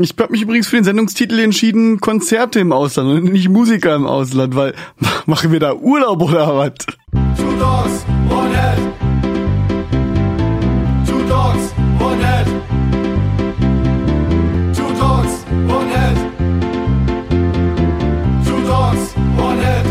Ich 0.00 0.14
habe 0.16 0.30
mich 0.30 0.42
übrigens 0.42 0.68
für 0.68 0.76
den 0.76 0.84
Sendungstitel 0.84 1.40
entschieden, 1.40 1.98
Konzerte 1.98 2.60
im 2.60 2.70
Ausland 2.70 3.10
und 3.10 3.32
nicht 3.32 3.48
Musiker 3.48 3.96
im 3.96 4.06
Ausland, 4.06 4.54
weil 4.54 4.72
machen 5.26 5.50
wir 5.50 5.58
da 5.58 5.74
Urlaub 5.74 6.22
oder 6.22 6.56
was? 6.56 6.74
Two 7.36 7.50
dogs, 7.58 8.04
one 8.30 8.54
head. 8.54 8.78
Two 11.04 11.18
dogs, 11.28 11.74
one 11.98 12.24
head. 12.24 12.46
Two 14.72 14.94
dogs, 14.94 15.44
one 15.66 15.90
head. 15.90 16.16
Two 18.44 18.62
dogs, 18.68 19.14
one 19.36 19.58
head. 19.58 19.84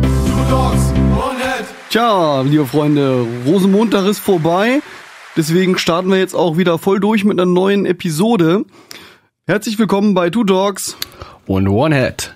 Two 0.00 0.44
dogs, 0.48 0.90
one 1.14 1.36
head. 1.38 1.66
Tja, 1.90 2.40
liebe 2.40 2.64
Freunde, 2.64 3.26
Rosenmontag 3.44 4.06
ist 4.06 4.20
vorbei. 4.20 4.80
Deswegen 5.36 5.76
starten 5.78 6.10
wir 6.10 6.18
jetzt 6.18 6.34
auch 6.36 6.56
wieder 6.56 6.78
voll 6.78 7.00
durch 7.00 7.24
mit 7.24 7.40
einer 7.40 7.50
neuen 7.50 7.86
Episode. 7.86 8.64
Herzlich 9.46 9.78
willkommen 9.80 10.14
bei 10.14 10.30
Two 10.30 10.44
Dogs. 10.44 10.96
Und 11.46 11.66
One 11.66 11.94
Head. 11.94 12.34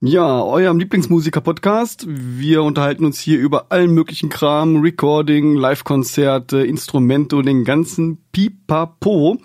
Ja, 0.00 0.42
eurem 0.42 0.80
Lieblingsmusiker-Podcast. 0.80 2.06
Wir 2.08 2.64
unterhalten 2.64 3.04
uns 3.04 3.20
hier 3.20 3.38
über 3.38 3.66
allen 3.70 3.92
möglichen 3.92 4.30
Kram, 4.30 4.80
Recording, 4.80 5.54
Live-Konzerte, 5.54 6.58
Instrumente 6.66 7.36
und 7.36 7.46
den 7.46 7.64
ganzen 7.64 8.18
Pipapo. 8.32 9.38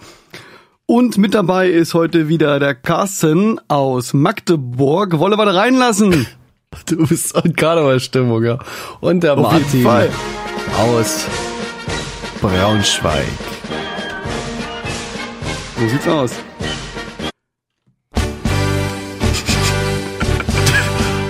Und 0.87 1.19
mit 1.19 1.35
dabei 1.35 1.69
ist 1.69 1.93
heute 1.93 2.27
wieder 2.27 2.59
der 2.59 2.73
Carsten 2.73 3.61
aus 3.67 4.15
Magdeburg. 4.15 5.19
Wolle 5.19 5.37
wir 5.37 5.45
da 5.45 5.51
reinlassen? 5.51 6.25
Du 6.85 7.07
bist 7.07 7.35
in 7.43 7.55
Karnevalstimmung, 7.55 8.43
ja. 8.43 8.59
Und 9.01 9.23
der 9.23 9.35
Auf 9.35 9.53
jeden 9.53 9.63
Martin 9.63 9.81
Fall. 9.83 10.09
aus 10.77 11.25
Braunschweig. 12.41 13.27
So 15.77 15.87
sieht's 15.87 16.07
aus. 16.07 16.31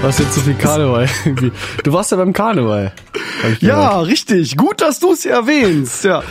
Was 0.01 0.19
jetzt 0.19 0.35
so 0.35 0.41
viel 0.41 0.53
Karneval? 0.55 1.09
irgendwie? 1.25 1.51
du 1.83 1.93
warst 1.93 2.11
ja 2.11 2.17
beim 2.17 2.31
Karneval. 2.33 2.93
Ja, 3.59 3.99
richtig. 4.01 4.55
Gut, 4.55 4.81
dass 4.81 4.99
du 4.99 5.13
es 5.13 5.25
erwähnst. 5.25 6.03
Ja. 6.03 6.23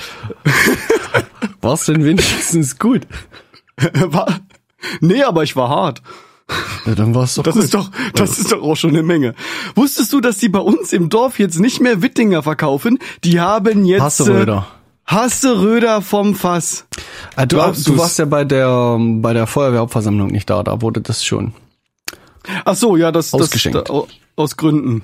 War's 1.61 1.85
denn 1.87 2.05
wenigstens 2.05 2.79
gut? 2.79 3.07
War, 3.95 4.41
nee, 5.01 5.23
aber 5.23 5.43
ich 5.43 5.55
war 5.57 5.69
hart. 5.69 6.03
Ja, 6.87 6.95
dann 6.95 7.15
war's 7.15 7.35
doch 7.35 7.43
Das 7.43 7.55
gut. 7.55 7.65
ist 7.65 7.75
doch, 7.75 7.91
das 8.15 8.39
ist 8.39 8.53
doch 8.53 8.63
auch 8.63 8.75
schon 8.77 8.91
eine 8.91 9.03
Menge. 9.03 9.35
Wusstest 9.75 10.13
du, 10.13 10.21
dass 10.21 10.39
die 10.39 10.49
bei 10.49 10.59
uns 10.61 10.93
im 10.93 11.11
Dorf 11.11 11.39
jetzt 11.39 11.61
nicht 11.61 11.81
mehr 11.81 12.01
Wittinger 12.03 12.43
verkaufen? 12.43 12.99
Die 13.23 13.39
haben 13.39 13.85
jetzt 13.85 14.01
Hasseröder. 14.03 14.67
Äh, 14.67 14.78
Hasseröder 15.09 16.03
vom 16.03 16.35
Fass. 16.35 16.87
Ah, 17.35 17.47
du, 17.47 17.57
du 17.57 17.97
warst 17.99 18.19
ja 18.19 18.27
bei 18.27 18.45
der 18.45 18.99
bei 19.01 19.33
der 19.33 19.47
Feuerwehrhauptversammlung 19.47 20.29
nicht 20.29 20.49
da, 20.51 20.63
da 20.63 20.81
wurde 20.83 21.01
das 21.01 21.25
schon. 21.25 21.55
Ach 22.65 22.77
so, 22.77 22.97
ja, 22.97 23.11
das, 23.11 23.31
das 23.31 23.41
Ausgeschenkt. 23.43 23.89
da, 23.89 23.93
au- 23.93 24.07
aus 24.37 24.57
Gründen. 24.57 25.03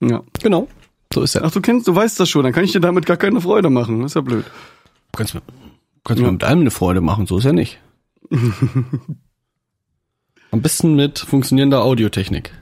Ja. 0.00 0.22
Genau. 0.42 0.66
So 1.12 1.22
ist 1.22 1.34
ja. 1.34 1.42
Ach, 1.44 1.50
du 1.50 1.60
kennst, 1.60 1.88
du 1.88 1.94
weißt 1.94 2.18
das 2.20 2.28
schon, 2.30 2.42
dann 2.42 2.52
kann 2.52 2.64
ich 2.64 2.72
dir 2.72 2.80
damit 2.80 3.04
gar 3.06 3.16
keine 3.18 3.40
Freude 3.40 3.68
machen. 3.70 4.00
Das 4.00 4.12
ist 4.12 4.14
ja 4.14 4.20
blöd. 4.22 4.44
kannst 5.12 5.34
mir, 5.34 5.42
kannst 6.04 6.22
mir 6.22 6.32
mit 6.32 6.44
allem 6.44 6.60
eine 6.60 6.70
Freude 6.70 7.00
machen, 7.02 7.26
so 7.26 7.36
ist 7.38 7.44
ja 7.44 7.52
nicht. 7.52 7.78
Am 10.52 10.62
besten 10.62 10.96
mit 10.96 11.18
funktionierender 11.18 11.82
Audiotechnik. 11.82 12.52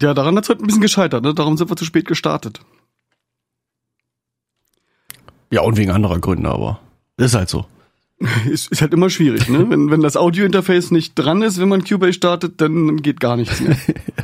Ja, 0.00 0.14
daran 0.14 0.36
hat's 0.36 0.48
heute 0.48 0.62
ein 0.64 0.66
bisschen 0.66 0.80
gescheitert, 0.80 1.22
ne? 1.24 1.34
Darum 1.34 1.56
sind 1.58 1.68
wir 1.70 1.76
zu 1.76 1.84
spät 1.84 2.06
gestartet. 2.06 2.60
Ja, 5.50 5.62
und 5.62 5.76
wegen 5.76 5.90
anderer 5.90 6.18
Gründe, 6.18 6.48
aber 6.48 6.80
ist 7.16 7.34
halt 7.34 7.48
so. 7.48 7.66
Ist, 8.50 8.70
ist 8.70 8.82
halt 8.82 8.92
immer 8.92 9.08
schwierig, 9.08 9.48
ne? 9.48 9.70
wenn, 9.70 9.90
wenn 9.90 10.02
das 10.02 10.18
Audiointerface 10.18 10.90
nicht 10.90 11.14
dran 11.14 11.40
ist, 11.40 11.58
wenn 11.58 11.70
man 11.70 11.84
Cubase 11.84 12.12
startet, 12.12 12.60
dann 12.60 12.98
geht 12.98 13.18
gar 13.18 13.34
nichts 13.36 13.60
mehr. 13.62 13.74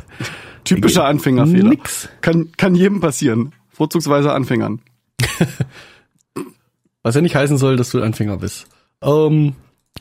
Typischer 0.63 1.05
Anfängerfehler. 1.05 1.69
Nix. 1.69 2.07
Kann, 2.21 2.51
kann 2.57 2.75
jedem 2.75 2.99
passieren. 2.99 3.53
Vorzugsweise 3.69 4.33
Anfängern. 4.33 4.81
Was 7.01 7.15
ja 7.15 7.21
nicht 7.21 7.35
heißen 7.35 7.57
soll, 7.57 7.75
dass 7.75 7.89
du 7.89 8.03
Anfänger 8.03 8.37
bist. 8.37 8.67
Ähm, 9.01 9.55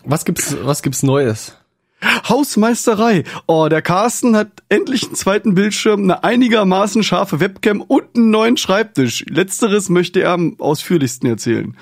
was 0.04 0.25
gibt's, 0.25 0.56
was 0.62 0.82
gibt's 0.82 1.03
Neues? 1.03 1.56
Hausmeisterei. 2.03 3.25
Oh, 3.47 3.69
der 3.69 3.83
Carsten 3.83 4.37
hat 4.37 4.49
endlich 4.69 5.05
einen 5.07 5.15
zweiten 5.15 5.55
Bildschirm, 5.55 6.03
eine 6.03 6.25
einigermaßen 6.25 7.03
scharfe 7.03 7.41
Webcam 7.41 7.81
und 7.81 8.05
einen 8.17 8.31
neuen 8.31 8.57
Schreibtisch. 8.57 9.25
Letzteres 9.29 9.89
möchte 9.89 10.21
er 10.21 10.33
am 10.33 10.57
ausführlichsten 10.59 11.29
erzählen. 11.29 11.77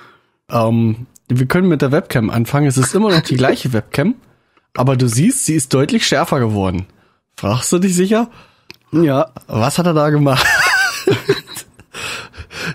Ähm, 0.51 1.07
wir 1.29 1.47
können 1.47 1.69
mit 1.69 1.83
der 1.83 1.93
Webcam 1.93 2.31
anfangen. 2.31 2.67
Es 2.67 2.77
ist 2.79 2.95
immer 2.95 3.11
noch 3.11 3.23
die 3.23 3.37
gleiche 3.37 3.73
Webcam, 3.73 4.15
aber 4.77 4.97
du 4.97 5.09
siehst, 5.09 5.47
sie 5.47 5.55
ist 5.55 5.75
deutlich 5.75 6.07
schärfer 6.07 6.39
geworden. 6.39 6.87
Fragst 7.37 7.73
du 7.73 7.79
dich 7.79 7.95
sicher? 7.95 8.31
Ja, 8.93 9.33
Was 9.49 9.79
hat 9.79 9.87
er 9.87 9.95
da 9.95 10.11
gemacht? 10.11 10.47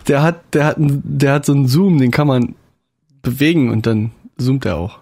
der 0.08 0.22
hat, 0.22 0.54
der 0.54 0.66
hat, 0.66 0.76
der 0.78 1.34
hat 1.34 1.46
so 1.46 1.54
einen 1.54 1.68
Zoom, 1.68 1.98
den 2.00 2.12
kann 2.12 2.28
man 2.28 2.56
bewegen 3.22 3.70
und 3.72 3.86
dann 3.86 4.12
zoomt 4.38 4.66
er 4.66 4.78
auch. 4.78 5.00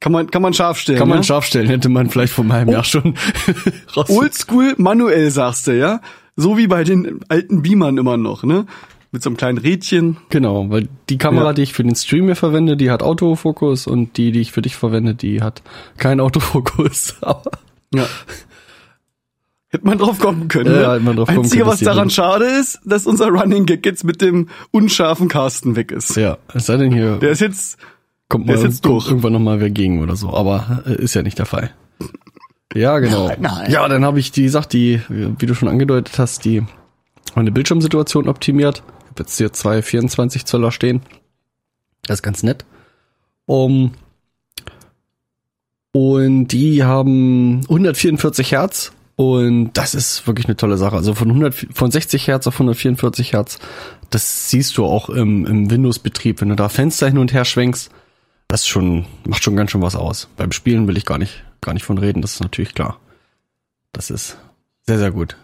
Kann 0.00 0.12
man, 0.12 0.30
kann 0.30 0.42
man 0.42 0.54
scharf 0.54 0.78
stellen. 0.78 0.98
Kann 0.98 1.08
man 1.08 1.18
ja? 1.18 1.22
scharf 1.24 1.44
stellen, 1.44 1.68
hätte 1.68 1.88
man 1.88 2.08
vielleicht 2.10 2.32
vor 2.32 2.44
meinem 2.44 2.70
Jahr 2.70 2.84
schon 2.84 3.14
raus. 3.96 4.08
Oldschool 4.10 4.74
manuell, 4.78 5.30
sagst 5.30 5.66
du, 5.66 5.76
ja? 5.78 6.00
So 6.36 6.56
wie 6.56 6.66
bei 6.66 6.84
den 6.84 7.20
alten 7.28 7.62
Beamern 7.62 7.98
immer 7.98 8.16
noch, 8.16 8.42
ne? 8.42 8.66
Mit 9.12 9.22
so 9.22 9.28
einem 9.30 9.36
kleinen 9.36 9.58
Rädchen. 9.58 10.16
Genau, 10.28 10.70
weil 10.70 10.88
die 11.08 11.18
Kamera, 11.18 11.46
Ja. 11.46 11.52
die 11.52 11.62
ich 11.62 11.72
für 11.72 11.82
den 11.82 11.96
Stream 11.96 12.26
hier 12.26 12.36
verwende, 12.36 12.76
die 12.76 12.90
hat 12.90 13.02
Autofokus 13.02 13.86
und 13.88 14.16
die, 14.16 14.30
die 14.32 14.40
ich 14.40 14.52
für 14.52 14.62
dich 14.62 14.76
verwende, 14.76 15.14
die 15.14 15.42
hat 15.42 15.62
keinen 15.98 16.20
Autofokus. 16.20 17.16
Aber 17.20 17.50
Ja. 17.92 18.06
Hätte 19.72 19.86
man 19.86 19.98
drauf 19.98 20.18
kommen 20.18 20.48
können. 20.48 20.74
Ja, 20.74 20.80
ne? 20.88 20.92
hätte 20.94 21.04
man 21.04 21.16
drauf 21.16 21.28
kommen 21.28 21.40
Einzige, 21.40 21.62
können, 21.62 21.72
was 21.72 21.80
daran 21.80 21.98
drin- 22.08 22.10
schade 22.10 22.44
ist, 22.46 22.80
dass 22.84 23.06
unser 23.06 23.28
Running 23.28 23.66
Gag 23.66 23.86
jetzt 23.86 24.02
mit 24.02 24.20
dem 24.20 24.48
unscharfen 24.72 25.28
Carsten 25.28 25.76
weg 25.76 25.92
ist. 25.92 26.16
ja, 26.16 26.38
es 26.54 26.66
sei 26.66 26.76
denn 26.76 26.92
hier 26.92 27.16
Der 27.18 27.30
ist 27.30 27.40
jetzt, 27.40 27.78
kommt 28.30 28.46
mal 28.46 28.56
irgendwann 28.56 29.32
noch 29.34 29.40
mal 29.40 29.60
wer 29.60 29.70
gegen 29.70 30.02
oder 30.02 30.16
so, 30.16 30.32
aber 30.32 30.84
äh, 30.86 30.94
ist 30.94 31.14
ja 31.14 31.22
nicht 31.22 31.38
der 31.38 31.46
Fall. 31.46 31.70
Ja, 32.74 32.98
genau. 33.00 33.26
Nein, 33.26 33.38
nein. 33.40 33.70
Ja, 33.70 33.86
dann 33.88 34.04
habe 34.04 34.20
ich 34.20 34.30
die 34.30 34.48
Sache, 34.48 34.68
die, 34.68 35.00
wie 35.08 35.46
du 35.46 35.54
schon 35.54 35.68
angedeutet 35.68 36.18
hast, 36.18 36.44
die 36.44 36.62
meine 37.34 37.50
Bildschirmsituation 37.50 38.28
optimiert. 38.28 38.82
Ich 38.86 39.10
habe 39.10 39.22
jetzt 39.22 39.36
hier 39.36 39.52
zwei 39.52 39.82
24 39.82 40.46
Zöller 40.46 40.70
stehen. 40.70 41.02
Das 42.02 42.18
ist 42.18 42.22
ganz 42.22 42.42
nett. 42.42 42.64
Um, 43.46 43.92
und 45.92 46.48
die 46.48 46.84
haben 46.84 47.62
144 47.62 48.52
Hertz 48.52 48.92
und 49.16 49.72
das 49.74 49.94
ist 49.94 50.26
wirklich 50.28 50.46
eine 50.46 50.56
tolle 50.56 50.78
Sache. 50.78 50.94
Also 50.94 51.14
von 51.14 51.28
100, 51.28 51.66
von 51.72 51.90
60 51.90 52.28
Hertz 52.28 52.46
auf 52.46 52.54
144 52.54 53.32
Hertz, 53.32 53.58
das 54.10 54.48
siehst 54.48 54.78
du 54.78 54.84
auch 54.84 55.08
im, 55.08 55.44
im 55.46 55.70
Windows-Betrieb, 55.70 56.40
wenn 56.40 56.50
du 56.50 56.56
da 56.56 56.68
Fenster 56.68 57.08
hin 57.08 57.18
und 57.18 57.32
her 57.32 57.44
schwenkst. 57.44 57.90
Das 58.50 58.66
schon, 58.66 59.06
macht 59.28 59.44
schon 59.44 59.54
ganz 59.54 59.70
schön 59.70 59.80
was 59.80 59.94
aus. 59.94 60.28
Beim 60.36 60.50
Spielen 60.50 60.88
will 60.88 60.96
ich 60.96 61.06
gar 61.06 61.18
nicht, 61.18 61.44
gar 61.60 61.72
nicht 61.72 61.84
von 61.84 61.98
reden, 61.98 62.20
das 62.20 62.32
ist 62.34 62.40
natürlich 62.40 62.74
klar. 62.74 62.98
Das 63.92 64.10
ist 64.10 64.38
sehr, 64.82 64.98
sehr 64.98 65.12
gut. 65.12 65.36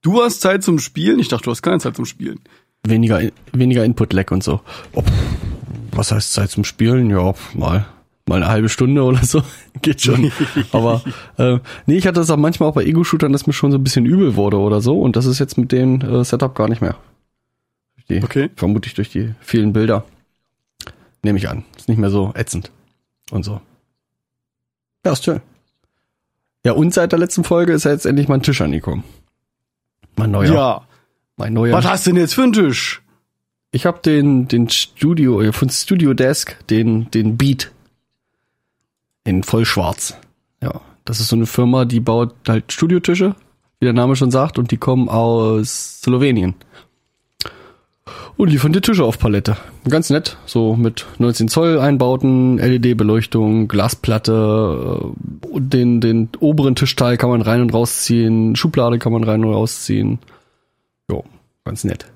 du 0.00 0.22
hast 0.22 0.40
Zeit 0.40 0.64
zum 0.64 0.78
Spielen. 0.78 1.18
Ich 1.18 1.28
dachte, 1.28 1.44
du 1.44 1.50
hast 1.50 1.60
keine 1.60 1.80
Zeit 1.80 1.96
zum 1.96 2.06
Spielen. 2.06 2.40
Weniger, 2.82 3.20
weniger 3.52 3.84
Input-Lag 3.84 4.30
und 4.30 4.42
so. 4.42 4.62
Ob, 4.94 5.04
was 5.92 6.12
heißt 6.12 6.32
Zeit 6.32 6.50
zum 6.50 6.64
Spielen? 6.64 7.10
Ja, 7.10 7.34
mal, 7.52 7.84
mal 8.24 8.36
eine 8.36 8.48
halbe 8.48 8.70
Stunde 8.70 9.02
oder 9.02 9.22
so. 9.22 9.42
Geht 9.82 10.00
schon. 10.00 10.32
Aber 10.72 11.02
äh, 11.36 11.58
nee, 11.84 11.96
ich 11.98 12.06
hatte 12.06 12.20
das 12.20 12.30
auch 12.30 12.38
manchmal 12.38 12.70
auch 12.70 12.74
bei 12.74 12.84
Ego-Shootern, 12.84 13.32
dass 13.32 13.46
mir 13.46 13.52
schon 13.52 13.70
so 13.70 13.76
ein 13.76 13.84
bisschen 13.84 14.06
übel 14.06 14.34
wurde 14.34 14.56
oder 14.58 14.80
so. 14.80 14.98
Und 14.98 15.16
das 15.16 15.26
ist 15.26 15.40
jetzt 15.40 15.58
mit 15.58 15.72
dem 15.72 16.00
äh, 16.00 16.24
Setup 16.24 16.54
gar 16.54 16.68
nicht 16.70 16.80
mehr. 16.80 16.96
Die, 18.08 18.22
Okay. 18.22 18.48
Vermutlich 18.56 18.94
durch 18.94 19.10
die 19.10 19.34
vielen 19.40 19.74
Bilder. 19.74 20.04
Nehme 21.22 21.38
ich 21.38 21.48
an. 21.50 21.64
Ist 21.84 21.88
nicht 21.90 21.98
mehr 21.98 22.08
so 22.08 22.32
ätzend. 22.34 22.70
Und 23.30 23.42
so. 23.42 23.60
Ja, 25.04 25.12
ist 25.12 25.22
schön. 25.22 25.42
Ja, 26.64 26.72
und 26.72 26.94
seit 26.94 27.12
der 27.12 27.18
letzten 27.18 27.44
Folge 27.44 27.74
ist 27.74 27.84
ja 27.84 27.90
jetzt 27.90 28.06
endlich 28.06 28.26
mein 28.26 28.40
Tisch 28.40 28.62
angekommen. 28.62 29.04
Mein 30.16 30.30
neuer. 30.30 30.54
Ja. 30.54 30.88
Mein 31.36 31.52
neuer. 31.52 31.76
Was 31.76 31.84
hast 31.84 32.06
du 32.06 32.12
denn 32.12 32.20
jetzt 32.20 32.32
für 32.32 32.44
einen 32.44 32.54
Tisch? 32.54 33.02
Ich 33.70 33.84
habe 33.84 33.98
den 33.98 34.48
den 34.48 34.70
Studio 34.70 35.42
äh, 35.42 35.52
von 35.52 35.68
Studio 35.68 36.14
Desk 36.14 36.56
den 36.68 37.10
den 37.10 37.36
Beat 37.36 37.70
in 39.24 39.42
voll 39.42 39.66
schwarz. 39.66 40.16
Ja, 40.62 40.80
das 41.04 41.20
ist 41.20 41.28
so 41.28 41.36
eine 41.36 41.44
Firma, 41.44 41.84
die 41.84 42.00
baut 42.00 42.34
halt 42.48 42.72
Studiotische, 42.72 43.34
wie 43.78 43.84
der 43.84 43.92
Name 43.92 44.16
schon 44.16 44.30
sagt, 44.30 44.58
und 44.58 44.70
die 44.70 44.78
kommen 44.78 45.10
aus 45.10 46.00
Slowenien. 46.00 46.54
Und 48.36 48.48
liefern 48.48 48.72
die 48.72 48.80
Tische 48.80 49.04
auf 49.04 49.18
Palette. 49.18 49.56
Ganz 49.88 50.10
nett, 50.10 50.36
so 50.44 50.76
mit 50.76 51.06
19 51.18 51.48
Zoll 51.48 51.78
Einbauten, 51.78 52.58
LED-Beleuchtung, 52.58 53.68
Glasplatte, 53.68 55.12
äh, 55.54 55.60
den, 55.60 56.00
den 56.00 56.28
oberen 56.40 56.74
Tischteil 56.74 57.16
kann 57.16 57.30
man 57.30 57.42
rein 57.42 57.62
und 57.62 57.72
rausziehen, 57.72 58.56
Schublade 58.56 58.98
kann 58.98 59.12
man 59.12 59.24
rein 59.24 59.44
und 59.44 59.52
rausziehen. 59.52 60.18
Jo, 61.10 61.24
ganz 61.64 61.84
nett. 61.84 62.06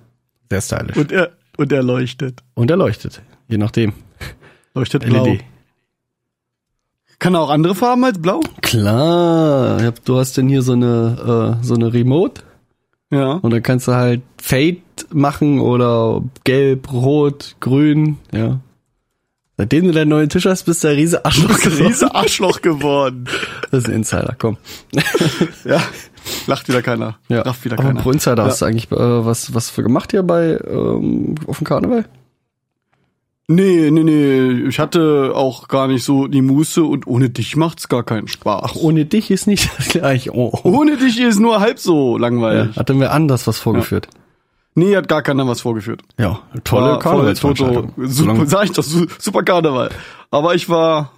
Sehr 0.51 0.61
stylisch. 0.61 0.97
Und 0.97 1.13
er, 1.13 1.31
Und 1.57 1.73
er 1.73 1.83
leuchtet. 1.83 2.43
Und 2.55 2.71
er 2.71 2.77
leuchtet. 2.77 3.23
Je 3.49 3.59
nachdem. 3.59 3.93
Leuchtet 4.75 5.05
blau. 5.05 5.25
LED. 5.25 5.41
Kann 7.19 7.35
er 7.35 7.41
auch 7.41 7.51
andere 7.51 7.75
Farben 7.75 8.05
als 8.05 8.21
blau? 8.21 8.41
Klar. 8.61 9.93
Du 10.05 10.19
hast 10.19 10.37
denn 10.37 10.49
hier 10.49 10.63
so 10.63 10.73
eine, 10.73 11.57
äh, 11.61 11.65
so 11.65 11.75
eine 11.75 11.93
Remote. 11.93 12.43
Ja. 13.11 13.33
Und 13.33 13.51
dann 13.53 13.63
kannst 13.63 13.89
du 13.89 13.95
halt 13.95 14.23
Fade 14.37 14.79
machen 15.15 15.61
oder 15.61 16.23
gelb, 16.45 16.93
rot, 16.93 17.57
grün, 17.61 18.19
ja. 18.33 18.61
Seitdem 19.61 19.87
du 19.87 19.91
deinen 19.93 20.11
neuen 20.11 20.29
Tisch 20.29 20.47
hast, 20.47 20.65
bist 20.65 20.85
du 20.85 20.89
ein 20.89 20.95
riese 20.95 21.25
Arschloch 21.25 21.59
geworden. 21.61 21.87
Riese 21.87 22.15
Arschloch 22.15 22.63
geworden. 22.63 23.25
Das 23.73 23.81
ist 23.81 23.89
ein 23.89 23.95
Insider, 23.97 24.35
komm. 24.39 24.57
Ja. 25.65 25.83
Lacht 26.47 26.69
wieder 26.69 26.81
keiner. 26.83 27.19
Ja. 27.29 27.43
Lacht 27.45 27.65
wieder 27.65 27.75
Aber 27.79 27.89
keiner. 27.89 28.01
pro 28.01 28.13
Insider 28.13 28.37
Ja. 28.43 28.45
hast 28.49 28.63
du 28.63 28.67
eigentlich 28.67 28.91
äh, 28.93 28.97
was, 29.27 29.55
was 29.55 29.69
für 29.71 29.83
gemacht 29.83 30.13
hier 30.13 30.23
bei 30.23 30.59
ähm, 30.65 31.35
auf 31.47 31.59
dem 31.59 31.65
Karneval? 31.67 32.05
Nee, 33.51 33.91
nee, 33.91 34.03
nee. 34.05 34.69
Ich 34.69 34.79
hatte 34.79 35.33
auch 35.35 35.69
gar 35.69 35.89
nicht 35.89 36.05
so 36.05 36.27
die 36.29 36.43
Muße 36.43 36.85
und 36.85 37.07
ohne 37.07 37.31
dich 37.31 37.57
macht's 37.57 37.89
gar 37.89 38.03
keinen 38.05 38.29
Spaß. 38.29 38.61
Ach, 38.63 38.75
ohne 38.77 39.07
dich 39.07 39.31
ist 39.31 39.47
nicht 39.47 39.71
das 39.79 39.89
gleich. 39.89 40.31
Oh, 40.31 40.53
oh. 40.63 40.69
ohne 40.71 40.99
dich 40.99 41.19
ist 41.19 41.39
nur 41.41 41.59
halb 41.61 41.79
so 41.79 42.17
Ja, 42.17 42.21
langweilig. 42.23 42.77
hatten 42.77 43.01
wir 43.01 43.11
anders 43.13 43.47
was 43.47 43.59
vorgeführt. 43.59 44.09
Nee, 44.79 44.97
hat 44.97 45.09
gar 45.09 45.23
keiner 45.23 45.47
was 45.49 45.61
vorgeführt. 45.61 46.03
Ja, 46.19 46.41
tolle. 46.65 47.35
So 47.35 47.53
Super, 48.07 48.47
sag 48.47 48.65
ich 48.65 48.73
doch, 48.73 48.85
su- 48.85 49.07
super 49.19 49.43
Karneval. 49.43 49.91
Aber 50.31 50.55
ich 50.55 50.69
war 50.69 51.13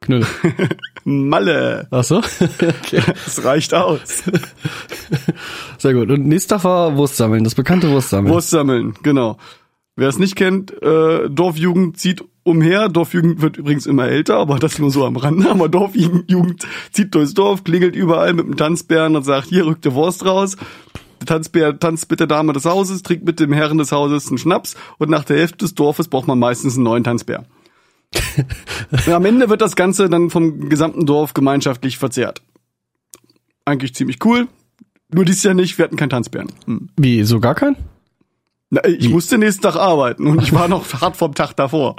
Knülle. 0.00 0.26
Malle. 1.04 1.88
Ach 1.90 2.04
so? 2.04 2.18
okay. 2.18 3.02
Das 3.24 3.44
reicht 3.44 3.74
aus. 3.74 4.22
Sehr 5.78 5.94
gut. 5.94 6.10
Und 6.10 6.26
nächster 6.26 6.56
Tag 6.56 6.64
war 6.64 6.96
Wurstsammeln, 6.96 7.44
das 7.44 7.54
bekannte 7.54 7.90
Wurstsammeln. 7.90 8.32
Wurst 8.34 8.50
sammeln, 8.50 8.94
genau. 9.02 9.36
Wer 9.96 10.08
es 10.08 10.18
nicht 10.18 10.36
kennt, 10.36 10.70
äh, 10.82 11.28
Dorfjugend 11.30 11.98
zieht 11.98 12.22
umher. 12.42 12.88
Dorfjugend 12.88 13.40
wird 13.40 13.56
übrigens 13.56 13.86
immer 13.86 14.06
älter, 14.06 14.36
aber 14.36 14.58
das 14.58 14.78
nur 14.78 14.90
so 14.90 15.04
am 15.06 15.16
Rande. 15.16 15.50
Aber 15.50 15.68
Dorfjugend 15.68 16.66
zieht 16.92 17.14
durchs 17.14 17.32
Dorf, 17.34 17.64
klingelt 17.64 17.96
überall 17.96 18.34
mit 18.34 18.46
dem 18.46 18.56
Tanzbären 18.56 19.16
und 19.16 19.22
sagt, 19.22 19.48
hier 19.48 19.64
rückt 19.66 19.84
der 19.86 19.94
Wurst 19.94 20.24
raus. 20.26 20.56
Der 21.20 21.26
Tanzbär 21.26 21.78
tanzt 21.78 22.10
mit 22.10 22.20
der 22.20 22.26
Dame 22.26 22.52
des 22.52 22.64
Hauses, 22.64 23.02
trinkt 23.02 23.24
mit 23.24 23.40
dem 23.40 23.52
Herren 23.52 23.78
des 23.78 23.92
Hauses 23.92 24.28
einen 24.28 24.38
Schnaps 24.38 24.76
und 24.98 25.10
nach 25.10 25.24
der 25.24 25.38
Hälfte 25.38 25.58
des 25.58 25.74
Dorfes 25.74 26.08
braucht 26.08 26.28
man 26.28 26.38
meistens 26.38 26.74
einen 26.74 26.84
neuen 26.84 27.04
Tanzbär. 27.04 27.44
am 29.06 29.24
Ende 29.24 29.48
wird 29.48 29.60
das 29.60 29.76
Ganze 29.76 30.08
dann 30.08 30.30
vom 30.30 30.68
gesamten 30.68 31.06
Dorf 31.06 31.34
gemeinschaftlich 31.34 31.98
verzehrt. 31.98 32.42
Eigentlich 33.64 33.94
ziemlich 33.94 34.24
cool. 34.24 34.48
Nur 35.12 35.24
dies 35.24 35.42
Jahr 35.42 35.54
nicht, 35.54 35.78
wir 35.78 35.84
hatten 35.84 35.96
keinen 35.96 36.10
Tanzbären. 36.10 36.52
Hm. 36.66 36.88
Wie, 36.96 37.24
so 37.24 37.40
gar 37.40 37.54
kein? 37.54 37.76
Na, 38.70 38.84
ich 38.84 39.08
musste 39.08 39.38
nächsten 39.38 39.62
Tag 39.62 39.76
arbeiten 39.76 40.26
und 40.26 40.42
ich 40.42 40.52
war 40.52 40.68
noch 40.68 40.92
hart 41.00 41.16
vom 41.16 41.34
Tag 41.34 41.54
davor. 41.54 41.96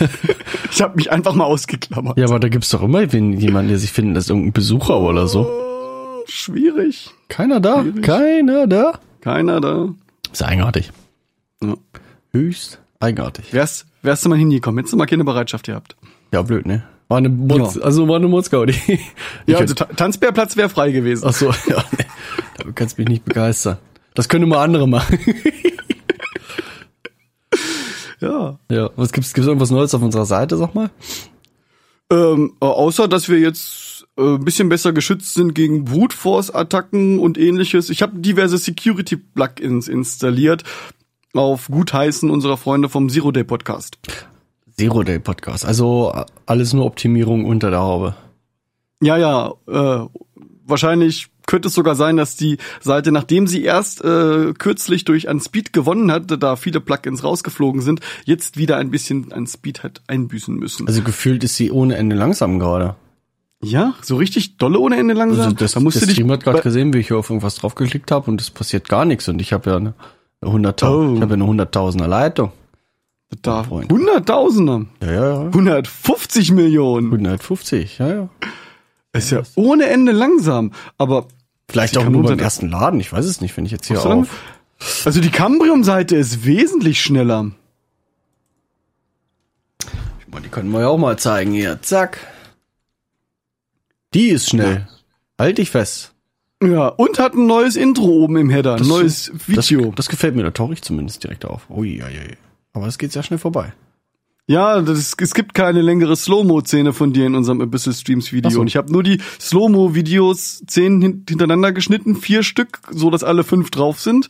ich 0.70 0.82
habe 0.82 0.96
mich 0.96 1.12
einfach 1.12 1.34
mal 1.34 1.44
ausgeklammert. 1.44 2.18
Ja, 2.18 2.26
aber 2.26 2.40
da 2.40 2.48
gibt's 2.48 2.70
doch 2.70 2.82
immer 2.82 3.02
jemanden, 3.02 3.68
der 3.68 3.78
sich 3.78 3.92
findet, 3.92 4.16
das 4.16 4.24
ist 4.24 4.30
irgendein 4.30 4.52
Besucher 4.52 4.98
oder 5.00 5.28
so. 5.28 5.46
Oh, 5.46 6.22
schwierig. 6.26 7.10
Keiner 7.34 7.58
da? 7.58 7.84
Keiner 8.02 8.68
da? 8.68 9.00
Keiner 9.20 9.60
da. 9.60 9.88
Ist 10.32 10.40
eigenartig. 10.44 10.92
Ja. 11.60 11.74
Höchst 12.32 12.78
eigenartig. 13.00 13.52
Wärst, 13.52 13.86
wärst 14.02 14.24
du 14.24 14.28
mal 14.28 14.38
hingekommen, 14.38 14.78
hättest 14.78 14.92
du 14.92 14.96
mal 14.96 15.06
keine 15.06 15.24
Bereitschaft 15.24 15.66
gehabt. 15.66 15.96
Ja, 16.32 16.42
blöd, 16.42 16.64
ne? 16.64 16.84
War 17.08 17.18
eine 17.18 17.28
Murz, 17.30 17.74
Ja. 17.74 17.82
also 17.82 18.06
war 18.06 18.16
eine 18.16 18.28
Murzgaudi. 18.28 18.74
Ja, 19.46 19.58
also 19.58 19.74
Ta 19.74 19.86
Tanzbärplatz 19.86 20.56
wäre 20.56 20.68
frei 20.68 20.92
gewesen. 20.92 21.24
Ach 21.28 21.32
so, 21.34 21.46
ja. 21.68 21.82
Nee. 21.98 22.04
Du 22.62 22.72
kannst 22.72 22.98
mich 22.98 23.08
nicht 23.08 23.24
begeistern. 23.24 23.78
Das 24.14 24.28
können 24.28 24.48
mal 24.48 24.62
andere 24.62 24.86
machen. 24.86 25.18
Ja. 28.20 28.58
ja. 28.70 28.90
Was 28.94 29.12
gibt's, 29.12 29.34
gibt's 29.34 29.48
irgendwas 29.48 29.70
Neues 29.72 29.92
auf 29.92 30.02
unserer 30.02 30.24
Seite, 30.24 30.56
sag 30.56 30.72
mal? 30.74 30.88
Ähm, 32.10 32.52
äh, 32.60 32.64
außer, 32.64 33.08
dass 33.08 33.28
wir 33.28 33.40
jetzt 33.40 33.83
äh, 34.16 34.34
ein 34.34 34.44
bisschen 34.44 34.68
besser 34.68 34.92
geschützt 34.92 35.34
sind 35.34 35.54
gegen 35.54 35.84
Brute 35.84 36.16
Force 36.16 36.50
Attacken 36.50 37.18
und 37.18 37.38
ähnliches. 37.38 37.90
Ich 37.90 38.02
habe 38.02 38.18
diverse 38.18 38.58
Security 38.58 39.16
Plugins 39.16 39.88
installiert 39.88 40.64
auf 41.34 41.68
Gutheißen 41.68 42.30
unserer 42.30 42.56
Freunde 42.56 42.88
vom 42.88 43.08
Zero 43.08 43.32
Day 43.32 43.44
Podcast. 43.44 43.98
Zero 44.76 45.02
Day 45.02 45.18
Podcast. 45.18 45.64
Also 45.64 46.12
äh, 46.14 46.24
alles 46.46 46.72
nur 46.72 46.84
Optimierung 46.84 47.44
unter 47.44 47.70
der 47.70 47.80
Haube. 47.80 48.14
Ja, 49.02 49.16
ja, 49.16 49.52
äh, 49.66 50.06
wahrscheinlich 50.64 51.28
könnte 51.46 51.68
es 51.68 51.74
sogar 51.74 51.94
sein, 51.94 52.16
dass 52.16 52.36
die 52.36 52.58
Seite, 52.80 53.12
nachdem 53.12 53.46
sie 53.46 53.62
erst 53.64 54.02
äh, 54.02 54.54
kürzlich 54.54 55.04
durch 55.04 55.28
an 55.28 55.40
Speed 55.40 55.72
gewonnen 55.72 56.10
hat, 56.10 56.42
da 56.42 56.56
viele 56.56 56.80
Plugins 56.80 57.22
rausgeflogen 57.22 57.82
sind, 57.82 58.00
jetzt 58.24 58.56
wieder 58.56 58.78
ein 58.78 58.90
bisschen 58.90 59.32
an 59.32 59.46
Speed 59.46 59.82
hat 59.82 60.02
einbüßen 60.06 60.54
müssen. 60.54 60.86
Also 60.86 61.02
gefühlt 61.02 61.44
ist 61.44 61.56
sie 61.56 61.70
ohne 61.70 61.96
Ende 61.96 62.16
langsam 62.16 62.58
gerade. 62.58 62.96
Ja, 63.64 63.94
so 64.02 64.16
richtig 64.16 64.56
dolle 64.56 64.78
ohne 64.78 64.96
Ende 64.96 65.14
langsam. 65.14 65.44
Also 65.46 65.56
das, 65.56 65.72
da 65.72 65.80
musst 65.80 65.96
der 65.96 66.02
du 66.02 66.06
dich 66.06 66.14
Stream 66.16 66.30
hat 66.30 66.44
gerade 66.44 66.62
gesehen, 66.62 66.92
wie 66.94 66.98
ich 66.98 67.08
hier 67.08 67.16
auf 67.18 67.30
irgendwas 67.30 67.56
draufgeklickt 67.56 68.10
habe 68.10 68.30
und 68.30 68.40
es 68.40 68.50
passiert 68.50 68.88
gar 68.88 69.04
nichts 69.04 69.28
und 69.28 69.40
ich 69.40 69.52
habe 69.52 69.70
ja 69.70 69.76
eine 69.76 69.94
100.000 70.42 70.86
Oh. 70.86 71.14
ich 71.16 71.20
habe 71.22 71.36
ja 71.36 71.42
eine 71.44 71.44
100.000er 71.64 72.06
Leitung. 72.06 72.52
da 73.42 73.64
Freund. 73.64 73.90
Hunderttausender, 73.90 74.86
Ja, 75.02 75.12
ja, 75.12 75.28
ja. 75.44 75.46
150 75.48 76.52
Millionen. 76.52 77.06
150, 77.12 77.98
ja, 77.98 78.08
ja. 78.08 78.28
ist 79.12 79.30
ja 79.30 79.42
ohne 79.56 79.86
Ende 79.86 80.12
langsam. 80.12 80.72
Aber 80.98 81.26
Vielleicht 81.68 81.96
auch 81.98 82.08
nur 82.08 82.22
beim 82.22 82.38
ersten 82.38 82.68
Laden, 82.68 83.00
ich 83.00 83.12
weiß 83.12 83.24
es 83.24 83.40
nicht, 83.40 83.56
wenn 83.56 83.64
ich 83.66 83.72
jetzt 83.72 83.86
hier 83.88 83.96
lang- 83.96 84.22
auf. 84.22 85.06
also 85.06 85.20
die 85.20 85.30
Cambrium-Seite 85.30 86.14
ist 86.14 86.44
wesentlich 86.44 87.00
schneller. 87.00 87.50
Boah, 90.28 90.40
Die 90.40 90.48
können 90.48 90.70
wir 90.70 90.80
ja 90.80 90.88
auch 90.88 90.98
mal 90.98 91.18
zeigen 91.18 91.52
hier. 91.52 91.80
Zack. 91.82 92.18
Die 94.14 94.28
ist 94.28 94.50
schnell. 94.50 94.88
Halt 95.38 95.58
dich 95.58 95.70
fest. 95.70 96.12
Ja, 96.62 96.88
und 96.88 97.18
hat 97.18 97.34
ein 97.34 97.46
neues 97.46 97.76
Intro 97.76 98.06
oben 98.06 98.36
im 98.36 98.48
Header, 98.48 98.76
ein 98.76 98.86
neues 98.86 99.32
Video. 99.46 99.86
Das, 99.86 99.94
das 99.96 100.08
gefällt 100.08 100.36
mir, 100.36 100.44
da 100.44 100.50
tauche 100.50 100.72
ich 100.72 100.82
zumindest 100.82 101.22
direkt 101.24 101.44
auf. 101.44 101.68
Ui, 101.68 102.02
ui, 102.02 102.02
ui. 102.02 102.36
Aber 102.72 102.86
es 102.86 102.96
geht 102.96 103.12
sehr 103.12 103.22
schnell 103.22 103.38
vorbei. 103.38 103.72
Ja, 104.46 104.80
das, 104.82 105.14
es 105.18 105.34
gibt 105.34 105.54
keine 105.54 105.80
längere 105.80 106.16
Slow-Mo-Szene 106.16 106.92
von 106.92 107.12
dir 107.12 107.26
in 107.26 107.34
unserem 107.34 107.60
Abyssal 107.62 107.94
Streams 107.94 108.32
Video. 108.32 108.50
So. 108.50 108.60
Und 108.60 108.66
ich 108.66 108.76
habe 108.76 108.92
nur 108.92 109.02
die 109.02 109.20
Slow-Mo-Videos 109.40 110.64
zehn 110.66 111.00
hin 111.00 111.24
hintereinander 111.28 111.72
geschnitten, 111.72 112.16
vier 112.16 112.42
Stück, 112.42 112.80
so 112.90 113.10
dass 113.10 113.24
alle 113.24 113.42
fünf 113.42 113.70
drauf 113.70 114.00
sind. 114.00 114.28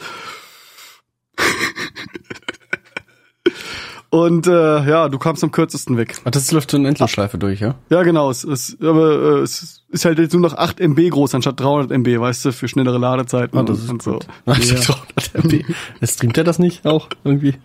Und 4.14 4.46
äh, 4.46 4.52
ja, 4.88 5.08
du 5.08 5.18
kamst 5.18 5.42
am 5.42 5.50
kürzesten 5.50 5.96
weg. 5.96 6.14
Ach, 6.24 6.30
das 6.30 6.52
läuft 6.52 6.70
so 6.70 6.76
in 6.76 6.86
Endlosschleife 6.86 7.36
durch, 7.36 7.58
ja? 7.58 7.74
Ja, 7.90 8.04
genau. 8.04 8.30
Es, 8.30 8.44
es, 8.44 8.76
aber 8.80 9.40
äh, 9.40 9.42
es 9.42 9.82
ist 9.88 10.04
halt 10.04 10.20
jetzt 10.20 10.32
nur 10.32 10.40
noch 10.40 10.56
8 10.56 10.78
MB 10.78 11.10
groß 11.10 11.34
anstatt 11.34 11.58
300 11.58 11.90
MB, 11.90 12.20
weißt 12.20 12.44
du, 12.44 12.52
für 12.52 12.68
schnellere 12.68 12.98
Ladezeiten 12.98 13.58
Ah, 13.58 13.64
das 13.64 13.80
ist 13.80 13.90
und 13.90 14.02
so. 14.02 14.20
Ja. 14.46 16.06
Streamt 16.06 16.38
er 16.38 16.44
das 16.44 16.60
nicht 16.60 16.86
auch 16.86 17.08
irgendwie? 17.24 17.56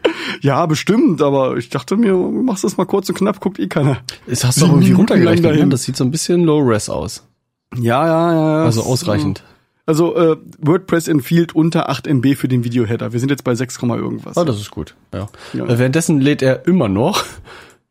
Ja, 0.41 0.65
bestimmt, 0.65 1.21
aber 1.21 1.55
ich 1.55 1.69
dachte 1.69 1.97
mir, 1.97 2.15
machst 2.15 2.63
das 2.63 2.77
mal 2.77 2.85
kurz 2.85 3.07
und 3.09 3.15
knapp, 3.15 3.39
guckt 3.41 3.59
eh 3.59 3.67
keiner. 3.67 3.97
Es 4.25 4.43
hast 4.43 4.59
du 4.59 4.65
auch 4.65 4.69
irgendwie 4.69 4.91
runtergerechnet, 4.93 5.55
ne? 5.55 5.67
Das 5.67 5.83
sieht 5.83 5.97
so 5.97 6.03
ein 6.03 6.09
bisschen 6.09 6.45
low-res 6.45 6.89
aus. 6.89 7.27
Ja, 7.77 8.07
ja, 8.07 8.33
ja. 8.33 8.63
Also 8.65 8.81
ausreichend. 8.81 9.43
Also 9.89 10.15
äh, 10.15 10.37
WordPress 10.59 11.07
empfiehlt 11.07 11.55
unter 11.55 11.89
8 11.89 12.05
MB 12.05 12.35
für 12.35 12.47
den 12.47 12.63
Videoheader. 12.63 13.11
Wir 13.11 13.19
sind 13.19 13.31
jetzt 13.31 13.43
bei 13.43 13.55
6, 13.55 13.81
irgendwas. 13.81 14.37
Ah, 14.37 14.45
das 14.45 14.57
ist 14.57 14.69
gut, 14.69 14.93
ja. 15.11 15.27
Ja. 15.51 15.65
Äh, 15.65 15.79
währenddessen 15.79 16.21
lädt 16.21 16.43
er 16.43 16.67
immer 16.67 16.87
noch 16.87 17.25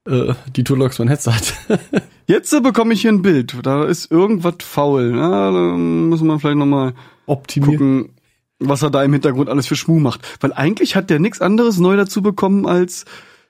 äh, 0.04 0.34
die 0.54 0.62
Toolbox 0.62 0.98
von 0.98 1.08
Headset. 1.08 1.32
Jetzt 2.28 2.52
äh, 2.52 2.60
bekomme 2.60 2.94
ich 2.94 3.00
hier 3.00 3.10
ein 3.10 3.22
Bild. 3.22 3.56
Da 3.64 3.82
ist 3.82 4.12
irgendwas 4.12 4.54
faul. 4.60 5.10
Na, 5.10 5.50
da 5.50 5.76
müssen 5.76 6.28
wir 6.28 6.38
vielleicht 6.38 6.58
nochmal 6.58 6.94
gucken, 7.26 8.10
was 8.60 8.82
er 8.82 8.90
da 8.90 9.02
im 9.02 9.12
Hintergrund 9.12 9.48
alles 9.48 9.66
für 9.66 9.74
Schmuh 9.74 9.98
macht. 9.98 10.20
Weil 10.40 10.52
eigentlich 10.52 10.94
hat 10.94 11.10
der 11.10 11.18
nichts 11.18 11.40
anderes 11.40 11.80
neu 11.80 11.96
dazu 11.96 12.22
bekommen 12.22 12.64
als 12.64 13.06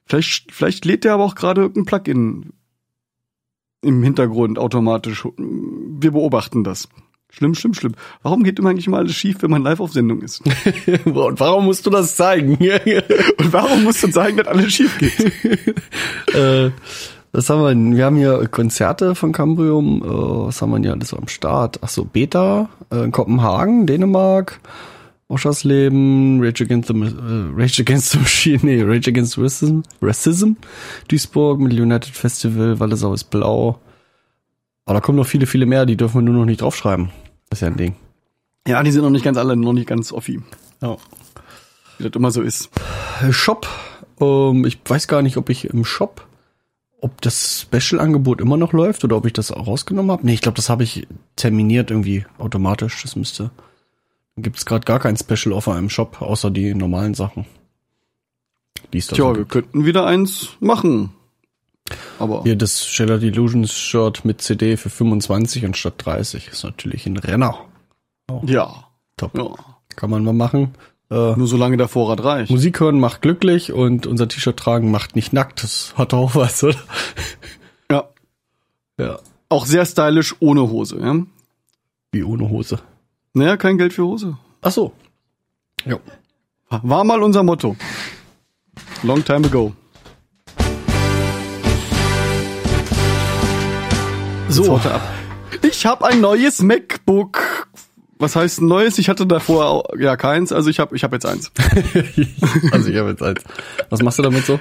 vielleicht, 0.07 0.53
vielleicht 0.53 0.87
lädt 0.87 1.05
der 1.05 1.13
aber 1.13 1.25
auch 1.25 1.35
gerade 1.35 1.61
irgendein 1.61 1.85
Plugin 1.85 2.53
im 3.83 4.03
Hintergrund 4.03 4.59
automatisch. 4.59 5.29
Wir 5.37 6.13
beobachten 6.13 6.65
das. 6.65 6.89
Schlimm, 7.31 7.55
schlimm, 7.55 7.75
schlimm. 7.75 7.93
Warum 8.23 8.43
geht 8.43 8.59
immer 8.59 8.71
eigentlich 8.71 8.87
immer 8.87 8.99
alles 8.99 9.15
schief, 9.15 9.37
wenn 9.41 9.51
man 9.51 9.63
live 9.63 9.81
auf 9.81 9.93
Sendung 9.93 10.23
ist? 10.23 10.43
Und 11.05 11.41
warum 11.41 11.67
musst 11.67 11.85
du 11.87 11.91
das 11.91 12.17
zeigen? 12.17 12.55
Und 12.57 13.53
warum 13.53 13.85
musst 13.85 14.03
du 14.03 14.11
sagen, 14.11 14.39
dass 14.39 14.49
alles 14.49 14.73
schief 14.73 14.99
geht? 14.99 16.35
äh, 16.35 16.71
was 17.33 17.51
haben 17.51 17.61
wir 17.61 17.69
denn? 17.69 17.97
Wir 17.97 18.07
haben 18.07 18.17
hier 18.17 18.49
Konzerte 18.49 19.15
von 19.15 19.33
Cambrium. 19.33 20.03
Äh, 20.03 20.47
was 20.47 20.63
haben 20.63 20.71
wir 20.71 20.77
denn 20.77 20.85
hier 20.85 20.93
alles 20.93 21.13
am 21.13 21.29
Start? 21.29 21.79
Ach 21.83 21.89
so, 21.89 22.05
Beta 22.05 22.71
äh, 22.91 23.05
in 23.05 23.13
Kopenhagen, 23.13 23.87
Dänemark, 23.87 24.61
Oschersleben, 25.29 26.43
Rage 26.43 26.65
Against 26.65 26.89
the, 26.89 26.95
äh, 26.95 27.53
Rage 27.55 27.83
Against 27.83 28.13
the 28.13 28.19
Machine, 28.19 28.61
nee, 28.63 28.83
Rage 28.83 29.11
Against 29.11 29.37
Racism, 29.37 29.83
Racism, 30.01 30.53
Duisburg 31.09 31.61
mit 31.61 31.75
United 31.75 32.15
Festival, 32.15 32.81
Wallisau 32.81 33.13
ist 33.13 33.25
blau. 33.25 33.79
Aber 34.89 34.95
da 34.95 35.01
kommen 35.03 35.19
noch 35.19 35.27
viele, 35.27 35.45
viele 35.45 35.67
mehr, 35.67 35.85
die 35.85 35.99
dürfen 35.99 36.15
wir 36.15 36.23
nur 36.23 36.35
noch 36.35 36.47
nicht 36.47 36.63
draufschreiben. 36.63 37.11
Das 37.51 37.59
ist 37.59 37.61
ja 37.61 37.67
ein 37.69 37.77
Ding. 37.77 37.95
Ja, 38.67 38.83
die 38.83 38.91
sind 38.91 39.03
noch 39.03 39.11
nicht 39.11 39.23
ganz 39.23 39.37
alle, 39.37 39.55
noch 39.55 39.75
nicht 39.75 39.87
ganz 39.87 40.13
offi. 40.13 40.41
Ja. 40.81 40.97
Wie 41.99 42.05
das 42.05 42.13
immer 42.15 42.31
so 42.31 42.41
ist. 42.41 42.71
Shop. 43.31 43.69
Ähm, 44.19 44.65
ich 44.65 44.79
weiß 44.83 45.07
gar 45.07 45.21
nicht, 45.21 45.37
ob 45.37 45.51
ich 45.51 45.67
im 45.67 45.85
Shop, 45.85 46.27
ob 47.03 47.21
das 47.21 47.67
Special-Angebot 47.71 48.41
immer 48.41 48.57
noch 48.57 48.73
läuft 48.73 49.05
oder 49.05 49.19
ob 49.19 49.27
ich 49.27 49.35
das 49.35 49.53
auch 49.53 49.67
rausgenommen 49.67 50.11
habe. 50.11 50.25
Nee, 50.25 50.33
ich 50.33 50.41
glaube, 50.41 50.57
das 50.57 50.71
habe 50.71 50.85
ich 50.85 51.07
terminiert 51.37 51.91
irgendwie 51.91 52.25
automatisch. 52.39 53.03
Das 53.03 53.15
müsste. 53.15 53.51
Gibt 54.39 54.57
es 54.57 54.65
gerade 54.65 54.87
gar 54.87 55.01
kein 55.01 55.19
Special-Offer 55.19 55.77
im 55.79 55.91
Shop, 55.91 56.23
außer 56.23 56.51
die 56.51 56.73
normalen 56.73 57.13
Sachen. 57.13 57.45
Die 58.95 59.01
Tja, 59.01 59.37
wir 59.37 59.45
könnten 59.45 59.85
wieder 59.85 60.07
eins 60.07 60.57
machen. 60.61 61.11
Aber 62.19 62.43
Hier 62.43 62.57
das 62.57 62.87
Shattered 62.87 63.23
Illusions 63.23 63.73
Shirt 63.73 64.25
mit 64.25 64.43
CD 64.43 64.77
für 64.77 64.91
25 64.91 65.65
anstatt 65.65 65.95
30 66.05 66.49
ist 66.49 66.65
natürlich 66.65 67.07
ein 67.07 67.17
Renner. 67.17 67.59
ja, 68.45 68.85
Top. 69.17 69.37
ja. 69.37 69.49
Kann 69.97 70.11
man 70.11 70.25
mal 70.25 70.33
machen. 70.35 70.75
Äh, 71.11 71.35
Nur 71.37 71.47
solange 71.47 71.77
der 71.77 71.89
Vorrat 71.89 72.23
reicht. 72.23 72.51
Musik 72.51 72.81
hören 72.81 73.01
macht 73.01 73.23
glücklich 73.23 73.73
und 73.73 74.07
unser 74.07 74.29
T-Shirt 74.29 74.57
tragen 74.57 74.91
macht 74.91 75.17
nicht 75.17 75.33
nackt. 75.33 75.63
Das 75.63 75.95
hat 75.97 76.13
auch 76.15 76.35
was, 76.35 76.63
oder? 76.63 76.77
Ja. 77.91 78.05
Ja. 78.99 79.19
Auch 79.49 79.65
sehr 79.65 79.87
stylisch 79.87 80.37
ohne 80.41 80.69
Hose, 80.69 80.99
ja. 81.01 81.17
Wie 82.13 82.23
ohne 82.23 82.49
Hose. 82.51 82.79
Naja, 83.33 83.57
kein 83.57 83.79
Geld 83.79 83.93
für 83.95 84.05
Hose. 84.05 84.37
Ach 84.61 84.71
so. 84.71 84.93
Ja. 85.87 85.99
War 86.71 87.05
mal 87.05 87.23
unser 87.23 87.43
Motto. 87.43 87.77
Long 89.03 89.25
time 89.25 89.47
ago. 89.47 89.73
So, 94.49 94.81
ich 95.63 95.87
habe 95.87 96.07
ein 96.07 96.21
neues 96.21 96.63
MacBook. 96.63 97.69
Was 98.19 98.35
heißt 98.35 98.63
ein 98.63 98.67
neues? 98.67 98.99
Ich 98.99 99.09
hatte 99.09 99.27
davor 99.27 99.67
auch, 99.67 99.85
ja 99.99 100.17
keins, 100.17 100.53
also 100.53 100.71
ich 100.71 100.81
habe 100.81 100.97
ich 100.97 101.05
hab 101.05 101.13
jetzt 101.13 101.27
eins. 101.27 101.53
also 102.73 102.89
ich 102.91 102.97
habe 102.97 103.11
jetzt 103.11 103.23
eins. 103.23 103.43
Was 103.91 104.03
machst 104.03 104.19
du 104.19 104.23
damit 104.23 104.45
so? 104.45 104.59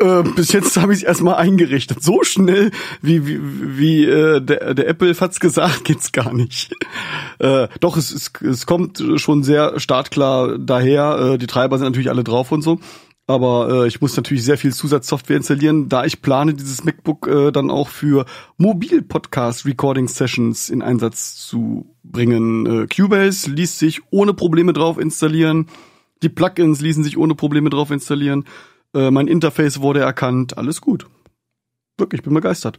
Äh, 0.00 0.22
bis 0.22 0.52
jetzt 0.52 0.76
habe 0.76 0.92
ich 0.92 1.00
es 1.00 1.04
erstmal 1.04 1.36
eingerichtet. 1.36 2.02
So 2.02 2.24
schnell, 2.24 2.72
wie, 3.00 3.26
wie, 3.26 3.78
wie 3.78 4.04
äh, 4.04 4.40
der, 4.40 4.74
der 4.74 4.88
Apple 4.88 5.14
hat's 5.18 5.40
gesagt, 5.40 5.84
geht's 5.84 6.12
gar 6.12 6.32
nicht. 6.32 6.74
Äh, 7.38 7.68
doch, 7.80 7.96
es, 7.96 8.12
es, 8.12 8.32
es 8.42 8.66
kommt 8.66 9.02
schon 9.16 9.44
sehr 9.44 9.78
startklar 9.78 10.58
daher. 10.58 11.34
Äh, 11.34 11.38
die 11.38 11.46
Treiber 11.46 11.78
sind 11.78 11.86
natürlich 11.86 12.10
alle 12.10 12.24
drauf 12.24 12.52
und 12.52 12.62
so. 12.62 12.80
Aber 13.26 13.84
äh, 13.84 13.88
ich 13.88 14.02
muss 14.02 14.16
natürlich 14.16 14.44
sehr 14.44 14.58
viel 14.58 14.74
Zusatzsoftware 14.74 15.38
installieren, 15.38 15.88
da 15.88 16.04
ich 16.04 16.20
plane, 16.20 16.52
dieses 16.52 16.84
MacBook 16.84 17.26
äh, 17.26 17.52
dann 17.52 17.70
auch 17.70 17.88
für 17.88 18.26
Mobil-Podcast-Recording-Sessions 18.58 20.68
in 20.68 20.82
Einsatz 20.82 21.36
zu 21.36 21.96
bringen. 22.02 22.66
Äh, 22.66 22.86
Cubase 22.86 23.50
ließ 23.50 23.78
sich 23.78 24.02
ohne 24.10 24.34
Probleme 24.34 24.74
drauf 24.74 24.98
installieren. 24.98 25.68
Die 26.22 26.28
Plugins 26.28 26.82
ließen 26.82 27.02
sich 27.02 27.16
ohne 27.16 27.34
Probleme 27.34 27.70
drauf 27.70 27.90
installieren. 27.90 28.44
Äh, 28.94 29.10
mein 29.10 29.28
Interface 29.28 29.80
wurde 29.80 30.00
erkannt. 30.00 30.58
Alles 30.58 30.82
gut. 30.82 31.06
Wirklich, 31.96 32.22
bin 32.22 32.34
begeistert. 32.34 32.78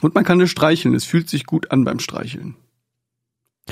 Und 0.00 0.14
man 0.14 0.22
kann 0.24 0.40
es 0.40 0.50
streicheln. 0.50 0.94
Es 0.94 1.04
fühlt 1.04 1.28
sich 1.28 1.44
gut 1.44 1.72
an 1.72 1.82
beim 1.84 1.98
Streicheln. 1.98 2.54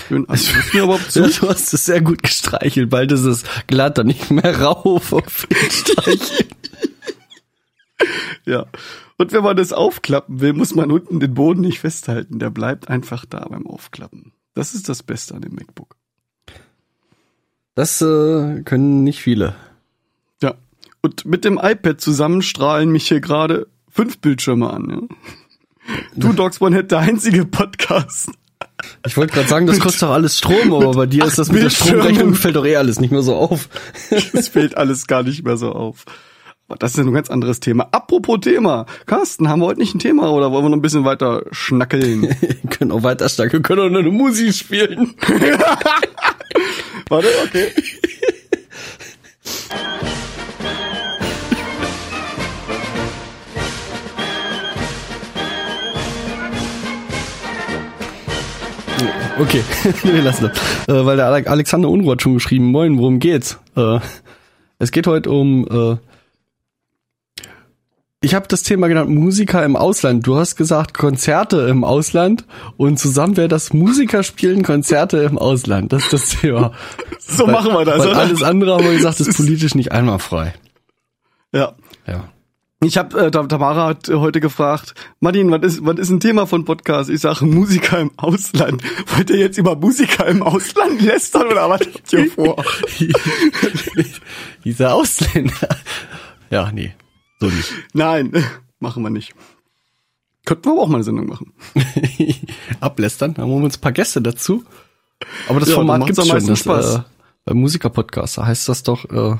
Schön 0.06 0.28
an. 0.28 0.36
Hörst 0.36 0.48
du 0.48 0.76
mir 0.76 0.84
überhaupt 0.84 1.12
zu? 1.12 1.20
Ja, 1.20 1.28
du 1.28 1.48
hast 1.48 1.72
es 1.72 1.84
sehr 1.84 2.00
gut 2.00 2.22
gestreichelt. 2.22 2.90
Bald 2.90 3.12
ist 3.12 3.24
es 3.24 3.44
glatt 3.66 3.98
und 3.98 4.06
nicht 4.06 4.30
mehr 4.30 4.52
den 4.52 5.70
Streicheln. 5.70 6.48
Ja. 8.44 8.66
Und 9.18 9.32
wenn 9.32 9.42
man 9.42 9.56
das 9.56 9.72
aufklappen 9.72 10.40
will, 10.40 10.54
muss 10.54 10.74
man 10.74 10.90
unten 10.90 11.20
den 11.20 11.34
Boden 11.34 11.60
nicht 11.60 11.80
festhalten. 11.80 12.38
Der 12.38 12.48
bleibt 12.48 12.88
einfach 12.88 13.26
da 13.26 13.40
beim 13.40 13.66
Aufklappen. 13.66 14.32
Das 14.54 14.74
ist 14.74 14.88
das 14.88 15.02
Beste 15.02 15.34
an 15.34 15.42
dem 15.42 15.54
MacBook. 15.54 15.96
Das 17.74 18.00
äh, 18.00 18.62
können 18.62 19.04
nicht 19.04 19.20
viele. 19.20 19.54
Ja. 20.42 20.54
Und 21.02 21.26
mit 21.26 21.44
dem 21.44 21.60
iPad 21.62 22.00
zusammen 22.00 22.40
strahlen 22.40 22.90
mich 22.90 23.08
hier 23.08 23.20
gerade 23.20 23.66
fünf 23.90 24.18
Bildschirme 24.18 24.70
an. 24.70 24.88
Ja? 24.88 25.16
Du 26.14 26.32
Dogs 26.32 26.60
One 26.60 26.76
Head, 26.76 26.90
der 26.90 26.98
einzige 26.98 27.44
Podcast. 27.46 28.30
Ich 29.06 29.16
wollte 29.16 29.34
gerade 29.34 29.48
sagen, 29.48 29.66
das 29.66 29.80
kostet 29.80 30.02
doch 30.02 30.10
alles 30.10 30.38
Strom, 30.38 30.72
aber 30.72 30.92
bei 30.92 31.06
dir 31.06 31.24
ist 31.24 31.38
das 31.38 31.50
mit 31.50 31.62
der. 31.62 31.70
Stromrechnung 31.70 32.34
fällt 32.34 32.56
doch 32.56 32.64
eh 32.64 32.76
alles 32.76 33.00
nicht 33.00 33.10
mehr 33.10 33.22
so 33.22 33.34
auf. 33.34 33.68
Es 34.32 34.48
fällt 34.48 34.76
alles 34.76 35.06
gar 35.06 35.22
nicht 35.22 35.44
mehr 35.44 35.56
so 35.56 35.72
auf. 35.72 36.04
Aber 36.68 36.76
das 36.76 36.92
ist 36.92 36.98
ja 36.98 37.04
ein 37.04 37.14
ganz 37.14 37.30
anderes 37.30 37.60
Thema. 37.60 37.88
Apropos 37.92 38.40
Thema. 38.40 38.84
Carsten, 39.06 39.48
haben 39.48 39.60
wir 39.60 39.66
heute 39.66 39.80
nicht 39.80 39.94
ein 39.94 40.00
Thema 40.00 40.30
oder 40.30 40.52
wollen 40.52 40.66
wir 40.66 40.68
noch 40.68 40.76
ein 40.76 40.82
bisschen 40.82 41.06
weiter 41.06 41.42
schnackeln? 41.50 42.22
Wir 42.40 42.70
können 42.70 42.92
auch 42.92 43.02
weiter 43.02 43.28
stark, 43.28 43.52
wir 43.52 43.62
können 43.62 43.80
auch 43.80 43.88
nur 43.88 44.00
eine 44.00 44.10
Musik 44.10 44.54
spielen. 44.54 45.14
Warte, 47.08 47.28
okay. 47.46 47.72
Okay, 59.38 59.62
wir 60.02 60.22
lassen 60.22 60.50
das. 60.52 60.88
Äh, 60.88 61.06
weil 61.06 61.16
der 61.16 61.26
Ale- 61.26 61.46
Alexander 61.46 61.88
Unruh 61.88 62.12
hat 62.12 62.22
schon 62.22 62.34
geschrieben, 62.34 62.66
moin, 62.70 62.98
worum 62.98 63.18
geht's? 63.18 63.58
Äh, 63.76 64.00
es 64.78 64.90
geht 64.92 65.06
heute 65.06 65.30
um, 65.30 65.66
äh, 65.68 65.96
ich 68.20 68.34
habe 68.34 68.48
das 68.48 68.64
Thema 68.64 68.88
genannt, 68.88 69.10
Musiker 69.10 69.64
im 69.64 69.76
Ausland. 69.76 70.26
Du 70.26 70.36
hast 70.36 70.56
gesagt, 70.56 70.92
Konzerte 70.94 71.68
im 71.68 71.84
Ausland 71.84 72.44
und 72.76 72.98
zusammen 72.98 73.36
wäre 73.36 73.46
das 73.46 73.72
Musiker 73.72 74.24
spielen 74.24 74.64
Konzerte 74.64 75.18
im 75.18 75.38
Ausland. 75.38 75.92
Das 75.92 76.02
ist 76.04 76.12
das 76.12 76.28
Thema. 76.40 76.72
So 77.20 77.46
machen 77.46 77.72
wir 77.72 77.84
das, 77.84 78.00
Weil 78.00 78.08
oder? 78.08 78.18
alles 78.18 78.42
andere 78.42 78.74
haben 78.74 78.84
wir 78.84 78.92
gesagt, 78.94 79.20
ist 79.20 79.36
politisch 79.36 79.76
nicht 79.76 79.92
einwandfrei. 79.92 80.52
Ja. 81.52 81.74
Ja. 82.08 82.24
Ich 82.80 82.96
habe 82.96 83.18
äh, 83.26 83.30
Tam- 83.32 83.48
Tamara 83.48 83.86
hat 83.86 84.08
äh, 84.08 84.14
heute 84.14 84.40
gefragt, 84.40 84.94
Martin, 85.18 85.50
was 85.50 85.62
ist, 85.62 85.84
was 85.84 85.98
ist 85.98 86.10
ein 86.10 86.20
Thema 86.20 86.46
von 86.46 86.64
Podcast? 86.64 87.10
Ich 87.10 87.20
sage 87.20 87.44
Musiker 87.44 87.98
im 87.98 88.12
Ausland. 88.16 88.82
Wollt 89.16 89.30
ihr 89.30 89.38
jetzt 89.38 89.58
über 89.58 89.74
Musiker 89.74 90.26
im 90.28 90.44
Ausland 90.44 91.00
lästern 91.02 91.48
oder 91.48 91.68
was 91.68 91.80
habt 91.80 92.12
ihr 92.12 92.30
vor? 92.30 92.64
Dieser 94.64 94.94
Ausländer. 94.94 95.68
Ja, 96.50 96.70
nee, 96.72 96.94
so 97.40 97.46
nicht. 97.46 97.72
Nein, 97.94 98.32
machen 98.78 99.02
wir 99.02 99.10
nicht. 99.10 99.34
Könnten 100.44 100.66
wir 100.66 100.72
aber 100.72 100.82
auch 100.82 100.88
mal 100.88 100.94
eine 100.96 101.04
Sendung 101.04 101.26
machen. 101.26 101.52
Ablästern, 102.80 103.34
dann 103.34 103.46
holen 103.46 103.60
wir 103.60 103.64
uns 103.66 103.76
ein 103.78 103.80
paar 103.82 103.92
Gäste 103.92 104.22
dazu. 104.22 104.64
Aber 105.48 105.58
das 105.60 105.68
Ja, 105.68 105.74
Format 105.74 106.06
gibt's 106.06 106.20
am 106.20 106.26
schon. 106.26 106.34
meisten 106.36 106.50
Das, 106.50 106.60
Spaß. 106.60 106.94
äh, 106.96 107.02
beim 107.44 107.56
Musiker-Podcast 107.58 108.38
da 108.38 108.46
heißt 108.46 108.68
das 108.68 108.82
doch 108.84 109.04
äh, 109.10 109.36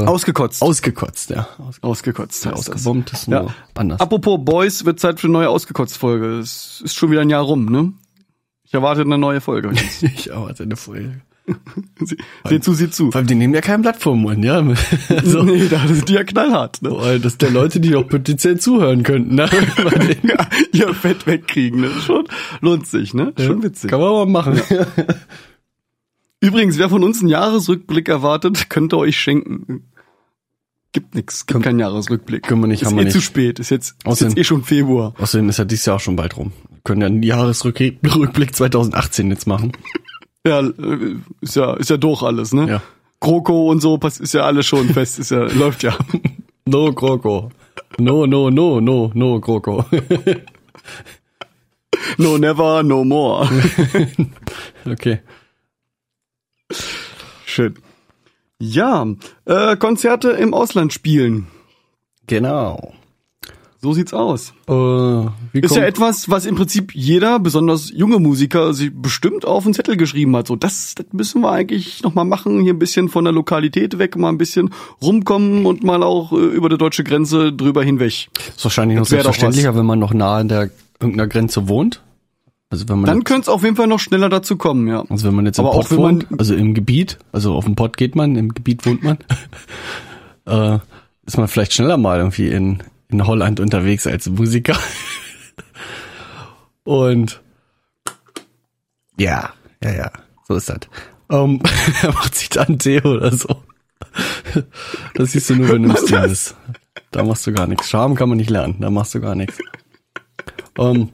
Ausgekotzt. 0.00 0.62
ausgekotzt, 0.62 1.30
ja. 1.30 1.46
Ausge 1.58 1.82
Ausgekotzt. 1.82 2.46
das. 2.46 2.52
ausgebombt 2.52 3.12
ist 3.12 3.28
Ja. 3.28 3.46
anders. 3.74 4.00
Apropos 4.00 4.38
Boys, 4.44 4.84
wird 4.84 5.00
Zeit 5.00 5.20
für 5.20 5.26
eine 5.28 5.32
neue 5.34 5.48
Ausgekotzt-Folge. 5.48 6.38
Es 6.38 6.80
ist 6.84 6.94
schon 6.94 7.10
wieder 7.10 7.20
ein 7.22 7.30
Jahr 7.30 7.42
rum, 7.42 7.66
ne? 7.66 7.92
Ich 8.64 8.74
erwarte 8.74 9.02
eine 9.02 9.18
neue 9.18 9.40
Folge. 9.40 9.70
ich 10.00 10.30
erwarte 10.30 10.62
eine 10.62 10.76
Folge. 10.76 11.20
Sie- 11.98 12.16
Seh 12.48 12.60
zu, 12.60 12.72
sieh 12.72 12.88
zu. 12.88 13.10
Vor 13.10 13.18
allem, 13.18 13.26
die 13.26 13.34
nehmen 13.34 13.52
ja 13.52 13.60
kein 13.60 13.82
Blatt 13.82 13.96
vom 13.96 14.22
Mund, 14.22 14.44
ja. 14.44 14.58
Also, 15.08 15.42
Nee, 15.42 15.66
da 15.68 15.86
sind 15.88 16.08
die 16.08 16.12
ja 16.14 16.22
knallhart, 16.22 16.80
ne? 16.82 16.90
weil 16.92 17.18
das 17.18 17.36
der 17.36 17.50
Leute, 17.50 17.80
die 17.80 17.90
doch 17.90 18.06
potenziell 18.06 18.60
zuhören 18.60 19.02
könnten, 19.02 19.34
ne? 19.34 19.48
Ja, 20.22 20.46
ihr 20.72 20.94
Fett 20.94 21.26
wegkriegen, 21.26 21.80
ne? 21.80 21.90
Schon 22.06 22.28
lohnt 22.60 22.86
sich, 22.86 23.12
ne? 23.12 23.32
Schon 23.38 23.62
witzig. 23.62 23.90
Kann 23.90 24.00
man 24.00 24.12
mal 24.12 24.26
machen. 24.26 24.60
Übrigens, 26.42 26.76
wer 26.78 26.90
von 26.90 27.04
uns 27.04 27.20
einen 27.20 27.28
Jahresrückblick 27.30 28.08
erwartet, 28.08 28.68
könnt 28.68 28.92
ihr 28.92 28.98
euch 28.98 29.16
schenken. 29.18 29.84
Gibt 30.92 31.14
nix, 31.14 31.46
gibt 31.46 31.62
keinen 31.62 31.78
Jahresrückblick. 31.78 32.42
Können 32.42 32.60
wir 32.60 32.66
nicht, 32.66 32.82
ist 32.82 32.88
haben 32.88 32.98
eh 32.98 33.04
wir 33.04 33.10
zu 33.10 33.18
nicht. 33.18 33.24
spät, 33.24 33.58
ist 33.58 33.70
jetzt, 33.70 33.92
ist 33.92 34.06
Außerdem- 34.06 34.28
jetzt 34.30 34.38
eh 34.38 34.44
schon 34.44 34.62
Februar. 34.64 35.14
Außerdem 35.18 35.48
ist 35.48 35.58
ja 35.58 35.64
dieses 35.64 35.86
Jahr 35.86 35.96
auch 35.96 36.00
schon 36.00 36.16
bald 36.16 36.36
rum. 36.36 36.52
Wir 36.68 36.80
können 36.84 37.00
ja 37.00 37.06
einen 37.06 37.22
Jahresrückblick 37.22 38.00
2018 38.54 39.30
jetzt 39.30 39.46
machen. 39.46 39.72
Ja, 40.46 40.60
äh, 40.60 41.16
ist 41.40 41.56
ja, 41.56 41.74
ist 41.74 41.88
ja 41.88 41.96
durch 41.96 42.22
alles, 42.22 42.52
ne? 42.52 42.68
Ja. 42.68 42.82
GroKo 43.20 43.70
und 43.70 43.80
so, 43.80 43.98
ist 43.98 44.34
ja 44.34 44.42
alles 44.42 44.66
schon 44.66 44.88
fest, 44.90 45.18
ist 45.20 45.30
ja, 45.30 45.44
läuft 45.54 45.82
ja. 45.84 45.96
No 46.66 46.92
Kroko. 46.92 47.50
No, 47.98 48.26
no, 48.26 48.50
no, 48.50 48.80
no, 48.80 49.10
no 49.14 49.40
Kroko. 49.40 49.84
No 52.18 52.36
never, 52.38 52.82
no 52.82 53.04
more. 53.04 53.48
okay. 54.86 55.20
Schön. 57.44 57.74
Ja, 58.58 59.06
äh, 59.44 59.76
Konzerte 59.76 60.30
im 60.30 60.54
Ausland 60.54 60.92
spielen. 60.92 61.48
Genau. 62.26 62.94
So 63.84 63.92
sieht's 63.92 64.14
aus. 64.14 64.52
Äh, 64.68 65.58
Ist 65.58 65.74
ja 65.74 65.82
etwas, 65.82 66.30
was 66.30 66.46
im 66.46 66.54
Prinzip 66.54 66.94
jeder, 66.94 67.40
besonders 67.40 67.90
junge 67.92 68.20
Musiker, 68.20 68.72
sich 68.74 68.92
bestimmt 68.94 69.44
auf 69.44 69.64
den 69.64 69.74
Zettel 69.74 69.96
geschrieben 69.96 70.36
hat. 70.36 70.46
So, 70.46 70.54
das, 70.54 70.94
das 70.94 71.06
müssen 71.10 71.40
wir 71.40 71.50
eigentlich 71.50 72.00
noch 72.04 72.14
mal 72.14 72.22
machen, 72.22 72.60
hier 72.60 72.74
ein 72.74 72.78
bisschen 72.78 73.08
von 73.08 73.24
der 73.24 73.32
Lokalität 73.32 73.98
weg, 73.98 74.16
mal 74.16 74.28
ein 74.28 74.38
bisschen 74.38 74.70
rumkommen 75.02 75.66
und 75.66 75.82
mal 75.82 76.04
auch 76.04 76.30
äh, 76.30 76.36
über 76.36 76.68
die 76.68 76.78
deutsche 76.78 77.02
Grenze 77.02 77.52
drüber 77.52 77.82
hinweg. 77.82 78.28
ist 78.56 78.62
wahrscheinlich 78.62 78.98
noch 78.98 79.06
selbstverständlicher, 79.06 79.74
wenn 79.74 79.86
man 79.86 79.98
noch 79.98 80.14
nah 80.14 80.36
an 80.36 80.46
der 80.46 80.70
irgendeiner 81.00 81.26
Grenze 81.26 81.66
wohnt. 81.66 82.02
Also 82.72 82.88
wenn 82.88 83.00
man 83.00 83.04
Dann 83.04 83.24
könnte 83.24 83.42
es 83.42 83.48
auf 83.50 83.64
jeden 83.64 83.76
Fall 83.76 83.86
noch 83.86 84.00
schneller 84.00 84.30
dazu 84.30 84.56
kommen, 84.56 84.88
ja. 84.88 85.04
also 85.10 85.28
wenn 85.28 85.34
man 85.34 85.44
jetzt 85.44 85.58
im 85.58 85.66
aber 85.66 85.74
Pott 85.74 85.84
auch 85.84 85.90
wenn 85.90 85.98
wohnt, 85.98 86.26
also 86.38 86.54
im 86.54 86.72
Gebiet, 86.72 87.18
also 87.30 87.54
auf 87.54 87.66
dem 87.66 87.76
Pott 87.76 87.98
geht 87.98 88.16
man, 88.16 88.34
im 88.34 88.54
Gebiet 88.54 88.86
wohnt 88.86 89.02
man, 89.02 89.18
äh, 90.46 90.78
ist 91.26 91.36
man 91.36 91.48
vielleicht 91.48 91.74
schneller 91.74 91.98
mal 91.98 92.16
irgendwie 92.16 92.48
in, 92.48 92.82
in 93.10 93.26
Holland 93.26 93.60
unterwegs 93.60 94.06
als 94.06 94.26
Musiker. 94.26 94.74
Und 96.84 97.42
ja, 99.18 99.50
ja, 99.84 99.92
ja, 99.92 100.10
so 100.48 100.54
ist 100.54 100.70
das. 100.70 100.80
Ähm, 101.28 101.60
er 102.02 102.12
macht 102.14 102.34
sich 102.34 102.48
dann 102.48 102.78
Tee 102.78 103.02
oder 103.02 103.36
so. 103.36 103.54
Das 105.12 105.32
siehst 105.32 105.50
du 105.50 105.56
nur, 105.56 105.68
wenn 105.68 105.82
du 105.82 105.90
im? 105.90 105.96
Stream 105.98 106.22
bist. 106.22 106.56
Da 107.10 107.22
machst 107.22 107.46
du 107.46 107.52
gar 107.52 107.66
nichts. 107.66 107.90
Charme 107.90 108.14
kann 108.14 108.30
man 108.30 108.38
nicht 108.38 108.48
lernen, 108.48 108.76
da 108.80 108.88
machst 108.88 109.14
du 109.14 109.20
gar 109.20 109.34
nichts. 109.34 109.58
Ähm, 110.78 111.10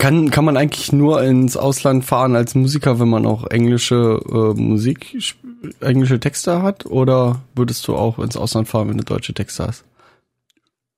kann, 0.00 0.30
kann 0.30 0.44
man 0.44 0.56
eigentlich 0.56 0.92
nur 0.92 1.22
ins 1.22 1.56
Ausland 1.56 2.04
fahren 2.04 2.34
als 2.34 2.56
Musiker, 2.56 2.98
wenn 2.98 3.08
man 3.08 3.24
auch 3.26 3.46
englische 3.50 4.20
äh, 4.28 4.60
Musik, 4.60 5.16
englische 5.80 6.18
Texte 6.18 6.62
hat? 6.62 6.86
Oder 6.86 7.42
würdest 7.54 7.86
du 7.86 7.94
auch 7.94 8.18
ins 8.18 8.36
Ausland 8.36 8.66
fahren, 8.66 8.88
wenn 8.88 8.98
du 8.98 9.04
deutsche 9.04 9.34
Texte 9.34 9.66
hast? 9.68 9.84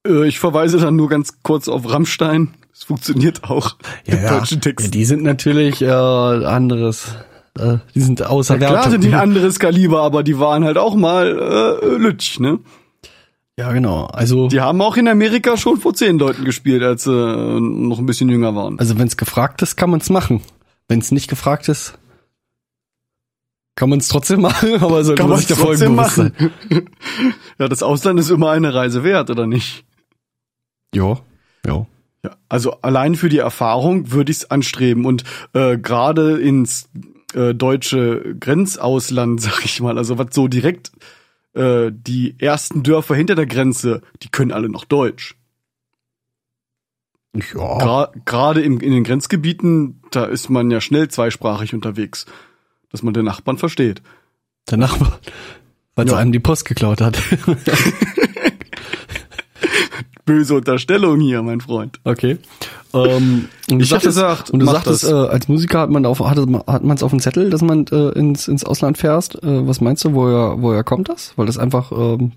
Äh, 0.06 0.26
Ich 0.26 0.38
verweise 0.38 0.78
dann 0.78 0.96
nur 0.96 1.08
ganz 1.10 1.42
kurz 1.42 1.68
auf 1.68 1.90
Rammstein. 1.92 2.54
Es 2.72 2.84
funktioniert 2.84 3.44
auch 3.44 3.76
mit 4.06 4.22
deutschen 4.22 4.58
Ja, 4.58 4.60
Texten. 4.62 4.90
die 4.90 5.04
sind 5.04 5.22
natürlich 5.22 5.82
äh, 5.82 5.86
anderes. 5.90 7.14
Äh, 7.58 7.78
die 7.94 8.00
sind 8.00 8.24
außer 8.24 8.56
Klar 8.56 8.72
Wert. 8.72 8.90
sind 8.90 9.04
die 9.04 9.08
ein 9.08 9.20
anderes 9.20 9.58
Kaliber, 9.58 10.00
aber 10.02 10.22
die 10.22 10.38
waren 10.38 10.64
halt 10.64 10.78
auch 10.78 10.94
mal 10.94 11.78
äh, 11.82 11.96
Lütsch, 11.96 12.40
ne? 12.40 12.60
Ja, 13.58 13.72
genau. 13.72 14.06
Also, 14.06 14.48
Die 14.48 14.60
haben 14.60 14.80
auch 14.80 14.96
in 14.96 15.08
Amerika 15.08 15.56
schon 15.56 15.78
vor 15.78 15.94
zehn 15.94 16.18
Leuten 16.18 16.44
gespielt, 16.44 16.82
als 16.82 17.04
sie 17.04 17.12
äh, 17.12 17.60
noch 17.60 17.98
ein 17.98 18.06
bisschen 18.06 18.28
jünger 18.28 18.54
waren. 18.54 18.78
also 18.78 18.98
wenn 18.98 19.06
es 19.06 19.16
gefragt 19.16 19.60
ist, 19.62 19.76
kann 19.76 19.90
man 19.90 20.00
es 20.00 20.08
machen. 20.08 20.40
Wenn 20.88 21.00
es 21.00 21.12
nicht 21.12 21.28
gefragt 21.28 21.68
ist, 21.68 21.98
kann 23.74 23.88
man 23.90 23.98
es 23.98 24.08
trotzdem 24.08 24.40
machen, 24.40 24.74
aber 24.82 25.04
sollte 25.04 25.20
Kann 25.20 25.30
man 25.30 25.38
sich 25.38 25.48
trotzdem 25.48 25.66
Folgen 25.66 25.96
bewusst 25.96 26.18
machen. 26.18 26.50
ja, 27.58 27.68
das 27.68 27.82
Ausland 27.82 28.18
ist 28.20 28.30
immer 28.30 28.50
eine 28.50 28.72
Reise 28.74 29.04
wert, 29.04 29.30
oder 29.30 29.46
nicht? 29.46 29.84
Ja, 30.94 31.18
ja. 31.66 31.86
Ja, 32.24 32.36
also 32.48 32.80
allein 32.82 33.16
für 33.16 33.28
die 33.28 33.38
Erfahrung 33.38 34.12
würde 34.12 34.30
ich 34.30 34.38
es 34.38 34.50
anstreben 34.50 35.06
und 35.06 35.24
äh, 35.54 35.76
gerade 35.76 36.38
ins 36.40 36.88
äh, 37.34 37.52
deutsche 37.52 38.36
Grenzausland, 38.38 39.40
sag 39.42 39.64
ich 39.64 39.80
mal, 39.80 39.98
also 39.98 40.18
was 40.18 40.28
so 40.30 40.48
direkt 40.48 40.92
äh, 41.54 41.90
die 41.92 42.34
ersten 42.38 42.82
Dörfer 42.82 43.14
hinter 43.14 43.34
der 43.34 43.46
Grenze, 43.46 44.02
die 44.22 44.28
können 44.28 44.52
alle 44.52 44.68
noch 44.68 44.84
Deutsch. 44.84 45.36
Ja, 47.54 48.10
Gerade 48.26 48.60
in 48.60 48.78
den 48.78 49.04
Grenzgebieten, 49.04 50.02
da 50.10 50.24
ist 50.26 50.50
man 50.50 50.70
ja 50.70 50.80
schnell 50.82 51.08
zweisprachig 51.08 51.72
unterwegs, 51.72 52.26
dass 52.90 53.02
man 53.02 53.14
den 53.14 53.24
Nachbarn 53.24 53.56
versteht. 53.58 54.02
der 54.70 54.78
Nachbar, 54.78 55.18
weil 55.94 56.06
Ja. 56.08 56.12
er 56.14 56.18
einem 56.18 56.32
die 56.32 56.40
Post 56.40 56.66
geklaut 56.66 57.00
hat. 57.00 57.18
Böse 60.32 60.54
Unterstellung 60.54 61.20
hier, 61.20 61.42
mein 61.42 61.60
Freund. 61.60 62.00
Okay. 62.04 62.38
Ähm, 62.94 63.48
und 63.70 63.78
du 63.78 63.82
Ich 63.82 63.88
sagtest, 63.88 64.16
gesagt, 64.16 64.50
und 64.50 64.60
du 64.60 64.66
sagtest, 64.66 65.04
äh, 65.04 65.12
als 65.12 65.48
Musiker 65.48 65.80
hat 65.80 65.90
man 65.90 66.04
auf, 66.06 66.20
hat, 66.20 66.38
hat 66.38 66.84
man 66.84 66.96
es 66.96 67.02
auf 67.02 67.10
dem 67.10 67.20
Zettel, 67.20 67.50
dass 67.50 67.62
man 67.62 67.86
äh, 67.90 68.08
ins, 68.18 68.48
ins 68.48 68.64
Ausland 68.64 68.98
fährst. 68.98 69.36
Äh, 69.42 69.66
was 69.66 69.80
meinst 69.80 70.04
du, 70.04 70.14
woher, 70.14 70.56
woher 70.58 70.84
kommt 70.84 71.08
das? 71.08 71.32
Weil 71.36 71.46
das 71.46 71.58
einfach, 71.58 71.92
ähm, 71.92 72.32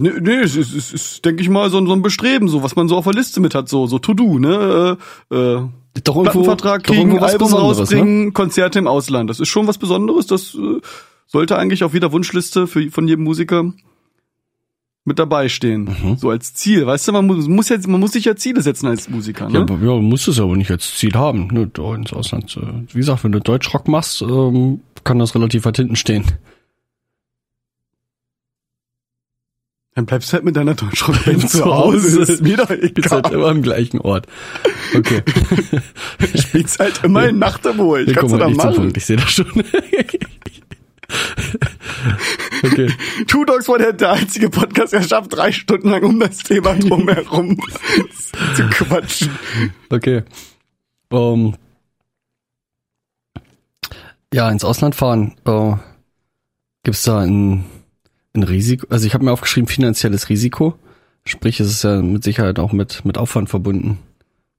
Nee, 0.00 0.10
nee, 0.20 0.36
es 0.40 0.56
ist, 0.56 0.74
es 0.74 0.92
ist 0.92 1.24
denke 1.24 1.42
ich 1.42 1.48
mal, 1.48 1.70
so, 1.70 1.78
ein- 1.78 1.86
so 1.86 1.92
ein 1.92 2.02
Bestreben, 2.02 2.48
so 2.48 2.64
was 2.64 2.74
man 2.74 2.88
so 2.88 2.96
auf 2.96 3.04
der 3.04 3.12
Liste 3.12 3.38
mit 3.40 3.54
hat, 3.54 3.68
so, 3.68 3.86
so 3.86 4.00
To-Do, 4.00 4.40
ne? 4.40 4.96
Äh, 5.30 5.34
äh, 5.36 5.60
doch 6.02 6.16
irgendwo, 6.16 6.22
Plattenvertrag 6.22 6.82
doch 6.82 6.88
kriegen, 6.88 7.10
irgendwo 7.10 7.20
was 7.24 7.32
Album 7.34 7.50
ne? 7.52 7.56
rausbringen, 7.58 8.32
Konzerte 8.32 8.80
im 8.80 8.88
Ausland. 8.88 9.30
Das 9.30 9.38
ist 9.38 9.48
schon 9.48 9.68
was 9.68 9.78
Besonderes. 9.78 10.26
Das 10.26 10.54
äh, 10.56 10.80
sollte 11.28 11.56
eigentlich 11.58 11.84
auf 11.84 11.94
jeder 11.94 12.10
Wunschliste 12.10 12.66
für, 12.66 12.90
von 12.90 13.06
jedem 13.06 13.22
Musiker 13.22 13.72
mit 15.06 15.18
dabei 15.18 15.48
stehen. 15.50 15.84
Mhm. 16.02 16.16
So 16.16 16.30
als 16.30 16.54
Ziel. 16.54 16.86
Weißt 16.86 17.06
du, 17.08 17.12
man 17.12 17.26
muss, 17.26 17.46
muss 17.46 17.68
jetzt, 17.68 17.86
man 17.86 18.00
muss 18.00 18.12
sich 18.12 18.24
ja 18.24 18.36
Ziele 18.36 18.62
setzen 18.62 18.86
als 18.86 19.08
Musiker. 19.10 19.44
Ja, 19.44 19.50
Ne? 19.50 19.58
aber, 19.60 19.74
ja, 19.84 20.00
musst 20.00 20.28
es 20.28 20.40
aber 20.40 20.56
nicht 20.56 20.70
als 20.70 20.96
Ziel 20.96 21.12
haben, 21.14 21.48
ne, 21.48 21.70
ins 21.94 22.12
Ausland. 22.12 22.56
Äh, 22.56 22.92
wie 22.94 22.98
gesagt, 22.98 23.22
wenn 23.24 23.32
du 23.32 23.40
Deutschrock 23.40 23.86
machst, 23.86 24.22
ähm, 24.22 24.80
kann 25.04 25.18
das 25.18 25.34
relativ 25.34 25.66
weit 25.66 25.76
hinten 25.76 25.96
stehen. 25.96 26.24
Dann 29.96 30.06
bleibst 30.06 30.30
du 30.30 30.32
halt 30.34 30.44
mit 30.44 30.56
deiner 30.56 30.74
Deutschrockband 30.74 31.40
Zu 31.50 31.58
zu 31.58 31.64
Hause. 31.66 32.22
Ist 32.22 32.42
mir 32.42 32.56
doch 32.56 32.66
Bist 32.68 33.10
halt 33.12 33.26
egal. 33.26 33.32
immer 33.38 33.46
am 33.48 33.62
gleichen 33.62 34.00
Ort. 34.00 34.26
Okay. 34.96 35.22
Spielst 36.34 36.80
halt 36.80 37.04
immer 37.04 37.28
in 37.28 37.38
Nachtruhe. 37.38 38.00
Ich 38.00 38.06
Wir 38.08 38.14
kannst 38.14 38.34
du 38.34 38.38
halt 38.40 38.42
da 38.42 38.48
nicht 38.48 38.60
zum 38.60 38.70
machen. 38.70 38.80
Punkt, 38.82 38.96
ich 38.96 39.04
sehe 39.06 39.16
das 39.18 39.30
schon. 39.30 39.46
okay. 42.64 42.90
Two 43.26 43.44
Dogs 43.44 43.68
One 43.68 43.84
Head, 43.84 44.00
der 44.00 44.12
einzige 44.12 44.50
Podcast, 44.50 44.92
der 44.92 45.02
schafft 45.02 45.34
drei 45.34 45.52
Stunden 45.52 45.90
lang 45.90 46.02
um 46.04 46.20
das 46.20 46.38
Thema 46.38 46.74
drumherum 46.74 47.58
zu 48.54 48.68
quatschen. 48.70 49.30
Okay. 49.90 50.22
Ähm, 51.10 51.54
ja, 54.32 54.50
ins 54.50 54.64
Ausland 54.64 54.94
fahren. 54.94 55.34
Äh, 55.44 55.74
Gibt 56.82 56.96
es 56.96 57.02
da 57.02 57.20
ein, 57.20 57.64
ein 58.34 58.42
Risiko? 58.42 58.86
Also 58.90 59.06
ich 59.06 59.14
habe 59.14 59.24
mir 59.24 59.32
aufgeschrieben, 59.32 59.68
finanzielles 59.68 60.28
Risiko. 60.28 60.74
Sprich, 61.24 61.60
es 61.60 61.70
ist 61.70 61.84
ja 61.84 62.02
mit 62.02 62.24
Sicherheit 62.24 62.58
auch 62.58 62.72
mit, 62.72 63.04
mit 63.04 63.16
Aufwand 63.16 63.48
verbunden, 63.48 63.98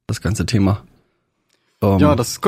das 0.07 0.21
ganze 0.21 0.45
Thema. 0.45 0.83
Ähm, 1.93 1.99
Ja, 1.99 2.15
das, 2.15 2.41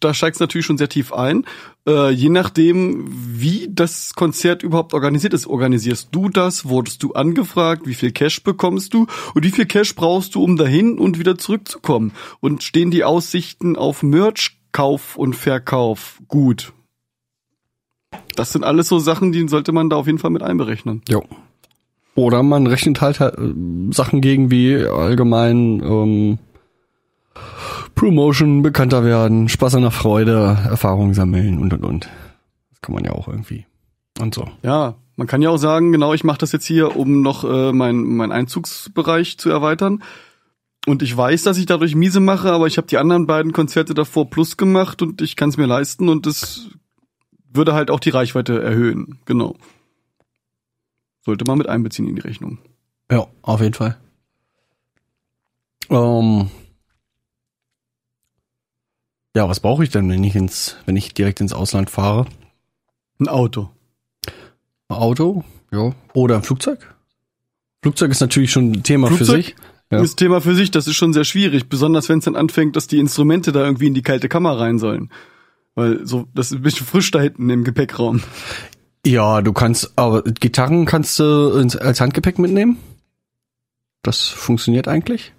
da 0.00 0.14
steigst 0.14 0.40
du 0.40 0.44
natürlich 0.44 0.66
schon 0.66 0.78
sehr 0.78 0.88
tief 0.88 1.12
ein. 1.12 1.44
Äh, 1.86 2.10
je 2.10 2.28
nachdem, 2.28 3.04
wie 3.08 3.68
das 3.70 4.14
Konzert 4.14 4.62
überhaupt 4.62 4.94
organisiert 4.94 5.34
ist, 5.34 5.46
organisierst 5.46 6.08
du 6.12 6.28
das? 6.28 6.68
Wurdest 6.68 7.02
du 7.02 7.12
angefragt? 7.12 7.86
Wie 7.86 7.94
viel 7.94 8.12
Cash 8.12 8.42
bekommst 8.42 8.94
du? 8.94 9.06
Und 9.34 9.44
wie 9.44 9.50
viel 9.50 9.66
Cash 9.66 9.94
brauchst 9.94 10.34
du, 10.34 10.42
um 10.42 10.56
dahin 10.56 10.98
und 10.98 11.18
wieder 11.18 11.38
zurückzukommen? 11.38 12.12
Und 12.40 12.62
stehen 12.62 12.90
die 12.90 13.04
Aussichten 13.04 13.76
auf 13.76 14.02
Merch-Kauf 14.02 15.16
und 15.16 15.34
Verkauf 15.34 16.20
gut? 16.28 16.72
Das 18.34 18.52
sind 18.52 18.64
alles 18.64 18.88
so 18.88 18.98
Sachen, 18.98 19.32
die 19.32 19.46
sollte 19.48 19.72
man 19.72 19.90
da 19.90 19.96
auf 19.96 20.06
jeden 20.06 20.18
Fall 20.18 20.30
mit 20.30 20.42
einberechnen. 20.42 21.02
Jo. 21.08 21.24
Oder 22.14 22.42
man 22.42 22.66
rechnet 22.66 23.02
halt, 23.02 23.20
halt 23.20 23.36
Sachen 23.90 24.22
gegen 24.22 24.50
wie 24.50 24.74
allgemein 24.74 25.82
ähm, 25.84 26.38
Promotion, 27.96 28.62
bekannter 28.62 29.04
werden, 29.04 29.48
Spaß 29.48 29.74
an 29.74 29.82
der 29.82 29.90
Freude, 29.90 30.58
Erfahrung 30.68 31.14
sammeln 31.14 31.58
und 31.58 31.72
und 31.72 31.82
und. 31.82 32.08
Das 32.70 32.82
kann 32.82 32.94
man 32.94 33.04
ja 33.04 33.12
auch 33.12 33.26
irgendwie. 33.26 33.66
Und 34.20 34.34
so. 34.34 34.48
Ja, 34.62 34.96
man 35.16 35.26
kann 35.26 35.40
ja 35.42 35.48
auch 35.48 35.56
sagen, 35.56 35.92
genau, 35.92 36.12
ich 36.12 36.22
mache 36.22 36.38
das 36.38 36.52
jetzt 36.52 36.66
hier, 36.66 36.94
um 36.96 37.22
noch 37.22 37.42
äh, 37.42 37.72
mein, 37.72 37.96
mein 38.04 38.32
Einzugsbereich 38.32 39.38
zu 39.38 39.48
erweitern. 39.48 40.02
Und 40.86 41.02
ich 41.02 41.16
weiß, 41.16 41.42
dass 41.42 41.56
ich 41.58 41.66
dadurch 41.66 41.94
miese 41.94 42.20
mache, 42.20 42.52
aber 42.52 42.66
ich 42.66 42.76
habe 42.76 42.86
die 42.86 42.98
anderen 42.98 43.26
beiden 43.26 43.52
Konzerte 43.52 43.94
davor 43.94 44.30
plus 44.30 44.58
gemacht 44.58 45.00
und 45.00 45.22
ich 45.22 45.34
kann 45.34 45.48
es 45.48 45.56
mir 45.56 45.66
leisten 45.66 46.08
und 46.08 46.26
es 46.26 46.68
würde 47.50 47.72
halt 47.72 47.90
auch 47.90 47.98
die 47.98 48.10
Reichweite 48.10 48.62
erhöhen. 48.62 49.18
Genau. 49.24 49.56
Sollte 51.22 51.44
man 51.46 51.58
mit 51.58 51.68
einbeziehen 51.68 52.06
in 52.06 52.14
die 52.14 52.20
Rechnung. 52.20 52.58
Ja, 53.10 53.26
auf 53.40 53.60
jeden 53.62 53.74
Fall. 53.74 53.96
Ähm, 55.88 56.50
ja, 59.36 59.46
was 59.50 59.60
brauche 59.60 59.84
ich 59.84 59.90
denn, 59.90 60.08
wenn 60.08 60.24
ich 60.24 60.34
ins, 60.34 60.76
wenn 60.86 60.96
ich 60.96 61.12
direkt 61.12 61.42
ins 61.42 61.52
Ausland 61.52 61.90
fahre? 61.90 62.24
Ein 63.20 63.28
Auto. 63.28 63.68
Ein 64.88 64.96
Auto, 64.96 65.44
ja. 65.70 65.92
Oder 66.14 66.36
ein 66.36 66.42
Flugzeug? 66.42 66.94
Flugzeug 67.82 68.12
ist 68.12 68.20
natürlich 68.20 68.50
schon 68.50 68.72
ein 68.72 68.82
Thema 68.82 69.08
für 69.08 69.16
Flugzeug? 69.16 69.44
sich. 69.44 69.56
Ja. 69.92 70.00
Das 70.00 70.16
Thema 70.16 70.40
für 70.40 70.54
sich, 70.54 70.70
das 70.70 70.86
ist 70.86 70.96
schon 70.96 71.12
sehr 71.12 71.24
schwierig, 71.24 71.68
besonders 71.68 72.08
wenn 72.08 72.20
es 72.20 72.24
dann 72.24 72.34
anfängt, 72.34 72.76
dass 72.76 72.86
die 72.86 72.98
Instrumente 72.98 73.52
da 73.52 73.62
irgendwie 73.62 73.88
in 73.88 73.94
die 73.94 74.02
kalte 74.02 74.30
Kammer 74.30 74.58
rein 74.58 74.78
sollen. 74.78 75.10
Weil 75.74 76.06
so, 76.06 76.26
das 76.34 76.50
ist 76.50 76.56
ein 76.56 76.62
bisschen 76.62 76.86
frisch 76.86 77.10
da 77.10 77.20
hinten 77.20 77.50
im 77.50 77.62
Gepäckraum. 77.62 78.22
Ja, 79.04 79.42
du 79.42 79.52
kannst, 79.52 79.92
aber 79.96 80.22
Gitarren 80.22 80.86
kannst 80.86 81.18
du 81.18 81.50
als 81.52 82.00
Handgepäck 82.00 82.38
mitnehmen. 82.38 82.78
Das 84.02 84.28
funktioniert 84.28 84.88
eigentlich. 84.88 85.34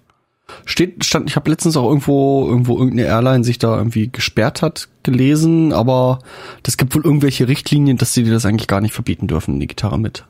Steht, 0.64 1.04
stand, 1.04 1.28
ich 1.28 1.36
habe 1.36 1.50
letztens 1.50 1.76
auch 1.76 1.88
irgendwo, 1.88 2.46
irgendwo 2.48 2.78
irgendeine 2.78 3.08
Airline 3.08 3.44
sich 3.44 3.58
da 3.58 3.76
irgendwie 3.76 4.08
gesperrt 4.10 4.62
hat, 4.62 4.88
gelesen, 5.02 5.72
aber 5.72 6.20
das 6.62 6.76
gibt 6.76 6.94
wohl 6.94 7.04
irgendwelche 7.04 7.48
Richtlinien, 7.48 7.98
dass 7.98 8.14
sie 8.14 8.24
dir 8.24 8.32
das 8.32 8.46
eigentlich 8.46 8.68
gar 8.68 8.80
nicht 8.80 8.94
verbieten 8.94 9.26
dürfen, 9.26 9.60
die 9.60 9.66
Gitarre 9.66 9.98
mit 9.98 10.24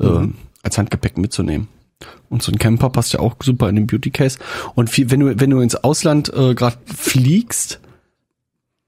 äh, 0.00 0.28
als 0.62 0.78
Handgepäck 0.78 1.18
mitzunehmen. 1.18 1.68
Und 2.28 2.42
so 2.42 2.52
ein 2.52 2.58
Camper 2.58 2.90
passt 2.90 3.12
ja 3.12 3.20
auch 3.20 3.36
super 3.42 3.68
in 3.68 3.76
den 3.76 3.86
Beauty 3.86 4.10
Case. 4.10 4.38
Und 4.74 4.90
viel, 4.90 5.10
wenn 5.10 5.20
du, 5.20 5.40
wenn 5.40 5.50
du 5.50 5.60
ins 5.60 5.76
Ausland 5.76 6.32
äh, 6.34 6.54
gerade 6.54 6.76
fliegst, 6.84 7.80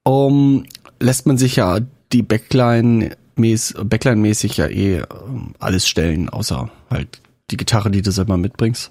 um, 0.02 0.64
lässt 1.00 1.26
man 1.26 1.38
sich 1.38 1.56
ja 1.56 1.80
die 2.12 2.22
Backline 2.22 3.16
mäß, 3.36 3.74
Backline-mäßig 3.82 4.56
ja 4.56 4.66
eh 4.66 4.98
ähm, 4.98 5.54
alles 5.58 5.88
stellen, 5.88 6.28
außer 6.28 6.70
halt 6.90 7.20
die 7.50 7.56
Gitarre, 7.56 7.90
die 7.90 8.02
du 8.02 8.10
selber 8.10 8.36
mitbringst. 8.36 8.90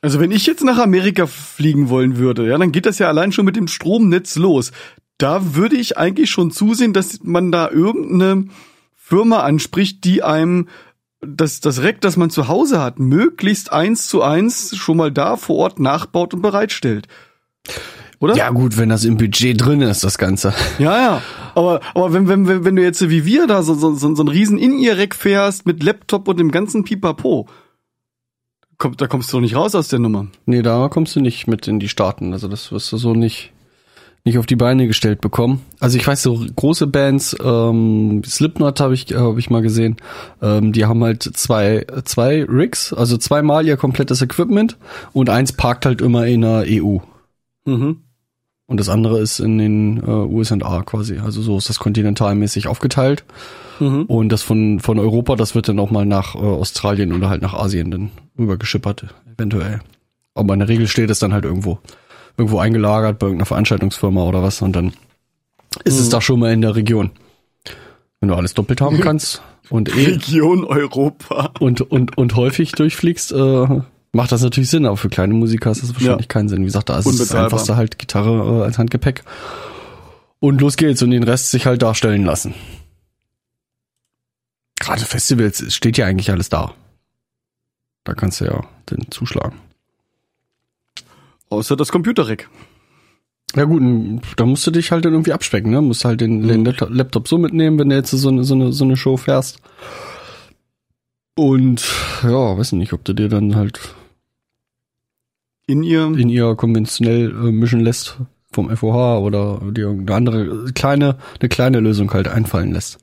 Also 0.00 0.20
wenn 0.20 0.30
ich 0.30 0.46
jetzt 0.46 0.62
nach 0.62 0.78
Amerika 0.78 1.26
fliegen 1.26 1.88
wollen 1.88 2.16
würde, 2.16 2.48
ja, 2.48 2.56
dann 2.56 2.72
geht 2.72 2.86
das 2.86 2.98
ja 2.98 3.08
allein 3.08 3.32
schon 3.32 3.44
mit 3.44 3.56
dem 3.56 3.68
Stromnetz 3.68 4.36
los. 4.36 4.72
Da 5.18 5.54
würde 5.56 5.76
ich 5.76 5.98
eigentlich 5.98 6.30
schon 6.30 6.52
zusehen, 6.52 6.92
dass 6.92 7.20
man 7.22 7.50
da 7.50 7.68
irgendeine 7.70 8.46
Firma 8.94 9.40
anspricht, 9.40 10.04
die 10.04 10.22
einem 10.22 10.68
das, 11.20 11.58
das 11.60 11.82
Rack, 11.82 12.00
das 12.00 12.16
man 12.16 12.30
zu 12.30 12.46
Hause 12.46 12.80
hat, 12.80 13.00
möglichst 13.00 13.72
eins 13.72 14.06
zu 14.06 14.22
eins 14.22 14.76
schon 14.76 14.96
mal 14.96 15.10
da 15.10 15.36
vor 15.36 15.56
Ort 15.56 15.80
nachbaut 15.80 16.32
und 16.32 16.42
bereitstellt. 16.42 17.08
Oder? 18.20 18.36
Ja 18.36 18.50
gut, 18.50 18.76
wenn 18.78 18.88
das 18.88 19.04
im 19.04 19.16
Budget 19.16 19.64
drin 19.64 19.80
ist, 19.80 20.04
das 20.04 20.18
Ganze. 20.18 20.52
Ja, 20.78 21.00
ja. 21.00 21.22
Aber, 21.54 21.80
aber 21.94 22.12
wenn, 22.12 22.28
wenn, 22.28 22.46
wenn 22.46 22.64
wenn 22.64 22.76
du 22.76 22.82
jetzt 22.82 23.08
wie 23.08 23.24
wir 23.24 23.46
da 23.46 23.62
so, 23.62 23.74
so, 23.74 23.94
so, 23.94 24.14
so 24.14 24.22
ein 24.22 24.28
riesen 24.28 24.58
In-Ear-Rack 24.58 25.14
fährst 25.14 25.66
mit 25.66 25.82
Laptop 25.82 26.28
und 26.28 26.38
dem 26.38 26.50
ganzen 26.50 26.84
Pipapo, 26.84 27.48
komm, 28.78 28.96
da 28.96 29.06
kommst 29.06 29.32
du 29.32 29.40
nicht 29.40 29.56
raus 29.56 29.74
aus 29.74 29.88
der 29.88 29.98
Nummer. 29.98 30.28
Nee, 30.46 30.62
da 30.62 30.88
kommst 30.88 31.14
du 31.16 31.20
nicht 31.20 31.46
mit 31.46 31.68
in 31.68 31.80
die 31.80 31.88
Staaten. 31.88 32.32
Also 32.32 32.48
das 32.48 32.72
wirst 32.72 32.90
du 32.92 32.96
so 32.96 33.12
nicht, 33.12 33.52
nicht 34.24 34.38
auf 34.38 34.46
die 34.46 34.56
Beine 34.56 34.86
gestellt 34.86 35.20
bekommen. 35.20 35.62
Also 35.80 35.98
ich 35.98 36.06
weiß, 36.06 36.22
so 36.22 36.44
große 36.56 36.86
Bands, 36.86 37.36
ähm, 37.42 38.22
Slipknot 38.24 38.80
habe 38.80 38.94
ich, 38.94 39.12
hab 39.14 39.36
ich 39.36 39.50
mal 39.50 39.62
gesehen, 39.62 39.96
ähm, 40.40 40.72
die 40.72 40.86
haben 40.86 41.02
halt 41.02 41.22
zwei, 41.22 41.86
zwei 42.04 42.44
Rigs, 42.44 42.92
also 42.92 43.18
zweimal 43.18 43.66
ihr 43.66 43.76
komplettes 43.76 44.22
Equipment 44.22 44.78
und 45.12 45.28
eins 45.28 45.52
parkt 45.52 45.84
halt 45.84 46.00
immer 46.00 46.26
in 46.26 46.40
der 46.42 46.64
EU. 46.68 46.98
Mhm. 47.64 48.07
Und 48.68 48.78
das 48.78 48.90
andere 48.90 49.18
ist 49.18 49.40
in 49.40 49.56
den 49.56 49.96
äh, 49.96 50.10
USA 50.10 50.82
quasi. 50.82 51.18
Also 51.18 51.40
so 51.40 51.56
ist 51.56 51.70
das 51.70 51.78
kontinentalmäßig 51.78 52.68
aufgeteilt. 52.68 53.24
Mhm. 53.80 54.02
Und 54.04 54.28
das 54.28 54.42
von, 54.42 54.78
von 54.78 54.98
Europa, 54.98 55.36
das 55.36 55.54
wird 55.54 55.70
dann 55.70 55.78
auch 55.78 55.90
mal 55.90 56.04
nach 56.04 56.34
äh, 56.34 56.38
Australien 56.38 57.14
oder 57.14 57.30
halt 57.30 57.40
nach 57.40 57.54
Asien 57.54 57.90
dann 57.90 58.10
rübergeschippert, 58.38 59.06
eventuell. 59.34 59.80
Aber 60.34 60.52
in 60.52 60.60
der 60.60 60.68
Regel 60.68 60.86
steht 60.86 61.08
es 61.08 61.18
dann 61.18 61.32
halt 61.32 61.44
irgendwo, 61.44 61.78
irgendwo 62.36 62.58
eingelagert 62.58 63.18
bei 63.18 63.28
irgendeiner 63.28 63.46
Veranstaltungsfirma 63.46 64.22
oder 64.22 64.42
was 64.42 64.60
und 64.60 64.76
dann 64.76 64.92
ist 65.84 65.98
es 65.98 66.10
da 66.10 66.20
schon 66.20 66.40
mal 66.40 66.52
in 66.52 66.60
der 66.60 66.76
Region. 66.76 67.10
Wenn 68.20 68.28
du 68.28 68.34
alles 68.34 68.52
doppelt 68.52 68.82
haben 68.82 69.00
kannst 69.00 69.40
und 69.70 69.88
eh 69.96 70.10
Region 70.10 70.64
Europa. 70.64 71.52
und, 71.58 71.80
und, 71.80 72.18
und 72.18 72.36
häufig 72.36 72.72
durchfliegst, 72.72 73.32
äh, 73.32 73.80
macht 74.12 74.32
das 74.32 74.42
natürlich 74.42 74.70
Sinn, 74.70 74.86
aber 74.86 74.96
für 74.96 75.08
kleine 75.08 75.34
Musiker 75.34 75.70
ist 75.70 75.82
das 75.82 75.94
wahrscheinlich 75.94 76.26
Ja. 76.26 76.28
keinen 76.28 76.48
Sinn. 76.48 76.62
Wie 76.62 76.66
gesagt, 76.66 76.88
da 76.88 76.98
ist 76.98 77.06
es 77.06 77.34
einfachste 77.34 77.76
halt 77.76 77.98
Gitarre 77.98 78.60
äh, 78.60 78.64
als 78.64 78.78
Handgepäck. 78.78 79.22
Und 80.40 80.60
los 80.60 80.76
geht's 80.76 81.02
und 81.02 81.10
den 81.10 81.24
Rest 81.24 81.50
sich 81.50 81.66
halt 81.66 81.82
darstellen 81.82 82.24
lassen. 82.24 82.54
Gerade 84.78 85.02
Festivals 85.04 85.60
es 85.60 85.74
steht 85.74 85.98
ja 85.98 86.06
eigentlich 86.06 86.30
alles 86.30 86.48
da. 86.48 86.74
Da 88.04 88.14
kannst 88.14 88.40
du 88.40 88.44
ja 88.46 88.64
den 88.90 89.10
zuschlagen. 89.10 89.58
Außer 91.50 91.76
das 91.76 91.90
Computerrack. 91.90 92.48
Ja 93.56 93.64
gut, 93.64 93.82
da 94.36 94.44
musst 94.46 94.66
du 94.66 94.70
dich 94.70 94.92
halt 94.92 95.04
dann 95.04 95.12
irgendwie 95.14 95.32
abspecken, 95.32 95.70
ne? 95.70 95.80
Musst 95.80 96.04
halt 96.04 96.20
den, 96.20 96.46
den 96.46 96.64
Laptop- 96.64 96.90
Laptop 96.90 97.28
so 97.28 97.38
mitnehmen, 97.38 97.78
wenn 97.78 97.88
du 97.88 97.96
jetzt 97.96 98.10
so 98.10 98.28
eine, 98.28 98.44
so 98.44 98.54
eine, 98.54 98.72
so 98.72 98.84
eine 98.84 98.96
Show 98.96 99.16
fährst. 99.16 99.58
Und 101.34 101.82
ja, 102.22 102.58
weiß 102.58 102.72
nicht, 102.72 102.92
ob 102.92 103.04
du 103.04 103.14
dir 103.14 103.28
dann 103.28 103.56
halt 103.56 103.80
In 105.68 105.82
ihr. 105.82 106.06
in 106.06 106.30
ihr 106.30 106.54
konventionell 106.56 107.30
äh, 107.30 107.52
mischen 107.52 107.80
lässt 107.80 108.18
vom 108.50 108.74
FOH 108.74 109.18
oder 109.20 109.60
dir 109.70 109.82
irgendeine 109.82 110.16
andere 110.16 110.72
kleine, 110.72 111.18
eine 111.38 111.48
kleine 111.50 111.80
Lösung 111.80 112.12
halt 112.12 112.26
einfallen 112.26 112.72
lässt. 112.72 112.98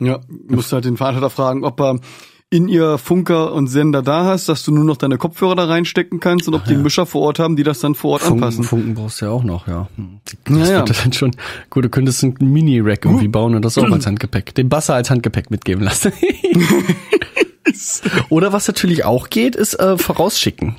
Ja, 0.00 0.20
musst 0.48 0.72
halt 0.72 0.86
den 0.86 0.96
Veranstalter 0.96 1.30
fragen, 1.30 1.62
ob 1.62 1.78
er 1.80 2.00
in 2.48 2.68
ihr 2.68 2.96
Funker 2.96 3.52
und 3.52 3.66
Sender 3.66 4.02
da 4.02 4.24
hast, 4.24 4.48
dass 4.48 4.62
du 4.64 4.72
nur 4.72 4.84
noch 4.84 4.96
deine 4.96 5.18
Kopfhörer 5.18 5.56
da 5.56 5.64
reinstecken 5.64 6.20
kannst 6.20 6.46
und 6.48 6.54
ob 6.54 6.64
die 6.64 6.74
einen 6.74 6.82
Mischer 6.82 7.04
vor 7.04 7.22
Ort 7.22 7.38
haben, 7.38 7.56
die 7.56 7.64
das 7.64 7.80
dann 7.80 7.94
vor 7.94 8.12
Ort 8.12 8.22
Funken, 8.22 8.44
anpassen. 8.44 8.64
Funken 8.64 8.94
brauchst 8.94 9.20
du 9.20 9.26
ja 9.26 9.32
auch 9.32 9.42
noch, 9.42 9.66
ja. 9.66 9.88
Hm. 9.96 10.20
Das 10.44 10.68
Ja, 10.68 10.74
ja. 10.74 10.78
wird 10.86 11.04
dann 11.04 11.12
schon, 11.12 11.32
gut, 11.70 11.84
du 11.84 11.88
könntest 11.88 12.22
ein 12.22 12.34
Mini-Rack 12.40 13.04
irgendwie 13.04 13.28
bauen 13.28 13.54
und 13.54 13.64
das 13.64 13.76
auch 13.76 13.90
als 13.90 14.06
Handgepäck, 14.06 14.54
den 14.54 14.68
Basser 14.68 14.94
als 14.94 15.10
Handgepäck 15.10 15.50
mitgeben 15.50 15.82
lassen. 15.82 16.12
Oder 18.28 18.52
was 18.52 18.68
natürlich 18.68 19.04
auch 19.04 19.28
geht, 19.28 19.56
ist 19.56 19.74
äh, 19.74 19.98
vorausschicken. 19.98 20.76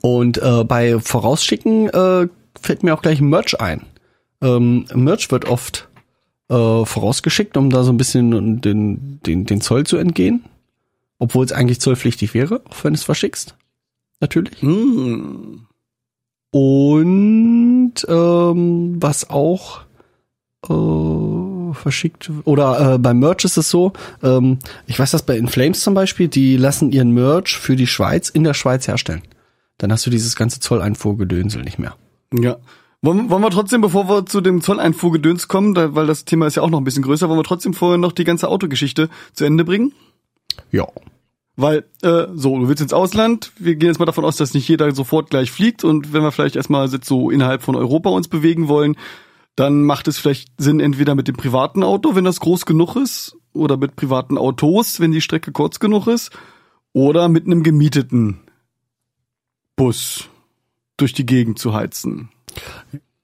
Und 0.00 0.38
äh, 0.38 0.64
bei 0.64 0.98
vorausschicken 1.00 1.88
äh, 1.88 2.28
fällt 2.60 2.82
mir 2.82 2.94
auch 2.94 3.02
gleich 3.02 3.20
Merch 3.20 3.60
ein. 3.60 3.82
Ähm, 4.40 4.86
Merch 4.94 5.30
wird 5.30 5.46
oft 5.46 5.88
äh, 6.48 6.84
vorausgeschickt, 6.84 7.56
um 7.56 7.70
da 7.70 7.82
so 7.82 7.92
ein 7.92 7.96
bisschen 7.96 8.60
den, 8.60 9.20
den, 9.20 9.44
den 9.44 9.60
Zoll 9.60 9.84
zu 9.84 9.96
entgehen. 9.96 10.44
Obwohl 11.18 11.44
es 11.44 11.52
eigentlich 11.52 11.80
zollpflichtig 11.80 12.32
wäre, 12.32 12.62
auch 12.68 12.84
wenn 12.84 12.94
es 12.94 13.02
verschickst. 13.02 13.56
Natürlich. 14.20 14.62
Hm. 14.62 15.66
Und 16.50 17.94
ähm, 18.08 18.96
was 19.00 19.28
auch 19.28 19.80
äh, 20.68 21.74
verschickt 21.74 22.30
oder 22.44 22.94
äh, 22.94 22.98
beim 22.98 23.18
Merch 23.18 23.44
ist 23.44 23.58
es 23.58 23.68
so, 23.68 23.92
ähm, 24.22 24.58
ich 24.86 24.98
weiß 24.98 25.10
das 25.10 25.24
bei 25.24 25.36
Inflames 25.36 25.80
zum 25.80 25.94
Beispiel, 25.94 26.28
die 26.28 26.56
lassen 26.56 26.90
ihren 26.90 27.12
Merch 27.12 27.58
für 27.58 27.76
die 27.76 27.86
Schweiz 27.86 28.28
in 28.28 28.44
der 28.44 28.54
Schweiz 28.54 28.88
herstellen. 28.88 29.22
Dann 29.78 29.92
hast 29.92 30.04
du 30.04 30.10
dieses 30.10 30.36
ganze 30.36 30.60
Zolleinfuhrgedönsel 30.60 31.62
nicht 31.62 31.78
mehr. 31.78 31.96
Ja. 32.32 32.58
Wollen, 33.00 33.30
wollen 33.30 33.42
wir 33.42 33.50
trotzdem, 33.50 33.80
bevor 33.80 34.08
wir 34.08 34.26
zu 34.26 34.40
dem 34.40 34.60
Zolleinfuhrgedöns 34.60 35.46
kommen, 35.46 35.74
da, 35.74 35.94
weil 35.94 36.08
das 36.08 36.24
Thema 36.24 36.48
ist 36.48 36.56
ja 36.56 36.62
auch 36.62 36.70
noch 36.70 36.78
ein 36.78 36.84
bisschen 36.84 37.04
größer, 37.04 37.28
wollen 37.28 37.38
wir 37.38 37.44
trotzdem 37.44 37.72
vorher 37.72 37.96
noch 37.96 38.10
die 38.10 38.24
ganze 38.24 38.48
Autogeschichte 38.48 39.08
zu 39.32 39.44
Ende 39.44 39.64
bringen? 39.64 39.92
Ja. 40.72 40.88
Weil, 41.54 41.84
äh, 42.02 42.26
so, 42.34 42.58
du 42.58 42.68
willst 42.68 42.82
ins 42.82 42.92
Ausland, 42.92 43.52
wir 43.58 43.76
gehen 43.76 43.88
jetzt 43.88 44.00
mal 44.00 44.04
davon 44.04 44.24
aus, 44.24 44.36
dass 44.36 44.54
nicht 44.54 44.68
jeder 44.68 44.92
sofort 44.94 45.30
gleich 45.30 45.52
fliegt 45.52 45.84
und 45.84 46.12
wenn 46.12 46.22
wir 46.22 46.32
vielleicht 46.32 46.56
erstmal 46.56 46.88
jetzt 46.88 47.06
so 47.06 47.30
innerhalb 47.30 47.62
von 47.62 47.76
Europa 47.76 48.10
uns 48.10 48.26
bewegen 48.26 48.66
wollen, 48.66 48.96
dann 49.54 49.82
macht 49.82 50.08
es 50.08 50.18
vielleicht 50.18 50.50
Sinn, 50.58 50.80
entweder 50.80 51.14
mit 51.14 51.28
dem 51.28 51.36
privaten 51.36 51.84
Auto, 51.84 52.16
wenn 52.16 52.24
das 52.24 52.40
groß 52.40 52.66
genug 52.66 52.96
ist, 52.96 53.36
oder 53.52 53.76
mit 53.76 53.96
privaten 53.96 54.38
Autos, 54.38 55.00
wenn 55.00 55.12
die 55.12 55.20
Strecke 55.20 55.52
kurz 55.52 55.80
genug 55.80 56.06
ist, 56.06 56.30
oder 56.92 57.28
mit 57.28 57.46
einem 57.46 57.62
gemieteten 57.62 58.40
Bus 59.78 60.28
durch 60.98 61.14
die 61.14 61.24
Gegend 61.24 61.58
zu 61.58 61.72
heizen. 61.72 62.28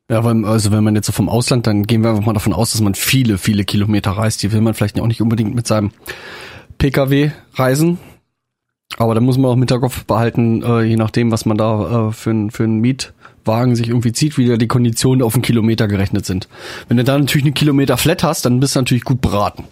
Ja, 0.08 0.24
weil, 0.24 0.44
also 0.44 0.70
wenn 0.70 0.84
man 0.84 0.94
jetzt 0.94 1.06
so 1.06 1.12
vom 1.12 1.28
Ausland, 1.28 1.66
dann 1.66 1.84
gehen 1.84 2.02
wir 2.02 2.10
einfach 2.10 2.24
mal 2.24 2.32
davon 2.32 2.52
aus, 2.52 2.72
dass 2.72 2.80
man 2.80 2.94
viele, 2.94 3.36
viele 3.36 3.64
Kilometer 3.64 4.12
reist. 4.12 4.42
Die 4.42 4.52
will 4.52 4.60
man 4.60 4.74
vielleicht 4.74 4.98
auch 5.00 5.06
nicht 5.06 5.20
unbedingt 5.20 5.54
mit 5.54 5.66
seinem 5.66 5.90
Pkw 6.78 7.32
reisen. 7.54 7.98
Aber 8.96 9.14
da 9.14 9.20
muss 9.20 9.38
man 9.38 9.50
auch 9.50 9.54
im 9.54 9.60
Hinterkopf 9.60 10.04
behalten, 10.04 10.62
äh, 10.62 10.82
je 10.82 10.96
nachdem, 10.96 11.30
was 11.30 11.46
man 11.46 11.56
da 11.56 12.08
äh, 12.08 12.12
für, 12.12 12.48
für 12.50 12.64
einen 12.64 12.80
Mietwagen 12.80 13.74
sich 13.74 13.88
irgendwie 13.88 14.12
zieht, 14.12 14.38
wie 14.38 14.46
da 14.46 14.56
die 14.56 14.68
Konditionen 14.68 15.22
auf 15.22 15.34
einen 15.34 15.42
Kilometer 15.42 15.88
gerechnet 15.88 16.26
sind. 16.26 16.48
Wenn 16.86 16.98
du 16.98 17.04
da 17.04 17.18
natürlich 17.18 17.46
einen 17.46 17.54
Kilometer 17.54 17.96
flat 17.96 18.22
hast, 18.22 18.44
dann 18.44 18.60
bist 18.60 18.76
du 18.76 18.80
natürlich 18.80 19.04
gut 19.04 19.20
beraten. 19.20 19.64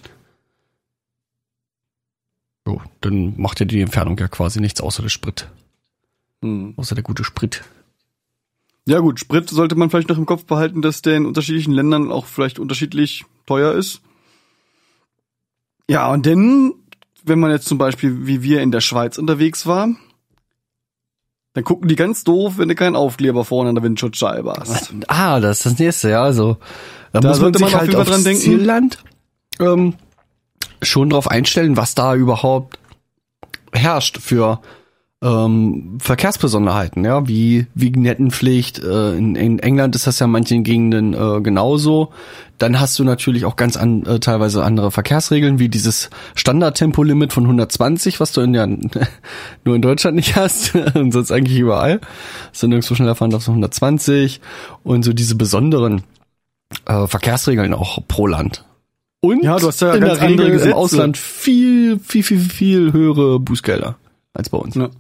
So, 2.65 2.81
dann 3.01 3.35
macht 3.37 3.61
ja 3.61 3.67
die 3.67 3.81
Entfernung 3.81 4.19
ja 4.19 4.29
quasi 4.29 4.61
nichts 4.61 4.81
außer 4.81 5.03
der 5.03 5.11
Sprit. 5.11 5.49
Hm. 6.43 6.75
Außer 6.77 6.95
der 6.95 7.05
gute 7.05 7.25
Sprit. 7.25 7.63
Ja 8.87 8.99
gut, 8.99 9.21
Sprit 9.21 9.49
sollte 9.49 9.77
man 9.77 9.91
vielleicht 9.91 10.09
noch 10.09 10.19
im 10.19 10.27
Kopf 10.27 10.45
behalten, 10.45 10.83
dass 10.83 11.03
der 11.03 11.17
in 11.17 11.27
unterschiedlichen 11.27 11.73
Ländern 11.73 12.11
auch 12.11 12.27
vielleicht 12.27 12.59
unterschiedlich 12.59 13.25
teuer 13.47 13.73
ist. 13.75 14.01
Ja, 15.89 16.11
und 16.11 16.27
dann, 16.27 16.75
wenn 17.25 17.39
man 17.39 17.51
jetzt 17.51 17.67
zum 17.67 17.79
Beispiel 17.79 18.27
wie 18.27 18.43
wir 18.43 18.61
in 18.61 18.73
der 18.73 18.81
Schweiz 18.81 19.19
unterwegs 19.19 19.67
war, 19.67 19.89
dann 21.55 21.65
gucken 21.65 21.87
die 21.89 21.97
ganz 21.97 22.25
doof, 22.25 22.55
wenn 22.57 22.69
du 22.69 22.75
keinen 22.75 22.97
Aufkleber 22.97 23.45
vorne 23.45 23.69
an 23.69 23.75
der 23.75 23.85
Windschutzscheibe 23.85 24.55
hast. 24.59 24.93
Ah, 25.09 25.39
das 25.39 25.59
ist 25.59 25.67
das 25.67 25.79
nächste, 25.79 26.11
ja. 26.11 26.23
Also 26.23 26.57
da, 27.13 27.21
Da 27.21 27.29
muss 27.29 27.41
man 27.41 27.53
sich 27.53 27.63
man 27.63 27.75
auf 27.75 27.81
halt 27.81 27.95
aufs 27.95 28.11
dran 28.11 28.25
denken. 28.25 28.41
Zielland 28.41 29.05
ähm, 29.61 29.95
schon 30.81 31.11
drauf 31.11 31.31
einstellen, 31.31 31.77
was 31.77 31.95
da 31.95 32.15
überhaupt 32.15 32.79
herrscht 33.73 34.19
für 34.19 34.61
ähm, 35.23 35.99
Verkehrsbesonderheiten, 36.01 37.05
ja, 37.05 37.29
wie 37.29 37.67
Vignettenpflicht. 37.75 38.81
Äh, 38.81 39.17
in, 39.17 39.37
in 39.37 39.61
England 39.61 39.95
ist 39.95 40.07
das 40.09 40.19
ja 40.19 40.27
in 40.27 40.33
manchen 40.33 40.65
Gegenden 40.65 41.15
äh, 41.15 41.41
genauso. 41.41 42.11
Dann 42.59 42.81
hast 42.81 42.99
du 42.99 43.05
natürlich 43.05 43.45
auch 43.45 43.55
ganz 43.55 43.77
an, 43.77 44.05
äh, 44.05 44.19
teilweise 44.19 44.65
andere 44.65 44.91
Verkehrsregeln, 44.91 45.61
wie 45.61 45.69
dieses 45.69 46.11
Standardtempolimit 46.35 47.33
von 47.33 47.45
120, 47.45 48.19
was 48.19 48.33
du 48.33 48.41
in 48.41 48.55
ja 48.55 48.67
nur 49.65 49.77
in 49.77 49.83
Deutschland 49.83 50.17
nicht 50.17 50.35
hast 50.35 50.75
und 50.95 51.13
sonst 51.13 51.31
eigentlich 51.31 51.59
überall. 51.59 52.01
Dass 52.51 52.61
du 52.61 52.67
nirgendwo 52.67 52.97
schneller 52.97 53.15
fahren 53.15 53.31
darfst, 53.31 53.49
120 53.49 54.41
und 54.83 55.05
so 55.05 55.13
diese 55.13 55.37
besonderen 55.37 56.03
äh, 56.87 57.07
Verkehrsregeln 57.07 57.75
auch 57.75 58.01
pro 58.09 58.27
Land. 58.27 58.65
Und 59.21 59.45
Ja, 59.45 59.57
du 59.57 59.69
hast 59.69 59.81
ja 59.81 59.95
in 59.95 60.01
ganz 60.01 60.19
der 60.19 60.31
Regel 60.31 60.59
im 60.59 60.73
Ausland 60.73 61.17
viel, 61.17 62.01
viel, 62.01 62.25
viel, 62.25 62.41
viel 62.41 62.93
höhere 62.93 63.39
Bußgelder 63.39 63.95
als 64.35 64.51
bei 64.51 64.59
uns. 64.59 64.75
Ja. 64.75 64.91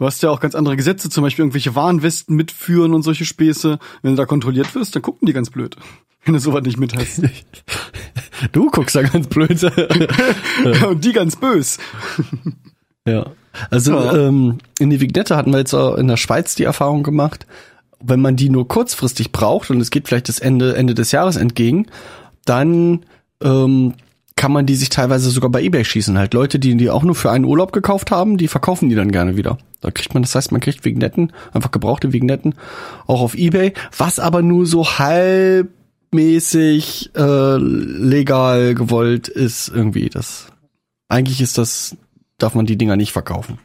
Du 0.00 0.06
hast 0.06 0.22
ja 0.22 0.30
auch 0.30 0.40
ganz 0.40 0.54
andere 0.54 0.78
Gesetze, 0.78 1.10
zum 1.10 1.22
Beispiel 1.24 1.42
irgendwelche 1.42 1.74
Warnwesten 1.74 2.34
mitführen 2.34 2.94
und 2.94 3.02
solche 3.02 3.26
Späße. 3.26 3.78
Wenn 4.00 4.12
du 4.12 4.16
da 4.16 4.24
kontrolliert 4.24 4.74
wirst, 4.74 4.96
dann 4.96 5.02
gucken 5.02 5.26
die 5.26 5.34
ganz 5.34 5.50
blöd, 5.50 5.76
wenn 6.24 6.32
du 6.32 6.40
sowas 6.40 6.62
nicht 6.64 6.78
mit 6.78 6.96
hast. 6.96 7.22
Du 8.52 8.70
guckst 8.70 8.96
da 8.96 9.02
ganz 9.02 9.26
blöd. 9.26 9.62
und 10.88 11.04
die 11.04 11.12
ganz 11.12 11.36
bös. 11.36 11.76
Ja. 13.06 13.26
Also 13.68 13.92
Ja. 13.92 14.28
Ähm, 14.28 14.56
in 14.78 14.88
die 14.88 15.02
Vignette 15.02 15.36
hatten 15.36 15.52
wir 15.52 15.58
jetzt 15.58 15.74
auch 15.74 15.96
in 15.96 16.08
der 16.08 16.16
Schweiz 16.16 16.54
die 16.54 16.64
Erfahrung 16.64 17.02
gemacht, 17.02 17.46
wenn 18.02 18.22
man 18.22 18.36
die 18.36 18.48
nur 18.48 18.66
kurzfristig 18.66 19.32
braucht 19.32 19.70
und 19.70 19.78
es 19.82 19.90
geht 19.90 20.08
vielleicht 20.08 20.30
das 20.30 20.38
Ende, 20.38 20.74
Ende 20.74 20.94
des 20.94 21.12
Jahres 21.12 21.36
entgegen, 21.36 21.88
dann 22.46 23.04
ähm, 23.42 23.92
kann 24.40 24.52
man 24.52 24.64
die 24.64 24.74
sich 24.74 24.88
teilweise 24.88 25.28
sogar 25.28 25.50
bei 25.50 25.62
Ebay 25.62 25.84
schießen. 25.84 26.16
Halt 26.16 26.32
Leute, 26.32 26.58
die 26.58 26.74
die 26.74 26.88
auch 26.88 27.02
nur 27.02 27.14
für 27.14 27.30
einen 27.30 27.44
Urlaub 27.44 27.72
gekauft 27.72 28.10
haben, 28.10 28.38
die 28.38 28.48
verkaufen 28.48 28.88
die 28.88 28.94
dann 28.94 29.12
gerne 29.12 29.36
wieder. 29.36 29.58
Da 29.82 29.90
kriegt 29.90 30.14
man, 30.14 30.22
das 30.22 30.34
heißt, 30.34 30.50
man 30.50 30.62
kriegt 30.62 30.82
Vignetten, 30.82 31.34
einfach 31.52 31.70
gebrauchte 31.70 32.14
Vignetten, 32.14 32.54
auch 33.06 33.20
auf 33.20 33.34
Ebay, 33.34 33.74
was 33.94 34.18
aber 34.18 34.40
nur 34.40 34.64
so 34.64 34.98
halbmäßig 34.98 35.68
äh, 37.14 37.56
legal 37.58 38.74
gewollt 38.74 39.28
ist 39.28 39.68
irgendwie. 39.68 40.08
Das 40.08 40.46
eigentlich 41.10 41.42
ist 41.42 41.58
das, 41.58 41.98
darf 42.38 42.54
man 42.54 42.64
die 42.64 42.78
Dinger 42.78 42.96
nicht 42.96 43.12
verkaufen. 43.12 43.58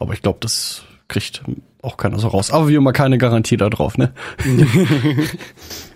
Aber 0.00 0.12
ich 0.12 0.22
glaube, 0.22 0.38
das 0.40 0.82
kriegt 1.06 1.44
auch 1.82 1.96
keiner 1.96 2.18
so 2.18 2.26
raus. 2.26 2.50
Aber 2.50 2.66
wie 2.66 2.74
immer 2.74 2.92
keine 2.92 3.16
Garantie 3.16 3.56
da 3.56 3.70
drauf, 3.70 3.96
ne? 3.96 4.12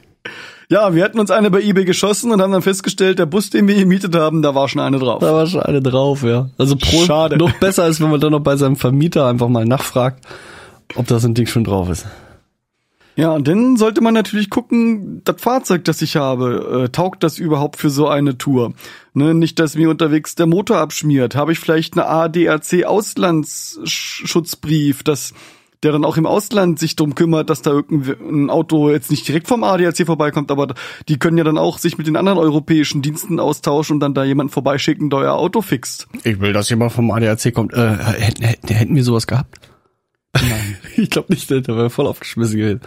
Ja, 0.68 0.94
wir 0.94 1.04
hatten 1.04 1.20
uns 1.20 1.30
eine 1.30 1.50
bei 1.50 1.60
eBay 1.60 1.84
geschossen 1.84 2.32
und 2.32 2.40
haben 2.40 2.52
dann 2.52 2.62
festgestellt, 2.62 3.18
der 3.18 3.26
Bus, 3.26 3.50
den 3.50 3.68
wir 3.68 3.74
gemietet 3.74 4.16
haben, 4.16 4.40
da 4.42 4.54
war 4.54 4.68
schon 4.68 4.80
eine 4.80 4.98
drauf. 4.98 5.20
Da 5.20 5.34
war 5.34 5.46
schon 5.46 5.62
eine 5.62 5.82
drauf, 5.82 6.22
ja. 6.22 6.48
Also 6.56 6.76
pro, 6.76 7.04
Schade. 7.04 7.36
noch 7.36 7.52
besser 7.52 7.86
ist, 7.86 8.00
wenn 8.00 8.10
man 8.10 8.20
dann 8.20 8.32
noch 8.32 8.40
bei 8.40 8.56
seinem 8.56 8.76
Vermieter 8.76 9.26
einfach 9.26 9.48
mal 9.48 9.66
nachfragt, 9.66 10.24
ob 10.94 11.06
das 11.06 11.24
ein 11.24 11.34
Ding 11.34 11.46
schon 11.46 11.64
drauf 11.64 11.90
ist. 11.90 12.06
Ja, 13.16 13.30
und 13.30 13.46
dann 13.46 13.76
sollte 13.76 14.00
man 14.00 14.12
natürlich 14.12 14.50
gucken, 14.50 15.22
das 15.24 15.40
Fahrzeug, 15.40 15.84
das 15.84 16.02
ich 16.02 16.16
habe, 16.16 16.86
äh, 16.86 16.88
taugt 16.88 17.22
das 17.22 17.38
überhaupt 17.38 17.76
für 17.76 17.90
so 17.90 18.08
eine 18.08 18.38
Tour? 18.38 18.72
Ne, 19.12 19.34
nicht, 19.34 19.60
dass 19.60 19.76
mir 19.76 19.88
unterwegs 19.88 20.34
der 20.34 20.46
Motor 20.46 20.78
abschmiert. 20.78 21.36
Habe 21.36 21.52
ich 21.52 21.60
vielleicht 21.60 21.94
eine 21.94 22.06
ADAC 22.06 22.84
Auslandsschutzbrief, 22.84 25.04
dass 25.04 25.32
der 25.84 25.92
dann 25.92 26.04
auch 26.04 26.16
im 26.16 26.26
Ausland 26.26 26.78
sich 26.78 26.96
drum 26.96 27.14
kümmert, 27.14 27.50
dass 27.50 27.62
da 27.62 27.70
irgendein 27.70 28.50
Auto 28.50 28.90
jetzt 28.90 29.10
nicht 29.10 29.28
direkt 29.28 29.46
vom 29.46 29.62
ADAC 29.62 30.06
vorbeikommt, 30.06 30.50
aber 30.50 30.74
die 31.08 31.18
können 31.18 31.38
ja 31.38 31.44
dann 31.44 31.58
auch 31.58 31.78
sich 31.78 31.98
mit 31.98 32.06
den 32.06 32.16
anderen 32.16 32.38
europäischen 32.38 33.02
Diensten 33.02 33.38
austauschen 33.38 33.94
und 33.94 34.00
dann 34.00 34.14
da 34.14 34.24
jemanden 34.24 34.52
vorbeischicken, 34.52 35.10
der 35.10 35.20
euer 35.20 35.34
Auto 35.34 35.62
fixt. 35.62 36.08
Ich 36.24 36.40
will, 36.40 36.52
dass 36.52 36.70
jemand 36.70 36.92
vom 36.92 37.10
ADAC 37.10 37.52
kommt. 37.52 37.74
Äh, 37.74 37.96
hätten, 37.96 38.42
hätten, 38.42 38.96
wir 38.96 39.04
sowas 39.04 39.26
gehabt? 39.26 39.60
Nein. 40.34 40.76
ich 40.96 41.10
glaube 41.10 41.32
nicht, 41.32 41.48
der 41.50 41.66
wäre 41.66 41.90
voll 41.90 42.06
aufgeschmissen 42.06 42.56
gewesen. 42.56 42.80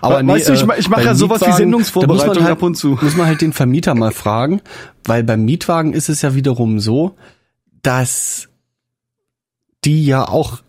Aber 0.00 0.20
äh, 0.20 0.26
Weißt 0.26 0.48
du, 0.48 0.52
ich 0.54 0.64
ma- 0.64 0.76
ich 0.76 0.88
mach 0.88 0.98
bei 0.98 1.04
ja 1.04 1.14
sowas 1.14 1.46
wie 1.46 1.52
Sendungsvorbereitung 1.52 2.18
da 2.18 2.28
muss 2.28 2.36
man 2.36 2.44
halt, 2.44 2.56
ab 2.56 2.62
und 2.62 2.76
zu. 2.76 2.98
Muss 3.00 3.16
man 3.16 3.26
halt 3.26 3.40
den 3.40 3.52
Vermieter 3.52 3.94
mal 3.94 4.12
fragen, 4.12 4.62
weil 5.04 5.24
beim 5.24 5.44
Mietwagen 5.44 5.92
ist 5.92 6.08
es 6.08 6.22
ja 6.22 6.34
wiederum 6.34 6.78
so, 6.80 7.16
dass 7.82 8.48
die 9.84 10.06
ja 10.06 10.26
auch 10.26 10.63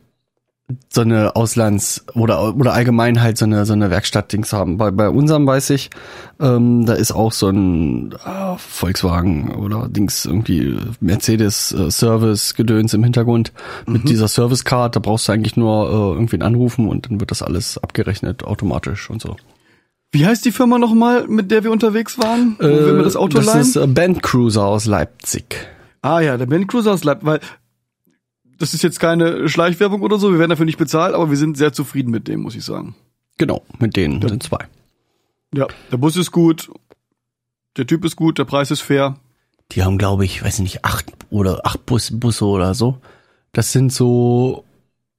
so 0.90 1.02
eine 1.02 1.36
Auslands- 1.36 2.04
oder, 2.16 2.56
oder 2.56 2.74
allgemein 2.74 3.22
halt 3.22 3.38
so 3.38 3.46
eine, 3.46 3.66
so 3.66 3.74
eine 3.74 3.92
Werkstattdings 3.92 4.52
haben. 4.52 4.78
Bei, 4.78 4.90
bei 4.90 5.10
unserem 5.10 5.46
weiß 5.46 5.70
ich, 5.70 5.92
ähm, 6.40 6.86
da 6.88 6.94
ist 6.94 7.12
auch 7.12 7.32
so 7.32 7.50
ein 7.50 8.14
äh, 8.14 8.58
Volkswagen 8.58 9.54
oder 9.54 9.88
Dings 9.88 10.26
irgendwie 10.26 10.80
Mercedes 11.00 11.72
äh, 11.72 11.92
Service 11.92 12.56
Gedöns 12.56 12.96
im 12.96 13.04
Hintergrund 13.04 13.54
mit 13.86 14.10
dieser 14.10 14.28
Service 14.28 14.66
Card. 14.66 14.96
Da 14.96 15.00
brauchst 15.00 15.28
du 15.28 15.34
eigentlich 15.34 15.56
nur 15.56 15.88
äh, 15.88 16.14
irgendwen 16.14 16.42
anrufen 16.42 16.88
und 16.88 17.10
dann 17.10 17.20
wird 17.20 17.30
das 17.30 17.44
alles 17.44 17.78
abgerechnet 17.78 18.44
automatisch 18.44 19.10
und 19.12 19.22
so. 19.22 19.36
Wie 20.12 20.26
heißt 20.26 20.46
die 20.46 20.52
Firma 20.52 20.80
nochmal, 20.80 21.28
mit 21.28 21.52
der 21.52 21.64
wir 21.64 21.72
unterwegs 21.72 22.18
waren? 22.18 22.56
Wo 22.58 22.64
wir 22.64 22.94
mir 22.94 23.04
das 23.04 23.16
Auto 23.16 23.38
das 23.38 23.48
leihen? 23.48 23.62
ist 23.62 23.76
äh, 23.76 23.86
Band 23.86 24.24
Cruiser 24.24 24.66
aus 24.66 24.86
Leipzig. 24.86 25.68
Ah 26.02 26.22
ja, 26.22 26.38
der 26.38 26.46
Ben 26.46 26.66
Cruiser 26.66 26.94
aus 26.94 27.04
Leipzig, 27.04 27.26
weil 27.26 27.40
das 28.58 28.74
ist 28.74 28.84
jetzt 28.84 29.00
keine 29.00 29.50
Schleichwerbung 29.50 30.02
oder 30.02 30.18
so, 30.18 30.32
wir 30.32 30.40
werden 30.40 30.52
dafür 30.52 30.66
nicht 30.66 30.78
bezahlt, 30.78 31.14
aber 31.14 31.30
wir 31.30 31.38
sind 31.38 31.58
sehr 31.58 31.74
zufrieden 31.74 32.12
mit 32.12 32.28
dem, 32.28 32.42
muss 32.42 32.56
ich 32.56 32.64
sagen. 32.64 32.96
Genau, 33.38 33.64
mit 33.80 33.96
denen 33.96 34.22
sind 34.28 34.44
zwei. 34.44 34.66
Ja, 35.54 35.68
der 35.92 35.98
Bus 35.98 36.16
ist 36.16 36.32
gut, 36.32 36.72
der 37.78 37.88
Typ 37.88 38.06
ist 38.06 38.16
gut, 38.16 38.38
der 38.38 38.46
Preis 38.46 38.72
ist 38.72 38.82
fair. 38.82 39.18
Die 39.72 39.84
haben, 39.84 39.98
glaube 39.98 40.26
ich, 40.26 40.44
weiß 40.44 40.60
nicht, 40.60 40.86
acht 40.86 41.12
oder 41.30 41.66
acht 41.66 41.86
Bus, 41.86 42.12
Busse 42.12 42.46
oder 42.46 42.74
so. 42.74 43.00
Das 43.52 43.72
sind 43.72 43.92
so 43.92 44.64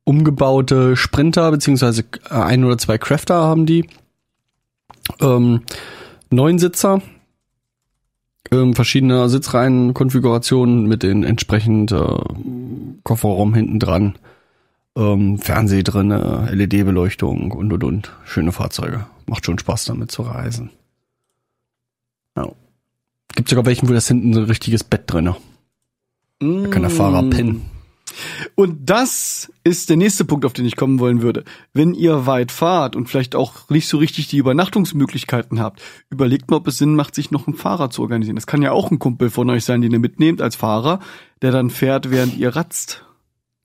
umgebaute 0.04 0.96
Sprinter, 0.96 1.50
beziehungsweise 1.50 2.04
äh, 2.30 2.34
ein 2.34 2.64
oder 2.64 2.78
zwei 2.78 2.96
Crafter 2.96 3.34
haben 3.34 3.66
die. 3.66 3.88
Ähm, 5.20 5.62
neun 6.30 6.58
Sitzer, 6.58 7.02
ähm, 8.50 8.74
verschiedene 8.74 9.28
Sitzreihenkonfigurationen 9.28 10.86
mit 10.86 11.02
den 11.02 11.24
entsprechend 11.24 11.92
äh, 11.92 12.18
Kofferraum 13.06 13.54
hinten 13.54 13.78
dran, 13.78 14.18
ähm, 14.96 15.38
Fernseh 15.38 15.84
drin, 15.84 16.10
LED-Beleuchtung 16.10 17.52
und 17.52 17.72
und 17.72 17.84
und. 17.84 18.12
Schöne 18.24 18.50
Fahrzeuge. 18.50 19.06
Macht 19.26 19.46
schon 19.46 19.60
Spaß 19.60 19.84
damit 19.84 20.10
zu 20.10 20.22
reisen. 20.22 20.70
Ja. 22.36 22.48
Gibt 23.36 23.48
sogar 23.48 23.64
welchen, 23.64 23.88
wo 23.88 23.92
das 23.92 24.08
hinten 24.08 24.34
so 24.34 24.40
ein 24.40 24.46
richtiges 24.46 24.82
Bett 24.82 25.04
drin. 25.06 25.34
Da 26.40 26.68
kann 26.68 26.82
der 26.82 26.90
Fahrer 26.90 27.22
pennen. 27.30 27.70
Und 28.54 28.90
das 28.90 29.52
ist 29.62 29.88
der 29.90 29.96
nächste 29.96 30.24
Punkt, 30.24 30.44
auf 30.44 30.52
den 30.52 30.64
ich 30.64 30.76
kommen 30.76 30.98
wollen 30.98 31.22
würde. 31.22 31.44
Wenn 31.74 31.94
ihr 31.94 32.26
weit 32.26 32.50
fahrt 32.50 32.96
und 32.96 33.08
vielleicht 33.08 33.36
auch 33.36 33.68
nicht 33.68 33.88
so 33.88 33.98
richtig 33.98 34.28
die 34.28 34.38
Übernachtungsmöglichkeiten 34.38 35.60
habt, 35.60 35.82
überlegt 36.10 36.50
mal, 36.50 36.56
ob 36.56 36.66
es 36.66 36.78
Sinn 36.78 36.96
macht, 36.96 37.14
sich 37.14 37.30
noch 37.30 37.46
einen 37.46 37.56
Fahrer 37.56 37.90
zu 37.90 38.02
organisieren. 38.02 38.36
Das 38.36 38.46
kann 38.46 38.62
ja 38.62 38.72
auch 38.72 38.90
ein 38.90 38.98
Kumpel 38.98 39.30
von 39.30 39.50
euch 39.50 39.64
sein, 39.64 39.82
den 39.82 39.92
ihr 39.92 39.98
mitnehmt 39.98 40.40
als 40.40 40.56
Fahrer, 40.56 41.00
der 41.42 41.52
dann 41.52 41.70
fährt, 41.70 42.10
während 42.10 42.36
ihr 42.36 42.54
ratzt. 42.54 43.04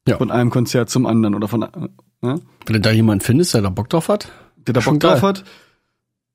Ja. 0.07 0.17
Von 0.17 0.31
einem 0.31 0.49
Konzert 0.49 0.89
zum 0.89 1.05
anderen 1.05 1.35
oder 1.35 1.47
von, 1.47 1.61
äh, 1.61 1.67
ne? 2.21 2.41
Wenn 2.65 2.73
du 2.73 2.79
da 2.79 2.91
jemanden 2.91 3.23
findest, 3.23 3.53
der 3.53 3.61
da 3.61 3.69
Bock 3.69 3.89
drauf 3.89 4.09
hat, 4.09 4.31
der 4.57 4.73
da 4.73 4.81
Bock 4.81 4.99
drauf 4.99 5.21
geil. 5.21 5.29
hat, 5.29 5.43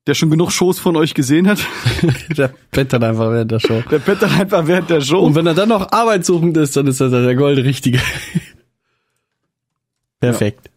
der 0.07 0.13
schon 0.13 0.29
genug 0.29 0.51
Shows 0.51 0.79
von 0.79 0.95
euch 0.95 1.13
gesehen 1.13 1.47
hat, 1.47 1.59
der 2.37 2.53
dann 2.85 3.03
einfach 3.03 3.29
während 3.29 3.51
der 3.51 3.59
Show. 3.59 3.83
der 3.91 3.99
dann 3.99 4.31
einfach 4.31 4.67
während 4.67 4.89
der 4.89 5.01
Show. 5.01 5.19
Und 5.19 5.35
wenn 5.35 5.45
er 5.45 5.53
dann 5.53 5.69
noch 5.69 5.91
arbeitssuchend 5.91 6.55
ist, 6.55 6.77
dann 6.77 6.87
ist 6.87 7.01
das 7.01 7.11
der 7.11 7.35
Gold 7.35 7.59
Richtige. 7.59 7.99
Perfekt. 10.19 10.69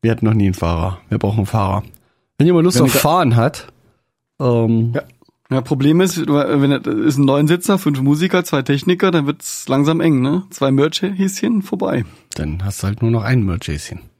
Wir 0.00 0.12
hatten 0.12 0.24
noch 0.24 0.34
nie 0.34 0.46
einen 0.46 0.54
Fahrer. 0.54 1.00
Wir 1.08 1.18
brauchen 1.18 1.38
einen 1.38 1.46
Fahrer. 1.46 1.82
Wenn 2.38 2.46
jemand 2.46 2.64
Lust 2.64 2.78
Wenn 2.78 2.86
auf 2.86 2.92
Fahren 2.92 3.36
hat, 3.36 3.68
ähm, 4.40 4.92
Ja. 4.94 5.02
Ja, 5.50 5.60
Problem 5.60 6.00
ist, 6.00 6.26
wenn 6.26 6.72
es 6.72 6.86
ist 6.86 7.18
ein 7.18 7.24
Neunsitzer, 7.24 7.78
fünf 7.78 8.00
Musiker, 8.00 8.44
zwei 8.44 8.62
Techniker, 8.62 9.12
dann 9.12 9.26
wird's 9.26 9.68
langsam 9.68 10.00
eng, 10.00 10.20
ne? 10.20 10.42
Zwei 10.50 10.72
Merch-Häschen 10.72 11.62
vorbei. 11.62 12.04
dann 12.34 12.64
hast 12.64 12.82
du 12.82 12.88
halt 12.88 13.02
nur 13.02 13.12
noch 13.12 13.22
ein 13.22 13.42
Merchäschen. 13.44 14.00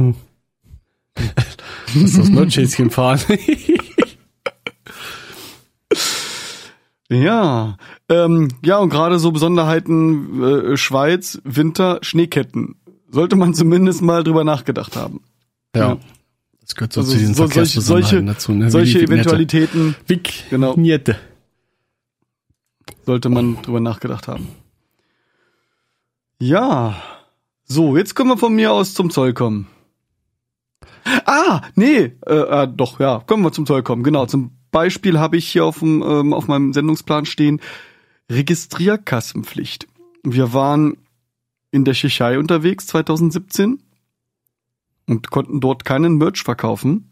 Hm. 0.00 0.14
Lass 1.94 2.14
das 2.14 2.30
Merchäschen 2.30 2.88
fahren. 2.90 3.20
Ja, 7.10 7.76
ähm, 8.08 8.48
ja 8.64 8.78
und 8.78 8.88
gerade 8.88 9.18
so 9.18 9.32
Besonderheiten 9.32 10.42
äh, 10.42 10.76
Schweiz, 10.76 11.40
Winter, 11.44 11.98
Schneeketten. 12.02 12.76
Sollte 13.10 13.34
man 13.36 13.52
zumindest 13.52 14.00
mal 14.00 14.22
drüber 14.24 14.44
nachgedacht 14.44 14.96
haben. 14.96 15.20
ja. 15.74 15.90
Ja. 15.90 15.98
Das 16.70 16.76
gehört 16.76 16.92
so 16.92 17.00
Also 17.00 17.12
zu 17.12 17.18
diesen 17.18 17.34
so, 17.34 17.48
solche, 17.48 17.80
solche, 17.80 18.22
dazu, 18.22 18.52
ne? 18.52 18.70
Solche 18.70 19.00
Vignette. 19.00 19.12
Eventualitäten 19.12 19.96
Genau. 20.50 20.76
Vignette. 20.76 21.16
sollte 23.04 23.28
man 23.28 23.60
drüber 23.62 23.80
nachgedacht 23.80 24.28
haben. 24.28 24.46
Ja, 26.38 27.02
so, 27.64 27.96
jetzt 27.96 28.14
können 28.14 28.28
wir 28.30 28.38
von 28.38 28.54
mir 28.54 28.72
aus 28.72 28.94
zum 28.94 29.10
Zoll 29.10 29.34
kommen. 29.34 29.66
Ah, 31.24 31.62
nee, 31.74 32.12
äh, 32.26 32.34
äh, 32.34 32.68
doch, 32.72 33.00
ja, 33.00 33.20
können 33.26 33.42
wir 33.42 33.50
zum 33.50 33.66
Zoll 33.66 33.82
kommen. 33.82 34.04
Genau, 34.04 34.26
zum 34.26 34.52
Beispiel 34.70 35.18
habe 35.18 35.38
ich 35.38 35.48
hier 35.48 35.64
auf, 35.64 35.80
dem, 35.80 36.02
ähm, 36.02 36.32
auf 36.32 36.46
meinem 36.46 36.72
Sendungsplan 36.72 37.26
stehen 37.26 37.60
Registrierkassenpflicht. 38.30 39.88
Wir 40.22 40.52
waren 40.52 40.98
in 41.72 41.84
der 41.84 41.94
Tschechei 41.94 42.38
unterwegs 42.38 42.86
2017 42.86 43.82
und 45.10 45.30
konnten 45.30 45.60
dort 45.60 45.84
keinen 45.84 46.16
Merch 46.18 46.44
verkaufen, 46.44 47.10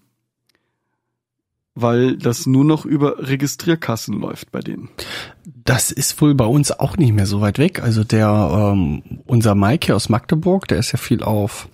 weil 1.75 2.17
das 2.17 2.47
nur 2.47 2.65
noch 2.65 2.85
über 2.85 3.29
Registrierkassen 3.29 4.19
läuft 4.21 4.53
bei 4.53 4.61
denen. 4.61 4.89
Das 5.45 5.91
ist 5.91 6.21
wohl 6.21 6.35
bei 6.35 6.45
uns 6.45 6.71
auch 6.71 6.97
nicht 6.97 7.13
mehr 7.13 7.27
so 7.27 7.41
weit 7.41 7.59
weg. 7.59 7.83
Also 7.83 8.05
der, 8.05 8.73
ähm, 8.73 9.03
unser 9.27 9.57
Mike 9.57 9.87
hier 9.87 9.97
aus 9.97 10.09
Magdeburg, 10.09 10.69
der 10.69 10.79
ist 10.79 10.93
ja 10.93 10.99
viel 10.99 11.25
auf 11.25 11.69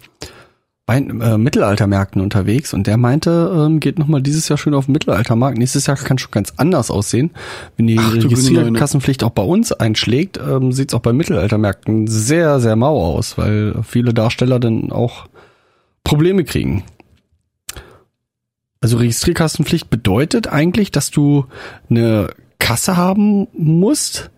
Wein, 0.87 1.21
äh, 1.23 1.39
Mittelaltermärkten 1.39 2.21
unterwegs 2.21 2.75
und 2.75 2.87
der 2.87 2.99
meinte, 2.99 3.51
ähm, 3.55 3.81
geht 3.81 3.99
nochmal 3.99 4.21
dieses 4.21 4.49
Jahr 4.49 4.59
schön 4.59 4.75
auf 4.75 4.87
den 4.87 4.93
Mittelaltermarkt. 4.93 5.57
Nächstes 5.57 5.87
Jahr 5.87 5.97
kann 5.97 6.19
schon 6.19 6.31
ganz 6.31 6.53
anders 6.59 6.91
aussehen. 6.91 7.31
Wenn 7.77 7.87
die 7.87 7.97
Registrierkassenpflicht 7.97 9.25
auch 9.25 9.31
bei 9.31 9.43
uns 9.43 9.73
einschlägt, 9.73 10.39
ähm, 10.39 10.73
sieht 10.73 10.91
es 10.91 10.95
auch 10.95 11.01
bei 11.01 11.15
Mittelaltermärkten 11.15 12.07
sehr, 12.07 12.61
sehr 12.61 12.77
mau 12.77 13.01
aus, 13.01 13.39
weil 13.39 13.83
viele 13.83 14.13
Darsteller 14.13 14.61
dann 14.61 14.93
auch 14.93 15.27
Probleme 16.05 16.45
kriegen. 16.45 16.85
Also 18.81 18.99
Registrierkassenpflicht 18.99 19.89
bedeutet 19.89 20.47
eigentlich, 20.47 20.91
dass 20.91 21.11
du 21.11 21.47
eine 21.89 22.29
Kasse 22.59 22.97
haben 22.97 23.49
musst, 23.55 24.31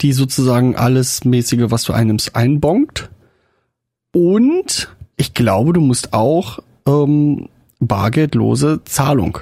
die 0.00 0.12
sozusagen 0.12 0.76
alles 0.76 1.24
mäßige, 1.24 1.70
was 1.70 1.84
du 1.84 1.94
einnimmst, 1.94 2.36
einbongt. 2.36 3.10
Und 4.12 4.94
ich 5.16 5.34
glaube, 5.34 5.72
du 5.72 5.80
musst 5.80 6.12
auch 6.12 6.58
ähm, 6.86 7.48
bargeldlose 7.80 8.82
Zahlung 8.84 9.38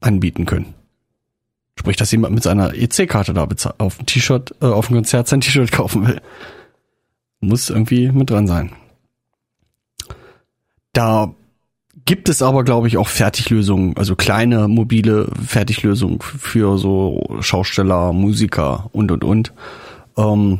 anbieten 0.00 0.44
können. 0.44 0.74
Sprich, 1.78 1.96
dass 1.96 2.10
jemand 2.10 2.34
mit 2.34 2.42
seiner 2.42 2.74
EC-Karte 2.74 3.34
da 3.34 3.46
auf 3.78 4.00
ein 4.00 4.06
T-Shirt, 4.06 4.56
äh, 4.60 4.66
auf 4.66 4.90
ein 4.90 4.94
Konzert 4.94 5.28
sein 5.28 5.40
T-Shirt 5.40 5.70
kaufen 5.70 6.06
will. 6.06 6.20
Muss 7.40 7.70
irgendwie 7.70 8.10
mit 8.10 8.30
dran 8.30 8.48
sein. 8.48 8.72
Da 10.98 11.32
gibt 12.06 12.28
es 12.28 12.42
aber, 12.42 12.64
glaube 12.64 12.88
ich, 12.88 12.96
auch 12.96 13.06
Fertiglösungen, 13.06 13.96
also 13.96 14.16
kleine 14.16 14.66
mobile 14.66 15.30
Fertiglösungen 15.46 16.18
für 16.20 16.76
so 16.76 17.38
Schausteller, 17.38 18.12
Musiker 18.12 18.90
und 18.90 19.12
und 19.12 19.22
und. 19.22 19.52
Ähm, 20.16 20.58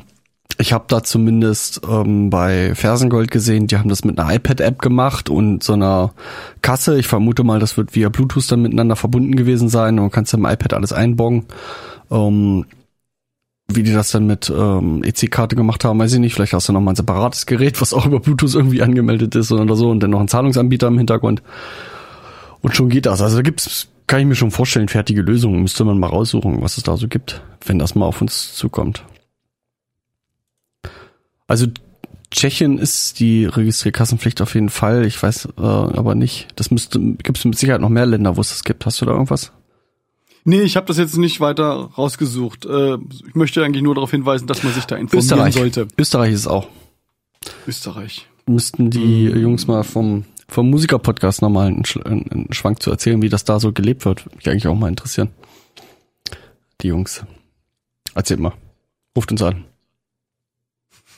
ich 0.57 0.73
habe 0.73 0.85
da 0.87 1.03
zumindest 1.03 1.81
ähm, 1.91 2.31
bei 2.31 2.77
Fersengold 2.77 3.33
gesehen, 3.33 3.67
die 3.67 3.79
haben 3.79 3.89
das 3.89 4.05
mit 4.05 4.17
einer 4.17 4.33
iPad-App 4.33 4.81
gemacht 4.81 5.29
und 5.29 5.65
so 5.65 5.73
einer 5.73 6.13
Kasse. 6.63 7.01
Ich 7.01 7.09
vermute 7.09 7.43
mal, 7.43 7.59
das 7.59 7.77
wird 7.77 7.97
via 7.97 8.09
Bluetooth 8.09 8.49
dann 8.53 8.63
miteinander 8.63 8.95
verbunden 8.95 9.35
gewesen 9.35 9.69
sein 9.69 9.95
und 9.99 10.05
man 10.05 10.11
kannst 10.13 10.35
im 10.35 10.45
iPad 10.45 10.73
alles 10.73 10.93
einboggen. 10.93 11.47
Ähm, 12.13 12.65
wie 13.71 13.83
die 13.83 13.93
das 13.93 14.11
dann 14.11 14.27
mit 14.27 14.51
ähm, 14.55 15.03
EC-Karte 15.05 15.55
gemacht 15.55 15.85
haben, 15.85 15.99
weiß 15.99 16.15
ich 16.15 16.21
nicht. 16.21 16.35
Vielleicht 16.35 16.55
hast 16.55 16.69
du 16.69 16.73
noch 16.73 16.81
mal 16.81 16.93
ein 16.93 16.97
separates 16.97 17.45
Gerät, 17.45 17.81
was 17.81 17.93
auch 17.93 18.07
über 18.07 18.19
Bluetooth 18.21 18.55
irgendwie 18.55 18.83
angemeldet 18.83 19.35
ist 19.35 19.53
oder 19.53 19.77
so 19.77 19.91
und 19.91 20.01
dann 20.01 20.11
noch 20.11 20.21
ein 20.21 20.29
Zahlungsanbieter 20.29 20.89
im 20.89 20.97
Hintergrund. 20.97 21.43
Und 22.61 22.75
schon 22.75 22.89
geht 22.89 23.07
das. 23.07 23.21
Also 23.21 23.37
da 23.37 23.43
gibt's, 23.43 23.89
kann 24.07 24.21
ich 24.21 24.27
mir 24.27 24.35
schon 24.35 24.51
vorstellen, 24.51 24.89
fertige 24.89 25.21
Lösungen. 25.21 25.61
Müsste 25.61 25.85
man 25.85 25.99
mal 25.99 26.09
raussuchen, 26.09 26.63
was 26.63 26.79
es 26.79 26.83
da 26.83 26.97
so 26.97 27.09
gibt, 27.09 27.43
wenn 27.67 27.79
das 27.79 27.95
mal 27.95 28.07
auf 28.07 28.23
uns 28.23 28.55
zukommt. 28.55 29.05
Also 31.47 31.67
Tschechien 32.31 32.79
ist 32.79 33.21
die 33.21 33.45
Registrierkassenpflicht 33.45 34.41
auf 34.41 34.55
jeden 34.55 34.71
Fall. 34.71 35.05
Ich 35.05 35.23
weiß 35.23 35.49
äh, 35.59 35.63
aber 35.63 36.15
nicht. 36.15 36.49
Das 36.57 36.71
müsste, 36.71 36.99
gibt 36.99 37.39
es 37.39 37.45
mit 37.45 37.59
Sicherheit 37.59 37.83
noch 37.83 37.89
mehr 37.91 38.07
Länder, 38.07 38.37
wo 38.37 38.41
es 38.41 38.49
das 38.49 38.65
gibt. 38.65 38.87
Hast 38.87 39.01
du 39.01 39.05
da 39.05 39.13
irgendwas? 39.13 39.53
Nee, 40.49 40.63
ich 40.63 40.77
habe 40.77 40.87
das 40.87 40.97
jetzt 40.97 41.19
nicht 41.19 41.41
weiter 41.41 41.91
rausgesucht. 41.99 42.65
Äh, 42.65 42.95
ich 42.95 43.35
möchte 43.35 43.63
eigentlich 43.63 43.83
nur 43.83 43.95
darauf 43.95 44.13
hinweisen, 44.13 44.47
dass 44.47 44.63
man 44.63 44.73
sich 44.73 44.87
da 44.87 44.97
informieren 44.97 45.23
Österreich. 45.23 45.53
sollte. 45.53 45.89
Österreich 45.99 46.33
ist 46.33 46.41
es 46.41 46.47
auch. 46.47 46.69
Österreich. 47.67 48.27
Müssten 48.47 48.89
die 48.89 49.25
Jungs 49.25 49.67
mal 49.67 49.85
vom, 49.85 50.25
vom 50.49 50.71
Musiker-Podcast 50.71 51.43
nochmal 51.43 51.67
einen, 51.67 51.83
einen, 52.03 52.47
Schwank 52.53 52.83
zu 52.83 52.91
erzählen, 52.91 53.21
wie 53.21 53.29
das 53.29 53.45
da 53.45 53.61
so 53.61 53.73
gelebt 53.73 54.07
wird. 54.07 54.25
Würde 54.25 54.37
mich 54.37 54.49
eigentlich 54.49 54.67
auch 54.69 54.75
mal 54.75 54.89
interessieren. 54.89 55.29
Die 56.81 56.87
Jungs. 56.87 57.23
Erzählt 58.15 58.41
mal. 58.41 58.55
Ruft 59.15 59.31
uns 59.31 59.43
an. 59.43 59.67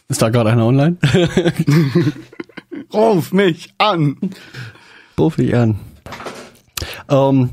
Ist 0.09 0.23
da 0.23 0.31
gerade 0.31 0.51
einer 0.51 0.67
online? 0.67 0.97
Ruf 2.93 3.33
mich 3.33 3.73
an. 3.79 4.17
Ruf 5.17 5.37
dich 5.37 5.55
an. 5.55 5.79
Ähm, 7.09 7.51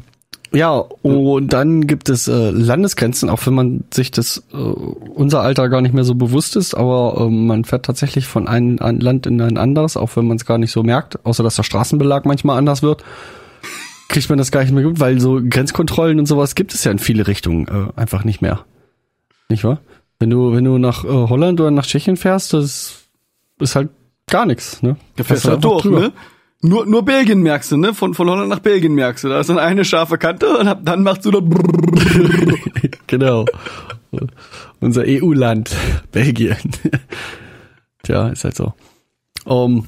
ja, 0.52 0.72
und 1.02 1.52
dann 1.52 1.88
gibt 1.88 2.10
es 2.10 2.28
äh, 2.28 2.52
Landesgrenzen, 2.52 3.30
auch 3.30 3.46
wenn 3.46 3.54
man 3.54 3.84
sich 3.94 4.12
das 4.12 4.44
äh, 4.54 4.56
unser 4.56 5.42
Alter 5.42 5.70
gar 5.70 5.82
nicht 5.82 5.94
mehr 5.94 6.04
so 6.04 6.16
bewusst 6.16 6.56
ist, 6.56 6.74
aber 6.74 7.18
ähm, 7.20 7.48
man 7.48 7.66
fährt 7.66 7.86
tatsächlich 7.86 8.28
von 8.28 8.48
einem 8.48 8.80
ein 8.80 9.00
Land 9.00 9.28
in 9.28 9.42
ein 9.42 9.58
anderes, 9.58 9.98
auch 9.98 10.16
wenn 10.16 10.28
man 10.28 10.38
es 10.38 10.46
gar 10.46 10.58
nicht 10.58 10.72
so 10.72 10.84
merkt, 10.84 11.26
außer 11.26 11.44
dass 11.44 11.56
der 11.56 11.64
Straßenbelag 11.64 12.26
manchmal 12.26 12.58
anders 12.58 12.82
wird, 12.82 13.04
kriegt 14.08 14.30
man 14.30 14.38
das 14.38 14.52
gar 14.52 14.62
nicht 14.62 14.74
mehr 14.74 14.84
gut, 14.84 15.00
weil 15.00 15.20
so 15.20 15.42
Grenzkontrollen 15.44 16.20
und 16.20 16.28
sowas 16.28 16.56
gibt 16.56 16.74
es 16.74 16.84
ja 16.84 16.92
in 16.92 17.00
viele 17.00 17.28
Richtungen 17.28 17.68
äh, 17.68 18.00
einfach 18.00 18.24
nicht 18.24 18.42
mehr. 18.42 18.66
Nicht 19.50 19.64
wahr? 19.64 19.82
Wenn 20.20 20.30
du, 20.30 20.54
wenn 20.54 20.64
du 20.64 20.78
nach 20.78 21.04
äh, 21.04 21.08
Holland 21.08 21.60
oder 21.60 21.72
nach 21.72 21.86
Tschechien 21.86 22.18
fährst, 22.18 22.54
das 22.54 23.04
ist 23.60 23.76
halt 23.76 23.90
gar 24.30 24.46
nichts, 24.46 24.82
ne? 24.82 24.96
Fährst 25.16 25.46
du 25.46 25.50
du 25.50 25.54
halt 25.54 25.64
durch, 25.64 25.82
drüber. 25.84 26.00
ne? 26.00 26.14
Nur, 26.62 26.86
nur 26.88 27.06
Belgien 27.06 27.42
merkst 27.42 27.72
du, 27.72 27.78
ne? 27.78 27.94
Von, 27.94 28.14
von 28.16 28.30
Holland 28.30 28.50
nach 28.50 28.60
Belgien 28.60 28.94
merkst 28.96 29.24
du. 29.24 29.30
Da 29.30 29.40
ist 29.40 29.50
dann 29.50 29.60
eine 29.60 29.86
scharfe 29.86 30.18
Kante 30.18 30.58
und 30.58 30.68
ab 30.68 30.82
dann 30.84 31.04
machst 31.04 31.26
du 31.26 31.32
da 31.32 31.40
genau. 33.08 33.46
Unser 34.80 35.04
EU-Land, 35.06 35.76
Belgien. 36.12 36.58
Tja, 38.04 38.30
ist 38.30 38.44
halt 38.44 38.56
so. 38.56 38.74
Um, 39.46 39.86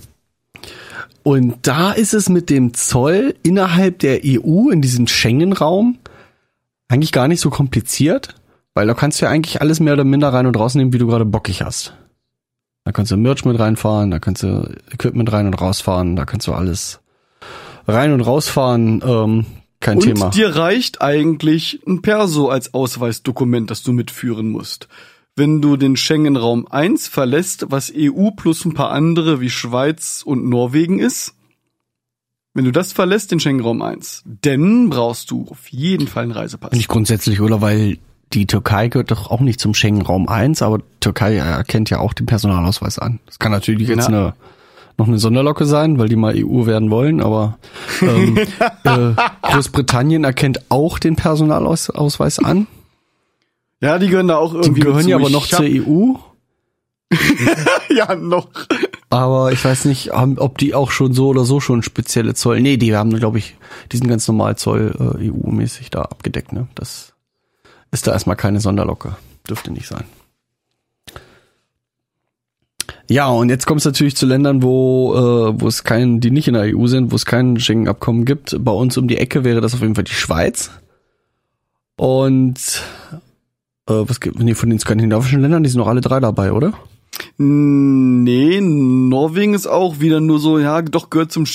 und 1.23 1.55
da 1.63 1.91
ist 1.91 2.13
es 2.13 2.29
mit 2.29 2.49
dem 2.49 2.73
Zoll 2.73 3.35
innerhalb 3.43 3.99
der 3.99 4.21
EU 4.23 4.69
in 4.69 4.81
diesem 4.81 5.07
Schengen-Raum 5.07 5.97
eigentlich 6.87 7.11
gar 7.11 7.27
nicht 7.27 7.41
so 7.41 7.49
kompliziert, 7.49 8.35
weil 8.73 8.87
da 8.87 8.93
kannst 8.93 9.21
du 9.21 9.25
ja 9.25 9.31
eigentlich 9.31 9.61
alles 9.61 9.79
mehr 9.79 9.93
oder 9.93 10.03
minder 10.03 10.33
rein 10.33 10.47
und 10.47 10.57
rausnehmen, 10.57 10.93
wie 10.93 10.97
du 10.97 11.07
gerade 11.07 11.25
bockig 11.25 11.61
hast. 11.61 11.93
Da 12.89 12.93
kannst 12.93 13.11
du 13.11 13.17
Merch 13.17 13.45
mit 13.45 13.59
reinfahren, 13.59 14.09
da 14.09 14.17
kannst 14.17 14.41
du 14.41 14.67
Equipment 14.91 15.31
rein 15.31 15.45
und 15.45 15.53
rausfahren, 15.53 16.15
da 16.15 16.25
kannst 16.25 16.47
du 16.47 16.53
alles 16.53 16.99
rein 17.87 18.13
und 18.13 18.21
rausfahren, 18.21 19.03
ähm, 19.05 19.45
kein 19.79 19.97
Und 19.97 20.05
Thema. 20.05 20.29
dir 20.31 20.55
reicht 20.55 20.99
eigentlich 20.99 21.81
ein 21.85 22.01
Perso 22.01 22.49
als 22.49 22.73
Ausweisdokument, 22.73 23.69
das 23.69 23.83
du 23.83 23.91
mitführen 23.91 24.49
musst. 24.49 24.87
Wenn 25.35 25.61
du 25.61 25.77
den 25.77 25.97
Schengen-Raum 25.97 26.65
1 26.67 27.07
verlässt, 27.07 27.67
was 27.69 27.93
EU 27.95 28.31
plus 28.31 28.65
ein 28.65 28.73
paar 28.73 28.89
andere 28.89 29.39
wie 29.39 29.51
Schweiz 29.51 30.23
und 30.25 30.49
Norwegen 30.49 30.97
ist, 30.97 31.35
wenn 32.55 32.65
du 32.65 32.71
das 32.71 32.91
verlässt, 32.91 33.31
den 33.31 33.39
Schengen-Raum 33.39 33.83
1, 33.83 34.23
dann 34.41 34.89
brauchst 34.89 35.29
du 35.29 35.45
auf 35.47 35.67
jeden 35.67 36.07
Fall 36.07 36.23
einen 36.23 36.31
Reisepass. 36.31 36.71
Nicht 36.71 36.87
grundsätzlich, 36.87 37.39
oder? 37.39 37.61
Weil 37.61 37.99
die 38.33 38.45
Türkei 38.45 38.87
gehört 38.89 39.11
doch 39.11 39.31
auch 39.31 39.39
nicht 39.39 39.59
zum 39.59 39.73
Schengen-Raum 39.73 40.27
1, 40.27 40.61
aber 40.61 40.79
Türkei 40.99 41.37
erkennt 41.37 41.89
ja 41.89 41.99
auch 41.99 42.13
den 42.13 42.25
Personalausweis 42.25 42.99
an. 42.99 43.19
Das 43.25 43.39
kann 43.39 43.51
natürlich 43.51 43.87
jetzt 43.87 44.09
Na. 44.09 44.17
eine, 44.17 44.33
noch 44.97 45.07
eine 45.07 45.17
Sonderlocke 45.17 45.65
sein, 45.65 45.97
weil 45.97 46.09
die 46.09 46.15
mal 46.15 46.33
EU 46.35 46.65
werden 46.65 46.91
wollen, 46.91 47.21
aber 47.21 47.57
ähm, 48.01 48.37
äh, 48.83 49.13
Großbritannien 49.41 50.23
erkennt 50.23 50.69
auch 50.69 50.99
den 50.99 51.15
Personalausweis 51.15 52.39
an. 52.39 52.67
Ja, 53.81 53.97
die 53.97 54.09
gehören 54.09 54.27
da 54.27 54.37
auch 54.37 54.51
Die 54.51 54.57
irgendwie 54.57 54.81
gehören 54.81 54.97
dazu. 54.97 55.09
ja 55.09 55.15
aber 55.15 55.29
noch 55.29 55.47
zur 55.47 55.65
EU. 55.65 56.13
Ja, 57.91 58.13
noch. 58.15 58.49
Aber 59.09 59.51
ich 59.51 59.65
weiß 59.65 59.85
nicht, 59.85 60.11
ob 60.13 60.59
die 60.59 60.75
auch 60.75 60.91
schon 60.91 61.13
so 61.13 61.29
oder 61.29 61.43
so 61.43 61.59
schon 61.59 61.81
spezielle 61.81 62.35
Zoll. 62.35 62.61
Nee, 62.61 62.77
die 62.77 62.95
haben, 62.95 63.09
glaube 63.17 63.39
ich, 63.39 63.55
diesen 63.91 64.07
ganz 64.07 64.27
normal 64.27 64.57
Zoll 64.57 64.93
äh, 64.99 65.29
EU-mäßig 65.29 65.89
da 65.89 66.03
abgedeckt. 66.03 66.53
Ne? 66.53 66.67
Das 66.75 67.13
ist 67.91 68.07
da 68.07 68.11
erstmal 68.11 68.35
keine 68.35 68.59
Sonderlocke. 68.59 69.15
Dürfte 69.47 69.71
nicht 69.71 69.87
sein. 69.87 70.05
Ja, 73.09 73.27
und 73.27 73.49
jetzt 73.49 73.65
kommt 73.65 73.79
es 73.79 73.85
natürlich 73.85 74.15
zu 74.15 74.27
Ländern, 74.27 74.61
wo, 74.61 75.15
äh, 75.15 75.59
wo 75.59 75.67
es 75.67 75.83
keinen, 75.83 76.19
die 76.19 76.29
nicht 76.29 76.47
in 76.47 76.53
der 76.53 76.75
EU 76.75 76.85
sind, 76.85 77.11
wo 77.11 77.15
es 77.15 77.25
kein 77.25 77.59
Schengen-Abkommen 77.59 78.23
gibt. 78.23 78.55
Bei 78.63 78.71
uns 78.71 78.97
um 78.97 79.07
die 79.07 79.17
Ecke 79.17 79.43
wäre 79.43 79.61
das 79.61 79.73
auf 79.73 79.81
jeden 79.81 79.95
Fall 79.95 80.03
die 80.03 80.11
Schweiz. 80.11 80.69
Und 81.95 82.83
äh, 83.87 83.93
was 83.93 84.19
gibt, 84.19 84.39
nee, 84.39 84.53
von 84.53 84.69
den 84.69 84.79
skandinavischen 84.79 85.41
Ländern, 85.41 85.63
die 85.63 85.69
sind 85.69 85.79
noch 85.79 85.87
alle 85.87 86.01
drei 86.01 86.19
dabei, 86.19 86.51
oder? 86.51 86.73
Nee, 87.37 88.61
Norwegen 88.61 89.53
ist 89.55 89.67
auch 89.67 89.99
wieder 89.99 90.21
nur 90.21 90.39
so, 90.39 90.59
ja, 90.59 90.81
doch 90.81 91.09
gehört 91.09 91.31
zum 91.31 91.45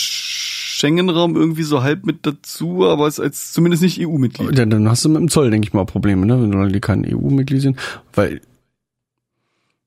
Schengen-Raum 0.75 1.37
irgendwie 1.37 1.63
so 1.63 1.83
halb 1.83 2.05
mit 2.05 2.27
dazu, 2.27 2.85
aber 2.85 3.07
ist 3.07 3.21
als 3.21 3.53
zumindest 3.53 3.83
nicht 3.83 4.01
E 4.01 4.07
EU-Mitglied. 4.07 4.59
Ja, 4.59 4.67
dann 4.67 4.89
hast 4.89 5.05
du 5.05 5.09
mit 5.09 5.21
dem 5.21 5.29
Zoll, 5.29 5.51
denke 5.51 5.69
ich 5.69 5.73
mal, 5.73 5.85
Probleme, 5.85 6.27
ne? 6.27 6.51
Wenn 6.51 6.73
die 6.73 6.81
kein 6.81 7.07
EU-Mitglied 7.07 7.63
sind. 7.63 7.79
Weil 8.13 8.41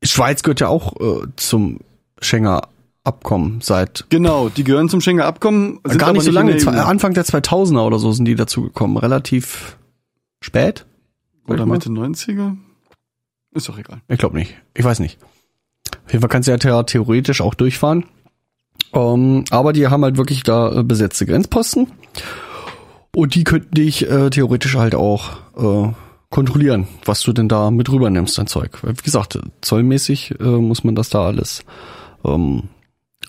Schweiz 0.02 0.44
gehört 0.44 0.62
ja 0.62 0.70
auch 0.70 0.96
äh, 1.00 1.28
zum 1.36 1.80
Schenger 2.22 2.70
Abkommen 3.04 3.62
seit 3.62 4.06
Genau, 4.10 4.50
die 4.50 4.64
gehören 4.66 4.90
zum 4.90 5.00
Schengener 5.02 5.26
Abkommen. 5.26 5.80
sind 5.86 5.98
gar 5.98 6.12
nicht 6.14 6.24
so 6.24 6.32
lange, 6.32 6.56
der 6.56 6.68
EU. 6.74 6.78
Anfang 6.82 7.14
der 7.14 7.26
2000er 7.26 7.86
oder 7.86 8.00
so 8.00 8.12
sind 8.12 8.26
die 8.26 8.36
dazu 8.36 8.64
gekommen, 8.64 8.98
relativ 8.98 9.78
spät. 10.42 10.86
Oder 11.48 11.66
Mitte 11.66 11.90
90er? 11.90 12.58
Ist 13.54 13.70
doch 13.70 13.78
egal. 13.78 14.02
Ich 14.10 14.20
glaube 14.20 14.38
nicht. 14.38 14.56
Ich 14.74 14.84
weiß 14.84 15.00
nicht. 15.00 15.20
Auf 16.06 16.12
jeden 16.12 16.22
Fall 16.22 16.30
kannst 16.30 16.48
du 16.50 16.54
ja 16.54 16.84
theoretisch 16.84 17.42
auch 17.42 17.54
durchfahren. 17.54 18.06
Ähm, 18.94 19.46
aber 19.50 19.74
die 19.74 19.88
haben 19.88 20.04
halt 20.04 20.18
wirklich 20.18 20.44
da 20.44 20.80
äh, 20.80 20.84
besetzte 20.84 21.26
Grenzposten. 21.26 21.88
Und 23.16 23.36
die 23.36 23.44
könnten 23.44 23.74
dich 23.74 24.10
äh, 24.10 24.30
theoretisch 24.30 24.76
halt 24.76 24.94
auch 24.94 25.32
äh, 25.58 25.92
kontrollieren, 26.30 26.88
was 27.06 27.22
du 27.22 27.34
denn 27.34 27.50
da 27.50 27.72
mit 27.72 27.92
rübernimmst, 27.92 28.38
dein 28.38 28.48
Zeug. 28.48 28.80
Wie 28.84 28.94
gesagt, 28.94 29.40
zollmäßig 29.62 30.40
äh, 30.40 30.44
muss 30.44 30.84
man 30.84 30.96
das 30.96 31.10
da 31.10 31.26
alles 31.26 31.64
ähm, 32.26 32.64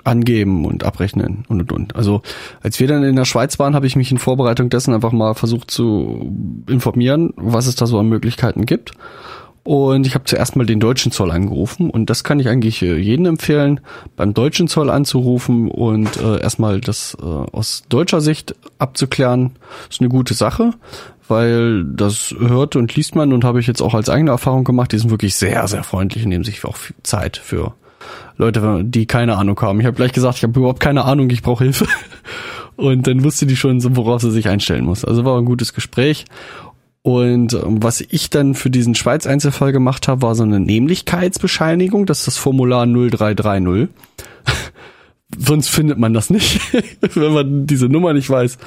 angeben 0.05 0.65
und 0.65 0.85
abrechnen 0.85 1.45
und 1.49 1.61
und 1.61 1.73
und. 1.73 1.97
Also 1.97 2.23
als 2.61 2.81
wir 2.81 2.89
dann 2.89 3.03
in 3.03 3.17
der 3.17 3.25
Schweiz 3.25 3.59
waren, 3.59 3.75
habe 3.75 3.87
ich 3.87 3.97
mich 3.97 4.11
in 4.11 4.19
Vorbereitung 4.19 4.69
dessen 4.69 4.95
einfach 4.95 5.13
mal 5.13 5.35
versucht 5.35 5.71
zu 5.71 6.33
informieren, 6.69 7.33
was 7.37 7.67
es 7.67 7.77
da 7.77 7.87
so 7.87 7.99
an 7.99 8.09
Möglichkeiten 8.09 8.67
gibt. 8.67 8.93
Und 9.65 10.07
ich 10.07 10.15
habe 10.15 10.25
zuerst 10.25 10.57
mal 10.57 10.65
den 10.65 10.81
deutschen 10.81 11.13
Zoll 11.13 11.31
angerufen 11.31 11.91
und 11.91 12.09
das 12.09 12.25
kann 12.25 12.41
ich 12.41 12.49
eigentlich 12.49 12.83
äh, 12.83 12.97
jedem 12.97 13.27
empfehlen, 13.27 13.81
beim 14.17 14.33
deutschen 14.33 14.67
Zoll 14.67 14.89
anzurufen 14.89 15.71
und 15.71 16.17
äh, 16.17 16.41
erstmal 16.41 16.81
das 16.81 17.17
äh, 17.21 17.25
aus 17.25 17.85
deutscher 17.89 18.21
Sicht 18.21 18.55
abzuklären. 18.79 19.57
ist 19.91 20.01
eine 20.01 20.09
gute 20.09 20.33
Sache, 20.33 20.71
weil 21.29 21.85
das 21.85 22.35
hört 22.39 22.77
und 22.77 22.95
liest 22.97 23.15
man 23.15 23.33
und 23.33 23.45
habe 23.45 23.61
ich 23.61 23.67
jetzt 23.67 23.83
auch 23.83 23.95
als 23.95 24.09
eigene 24.09 24.31
Erfahrung 24.31 24.65
gemacht. 24.65 24.93
Die 24.93 24.99
sind 24.99 25.11
wirklich 25.11 25.35
sehr, 25.35 25.69
sehr 25.69 25.85
freundlich 25.85 26.25
und 26.25 26.31
nehmen 26.31 26.45
sich 26.45 26.65
auch 26.65 26.79
Zeit 27.03 27.37
für 27.37 27.75
Leute, 28.37 28.83
die 28.85 29.07
keine 29.07 29.37
Ahnung 29.37 29.61
haben. 29.61 29.81
Ich 29.81 29.87
habe 29.87 29.97
gleich 29.97 30.13
gesagt, 30.13 30.39
ich 30.39 30.45
habe 30.45 30.59
überhaupt 30.59 30.81
keine 30.81 31.05
Ahnung, 31.05 31.29
ich 31.31 31.43
brauche 31.43 31.65
Hilfe. 31.65 31.87
Und 32.77 33.09
dann 33.09 33.25
wusste 33.25 33.45
die 33.45 33.57
schon, 33.57 33.81
so, 33.81 33.97
worauf 33.97 34.23
sie 34.23 34.31
sich 34.31 34.49
einstellen 34.49 34.85
muss. 34.85 35.05
Also 35.05 35.25
war 35.25 35.37
ein 35.37 35.45
gutes 35.45 35.75
Gespräch. 35.75 36.27
Und 37.03 37.55
ähm, 37.55 37.83
was 37.83 38.01
ich 38.01 38.31
dann 38.31 38.55
für 38.55 38.71
diesen 38.71 38.95
Schweiz-Einzelfall 38.95 39.73
gemacht 39.73 40.09
habe, 40.09 40.23
war 40.23 40.35
so 40.35 40.43
eine 40.43 40.61
Nämlichkeitsbescheinigung. 40.61 42.07
Das 42.07 42.21
ist 42.21 42.27
das 42.27 42.37
Formular 42.39 42.87
0330. 42.87 43.89
Sonst 45.37 45.69
findet 45.69 45.99
man 45.99 46.15
das 46.15 46.31
nicht. 46.31 46.61
Wenn 47.15 47.33
man 47.33 47.67
diese 47.67 47.89
Nummer 47.89 48.15
nicht 48.15 48.31
weiß, 48.31 48.59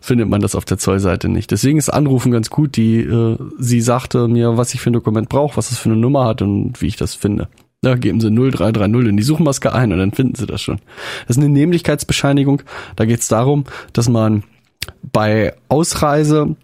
findet 0.00 0.28
man 0.28 0.40
das 0.40 0.54
auf 0.54 0.64
der 0.64 0.78
Zollseite 0.78 1.28
nicht. 1.28 1.50
Deswegen 1.50 1.78
ist 1.78 1.88
Anrufen 1.88 2.32
ganz 2.32 2.50
gut. 2.50 2.76
Die, 2.76 3.00
äh, 3.00 3.36
sie 3.58 3.80
sagte 3.80 4.28
mir, 4.28 4.56
was 4.56 4.74
ich 4.74 4.80
für 4.80 4.90
ein 4.90 4.94
Dokument 4.94 5.28
brauche, 5.28 5.56
was 5.56 5.70
es 5.70 5.78
für 5.78 5.88
eine 5.88 5.98
Nummer 5.98 6.24
hat 6.24 6.42
und 6.42 6.80
wie 6.82 6.86
ich 6.86 6.96
das 6.96 7.14
finde. 7.14 7.48
Da 7.82 7.94
geben 7.94 8.20
sie 8.20 8.30
0330 8.30 9.08
in 9.08 9.16
die 9.16 9.22
Suchmaske 9.22 9.72
ein 9.72 9.92
und 9.92 9.98
dann 9.98 10.12
finden 10.12 10.34
sie 10.34 10.46
das 10.46 10.60
schon. 10.60 10.80
Das 11.26 11.36
ist 11.36 11.42
eine 11.42 11.52
Nämlichkeitsbescheinigung. 11.52 12.62
Da 12.96 13.04
geht 13.04 13.20
es 13.20 13.28
darum, 13.28 13.64
dass 13.92 14.08
man 14.08 14.42
bei 15.12 15.54
Ausreise 15.68 16.56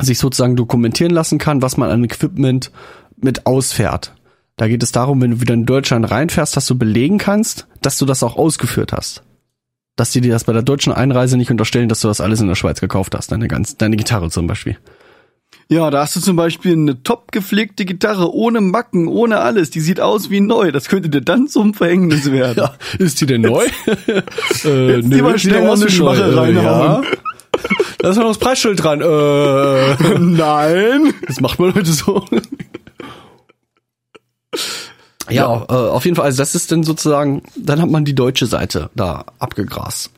sich 0.00 0.18
sozusagen 0.18 0.56
dokumentieren 0.56 1.12
lassen 1.12 1.38
kann, 1.38 1.62
was 1.62 1.76
man 1.76 1.90
an 1.90 2.04
Equipment 2.04 2.70
mit 3.16 3.46
ausfährt. 3.46 4.14
Da 4.56 4.68
geht 4.68 4.82
es 4.82 4.92
darum, 4.92 5.20
wenn 5.20 5.32
du 5.32 5.40
wieder 5.40 5.54
in 5.54 5.66
Deutschland 5.66 6.10
reinfährst, 6.10 6.56
dass 6.56 6.66
du 6.66 6.76
belegen 6.76 7.18
kannst, 7.18 7.66
dass 7.80 7.98
du 7.98 8.06
das 8.06 8.22
auch 8.22 8.36
ausgeführt 8.36 8.92
hast. 8.92 9.22
Dass 9.96 10.10
die 10.10 10.20
dir 10.20 10.32
das 10.32 10.44
bei 10.44 10.52
der 10.52 10.62
deutschen 10.62 10.92
Einreise 10.92 11.36
nicht 11.36 11.50
unterstellen, 11.50 11.88
dass 11.88 12.00
du 12.00 12.08
das 12.08 12.20
alles 12.20 12.40
in 12.40 12.48
der 12.48 12.54
Schweiz 12.54 12.80
gekauft 12.80 13.14
hast, 13.14 13.32
deine 13.32 13.48
ganz, 13.48 13.76
deine 13.76 13.96
Gitarre 13.96 14.30
zum 14.30 14.46
Beispiel. 14.46 14.78
Ja, 15.68 15.90
da 15.90 16.02
hast 16.02 16.16
du 16.16 16.20
zum 16.20 16.36
Beispiel 16.36 16.72
eine 16.72 17.02
top 17.02 17.32
gepflegte 17.32 17.84
Gitarre 17.84 18.34
ohne 18.34 18.60
Macken, 18.60 19.08
ohne 19.08 19.38
alles. 19.38 19.70
Die 19.70 19.80
sieht 19.80 20.00
aus 20.00 20.28
wie 20.28 20.40
neu. 20.40 20.70
Das 20.70 20.88
könnte 20.88 21.08
dir 21.08 21.22
dann 21.22 21.48
zum 21.48 21.72
Verhängnis 21.72 22.30
werden. 22.30 22.58
Ja, 22.58 22.74
ist 22.98 23.20
die 23.20 23.26
denn 23.26 23.42
neu? 23.42 23.64
äh, 24.64 24.96
Jetzt 24.96 25.08
nee, 25.08 25.22
mal 25.22 25.38
schnell 25.38 25.62
mal 25.62 25.74
eine 25.74 25.90
schwache 25.90 26.36
reinhauen. 26.36 27.04
Ja. 27.04 27.10
Da 28.02 28.10
ist 28.10 28.16
noch 28.16 28.24
das 28.24 28.38
Preisschild 28.38 28.82
dran. 28.82 29.00
Äh, 29.00 30.18
nein. 30.18 31.14
Das 31.24 31.40
macht 31.40 31.60
man 31.60 31.72
heute 31.72 31.92
so. 31.92 32.24
Ja, 35.30 35.32
ja. 35.32 35.66
Äh, 35.68 35.90
auf 35.90 36.04
jeden 36.04 36.16
Fall. 36.16 36.24
Also 36.24 36.38
das 36.38 36.56
ist 36.56 36.72
dann 36.72 36.82
sozusagen, 36.82 37.44
dann 37.54 37.80
hat 37.80 37.88
man 37.88 38.04
die 38.04 38.16
deutsche 38.16 38.46
Seite 38.46 38.90
da 38.96 39.26
abgegrast. 39.38 40.10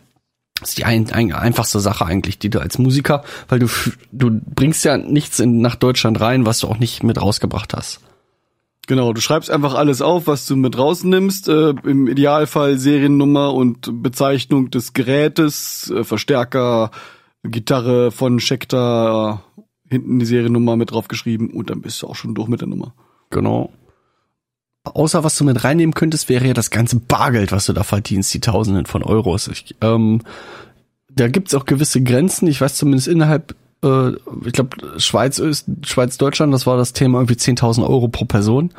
Das 0.60 0.70
ist 0.70 0.78
die 0.78 0.86
ein, 0.86 1.12
ein, 1.12 1.34
einfachste 1.34 1.78
Sache 1.78 2.06
eigentlich, 2.06 2.38
die 2.38 2.48
du 2.48 2.58
als 2.58 2.78
Musiker, 2.78 3.22
weil 3.48 3.58
du 3.58 3.68
du 4.12 4.30
bringst 4.30 4.82
ja 4.86 4.96
nichts 4.96 5.38
in, 5.38 5.60
nach 5.60 5.74
Deutschland 5.74 6.18
rein, 6.22 6.46
was 6.46 6.60
du 6.60 6.68
auch 6.68 6.78
nicht 6.78 7.02
mit 7.02 7.20
rausgebracht 7.20 7.74
hast. 7.74 8.00
Genau, 8.86 9.12
du 9.12 9.20
schreibst 9.20 9.50
einfach 9.50 9.74
alles 9.74 10.00
auf, 10.00 10.26
was 10.26 10.46
du 10.46 10.56
mit 10.56 10.78
rausnimmst. 10.78 11.48
Äh, 11.48 11.74
Im 11.84 12.06
Idealfall 12.08 12.78
Seriennummer 12.78 13.52
und 13.52 14.02
Bezeichnung 14.02 14.70
des 14.70 14.94
Gerätes, 14.94 15.92
äh, 15.94 16.02
Verstärker, 16.02 16.90
Gitarre 17.44 18.10
von 18.10 18.40
Schecter, 18.40 19.42
hinten 19.88 20.18
die 20.18 20.26
Seriennummer 20.26 20.76
mit 20.76 20.90
draufgeschrieben 20.90 21.50
und 21.50 21.70
dann 21.70 21.82
bist 21.82 22.02
du 22.02 22.06
auch 22.06 22.16
schon 22.16 22.34
durch 22.34 22.48
mit 22.48 22.60
der 22.60 22.68
Nummer. 22.68 22.94
Genau. 23.30 23.70
Außer 24.84 25.24
was 25.24 25.36
du 25.36 25.44
mit 25.44 25.64
reinnehmen 25.64 25.94
könntest, 25.94 26.28
wäre 26.28 26.46
ja 26.46 26.54
das 26.54 26.70
ganze 26.70 26.96
Bargeld, 26.96 27.52
was 27.52 27.66
du 27.66 27.72
da 27.72 27.84
verdienst, 27.84 28.32
die 28.34 28.40
Tausenden 28.40 28.86
von 28.86 29.02
Euros. 29.02 29.48
Ich, 29.48 29.74
ähm, 29.80 30.20
da 31.10 31.28
gibt's 31.28 31.54
auch 31.54 31.64
gewisse 31.64 32.02
Grenzen. 32.02 32.48
Ich 32.48 32.60
weiß 32.60 32.74
zumindest 32.76 33.08
innerhalb, 33.08 33.54
äh, 33.82 34.10
ich 34.44 34.52
glaube, 34.52 34.76
Schweiz, 34.98 35.40
Schweiz, 35.86 36.18
Deutschland, 36.18 36.52
das 36.52 36.66
war 36.66 36.76
das 36.76 36.92
Thema 36.92 37.18
irgendwie 37.18 37.34
10.000 37.34 37.82
Euro 37.82 38.08
pro 38.08 38.26
Person. 38.26 38.70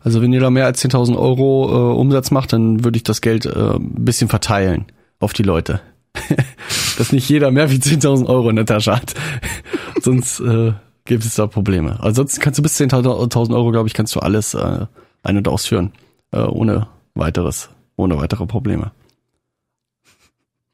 Also 0.00 0.20
wenn 0.20 0.32
ihr 0.32 0.40
da 0.40 0.50
mehr 0.50 0.66
als 0.66 0.84
10.000 0.84 1.16
Euro 1.16 1.68
äh, 1.70 1.98
Umsatz 1.98 2.30
macht, 2.30 2.52
dann 2.52 2.84
würde 2.84 2.96
ich 2.96 3.02
das 3.02 3.20
Geld 3.20 3.46
äh, 3.46 3.76
ein 3.76 4.04
bisschen 4.04 4.28
verteilen 4.28 4.86
auf 5.20 5.32
die 5.32 5.42
Leute. 5.42 5.80
Dass 6.98 7.12
nicht 7.12 7.28
jeder 7.28 7.50
mehr 7.50 7.70
wie 7.70 7.76
10.000 7.76 8.26
Euro 8.26 8.48
in 8.50 8.56
der 8.56 8.66
Tasche 8.66 8.96
hat. 8.96 9.14
Sonst 10.00 10.40
äh, 10.40 10.72
gibt 11.04 11.24
es 11.24 11.34
da 11.34 11.46
Probleme. 11.46 11.98
Ansonsten 12.00 12.40
kannst 12.40 12.58
du 12.58 12.62
bis 12.62 12.78
10.000 12.80 13.54
Euro, 13.54 13.70
glaube 13.70 13.88
ich, 13.88 13.94
kannst 13.94 14.14
du 14.14 14.20
alles 14.20 14.54
äh, 14.54 14.86
ein- 15.22 15.36
und 15.36 15.48
ausführen, 15.48 15.92
äh, 16.32 16.40
ohne 16.40 16.88
weiteres, 17.14 17.70
ohne 17.96 18.16
weitere 18.16 18.46
Probleme. 18.46 18.92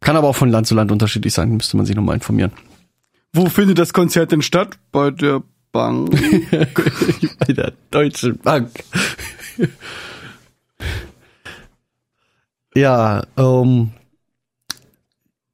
Kann 0.00 0.16
aber 0.16 0.28
auch 0.28 0.36
von 0.36 0.50
Land 0.50 0.66
zu 0.66 0.74
Land 0.74 0.90
unterschiedlich 0.90 1.32
sein, 1.32 1.50
müsste 1.50 1.76
man 1.76 1.86
sich 1.86 1.94
nochmal 1.94 2.16
informieren. 2.16 2.52
Wo 3.32 3.46
findet 3.46 3.78
das 3.78 3.92
Konzert 3.92 4.32
denn 4.32 4.42
statt? 4.42 4.78
Bei 4.90 5.10
der 5.10 5.42
Bank? 5.70 6.10
Bei 7.38 7.52
der 7.52 7.72
Deutschen 7.90 8.38
Bank. 8.38 8.70
ja, 12.74 13.22
ähm, 13.36 13.92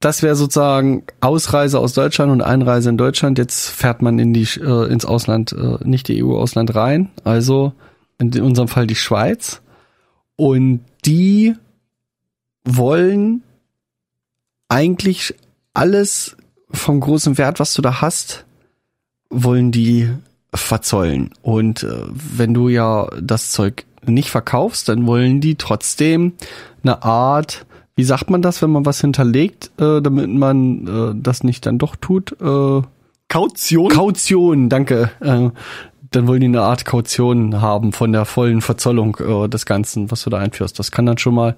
das 0.00 0.22
wäre 0.22 0.36
sozusagen 0.36 1.04
Ausreise 1.20 1.80
aus 1.80 1.92
Deutschland 1.92 2.30
und 2.30 2.40
Einreise 2.40 2.88
in 2.88 2.96
Deutschland. 2.96 3.38
Jetzt 3.38 3.68
fährt 3.68 4.00
man 4.00 4.18
in 4.18 4.32
die 4.32 4.48
äh, 4.60 4.90
ins 4.90 5.04
Ausland, 5.04 5.52
äh, 5.52 5.78
nicht 5.82 6.08
die 6.08 6.22
EU-Ausland 6.22 6.74
rein. 6.74 7.10
Also 7.24 7.72
in 8.18 8.40
unserem 8.40 8.68
Fall 8.68 8.86
die 8.86 8.94
Schweiz. 8.94 9.60
Und 10.36 10.84
die 11.04 11.54
wollen 12.64 13.42
eigentlich 14.68 15.34
alles 15.74 16.36
vom 16.70 17.00
großen 17.00 17.38
Wert, 17.38 17.60
was 17.60 17.74
du 17.74 17.82
da 17.82 18.00
hast, 18.00 18.44
wollen 19.30 19.72
die 19.72 20.10
verzollen. 20.54 21.30
Und 21.42 21.82
äh, 21.82 22.04
wenn 22.08 22.54
du 22.54 22.68
ja 22.68 23.08
das 23.20 23.50
Zeug 23.50 23.84
nicht 24.06 24.30
verkaufst, 24.30 24.88
dann 24.88 25.06
wollen 25.06 25.40
die 25.40 25.56
trotzdem 25.56 26.34
eine 26.82 27.02
Art, 27.02 27.66
wie 27.98 28.04
sagt 28.04 28.30
man 28.30 28.42
das, 28.42 28.62
wenn 28.62 28.70
man 28.70 28.86
was 28.86 29.00
hinterlegt, 29.00 29.72
äh, 29.80 30.00
damit 30.00 30.30
man 30.30 30.86
äh, 30.86 31.20
das 31.20 31.42
nicht 31.42 31.66
dann 31.66 31.78
doch 31.78 31.96
tut? 31.96 32.30
Äh, 32.40 32.82
Kaution? 33.26 33.88
Kaution, 33.88 34.68
danke. 34.68 35.10
Äh, 35.18 35.50
dann 36.12 36.28
wollen 36.28 36.40
die 36.40 36.46
eine 36.46 36.62
Art 36.62 36.84
Kaution 36.84 37.60
haben 37.60 37.92
von 37.92 38.12
der 38.12 38.24
vollen 38.24 38.60
Verzollung 38.60 39.16
äh, 39.16 39.48
des 39.48 39.66
Ganzen, 39.66 40.12
was 40.12 40.22
du 40.22 40.30
da 40.30 40.38
einführst. 40.38 40.78
Das 40.78 40.92
kann 40.92 41.06
dann 41.06 41.18
schon 41.18 41.34
mal 41.34 41.56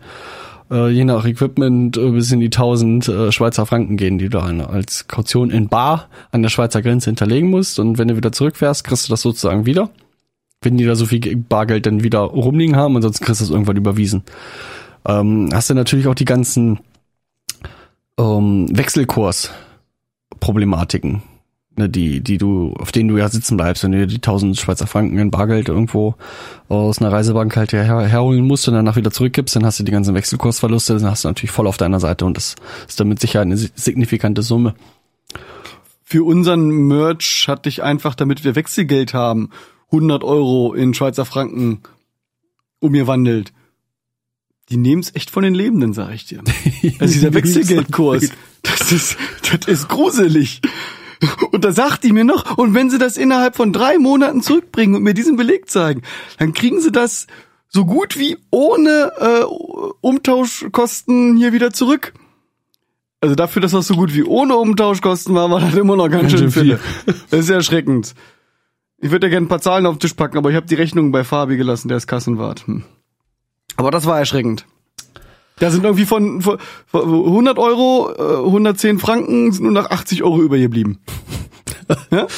äh, 0.70 0.88
je 0.88 1.04
nach 1.04 1.26
Equipment 1.26 1.98
äh, 1.98 2.10
bis 2.10 2.32
in 2.32 2.40
die 2.40 2.46
1000 2.46 3.08
äh, 3.08 3.32
Schweizer 3.32 3.66
Franken 3.66 3.98
gehen, 3.98 4.16
die 4.16 4.30
du 4.30 4.38
dann 4.38 4.62
als 4.62 5.08
Kaution 5.08 5.50
in 5.50 5.68
Bar 5.68 6.08
an 6.32 6.40
der 6.40 6.48
Schweizer 6.48 6.80
Grenze 6.80 7.10
hinterlegen 7.10 7.50
musst. 7.50 7.78
Und 7.78 7.98
wenn 7.98 8.08
du 8.08 8.16
wieder 8.16 8.32
zurückfährst, 8.32 8.82
kriegst 8.84 9.06
du 9.06 9.12
das 9.12 9.20
sozusagen 9.20 9.66
wieder. 9.66 9.90
Wenn 10.62 10.78
die 10.78 10.86
da 10.86 10.94
so 10.94 11.04
viel 11.04 11.36
Bargeld 11.36 11.84
dann 11.84 12.02
wieder 12.02 12.20
rumliegen 12.20 12.76
haben, 12.76 12.96
ansonsten 12.96 13.26
kriegst 13.26 13.42
du 13.42 13.44
es 13.44 13.50
irgendwann 13.50 13.76
überwiesen. 13.76 14.22
Ähm, 15.06 15.50
hast 15.52 15.70
du 15.70 15.74
natürlich 15.74 16.06
auch 16.06 16.14
die 16.14 16.24
ganzen 16.24 16.78
ähm, 18.18 18.66
Wechselkurs-Problematiken 18.76 21.22
ne, 21.80 21.88
die, 21.88 22.20
die 22.20 22.38
du, 22.38 22.74
auf 22.78 22.92
denen 22.92 23.08
du 23.08 23.16
ja 23.16 23.28
sitzen 23.28 23.56
bleibst, 23.56 23.82
wenn 23.82 23.92
du 23.92 23.98
dir 23.98 24.06
die 24.06 24.16
1000 24.16 24.56
Schweizer 24.56 24.86
Franken 24.86 25.18
in 25.18 25.32
Bargeld 25.32 25.68
irgendwo 25.68 26.14
aus 26.68 27.00
einer 27.00 27.10
Reisebank 27.10 27.56
halt 27.56 27.72
her, 27.72 27.84
herholen 27.84 28.46
musst 28.46 28.68
und 28.68 28.74
danach 28.74 28.96
wieder 28.96 29.10
zurückgibst, 29.10 29.56
dann 29.56 29.66
hast 29.66 29.80
du 29.80 29.84
die 29.84 29.92
ganzen 29.92 30.14
Wechselkursverluste, 30.14 30.98
dann 30.98 31.10
hast 31.10 31.24
du 31.24 31.28
natürlich 31.28 31.50
voll 31.50 31.66
auf 31.66 31.76
deiner 31.76 31.98
Seite 31.98 32.24
und 32.24 32.36
das 32.36 32.54
ist 32.86 33.00
damit 33.00 33.20
sicher 33.20 33.40
eine 33.40 33.56
signifikante 33.56 34.42
Summe. 34.42 34.74
Für 36.04 36.24
unseren 36.24 36.68
Merch 36.68 37.46
hatte 37.48 37.68
ich 37.68 37.82
einfach, 37.82 38.14
damit 38.14 38.44
wir 38.44 38.54
Wechselgeld 38.54 39.14
haben, 39.14 39.50
100 39.86 40.22
Euro 40.22 40.74
in 40.74 40.94
Schweizer 40.94 41.24
Franken 41.24 41.80
umgewandelt. 42.80 43.52
Die 44.70 44.76
nehmen's 44.76 45.12
echt 45.14 45.30
von 45.30 45.42
den 45.42 45.54
Lebenden, 45.54 45.92
sag 45.92 46.14
ich 46.14 46.26
dir. 46.26 46.42
Also 46.98 47.12
dieser 47.12 47.34
Wechselgeldkurs, 47.34 48.30
das 48.62 48.92
ist, 48.92 49.16
das 49.50 49.66
ist 49.66 49.88
gruselig. 49.88 50.60
Und 51.52 51.64
da 51.64 51.72
sagt 51.72 52.04
die 52.04 52.12
mir 52.12 52.24
noch, 52.24 52.56
und 52.56 52.72
wenn 52.74 52.88
sie 52.88 52.98
das 52.98 53.16
innerhalb 53.16 53.56
von 53.56 53.72
drei 53.72 53.98
Monaten 53.98 54.42
zurückbringen 54.42 54.94
und 54.94 55.02
mir 55.02 55.12
diesen 55.12 55.36
Beleg 55.36 55.68
zeigen, 55.68 56.02
dann 56.38 56.54
kriegen 56.54 56.80
sie 56.80 56.92
das 56.92 57.26
so 57.68 57.84
gut 57.84 58.18
wie 58.18 58.38
ohne 58.50 59.12
äh, 59.18 59.44
Umtauschkosten 60.00 61.36
hier 61.36 61.52
wieder 61.52 61.72
zurück. 61.72 62.14
Also 63.20 63.34
dafür, 63.34 63.60
dass 63.60 63.72
das 63.72 63.86
so 63.86 63.94
gut 63.94 64.14
wie 64.14 64.24
ohne 64.24 64.56
Umtauschkosten 64.56 65.34
war, 65.34 65.50
war 65.50 65.60
das 65.60 65.74
immer 65.74 65.96
noch 65.96 66.08
ganz, 66.08 66.32
ganz 66.32 66.40
schön 66.40 66.50
viel. 66.50 66.80
Das 67.30 67.40
ist 67.40 67.50
erschreckend. 67.50 68.14
Ich 68.98 69.10
würde 69.10 69.26
ja 69.26 69.30
gerne 69.30 69.46
ein 69.46 69.48
paar 69.48 69.60
Zahlen 69.60 69.86
auf 69.86 69.96
den 69.96 70.00
Tisch 70.00 70.14
packen, 70.14 70.38
aber 70.38 70.50
ich 70.50 70.56
habe 70.56 70.66
die 70.66 70.74
Rechnung 70.74 71.12
bei 71.12 71.22
Fabi 71.22 71.56
gelassen, 71.56 71.88
der 71.88 71.98
ist 71.98 72.06
Kassenwart. 72.06 72.66
Hm. 72.66 72.84
Aber 73.80 73.90
das 73.90 74.04
war 74.04 74.18
erschreckend. 74.18 74.66
Da 75.58 75.70
sind 75.70 75.84
irgendwie 75.84 76.04
von, 76.04 76.42
von, 76.42 76.58
von 76.86 77.00
100 77.02 77.58
Euro, 77.58 78.44
110 78.44 78.96
äh, 78.96 78.98
Franken 78.98 79.52
sind 79.52 79.62
nur 79.62 79.72
noch 79.72 79.90
80 79.90 80.22
Euro 80.22 80.42
übergeblieben. 80.42 80.98
Ja? 82.12 82.28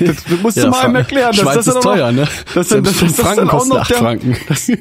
Das, 0.00 0.24
das 0.24 0.40
musst 0.40 0.56
ja, 0.56 0.64
du 0.64 0.70
mal 0.70 0.80
einem 0.80 0.94
erklären. 0.94 1.34
Schweiz 1.34 1.56
dass 1.56 1.66
das 1.66 1.74
ist 1.74 1.82
teuer, 1.82 2.10
noch, 2.10 2.22
ne? 2.22 2.28
Das, 2.54 2.68
das, 2.68 2.82
das, 2.82 2.98
das, 3.00 3.16
das 3.16 3.20
Franken 3.20 3.48
kostet 3.48 3.76
8 3.76 3.94
Franken. 3.96 4.36
Das, 4.48 4.72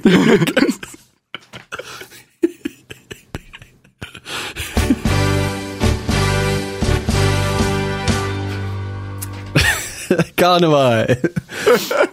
Karneval. 10.37 11.17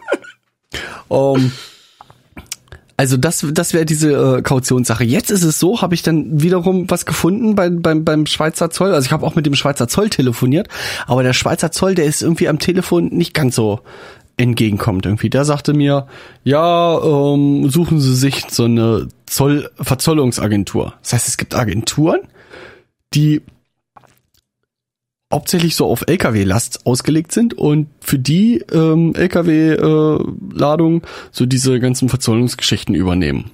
um, 1.08 1.52
also 2.96 3.16
das, 3.16 3.44
das 3.52 3.74
wäre 3.74 3.84
diese 3.84 4.12
äh, 4.12 4.42
Kautionssache. 4.42 5.04
Jetzt 5.04 5.30
ist 5.30 5.42
es 5.42 5.58
so, 5.58 5.82
habe 5.82 5.94
ich 5.94 6.02
dann 6.02 6.42
wiederum 6.42 6.88
was 6.88 7.06
gefunden 7.06 7.54
beim, 7.54 7.82
beim, 7.82 8.04
beim 8.04 8.26
Schweizer 8.26 8.70
Zoll. 8.70 8.92
Also 8.92 9.06
ich 9.06 9.12
habe 9.12 9.26
auch 9.26 9.34
mit 9.34 9.46
dem 9.46 9.54
Schweizer 9.54 9.88
Zoll 9.88 10.10
telefoniert, 10.10 10.68
aber 11.06 11.22
der 11.22 11.32
Schweizer 11.32 11.72
Zoll, 11.72 11.94
der 11.94 12.04
ist 12.04 12.22
irgendwie 12.22 12.48
am 12.48 12.58
Telefon 12.58 13.08
nicht 13.08 13.34
ganz 13.34 13.56
so 13.56 13.80
entgegenkommt 14.36 15.06
irgendwie. 15.06 15.30
Der 15.30 15.44
sagte 15.44 15.74
mir, 15.74 16.06
ja, 16.44 16.98
ähm, 17.02 17.68
suchen 17.68 18.00
Sie 18.00 18.14
sich 18.14 18.46
so 18.50 18.64
eine 18.64 19.08
Zoll 19.26 19.70
Verzollungsagentur. 19.80 20.94
Das 21.02 21.14
heißt, 21.14 21.28
es 21.28 21.36
gibt 21.36 21.54
Agenturen, 21.54 22.20
die 23.12 23.42
hauptsächlich 25.34 25.74
so 25.74 25.86
auf 25.86 26.04
LKW-Last 26.06 26.86
ausgelegt 26.86 27.32
sind 27.32 27.54
und 27.54 27.88
für 28.00 28.18
die 28.18 28.64
ähm, 28.72 29.14
LKW-Ladung 29.14 31.02
so 31.32 31.44
diese 31.44 31.80
ganzen 31.80 32.08
Verzollungsgeschichten 32.08 32.94
übernehmen. 32.94 33.50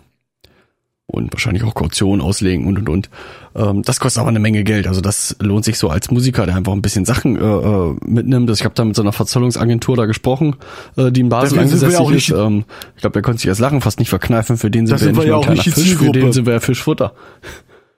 Und 1.06 1.32
wahrscheinlich 1.32 1.64
auch 1.64 1.74
Kaution 1.74 2.20
auslegen 2.20 2.68
und 2.68 2.78
und 2.78 2.88
und. 2.88 3.10
Ähm, 3.56 3.82
das 3.82 3.98
kostet 3.98 4.20
aber 4.20 4.28
eine 4.28 4.38
Menge 4.38 4.62
Geld. 4.62 4.86
Also 4.86 5.00
das 5.00 5.34
lohnt 5.40 5.64
sich 5.64 5.76
so 5.76 5.88
als 5.88 6.12
Musiker, 6.12 6.46
der 6.46 6.54
einfach 6.54 6.72
ein 6.72 6.82
bisschen 6.82 7.04
Sachen 7.04 7.36
äh, 7.36 7.40
äh 7.40 7.96
mitnimmt. 8.04 8.48
Also 8.48 8.60
ich 8.60 8.64
habe 8.64 8.76
da 8.76 8.84
mit 8.84 8.94
so 8.94 9.02
einer 9.02 9.12
Verzollungsagentur 9.12 9.96
da 9.96 10.06
gesprochen, 10.06 10.54
äh, 10.96 11.10
die 11.10 11.22
in 11.22 11.30
Basel 11.30 11.58
auch 11.96 12.10
nicht- 12.10 12.28
ist. 12.28 12.38
Ähm, 12.38 12.64
ich 12.94 13.00
glaube, 13.00 13.14
der 13.14 13.22
konnte 13.22 13.40
sich 13.40 13.48
das 13.48 13.58
Lachen 13.58 13.80
fast 13.80 13.98
nicht 13.98 14.08
verkneifen. 14.10 14.56
Für 14.56 14.70
den 14.70 14.86
sind 14.86 15.00
Da 15.00 15.00
wir 15.00 15.06
sind 15.06 15.16
wir 15.16 15.22
nicht 15.22 15.28
ja 15.30 15.34
nur 15.34 15.42
ein 15.42 15.48
auch 15.48 15.52
nicht 15.52 15.74
kleiner 15.74 15.88
Fisch, 15.88 15.96
für 15.96 16.12
den 16.12 16.32
sind 16.32 16.46
wir 16.46 16.52
ja 16.52 16.60
Fischfutter. 16.60 17.14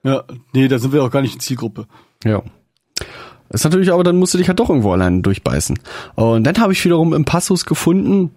Ja, 0.03 0.23
nee, 0.53 0.67
da 0.67 0.79
sind 0.79 0.91
wir 0.91 1.03
auch 1.03 1.11
gar 1.11 1.21
nicht 1.21 1.35
in 1.35 1.39
Zielgruppe. 1.39 1.85
Ja. 2.25 2.41
Ist 3.53 3.63
natürlich 3.63 3.91
aber, 3.91 4.03
dann 4.03 4.17
musst 4.17 4.33
du 4.33 4.39
dich 4.39 4.47
halt 4.47 4.59
doch 4.59 4.69
irgendwo 4.69 4.91
alleine 4.91 5.21
durchbeißen. 5.21 5.79
Und 6.15 6.43
dann 6.43 6.57
habe 6.57 6.73
ich 6.73 6.83
wiederum 6.83 7.13
im 7.13 7.23
Passus 7.23 7.65
gefunden, 7.65 8.31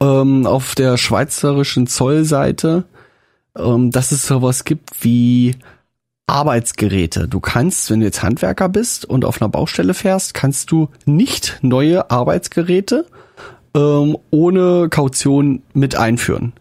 ähm, 0.00 0.46
auf 0.46 0.74
der 0.74 0.98
schweizerischen 0.98 1.86
Zollseite, 1.86 2.84
ähm, 3.56 3.90
dass 3.90 4.12
es 4.12 4.26
sowas 4.26 4.64
gibt 4.64 5.02
wie 5.02 5.56
Arbeitsgeräte. 6.26 7.28
Du 7.28 7.40
kannst, 7.40 7.90
wenn 7.90 8.00
du 8.00 8.06
jetzt 8.06 8.22
Handwerker 8.22 8.68
bist 8.68 9.06
und 9.06 9.24
auf 9.24 9.40
einer 9.40 9.48
Baustelle 9.48 9.94
fährst, 9.94 10.34
kannst 10.34 10.70
du 10.70 10.88
nicht 11.06 11.58
neue 11.62 12.10
Arbeitsgeräte 12.10 13.06
ähm, 13.74 14.18
ohne 14.30 14.88
Kaution 14.90 15.62
mit 15.72 15.96
einführen. 15.96 16.52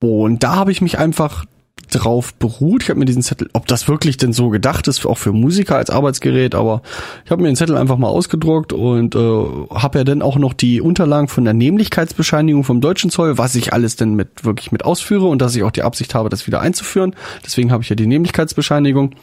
Und 0.00 0.42
da 0.42 0.56
habe 0.56 0.72
ich 0.72 0.80
mich 0.80 0.98
einfach 0.98 1.44
drauf 1.90 2.34
beruht. 2.34 2.82
Ich 2.82 2.90
habe 2.90 2.98
mir 2.98 3.04
diesen 3.04 3.22
Zettel, 3.22 3.48
ob 3.52 3.66
das 3.66 3.88
wirklich 3.88 4.16
denn 4.16 4.32
so 4.32 4.48
gedacht 4.48 4.88
ist, 4.88 5.04
auch 5.06 5.18
für 5.18 5.32
Musiker 5.32 5.76
als 5.76 5.90
Arbeitsgerät, 5.90 6.54
aber 6.54 6.82
ich 7.24 7.30
habe 7.30 7.42
mir 7.42 7.48
den 7.48 7.56
Zettel 7.56 7.76
einfach 7.76 7.98
mal 7.98 8.08
ausgedruckt 8.08 8.72
und 8.72 9.14
äh, 9.14 9.18
habe 9.18 9.98
ja 9.98 10.04
dann 10.04 10.22
auch 10.22 10.36
noch 10.36 10.52
die 10.52 10.80
Unterlagen 10.80 11.28
von 11.28 11.44
der 11.44 11.54
Nämlichkeitsbescheinigung 11.54 12.64
vom 12.64 12.80
deutschen 12.80 13.10
Zoll, 13.10 13.38
was 13.38 13.54
ich 13.54 13.72
alles 13.72 13.96
denn 13.96 14.14
mit 14.14 14.44
wirklich 14.44 14.72
mit 14.72 14.84
ausführe 14.84 15.26
und 15.26 15.40
dass 15.40 15.54
ich 15.54 15.62
auch 15.62 15.70
die 15.70 15.82
Absicht 15.82 16.14
habe, 16.14 16.28
das 16.28 16.46
wieder 16.46 16.60
einzuführen. 16.60 17.14
Deswegen 17.44 17.70
habe 17.70 17.82
ich 17.82 17.88
ja 17.88 17.96
die 17.96 18.06
Nämlichkeitsbescheinigung 18.06 19.14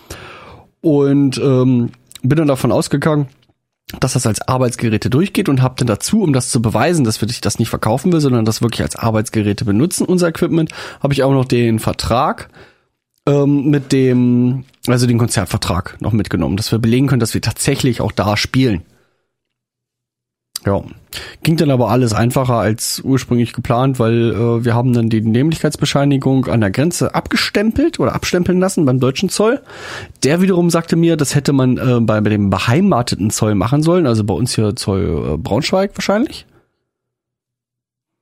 und 0.81 1.37
ähm, 1.37 1.89
bin 2.23 2.37
dann 2.37 2.47
davon 2.47 2.71
ausgegangen, 2.71 3.27
dass 3.99 4.13
das 4.13 4.25
als 4.25 4.41
Arbeitsgeräte 4.47 5.09
durchgeht 5.09 5.49
und 5.49 5.61
habe 5.61 5.75
dann 5.77 5.87
dazu, 5.87 6.21
um 6.21 6.33
das 6.33 6.49
zu 6.49 6.61
beweisen, 6.61 7.03
dass 7.03 7.21
wir 7.21 7.27
das 7.27 7.59
nicht 7.59 7.69
verkaufen 7.69 8.11
will, 8.11 8.21
sondern 8.21 8.45
das 8.45 8.61
wirklich 8.61 8.81
als 8.81 8.95
Arbeitsgeräte 8.95 9.65
benutzen, 9.65 10.05
unser 10.05 10.29
Equipment, 10.29 10.71
habe 11.01 11.13
ich 11.13 11.23
auch 11.23 11.33
noch 11.33 11.45
den 11.45 11.79
Vertrag 11.79 12.49
ähm, 13.27 13.69
mit 13.69 13.91
dem, 13.91 14.63
also 14.87 15.07
den 15.07 15.17
Konzertvertrag 15.17 15.97
noch 16.01 16.13
mitgenommen, 16.13 16.57
dass 16.57 16.71
wir 16.71 16.79
belegen 16.79 17.07
können, 17.07 17.19
dass 17.19 17.33
wir 17.33 17.41
tatsächlich 17.41 18.01
auch 18.01 18.11
da 18.11 18.37
spielen. 18.37 18.83
Ja, 20.65 20.83
ging 21.41 21.57
dann 21.57 21.71
aber 21.71 21.89
alles 21.89 22.13
einfacher 22.13 22.55
als 22.55 23.01
ursprünglich 23.03 23.53
geplant, 23.53 23.99
weil 23.99 24.31
äh, 24.31 24.63
wir 24.63 24.75
haben 24.75 24.93
dann 24.93 25.09
die 25.09 25.21
Nämlichkeitsbescheinigung 25.21 26.45
an 26.45 26.61
der 26.61 26.69
Grenze 26.69 27.15
abgestempelt 27.15 27.99
oder 27.99 28.13
abstempeln 28.13 28.59
lassen 28.59 28.85
beim 28.85 28.99
deutschen 28.99 29.29
Zoll. 29.29 29.61
Der 30.23 30.41
wiederum 30.41 30.69
sagte 30.69 30.95
mir, 30.95 31.17
das 31.17 31.33
hätte 31.33 31.51
man 31.51 31.77
äh, 31.77 31.99
bei, 32.01 32.21
bei 32.21 32.29
dem 32.29 32.49
beheimateten 32.49 33.31
Zoll 33.31 33.55
machen 33.55 33.81
sollen, 33.81 34.05
also 34.05 34.23
bei 34.23 34.35
uns 34.35 34.53
hier 34.53 34.75
Zoll 34.75 35.33
äh, 35.33 35.37
Braunschweig 35.37 35.91
wahrscheinlich. 35.95 36.45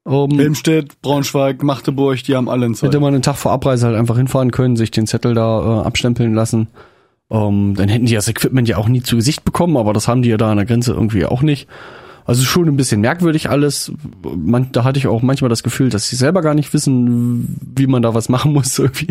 Um, 0.06 0.40
Helmstedt, 0.40 1.02
Braunschweig, 1.02 1.62
Magdeburg, 1.62 2.24
die 2.24 2.36
haben 2.36 2.50
alle 2.50 2.66
einen 2.66 2.74
Zoll. 2.76 2.90
hätte 2.90 3.02
man 3.02 3.14
einen 3.14 3.22
Tag 3.22 3.36
vor 3.36 3.52
Abreise 3.52 3.88
halt 3.88 3.98
einfach 3.98 4.18
hinfahren 4.18 4.52
können, 4.52 4.78
sich 4.78 4.92
den 4.92 5.06
Zettel 5.06 5.36
da 5.36 5.82
äh, 5.82 5.86
abstempeln 5.86 6.34
lassen. 6.34 6.68
Ähm, 7.30 7.76
dann 7.78 7.90
hätten 7.90 8.06
die 8.06 8.16
das 8.16 8.28
Equipment 8.28 8.68
ja 8.68 8.78
auch 8.78 8.88
nie 8.88 9.04
zu 9.04 9.18
Gesicht 9.18 9.44
bekommen, 9.44 9.78
aber 9.78 9.94
das 9.94 10.08
haben 10.08 10.22
die 10.22 10.30
ja 10.30 10.38
da 10.38 10.50
an 10.50 10.58
der 10.58 10.66
Grenze 10.66 10.94
irgendwie 10.94 11.26
auch 11.26 11.42
nicht. 11.42 11.68
Also 12.30 12.44
schon 12.44 12.68
ein 12.68 12.78
bisschen 12.78 13.02
merkwürdig 13.02 13.50
alles. 13.50 13.92
Man, 14.22 14.72
da 14.72 14.84
hatte 14.84 15.00
ich 15.00 15.08
auch 15.08 15.24
manchmal 15.24 15.50
das 15.50 15.64
Gefühl, 15.64 15.90
dass 15.90 16.10
sie 16.10 16.16
selber 16.16 16.44
gar 16.44 16.54
nicht 16.54 16.72
wissen, 16.76 17.58
wie 17.76 17.88
man 17.88 18.04
da 18.04 18.14
was 18.14 18.30
machen 18.30 18.54
muss. 18.54 18.78
Irgendwie 18.80 19.08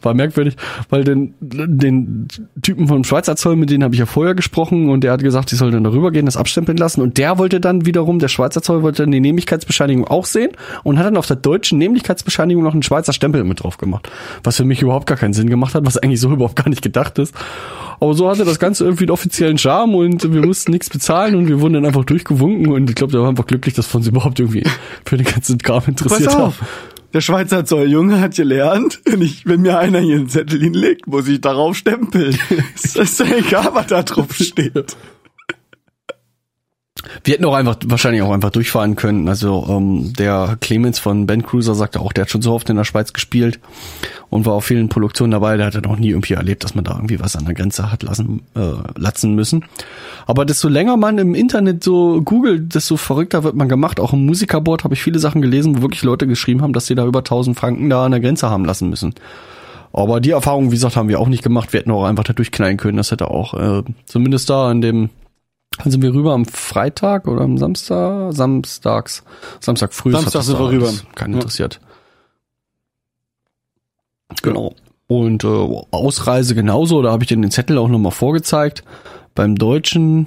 war 0.00 0.14
merkwürdig, 0.14 0.56
weil 0.88 1.04
den, 1.04 1.34
den 1.40 2.26
Typen 2.62 2.88
vom 2.88 3.04
Schweizer 3.04 3.36
Zoll, 3.36 3.56
mit 3.56 3.68
denen 3.68 3.84
habe 3.84 3.94
ich 3.94 3.98
ja 3.98 4.06
vorher 4.06 4.34
gesprochen 4.34 4.88
und 4.88 5.04
der 5.04 5.12
hat 5.12 5.22
gesagt, 5.22 5.52
ich 5.52 5.58
soll 5.58 5.72
dann 5.72 5.84
darüber 5.84 6.10
gehen, 6.10 6.24
das 6.24 6.38
abstempeln 6.38 6.78
lassen 6.78 7.02
und 7.02 7.18
der 7.18 7.36
wollte 7.36 7.60
dann 7.60 7.84
wiederum, 7.84 8.18
der 8.18 8.28
Schweizer 8.28 8.62
Zoll 8.62 8.82
wollte 8.82 9.02
dann 9.02 9.12
die 9.12 9.20
Nämlichkeitsbescheinigung 9.20 10.08
auch 10.08 10.24
sehen 10.24 10.52
und 10.84 10.98
hat 10.98 11.04
dann 11.04 11.18
auf 11.18 11.26
der 11.26 11.36
deutschen 11.36 11.76
Nämlichkeitsbescheinigung 11.76 12.64
noch 12.64 12.72
einen 12.72 12.82
Schweizer 12.82 13.12
Stempel 13.12 13.44
mit 13.44 13.62
drauf 13.62 13.76
gemacht, 13.76 14.10
was 14.42 14.56
für 14.56 14.64
mich 14.64 14.80
überhaupt 14.80 15.06
gar 15.06 15.18
keinen 15.18 15.34
Sinn 15.34 15.50
gemacht 15.50 15.74
hat, 15.74 15.84
was 15.84 15.98
eigentlich 15.98 16.20
so 16.20 16.30
überhaupt 16.32 16.56
gar 16.56 16.70
nicht 16.70 16.80
gedacht 16.80 17.18
ist. 17.18 17.34
Aber 18.00 18.14
so 18.14 18.28
hatte 18.28 18.44
das 18.44 18.58
Ganze 18.58 18.84
irgendwie 18.84 19.04
einen 19.04 19.12
offiziellen 19.12 19.58
Charme 19.58 19.94
und 19.94 20.32
wir 20.32 20.44
mussten 20.44 20.72
nichts 20.72 20.88
bezahlen 20.90 21.34
und 21.34 21.48
wir 21.48 21.60
wurden 21.60 21.74
dann 21.74 21.86
einfach 21.86 22.04
durchgewunken 22.04 22.53
und 22.54 22.88
ich 22.90 22.96
glaube, 22.96 23.12
der 23.12 23.22
war 23.22 23.28
einfach 23.28 23.46
glücklich, 23.46 23.74
dass 23.74 23.92
wir 23.92 23.96
uns 23.96 24.06
überhaupt 24.06 24.40
irgendwie 24.40 24.64
für 25.04 25.16
den 25.16 25.26
ganzen 25.26 25.58
Kram 25.58 25.82
interessiert 25.86 26.26
Pass 26.26 26.34
haben. 26.34 26.44
auf. 26.44 26.60
Der 27.12 27.20
Schweizer 27.20 27.64
Zolljunge 27.64 28.20
hat 28.20 28.34
gelernt, 28.34 29.00
wenn, 29.04 29.22
ich, 29.22 29.46
wenn 29.46 29.60
mir 29.62 29.78
einer 29.78 30.00
hier 30.00 30.16
einen 30.16 30.28
Zettel 30.28 30.60
hinlegt, 30.60 31.06
muss 31.06 31.28
ich 31.28 31.40
darauf 31.40 31.76
stempeln. 31.76 32.36
Es 32.74 32.96
ist 32.96 33.20
ja 33.20 33.26
egal, 33.36 33.70
was 33.72 33.86
da 33.86 34.02
drauf 34.02 34.34
steht. 34.34 34.96
Wir 37.22 37.34
hätten 37.34 37.44
auch 37.44 37.54
einfach, 37.54 37.76
wahrscheinlich 37.84 38.22
auch 38.22 38.32
einfach 38.32 38.50
durchfahren 38.50 38.96
können. 38.96 39.28
Also 39.28 39.66
ähm, 39.68 40.12
der 40.14 40.56
Clemens 40.60 40.98
von 40.98 41.26
Band 41.26 41.46
Cruiser 41.46 41.74
sagte 41.74 42.00
auch, 42.00 42.12
der 42.12 42.22
hat 42.22 42.30
schon 42.30 42.42
so 42.42 42.52
oft 42.52 42.68
in 42.70 42.76
der 42.76 42.84
Schweiz 42.84 43.12
gespielt 43.12 43.60
und 44.30 44.46
war 44.46 44.54
auf 44.54 44.64
vielen 44.64 44.88
Produktionen 44.88 45.30
dabei. 45.30 45.56
Der 45.56 45.66
hat 45.66 45.74
noch 45.84 45.98
nie 45.98 46.10
irgendwie 46.10 46.34
erlebt, 46.34 46.64
dass 46.64 46.74
man 46.74 46.84
da 46.84 46.92
irgendwie 46.92 47.20
was 47.20 47.36
an 47.36 47.44
der 47.44 47.54
Grenze 47.54 47.90
hat 47.90 48.02
lassen, 48.02 48.42
äh, 48.54 48.72
latzen 48.96 49.34
müssen. 49.34 49.64
Aber 50.26 50.44
desto 50.44 50.68
länger 50.68 50.96
man 50.96 51.18
im 51.18 51.34
Internet 51.34 51.84
so 51.84 52.22
googelt, 52.22 52.74
desto 52.74 52.96
verrückter 52.96 53.44
wird 53.44 53.54
man 53.54 53.68
gemacht. 53.68 54.00
Auch 54.00 54.12
im 54.12 54.26
Musikerboard 54.26 54.84
habe 54.84 54.94
ich 54.94 55.02
viele 55.02 55.18
Sachen 55.18 55.42
gelesen, 55.42 55.78
wo 55.78 55.82
wirklich 55.82 56.02
Leute 56.02 56.26
geschrieben 56.26 56.62
haben, 56.62 56.72
dass 56.72 56.86
sie 56.86 56.94
da 56.94 57.06
über 57.06 57.20
1000 57.20 57.58
Franken 57.58 57.90
da 57.90 58.04
an 58.04 58.12
der 58.12 58.20
Grenze 58.20 58.50
haben 58.50 58.64
lassen 58.64 58.90
müssen. 58.90 59.14
Aber 59.92 60.20
die 60.20 60.32
Erfahrung, 60.32 60.72
wie 60.72 60.74
gesagt, 60.74 60.96
haben 60.96 61.08
wir 61.08 61.20
auch 61.20 61.28
nicht 61.28 61.44
gemacht. 61.44 61.72
Wir 61.72 61.80
hätten 61.80 61.92
auch 61.92 62.04
einfach 62.04 62.24
da 62.24 62.32
durchknallen 62.32 62.76
können. 62.76 62.96
Das 62.96 63.12
hätte 63.12 63.30
auch, 63.30 63.54
äh, 63.54 63.82
zumindest 64.06 64.50
da 64.50 64.68
an 64.68 64.80
dem 64.80 65.10
dann 65.78 65.90
sind 65.90 66.02
wir 66.02 66.12
rüber 66.14 66.32
am 66.34 66.44
Freitag 66.44 67.26
oder 67.28 67.42
am 67.42 67.58
Samstag? 67.58 68.32
Samstags. 68.32 69.24
Samstag 69.60 69.92
früh. 69.92 70.12
Samstag 70.12 70.42
sind 70.42 70.58
wir 70.58 70.68
rüber. 70.70 70.92
Keinen 71.14 71.32
Ja. 71.34 71.38
interessiert. 71.40 71.80
Genau. 74.42 74.74
Und 75.06 75.44
äh, 75.44 75.46
Ausreise 75.90 76.54
genauso, 76.54 77.02
da 77.02 77.12
habe 77.12 77.22
ich 77.24 77.28
dir 77.28 77.36
den 77.36 77.50
Zettel 77.50 77.78
auch 77.78 77.88
nochmal 77.88 78.12
vorgezeigt. 78.12 78.82
Beim 79.34 79.56
deutschen 79.56 80.26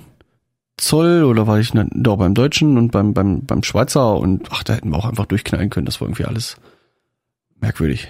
Zoll 0.78 1.24
oder 1.24 1.48
war 1.48 1.60
ich 1.60 1.74
ne, 1.74 1.88
doch 1.92 2.18
beim 2.18 2.36
deutschen 2.36 2.78
und 2.78 2.92
beim, 2.92 3.14
beim, 3.14 3.42
beim 3.46 3.64
Schweizer 3.64 4.16
und 4.18 4.48
ach, 4.52 4.64
da 4.64 4.74
hätten 4.74 4.92
wir 4.92 4.98
auch 4.98 5.06
einfach 5.06 5.26
durchknallen 5.26 5.70
können. 5.72 5.86
Das 5.88 6.00
war 6.00 6.08
irgendwie 6.08 6.26
alles 6.26 6.58
merkwürdig. 7.60 8.08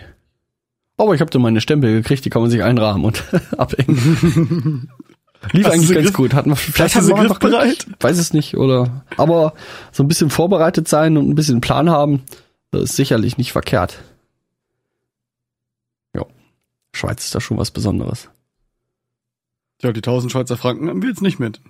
Aber 0.98 1.14
ich 1.14 1.22
habe 1.22 1.32
da 1.32 1.40
meine 1.40 1.62
Stempel 1.62 1.94
gekriegt, 1.94 2.26
die 2.26 2.30
kann 2.30 2.42
man 2.42 2.52
sich 2.52 2.64
einrahmen 2.64 3.06
und 3.06 3.24
abhängen. 3.58 4.90
Lief 5.52 5.66
Hast 5.66 5.74
eigentlich 5.74 5.92
ganz 5.94 6.06
griff- 6.08 6.14
gut. 6.16 6.34
Hatten 6.34 6.50
wir, 6.50 6.56
vielleicht 6.56 6.96
hatten 6.96 7.08
wir 7.08 7.16
Glück. 7.16 7.28
griffbereit? 7.40 7.88
Weiß 8.00 8.18
es 8.18 8.34
nicht, 8.34 8.58
oder. 8.58 9.04
Aber 9.18 9.54
so 9.92 10.04
ein 10.04 10.08
bisschen 10.08 10.30
vorbereitet 10.30 10.88
sein 10.88 11.16
und 11.18 11.30
ein 11.30 11.36
bisschen 11.36 11.62
Plan 11.62 11.90
haben, 11.90 12.24
das 12.72 12.84
ist 12.84 12.96
sicherlich 12.96 13.38
nicht 13.38 13.52
verkehrt. 13.52 14.00
Ja. 16.16 16.26
Schweiz 16.94 17.26
ist 17.26 17.36
da 17.36 17.40
schon 17.42 17.58
was 17.58 17.72
Besonderes. 17.72 18.30
Ja, 19.82 19.92
die 19.92 20.00
1000 20.00 20.32
Schweizer 20.32 20.58
Franken 20.58 20.90
haben 20.90 21.02
wir 21.02 21.10
jetzt 21.10 21.22
nicht 21.22 21.40
mit. 21.40 21.62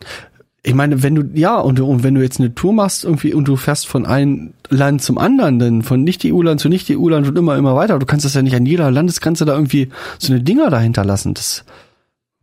Ich 0.63 0.73
meine, 0.73 1.03
wenn 1.03 1.15
du, 1.15 1.23
ja, 1.37 1.57
und, 1.59 1.79
und 1.79 2.03
wenn 2.03 2.15
du 2.15 2.21
jetzt 2.21 2.39
eine 2.39 2.53
Tour 2.55 2.73
machst 2.73 3.03
irgendwie 3.03 3.33
und 3.33 3.47
du 3.47 3.55
fährst 3.57 3.87
von 3.87 4.05
einem 4.05 4.53
Land 4.69 5.01
zum 5.01 5.17
anderen, 5.17 5.59
dann 5.59 5.81
von 5.81 6.03
Nicht-EU-Land 6.03 6.59
zu 6.59 6.67
Nicht-EU-Land 6.69 7.27
und 7.27 7.37
immer, 7.37 7.55
immer 7.57 7.75
weiter, 7.75 7.99
du 7.99 8.05
kannst 8.05 8.25
das 8.25 8.33
ja 8.33 8.41
nicht 8.41 8.55
an 8.55 8.65
jeder 8.65 8.89
Landesgrenze 8.91 9.45
da 9.45 9.53
irgendwie 9.53 9.89
so 10.19 10.33
eine 10.33 10.41
Dinger 10.41 10.69
dahinter 10.69 11.05
lassen. 11.05 11.33
Das, 11.33 11.63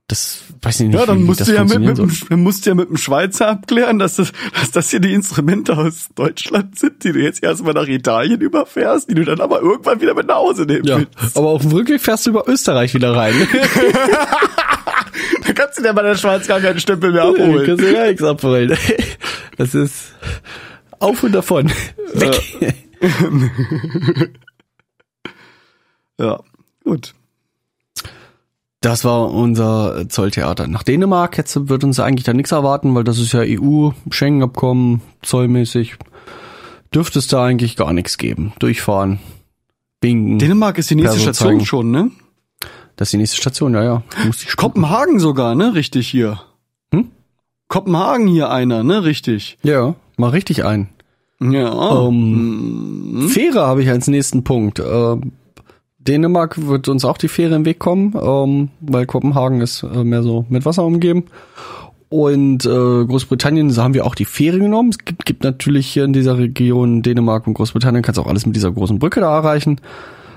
das 0.07 0.41
weiß 0.61 0.81
ich 0.81 0.87
nicht. 0.89 0.99
Ja, 0.99 1.07
dann 1.07 1.19
wie 1.21 1.25
musst 1.25 1.47
du 1.49 1.53
ja 1.55 1.65
mit, 1.65 1.79
mit, 1.81 1.97
dem- 1.99 2.11
dann 2.29 2.43
musst 2.43 2.65
du 2.67 2.71
ja 2.71 2.75
mit 2.75 2.89
dem 2.91 2.97
Schweizer 2.99 3.49
abklären, 3.49 3.99
dass 3.99 4.17
das, 4.17 4.33
dass 4.61 4.71
das 4.71 4.91
hier 4.91 5.01
die 5.01 5.13
Instrumente 5.15 5.77
aus 5.77 6.09
Deutschland 6.15 6.79
sind, 6.79 7.03
die 7.05 7.13
du 7.13 7.21
jetzt 7.21 7.43
erstmal 7.43 7.73
nach 7.73 7.87
Italien 7.87 8.41
überfährst, 8.41 9.09
die 9.11 9.15
du 9.15 9.25
dann 9.25 9.41
aber 9.41 9.61
irgendwann 9.63 10.01
wieder 10.03 10.15
mit 10.15 10.27
nach 10.27 10.37
Hause 10.37 10.65
nehmen 10.67 10.85
Ja, 10.85 10.99
willst. 10.99 11.37
aber 11.37 11.49
auf 11.49 11.63
dem 11.63 11.73
Rückweg 11.73 12.01
fährst 12.03 12.27
du 12.27 12.31
über 12.31 12.47
Österreich 12.49 12.93
wieder 12.95 13.17
rein. 13.17 13.35
Da 15.47 15.53
kannst 15.53 15.79
du 15.79 15.83
dir 15.83 15.93
bei 15.93 16.03
der 16.03 16.17
Schweiz 16.17 16.47
gar 16.49 16.59
keinen 16.61 16.81
Stempel 16.81 17.13
mehr 17.13 17.25
Du 17.25 17.35
abholen. 17.35 17.67
kannst 17.67 17.85
ja 17.93 18.07
nichts 18.07 18.23
abholen. 18.23 18.77
Das 19.59 19.75
ist 19.75 20.15
auf 20.99 21.23
und 21.23 21.33
davon. 21.33 21.71
Weg. 22.15 22.75
Ja, 26.19 26.41
gut. 26.85 27.15
Das 28.85 29.03
war 29.03 29.30
unser 29.30 30.11
Zolltheater. 30.11 30.68
Nach 30.68 30.82
Dänemark 30.82 31.39
jetzt 31.39 31.70
wird 31.70 31.85
uns 31.85 32.01
eigentlich 32.01 32.24
da 32.24 32.35
nichts 32.35 32.53
erwarten, 32.53 32.95
weil 32.95 33.03
das 33.03 33.18
ist 33.18 33.32
ja 33.32 33.41
EU, 33.41 33.93
Schengen-Abkommen, 34.11 35.01
zollmäßig. 35.22 35.97
Dürfte 36.95 37.18
es 37.18 37.26
da 37.26 37.47
eigentlich 37.47 37.76
gar 37.76 37.95
nichts 37.95 38.18
geben. 38.18 38.53
Durchfahren, 38.59 39.20
winken. 40.03 40.39
Dänemark 40.39 40.76
ist 40.76 40.91
die 40.91 40.97
nächste 40.97 41.16
Perso 41.16 41.22
Station 41.32 41.53
zeigen. 41.53 41.64
schon, 41.64 41.91
ne? 41.93 42.11
Das 42.97 43.09
ist 43.09 43.12
die 43.12 43.16
nächste 43.16 43.39
Station, 43.39 43.72
ja, 43.72 43.82
ja. 43.82 44.03
Muss 44.26 44.43
ich 44.43 44.55
gucken. 44.55 44.82
Kopenhagen 44.82 45.18
sogar, 45.18 45.55
ne? 45.55 45.74
Richtig 45.74 46.07
hier. 46.09 46.43
Hm? 46.93 47.11
Kopenhagen 47.68 48.26
hier 48.26 48.51
einer, 48.51 48.85
ne? 48.85 49.03
Richtig. 49.03 49.57
Ja, 49.62 49.95
mal 50.18 50.28
richtig 50.28 50.66
ein. 50.66 50.91
Ja. 51.41 52.07
Ähm, 52.07 53.30
Fähre 53.30 53.66
habe 53.66 53.82
ich 53.82 53.89
als 53.89 54.09
nächsten 54.09 54.45
Punkt. 54.45 54.78
Ähm, 54.78 55.32
Dänemark 56.07 56.67
wird 56.67 56.89
uns 56.89 57.05
auch 57.05 57.19
die 57.19 57.29
Fähre 57.29 57.55
im 57.55 57.65
Weg 57.65 57.79
kommen, 57.79 58.15
ähm, 58.21 58.69
weil 58.81 59.07
Kopenhagen 59.07 59.61
ist 59.61 59.83
äh, 59.83 60.05
mehr 60.05 60.23
so 60.23 60.45
mit 60.49 60.65
Wasser 60.65 60.85
umgeben. 60.85 61.25
Und 62.11 62.65
äh, 62.65 62.69
Großbritannien 62.69 63.75
da 63.75 63.83
haben 63.83 63.95
wir 63.95 64.07
auch 64.07 64.15
die 64.15 64.25
Fähre 64.25 64.59
genommen. 64.59 64.91
Es 64.91 64.99
gibt, 64.99 65.27
gibt 65.27 65.43
natürlich 65.43 65.87
hier 65.87 66.05
in 66.05 66.13
dieser 66.13 66.39
Region 66.39 67.03
Dänemark 67.03 67.47
und 67.47 67.55
Großbritannien 67.55 68.03
kannst 68.03 68.21
auch 68.21 68.27
alles 68.27 68.47
mit 68.47 68.55
dieser 68.55 68.71
großen 68.71 68.99
Brücke 68.99 69.21
da 69.21 69.35
erreichen. 69.35 69.81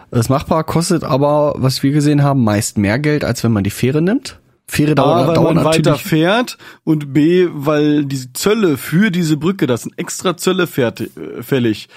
Das 0.10 0.30
machbar 0.30 0.64
kostet 0.64 1.04
aber, 1.04 1.54
was 1.58 1.84
wir 1.84 1.92
gesehen 1.92 2.24
haben, 2.24 2.44
meist 2.44 2.78
mehr 2.78 2.98
Geld, 2.98 3.26
als 3.26 3.44
wenn 3.44 3.52
man 3.52 3.64
die 3.64 3.70
Fähre 3.70 4.02
nimmt. 4.02 4.40
Fähre 4.66 4.94
A, 4.94 4.96
dauert, 4.96 5.28
weil 5.28 5.36
dauert 5.36 5.56
man 5.56 5.66
weiter 5.66 5.96
fährt 5.96 6.58
und 6.84 7.14
B, 7.14 7.48
weil 7.52 8.06
die 8.06 8.34
Zölle 8.34 8.78
für 8.78 9.12
diese 9.12 9.38
Brücke, 9.38 9.68
das 9.68 9.84
sind 9.84 9.98
extra 9.98 10.36
Zölle 10.36 10.68
fertig, 10.68 11.12
äh, 11.18 11.44
fällig. 11.44 11.90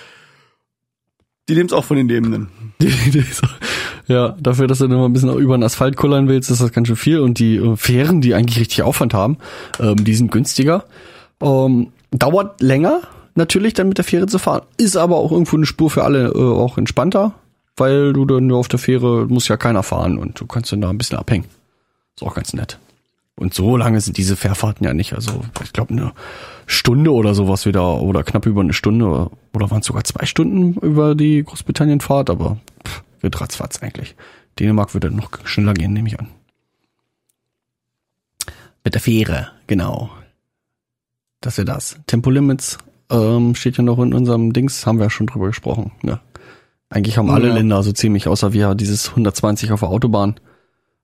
Die 1.50 1.56
nehmen's 1.56 1.72
auch 1.72 1.84
von 1.84 1.96
den 1.96 2.08
Lebenden. 2.08 2.48
Die, 2.80 2.88
die 2.88 3.20
so, 3.20 3.46
ja, 4.06 4.36
dafür, 4.40 4.66
dass 4.66 4.78
du 4.78 4.88
nur 4.88 5.06
ein 5.06 5.12
bisschen 5.12 5.36
über 5.36 5.58
den 5.58 5.64
Asphalt 5.64 5.96
kullern 5.96 6.28
willst, 6.28 6.50
ist 6.50 6.62
das 6.62 6.72
ganz 6.72 6.86
schön 6.86 6.96
viel. 6.96 7.18
Und 7.18 7.38
die 7.38 7.56
äh, 7.56 7.76
Fähren, 7.76 8.22
die 8.22 8.34
eigentlich 8.34 8.58
richtig 8.58 8.82
Aufwand 8.82 9.12
haben, 9.12 9.36
ähm, 9.78 10.02
die 10.02 10.14
sind 10.14 10.32
günstiger. 10.32 10.84
Ähm, 11.42 11.88
dauert 12.10 12.62
länger, 12.62 13.02
natürlich, 13.34 13.74
dann 13.74 13.88
mit 13.88 13.98
der 13.98 14.04
Fähre 14.04 14.28
zu 14.28 14.38
fahren. 14.38 14.62
Ist 14.78 14.96
aber 14.96 15.16
auch 15.16 15.30
irgendwo 15.30 15.56
eine 15.56 15.66
Spur 15.66 15.90
für 15.90 16.04
alle 16.04 16.28
äh, 16.28 16.38
auch 16.38 16.78
entspannter, 16.78 17.34
weil 17.76 18.14
du 18.14 18.24
dann 18.24 18.46
nur 18.46 18.58
auf 18.58 18.68
der 18.68 18.78
Fähre 18.78 19.26
muss 19.26 19.48
ja 19.48 19.58
keiner 19.58 19.82
fahren 19.82 20.16
und 20.16 20.40
du 20.40 20.46
kannst 20.46 20.72
dann 20.72 20.80
da 20.80 20.88
ein 20.88 20.98
bisschen 20.98 21.18
abhängen. 21.18 21.46
Ist 22.16 22.22
auch 22.22 22.34
ganz 22.34 22.54
nett. 22.54 22.78
Und 23.36 23.54
so 23.54 23.76
lange 23.76 24.00
sind 24.00 24.18
diese 24.18 24.36
Fährfahrten 24.36 24.84
ja 24.84 24.92
nicht. 24.92 25.14
Also 25.14 25.42
ich 25.62 25.72
glaube 25.72 25.92
eine 25.92 26.12
Stunde 26.66 27.12
oder 27.12 27.34
sowas 27.34 27.64
wieder 27.64 28.00
oder 28.00 28.22
knapp 28.22 28.46
über 28.46 28.60
eine 28.60 28.74
Stunde 28.74 29.06
oder, 29.06 29.30
oder 29.54 29.70
waren 29.70 29.80
es 29.80 29.86
sogar 29.86 30.04
zwei 30.04 30.26
Stunden 30.26 30.74
über 30.74 31.14
die 31.14 31.42
Großbritannien-Fahrt, 31.42 32.28
aber 32.28 32.58
pff, 32.86 33.02
wird 33.20 33.40
ratzfatz 33.40 33.82
eigentlich. 33.82 34.14
Dänemark 34.58 34.92
würde 34.92 35.10
noch 35.10 35.30
schneller 35.44 35.72
gehen, 35.74 35.92
nehme 35.92 36.08
ich 36.08 36.20
an. 36.20 36.28
Mit 38.84 38.94
der 38.94 39.00
Fähre, 39.00 39.48
genau. 39.66 40.10
Das 41.40 41.56
wäre 41.56 41.64
das. 41.66 41.98
Tempolimits 42.06 42.78
ähm, 43.10 43.54
steht 43.54 43.76
ja 43.76 43.82
noch 43.82 43.98
in 43.98 44.12
unserem 44.14 44.52
Dings, 44.52 44.86
haben 44.86 44.98
wir 44.98 45.04
ja 45.04 45.10
schon 45.10 45.26
drüber 45.26 45.46
gesprochen. 45.46 45.92
Ne? 46.02 46.20
Eigentlich 46.90 47.18
haben 47.18 47.30
alle 47.30 47.48
Ja. 47.48 47.54
Länder 47.54 47.82
so 47.82 47.92
ziemlich, 47.92 48.28
außer 48.28 48.52
wir 48.52 48.74
dieses 48.74 49.10
120 49.10 49.72
auf 49.72 49.80
der 49.80 49.88
Autobahn. 49.88 50.36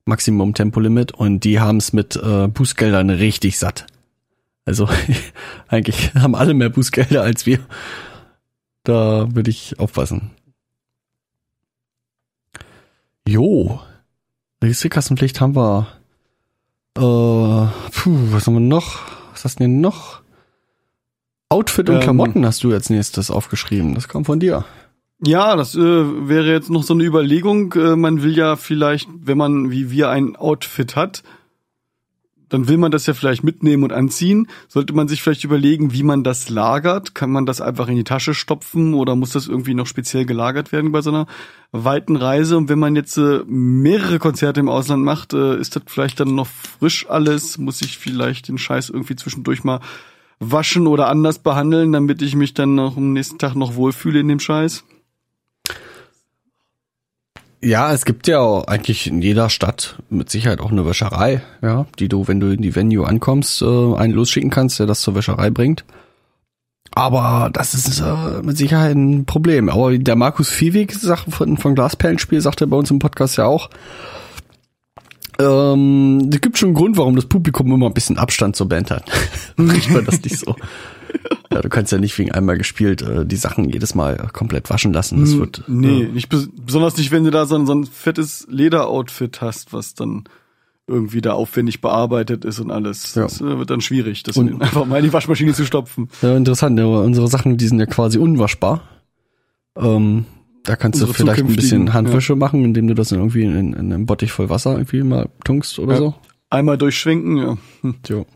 Maximum 0.06 0.54
Tempolimit 0.54 1.12
und 1.12 1.40
die 1.40 1.60
haben 1.60 1.78
es 1.78 1.92
mit 1.92 2.16
äh, 2.16 2.48
Bußgeldern 2.48 3.10
richtig 3.10 3.58
satt. 3.58 3.86
Also 4.64 4.88
eigentlich 5.68 6.14
haben 6.14 6.34
alle 6.34 6.54
mehr 6.54 6.70
Bußgelder 6.70 7.22
als 7.22 7.44
wir. 7.44 7.58
Da 8.84 9.26
würde 9.34 9.50
ich 9.50 9.78
aufpassen. 9.78 10.30
Jo. 13.28 13.80
Registrierkassenpflicht 14.62 15.40
haben 15.40 15.56
wir. 15.56 15.88
Äh, 16.96 17.00
puh, 17.00 18.18
was 18.30 18.46
haben 18.46 18.54
wir 18.54 18.60
noch? 18.60 19.00
Was 19.32 19.44
hast 19.44 19.58
du 19.58 19.64
denn 19.64 19.80
noch? 19.80 20.22
Outfit 21.48 21.88
und 21.88 21.96
Ähm. 21.96 22.02
Klamotten 22.02 22.46
hast 22.46 22.62
du 22.64 22.72
als 22.72 22.90
nächstes 22.90 23.30
aufgeschrieben. 23.30 23.94
Das 23.94 24.08
kam 24.08 24.24
von 24.24 24.40
dir. 24.40 24.64
Ja, 25.24 25.56
das 25.56 25.74
äh, 25.74 25.80
wäre 25.80 26.52
jetzt 26.52 26.70
noch 26.70 26.82
so 26.82 26.92
eine 26.92 27.04
Überlegung. 27.04 27.72
Äh, 27.72 27.96
man 27.96 28.22
will 28.22 28.36
ja 28.36 28.56
vielleicht, 28.56 29.08
wenn 29.18 29.38
man 29.38 29.70
wie 29.70 29.90
wir 29.90 30.10
ein 30.10 30.36
Outfit 30.36 30.94
hat, 30.94 31.22
dann 32.48 32.68
will 32.68 32.76
man 32.76 32.92
das 32.92 33.06
ja 33.06 33.14
vielleicht 33.14 33.42
mitnehmen 33.42 33.82
und 33.82 33.92
anziehen. 33.92 34.48
Sollte 34.68 34.92
man 34.92 35.08
sich 35.08 35.22
vielleicht 35.22 35.44
überlegen, 35.44 35.92
wie 35.92 36.02
man 36.02 36.22
das 36.22 36.48
lagert. 36.48 37.14
Kann 37.14 37.30
man 37.30 37.46
das 37.46 37.60
einfach 37.60 37.88
in 37.88 37.96
die 37.96 38.04
Tasche 38.04 38.34
stopfen 38.34 38.94
oder 38.94 39.16
muss 39.16 39.30
das 39.30 39.48
irgendwie 39.48 39.74
noch 39.74 39.86
speziell 39.86 40.26
gelagert 40.26 40.70
werden 40.70 40.92
bei 40.92 41.00
so 41.00 41.10
einer 41.10 41.26
weiten 41.72 42.16
Reise? 42.16 42.56
Und 42.56 42.68
wenn 42.68 42.78
man 42.78 42.94
jetzt 42.94 43.16
äh, 43.16 43.40
mehrere 43.46 44.18
Konzerte 44.18 44.60
im 44.60 44.68
Ausland 44.68 45.02
macht, 45.02 45.32
äh, 45.32 45.58
ist 45.58 45.76
das 45.76 45.82
vielleicht 45.86 46.20
dann 46.20 46.34
noch 46.34 46.46
frisch 46.46 47.08
alles? 47.08 47.56
Muss 47.56 47.80
ich 47.80 47.98
vielleicht 47.98 48.48
den 48.48 48.58
Scheiß 48.58 48.90
irgendwie 48.90 49.16
zwischendurch 49.16 49.64
mal 49.64 49.80
waschen 50.38 50.86
oder 50.86 51.08
anders 51.08 51.38
behandeln, 51.38 51.92
damit 51.92 52.20
ich 52.20 52.36
mich 52.36 52.52
dann 52.52 52.74
noch 52.74 52.98
am 52.98 53.14
nächsten 53.14 53.38
Tag 53.38 53.56
noch 53.56 53.76
wohlfühle 53.76 54.20
in 54.20 54.28
dem 54.28 54.40
Scheiß? 54.40 54.84
Ja, 57.66 57.92
es 57.92 58.04
gibt 58.04 58.28
ja 58.28 58.38
auch 58.38 58.68
eigentlich 58.68 59.08
in 59.08 59.20
jeder 59.20 59.50
Stadt 59.50 59.96
mit 60.08 60.30
Sicherheit 60.30 60.60
auch 60.60 60.70
eine 60.70 60.86
Wäscherei, 60.86 61.42
ja, 61.62 61.86
die 61.98 62.06
du, 62.06 62.28
wenn 62.28 62.38
du 62.38 62.52
in 62.52 62.62
die 62.62 62.76
Venue 62.76 63.04
ankommst, 63.04 63.60
äh, 63.60 63.64
einen 63.64 64.12
losschicken 64.12 64.50
kannst, 64.50 64.78
der 64.78 64.86
das 64.86 65.00
zur 65.00 65.16
Wäscherei 65.16 65.50
bringt. 65.50 65.84
Aber 66.94 67.50
das 67.52 67.74
ist 67.74 67.98
äh, 67.98 68.40
mit 68.44 68.56
Sicherheit 68.56 68.94
ein 68.94 69.26
Problem. 69.26 69.68
Aber 69.68 69.98
der 69.98 70.14
Markus 70.14 70.48
Viehweg 70.48 70.94
von, 71.28 71.56
von 71.56 71.74
Glasperlenspiel, 71.74 72.40
sagt 72.40 72.60
er 72.60 72.68
bei 72.68 72.76
uns 72.76 72.92
im 72.92 73.00
Podcast 73.00 73.36
ja 73.36 73.46
auch, 73.46 73.68
ähm, 75.40 76.30
es 76.32 76.40
gibt 76.40 76.58
schon 76.58 76.68
einen 76.68 76.76
Grund, 76.76 76.96
warum 76.96 77.16
das 77.16 77.26
Publikum 77.26 77.72
immer 77.72 77.86
ein 77.86 77.94
bisschen 77.94 78.16
Abstand 78.16 78.54
zur 78.54 78.68
Band 78.68 78.92
hat. 78.92 79.10
Riecht 79.58 79.90
man 79.90 80.04
das 80.04 80.22
nicht 80.22 80.38
so? 80.38 80.54
Ja, 81.52 81.60
du 81.62 81.68
kannst 81.68 81.92
ja 81.92 81.98
nicht 81.98 82.18
wegen 82.18 82.32
einmal 82.32 82.58
gespielt 82.58 83.02
äh, 83.02 83.24
die 83.24 83.36
Sachen 83.36 83.68
jedes 83.68 83.94
Mal 83.94 84.28
komplett 84.32 84.68
waschen 84.70 84.92
lassen. 84.92 85.20
Das 85.20 85.36
wird 85.38 85.64
Nee, 85.68 86.02
äh, 86.02 86.08
nicht 86.08 86.28
bes 86.28 86.48
besonders 86.60 86.96
nicht, 86.96 87.10
wenn 87.12 87.24
du 87.24 87.30
da 87.30 87.46
so 87.46 87.54
ein, 87.56 87.66
so 87.66 87.74
ein 87.74 87.86
fettes 87.86 88.46
Lederoutfit 88.50 89.40
hast, 89.40 89.72
was 89.72 89.94
dann 89.94 90.24
irgendwie 90.88 91.20
da 91.20 91.32
aufwendig 91.32 91.80
bearbeitet 91.80 92.44
ist 92.44 92.58
und 92.60 92.70
alles. 92.70 93.14
Ja. 93.14 93.22
Das 93.24 93.40
äh, 93.40 93.58
wird 93.58 93.70
dann 93.70 93.80
schwierig, 93.80 94.22
das 94.24 94.36
Und- 94.36 94.60
einfach 94.62 94.84
mal 94.86 94.98
in 94.98 95.04
die 95.04 95.12
Waschmaschine 95.12 95.52
zu 95.52 95.64
stopfen. 95.64 96.08
Ja, 96.22 96.36
interessant. 96.36 96.78
Ja, 96.78 96.86
unsere 96.86 97.28
Sachen, 97.28 97.56
die 97.56 97.66
sind 97.68 97.78
ja 97.80 97.86
quasi 97.86 98.18
unwaschbar. 98.18 98.82
Ähm, 99.76 100.24
da 100.64 100.74
kannst 100.76 101.00
du 101.00 101.06
Unsere 101.06 101.16
vielleicht 101.24 101.42
ein 101.48 101.54
bisschen 101.54 101.92
Handwäsche 101.92 102.34
machen, 102.34 102.64
indem 102.64 102.88
du 102.88 102.94
das 102.94 103.12
in 103.12 103.18
irgendwie 103.18 103.42
in, 103.44 103.72
in 103.72 103.92
einem 103.92 104.06
Bottich 104.06 104.32
voll 104.32 104.48
Wasser 104.48 104.72
irgendwie 104.72 105.02
mal 105.02 105.28
tunkst 105.44 105.78
oder 105.78 105.92
Ja. 105.94 105.98
so. 105.98 106.14
Einmal 106.50 106.78
durchschwenken, 106.78 107.36
ja, 107.36 107.56
hm, 107.82 107.94
Jo. 108.08 108.26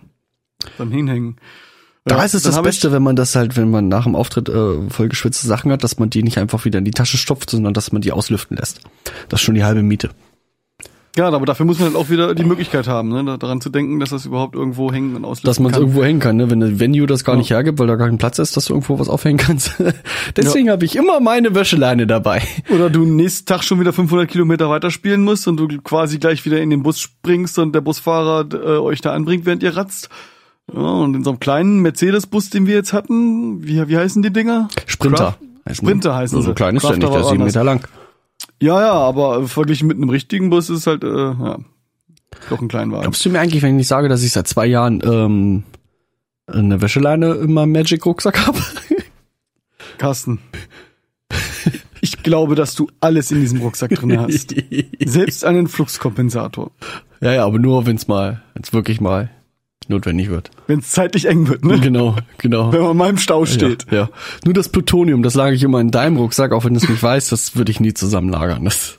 dann 0.78 0.90
hinhängen. 0.90 1.36
Da 2.06 2.16
Ja, 2.18 2.24
ist 2.24 2.34
es 2.34 2.44
das 2.44 2.60
Beste, 2.62 2.92
wenn 2.92 3.02
man 3.02 3.14
das 3.14 3.36
halt, 3.36 3.56
wenn 3.58 3.70
man 3.70 3.88
nach 3.88 4.04
dem 4.04 4.16
Auftritt 4.16 4.48
äh, 4.48 4.88
voll 4.90 5.08
geschwitzte 5.08 5.46
Sachen 5.46 5.70
hat, 5.70 5.84
dass 5.84 5.98
man 5.98 6.08
die 6.08 6.22
nicht 6.22 6.38
einfach 6.38 6.64
wieder 6.64 6.78
in 6.78 6.84
die 6.86 6.92
Tasche 6.92 7.18
stopft, 7.18 7.50
sondern 7.50 7.74
dass 7.74 7.92
man 7.92 8.00
die 8.00 8.12
auslüften 8.12 8.56
lässt. 8.56 8.80
Das 9.28 9.40
ist 9.40 9.44
schon 9.44 9.54
die 9.54 9.64
halbe 9.64 9.82
Miete. 9.82 10.10
Ja, 11.16 11.28
aber 11.28 11.44
dafür 11.44 11.66
muss 11.66 11.78
man 11.80 11.88
halt 11.88 11.96
auch 11.96 12.08
wieder 12.08 12.36
die 12.36 12.44
Möglichkeit 12.44 12.86
haben, 12.86 13.08
ne, 13.08 13.24
da- 13.24 13.36
daran 13.36 13.60
zu 13.60 13.68
denken, 13.68 13.98
dass 13.98 14.10
das 14.10 14.26
überhaupt 14.26 14.54
irgendwo 14.54 14.92
hängen 14.92 15.16
und 15.16 15.24
auslösen 15.24 15.46
Dass 15.46 15.58
man 15.58 15.72
es 15.72 15.78
irgendwo 15.78 16.04
hängen 16.04 16.20
kann, 16.20 16.36
ne? 16.36 16.48
wenn 16.50 16.60
das 16.60 16.78
Venue 16.78 17.06
das 17.08 17.24
gar 17.24 17.34
Ja. 17.34 17.40
nicht 17.40 17.50
hergibt, 17.50 17.80
weil 17.80 17.88
da 17.88 17.96
gar 17.96 18.06
kein 18.08 18.16
Platz 18.18 18.38
ist, 18.38 18.56
dass 18.56 18.66
du 18.66 18.74
irgendwo 18.74 18.98
was 19.00 19.08
aufhängen 19.08 19.36
kannst. 19.36 19.72
Deswegen 20.36 20.70
habe 20.70 20.84
ich 20.84 20.94
immer 20.94 21.18
meine 21.18 21.52
Wäscheleine 21.54 22.06
dabei. 22.06 22.42
Oder 22.70 22.90
du 22.90 23.04
nächsten 23.04 23.44
Tag 23.44 23.64
schon 23.64 23.80
wieder 23.80 23.92
500 23.92 24.28
Kilometer 24.30 24.70
weiterspielen 24.70 25.22
musst 25.24 25.48
und 25.48 25.56
du 25.56 25.66
quasi 25.82 26.18
gleich 26.18 26.44
wieder 26.44 26.60
in 26.62 26.70
den 26.70 26.84
Bus 26.84 27.00
springst 27.00 27.58
und 27.58 27.74
der 27.74 27.80
Busfahrer 27.80 28.46
äh, 28.54 28.78
euch 28.78 29.00
da 29.00 29.12
anbringt, 29.12 29.44
während 29.46 29.64
ihr 29.64 29.76
ratzt. 29.76 30.08
Ja, 30.72 30.80
und 30.80 31.14
in 31.14 31.24
so 31.24 31.30
einem 31.30 31.40
kleinen 31.40 31.80
Mercedes-Bus, 31.80 32.50
den 32.50 32.66
wir 32.66 32.74
jetzt 32.74 32.92
hatten, 32.92 33.66
wie, 33.66 33.88
wie 33.88 33.96
heißen 33.96 34.22
die 34.22 34.32
Dinger? 34.32 34.68
Sprinter. 34.86 35.36
Craft- 35.64 35.74
Sprinter 35.76 36.14
heißen 36.16 36.36
so 36.36 36.42
sie. 36.42 36.48
So 36.48 36.54
klein 36.54 36.76
ist 36.76 36.82
der 36.82 36.90
Craft 36.90 36.98
nicht, 37.00 37.12
der 37.12 37.20
ist 37.20 37.28
sieben. 37.30 37.44
Meter 37.44 37.64
lang. 37.64 37.86
Ja, 38.60 38.80
ja, 38.80 38.92
aber 38.92 39.46
verglichen 39.46 39.86
mit 39.88 39.96
einem 39.96 40.08
richtigen 40.10 40.50
Bus 40.50 40.70
ist 40.70 40.86
halt, 40.86 41.04
äh, 41.04 41.08
ja, 41.08 41.58
doch 42.48 42.60
ein 42.60 42.68
Kleinwagen. 42.68 43.02
Glaubst 43.02 43.24
du 43.24 43.30
mir 43.30 43.40
eigentlich, 43.40 43.62
wenn 43.62 43.78
ich 43.78 43.86
sage, 43.88 44.08
dass 44.08 44.22
ich 44.22 44.32
seit 44.32 44.48
zwei 44.48 44.66
Jahren 44.66 45.00
ähm, 45.04 45.62
eine 46.46 46.80
Wäscheleine 46.80 47.34
in 47.34 47.52
meinem 47.52 47.72
Magic-Rucksack 47.72 48.46
habe? 48.46 48.58
Carsten. 49.98 50.38
Ich 52.00 52.22
glaube, 52.22 52.54
dass 52.54 52.74
du 52.74 52.88
alles 53.00 53.30
in 53.30 53.40
diesem 53.40 53.60
Rucksack 53.60 53.90
drin 53.90 54.18
hast. 54.18 54.54
Selbst 55.04 55.44
einen 55.44 55.68
Fluxkompensator. 55.68 56.70
ja, 57.20 57.32
ja, 57.34 57.44
aber 57.44 57.58
nur, 57.58 57.84
wenn 57.86 57.96
es 57.96 58.08
mal, 58.08 58.42
wenn 58.54 58.62
es 58.62 58.72
wirklich 58.72 59.00
mal 59.00 59.30
notwendig 59.88 60.28
wird. 60.28 60.50
Wenn 60.66 60.80
es 60.80 60.90
zeitlich 60.90 61.26
eng 61.26 61.48
wird, 61.48 61.64
ne? 61.64 61.80
Genau, 61.80 62.16
genau. 62.38 62.72
Wenn 62.72 62.82
man 62.82 62.96
mal 62.96 63.10
im 63.10 63.18
Stau 63.18 63.46
steht. 63.46 63.86
Ja, 63.90 63.98
ja. 63.98 64.08
Nur 64.44 64.54
das 64.54 64.68
Plutonium, 64.68 65.22
das 65.22 65.34
lage 65.34 65.56
ich 65.56 65.62
immer 65.62 65.80
in 65.80 65.90
deinem 65.90 66.16
Rucksack, 66.16 66.52
auch 66.52 66.64
wenn 66.64 66.74
du 66.74 66.80
es 66.80 66.88
nicht 66.88 67.02
weißt, 67.02 67.32
das 67.32 67.56
würde 67.56 67.70
ich 67.72 67.80
nie 67.80 67.94
zusammenlagern. 67.94 68.64
Das, 68.64 68.98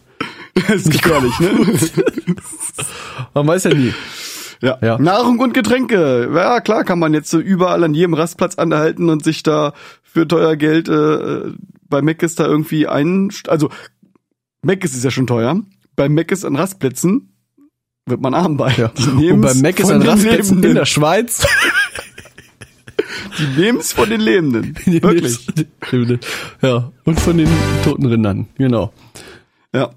Das 0.68 0.82
ist 0.82 0.92
gefährlich, 0.92 1.40
ne? 1.40 1.50
man 3.34 3.48
weiß 3.48 3.64
ja 3.66 3.74
nie. 3.74 3.94
Ja. 4.62 4.78
Ja. 4.82 4.98
Nahrung 5.00 5.40
und 5.40 5.54
Getränke. 5.54 6.30
Ja, 6.34 6.60
klar 6.60 6.84
kann 6.84 7.00
man 7.00 7.14
jetzt 7.14 7.30
so 7.32 7.40
überall 7.40 7.84
an 7.84 7.94
jedem 7.94 8.14
Rastplatz 8.14 8.56
anhalten 8.56 9.10
und 9.10 9.24
sich 9.24 9.44
da 9.44 9.74
für 10.04 10.28
teuer 10.28 10.56
Geld 10.56 10.88
äh, 10.90 11.52
bei 11.90 12.02
Mc's 12.02 12.36
da 12.36 12.46
irgendwie 12.46 12.88
ein, 12.88 13.32
also 13.48 13.70
Mc's 14.62 14.94
ist 14.94 15.04
ja 15.04 15.12
schon 15.12 15.26
teuer. 15.26 15.62
Bei 15.96 16.10
Mc's 16.10 16.46
an 16.46 16.56
Rastplätzen 16.56 17.31
wird 18.12 18.22
man 18.22 18.36
arm 18.36 18.58
bei. 18.58 18.92
Die 19.20 19.32
Und 19.32 19.42
beim 19.42 19.60
Mac 19.62 19.80
ist 19.80 19.90
ein 19.90 20.02
den 20.02 20.10
Rastplätzen 20.10 20.64
in 20.64 20.76
der 20.76 20.86
Schweiz. 20.86 21.48
Die 23.40 23.60
nehmen's 23.60 23.94
von 23.94 24.10
den 24.10 24.22
Lebenden. 24.22 24.76
Wirklich. 24.86 25.50
Ja, 26.62 26.92
und 27.04 27.20
von 27.20 27.38
den 27.38 27.50
toten 27.84 28.06
Rindern, 28.06 28.48
genau. 28.58 28.94
Ja. 29.74 29.92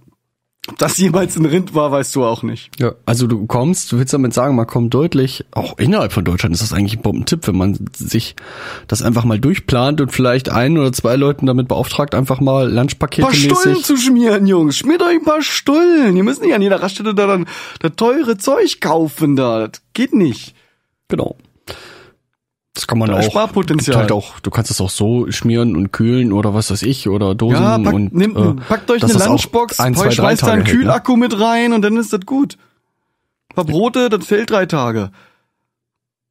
Ob 0.66 0.78
das 0.78 0.96
jemals 0.96 1.36
ein 1.36 1.44
Rind 1.44 1.74
war, 1.74 1.92
weißt 1.92 2.16
du 2.16 2.24
auch 2.24 2.42
nicht. 2.42 2.80
Ja, 2.80 2.92
also 3.04 3.26
du 3.26 3.44
kommst, 3.46 3.92
du 3.92 3.98
willst 3.98 4.14
damit 4.14 4.32
sagen, 4.32 4.56
man 4.56 4.66
kommt 4.66 4.94
deutlich, 4.94 5.44
auch 5.50 5.76
innerhalb 5.76 6.12
von 6.12 6.24
Deutschland 6.24 6.54
ist 6.54 6.62
das 6.62 6.72
eigentlich 6.72 6.96
ein 6.96 7.02
Bombentipp, 7.02 7.46
wenn 7.46 7.56
man 7.56 7.78
sich 7.94 8.34
das 8.88 9.02
einfach 9.02 9.24
mal 9.24 9.38
durchplant 9.38 10.00
und 10.00 10.10
vielleicht 10.10 10.48
ein 10.48 10.78
oder 10.78 10.90
zwei 10.92 11.16
Leuten 11.16 11.44
damit 11.44 11.68
beauftragt, 11.68 12.14
einfach 12.14 12.40
mal 12.40 12.68
Ein 12.68 12.74
Lunchpakete 12.76 13.22
paar 13.26 13.34
Stullen 13.34 13.72
mäßig. 13.72 13.84
zu 13.84 13.96
schmieren, 13.98 14.46
Jungs. 14.46 14.78
Schmiert 14.78 15.02
euch 15.02 15.16
ein 15.16 15.24
paar 15.24 15.42
Stullen. 15.42 16.16
Ihr 16.16 16.24
müsst 16.24 16.40
nicht 16.40 16.54
an 16.54 16.62
jeder 16.62 16.80
Raststätte 16.80 17.14
da 17.14 17.26
dann 17.26 17.46
das 17.80 17.92
teure 17.96 18.38
Zeug 18.38 18.80
kaufen 18.80 19.36
da. 19.36 19.68
Das 19.68 19.82
geht 19.92 20.14
nicht. 20.14 20.54
Genau. 21.08 21.36
Das 22.74 22.88
kann 22.88 22.98
man 22.98 23.08
Da 23.08 23.18
auch. 23.18 23.22
Sparpotenzial. 23.22 23.96
Halt 23.96 24.12
auch, 24.12 24.40
du 24.40 24.50
kannst 24.50 24.70
es 24.70 24.80
auch 24.80 24.90
so 24.90 25.30
schmieren 25.30 25.76
und 25.76 25.92
kühlen 25.92 26.32
oder 26.32 26.54
was 26.54 26.72
weiß 26.72 26.82
ich 26.82 27.08
oder 27.08 27.36
Dosen 27.36 27.62
Ja, 27.62 27.78
packt, 27.78 27.94
und 27.94 28.14
nehmt, 28.14 28.36
äh, 28.36 28.54
packt 28.68 28.90
euch 28.90 29.02
eine 29.02 29.12
Lunchbox, 29.12 29.78
ein, 29.78 29.94
zwei, 29.94 30.10
schmeißt 30.10 30.42
da 30.42 30.48
einen 30.48 30.64
hält, 30.64 30.74
ne? 30.74 30.80
Kühlakku 30.80 31.16
mit 31.16 31.38
rein 31.38 31.72
und 31.72 31.82
dann 31.82 31.96
ist 31.96 32.12
das 32.12 32.22
gut. 32.26 32.58
Ein 33.50 33.54
paar 33.54 33.64
Brote, 33.64 34.08
das 34.08 34.26
fällt 34.26 34.50
drei 34.50 34.66
Tage. 34.66 35.12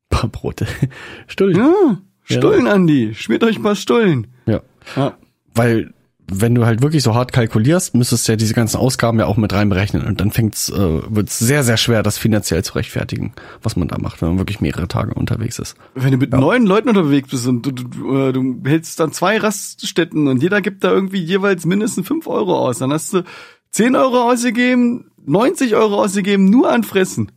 Paar 0.09 0.29
Brote. 0.29 0.67
Stullen. 1.27 1.55
Ja, 1.55 1.97
Stullen, 2.23 2.67
Andi. 2.67 3.13
Schmiert 3.15 3.43
euch 3.45 3.57
ein 3.57 3.63
paar 3.63 3.75
Stullen. 3.77 4.27
Ja. 4.45 4.61
Ja. 4.97 5.13
Weil, 5.55 5.93
wenn 6.32 6.55
du 6.55 6.65
halt 6.65 6.82
wirklich 6.82 7.03
so 7.03 7.15
hart 7.15 7.34
kalkulierst, 7.34 7.95
müsstest 7.95 8.28
du 8.28 8.34
ja 8.34 8.36
diese 8.36 8.53
ganzen 8.53 8.78
Ausgaben 8.78 9.19
ja 9.19 9.26
auch 9.26 9.38
mit 9.38 9.53
reinberechnen. 9.53 10.05
Und 10.05 10.21
dann 10.21 10.32
fängt's, 10.32 10.69
äh, 10.69 11.01
wird's 11.07 11.39
sehr, 11.39 11.63
sehr 11.63 11.78
schwer, 11.78 12.03
das 12.03 12.17
finanziell 12.17 12.63
zu 12.63 12.74
rechtfertigen, 12.74 13.34
was 13.61 13.76
man 13.76 13.88
da 13.88 13.97
macht, 13.99 14.21
wenn 14.21 14.30
man 14.30 14.38
wirklich 14.38 14.61
mehrere 14.61 14.88
Tage 14.88 15.13
unterwegs 15.13 15.59
ist. 15.59 15.76
Wenn 15.95 16.11
du 16.11 16.17
mit 16.17 16.32
neun 16.32 16.65
Leuten 16.65 16.89
unterwegs 16.89 17.30
bist 17.30 17.47
und 17.47 17.65
du, 17.65 17.71
du, 17.71 17.84
du, 17.84 18.17
äh, 18.17 18.34
du 18.34 18.61
hältst 18.65 18.99
dann 18.99 19.11
zwei 19.11 19.38
Raststätten 19.38 20.28
und 20.28 20.41
jeder 20.41 20.61
gibt 20.61 20.84
da 20.84 20.91
irgendwie 20.91 21.21
jeweils 21.21 21.65
mindestens 21.65 22.07
fünf 22.07 22.28
Euro 22.28 22.57
aus, 22.57 22.80
dann 22.80 22.91
hast 22.91 23.13
du 23.13 23.24
zehn 23.71 23.95
Euro 23.95 24.30
ausgegeben, 24.30 25.11
90 25.26 25.76
Euro 25.76 26.01
ausgegeben, 26.01 26.45
nur 26.45 26.71
an 26.71 26.84
Fressen. 26.84 27.32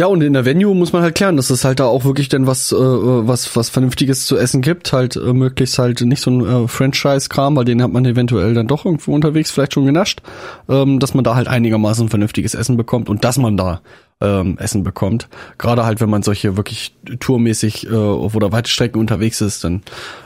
Ja, 0.00 0.06
und 0.06 0.22
in 0.22 0.32
der 0.32 0.46
Venue 0.46 0.74
muss 0.74 0.94
man 0.94 1.02
halt 1.02 1.14
klären, 1.14 1.36
dass 1.36 1.50
es 1.50 1.62
halt 1.62 1.78
da 1.78 1.84
auch 1.84 2.04
wirklich 2.04 2.30
dann 2.30 2.46
was, 2.46 2.72
äh, 2.72 2.76
was, 2.78 3.54
was 3.54 3.68
Vernünftiges 3.68 4.24
zu 4.24 4.38
essen 4.38 4.62
gibt. 4.62 4.94
Halt 4.94 5.16
äh, 5.16 5.34
möglichst 5.34 5.78
halt 5.78 6.00
nicht 6.00 6.22
so 6.22 6.30
ein 6.30 6.40
äh, 6.64 6.68
Franchise-Kram, 6.68 7.54
weil 7.54 7.66
den 7.66 7.82
hat 7.82 7.92
man 7.92 8.06
eventuell 8.06 8.54
dann 8.54 8.66
doch 8.66 8.86
irgendwo 8.86 9.12
unterwegs 9.14 9.50
vielleicht 9.50 9.74
schon 9.74 9.84
genascht. 9.84 10.22
Ähm, 10.70 11.00
dass 11.00 11.12
man 11.12 11.22
da 11.22 11.34
halt 11.34 11.48
einigermaßen 11.48 12.08
vernünftiges 12.08 12.54
Essen 12.54 12.78
bekommt 12.78 13.10
und 13.10 13.24
dass 13.24 13.36
man 13.36 13.58
da 13.58 13.82
ähm, 14.22 14.56
Essen 14.56 14.84
bekommt. 14.84 15.28
Gerade 15.58 15.84
halt, 15.84 16.00
wenn 16.00 16.08
man 16.08 16.22
solche 16.22 16.56
wirklich 16.56 16.96
tourmäßig 17.18 17.86
äh, 17.86 17.90
oder 17.90 18.52
weite 18.52 18.70
Strecken 18.70 19.00
unterwegs 19.00 19.42
ist, 19.42 19.64
dann 19.64 19.82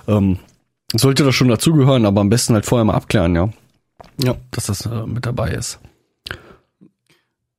ähm, 0.06 0.38
sollte 0.94 1.24
das 1.24 1.34
schon 1.34 1.48
dazugehören, 1.48 2.06
aber 2.06 2.20
am 2.20 2.30
besten 2.30 2.54
halt 2.54 2.64
vorher 2.64 2.84
mal 2.84 2.94
abklären, 2.94 3.34
ja, 3.34 3.48
Ja. 4.22 4.36
dass 4.52 4.66
das 4.66 4.86
äh, 4.86 5.04
mit 5.04 5.26
dabei 5.26 5.50
ist. 5.50 5.80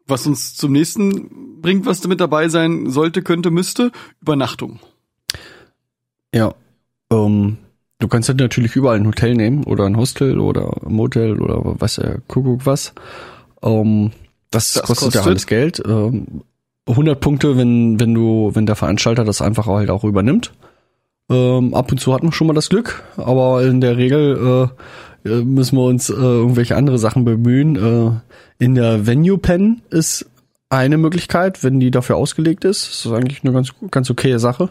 Was 0.07 0.27
uns 0.27 0.55
zum 0.55 0.71
nächsten 0.71 1.61
bringt, 1.61 1.85
was 1.85 2.01
da 2.01 2.07
mit 2.07 2.19
dabei 2.19 2.47
sein 2.49 2.89
sollte, 2.89 3.21
könnte, 3.23 3.49
müsste, 3.51 3.91
Übernachtung. 4.21 4.79
Ja. 6.33 6.53
Ähm, 7.11 7.57
du 7.99 8.07
kannst 8.07 8.29
halt 8.29 8.39
natürlich 8.39 8.75
überall 8.75 8.97
ein 8.97 9.07
Hotel 9.07 9.35
nehmen 9.35 9.63
oder 9.63 9.85
ein 9.85 9.97
Hostel 9.97 10.39
oder 10.39 10.71
ein 10.85 10.93
Motel 10.93 11.41
oder 11.41 11.61
was 11.79 11.95
der 11.95 12.19
Kuckuck 12.27 12.65
was. 12.65 12.93
Ähm, 13.63 14.11
das, 14.51 14.73
Das 14.73 14.85
kostet, 14.85 15.15
ja 15.15 15.23
alles 15.23 15.47
Geld. 15.47 15.81
Ähm, 15.85 16.43
100 16.87 17.19
Punkte, 17.19 17.57
wenn, 17.57 17.99
wenn 17.99 18.13
du, 18.13 18.51
wenn 18.53 18.65
der 18.65 18.75
Veranstalter 18.75 19.23
das 19.23 19.41
einfach 19.41 19.65
halt 19.65 19.89
auch 19.89 20.03
übernimmt. 20.03 20.53
Ähm, 21.29 21.73
ab 21.73 21.91
und 21.91 21.97
zu 21.97 22.13
hat 22.13 22.21
man 22.21 22.31
schon 22.31 22.47
mal 22.47 22.53
das 22.53 22.69
Glück, 22.69 23.03
aber 23.17 23.63
in 23.63 23.81
der 23.81 23.97
Regel 23.97 24.69
äh, 24.69 24.81
äh, 25.25 25.41
müssen 25.43 25.77
wir 25.77 25.85
uns 25.85 26.09
äh, 26.09 26.13
irgendwelche 26.13 26.75
andere 26.75 26.97
Sachen 26.97 27.25
bemühen. 27.25 27.75
Äh, 27.75 28.63
in 28.63 28.75
der 28.75 29.05
Venue 29.07 29.37
Pen 29.37 29.81
ist 29.89 30.29
eine 30.69 30.97
Möglichkeit, 30.97 31.63
wenn 31.63 31.79
die 31.79 31.91
dafür 31.91 32.17
ausgelegt 32.17 32.65
ist. 32.65 32.87
Das 32.87 33.05
ist 33.05 33.11
eigentlich 33.11 33.43
eine 33.43 33.53
ganz, 33.53 33.73
ganz 33.91 34.09
okaye 34.09 34.39
Sache. 34.39 34.69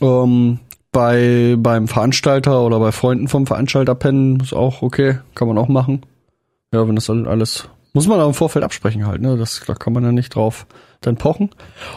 Ähm, 0.00 0.58
bei, 0.90 1.56
beim 1.58 1.88
Veranstalter 1.88 2.64
oder 2.64 2.78
bei 2.78 2.92
Freunden 2.92 3.28
vom 3.28 3.46
Veranstalter 3.46 3.94
pennen 3.94 4.40
ist 4.40 4.52
auch 4.52 4.82
okay, 4.82 5.18
kann 5.34 5.48
man 5.48 5.58
auch 5.58 5.68
machen. 5.68 6.02
Ja, 6.72 6.86
wenn 6.86 6.94
das 6.94 7.08
alles, 7.08 7.68
muss 7.92 8.06
man 8.06 8.18
aber 8.18 8.28
im 8.28 8.34
Vorfeld 8.34 8.64
absprechen 8.64 9.06
halt, 9.06 9.20
ne, 9.20 9.36
das, 9.36 9.62
da 9.66 9.74
kann 9.74 9.92
man 9.92 10.04
ja 10.04 10.12
nicht 10.12 10.34
drauf 10.34 10.66
dann 11.00 11.16
pochen. 11.16 11.50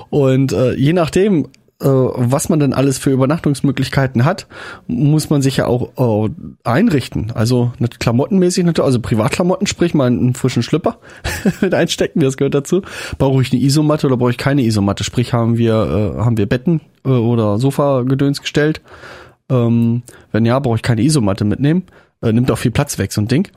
Und 0.09 0.53
äh, 0.53 0.73
je 0.73 0.93
nachdem, 0.93 1.47
was 1.79 2.47
man 2.47 2.59
denn 2.59 2.73
alles 2.73 2.97
für 2.97 3.09
Übernachtungsmöglichkeiten 3.09 4.23
hat, 4.23 4.47
muss 4.87 5.29
man 5.29 5.41
sich 5.41 5.57
ja 5.57 5.65
auch 5.65 6.25
äh, 6.25 6.29
einrichten. 6.63 7.31
Also 7.35 7.73
nicht 7.79 7.99
klamottenmäßig, 7.99 8.63
natürlich, 8.63 8.85
also 8.85 9.01
Privatklamotten, 9.01 9.67
sprich 9.67 9.93
mal 9.93 10.07
einen 10.07 10.35
frischen 10.35 10.63
Schlüpper 10.63 10.99
mit 11.61 11.73
einstecken, 11.73 12.21
das 12.21 12.37
gehört 12.37 12.53
dazu. 12.53 12.81
Brauche 13.17 13.41
ich 13.41 13.51
eine 13.51 13.61
Isomatte 13.61 14.07
oder 14.07 14.15
brauche 14.15 14.31
ich 14.31 14.37
keine 14.37 14.63
Isomatte? 14.63 15.03
Sprich, 15.03 15.33
haben 15.33 15.57
wir, 15.57 16.15
äh, 16.15 16.19
haben 16.21 16.37
wir 16.37 16.45
Betten 16.45 16.79
äh, 17.03 17.09
oder 17.09 17.59
Sofa-Gedöns 17.59 18.41
gestellt? 18.41 18.81
Ähm, 19.49 20.03
wenn 20.31 20.45
ja, 20.45 20.59
brauche 20.59 20.77
ich 20.77 20.81
keine 20.81 21.01
Isomatte 21.01 21.45
mitnehmen. 21.45 21.83
Äh, 22.21 22.31
nimmt 22.31 22.49
auch 22.51 22.57
viel 22.57 22.71
Platz 22.71 22.97
weg, 22.97 23.11
so 23.11 23.21
ein 23.21 23.27
Ding. 23.27 23.47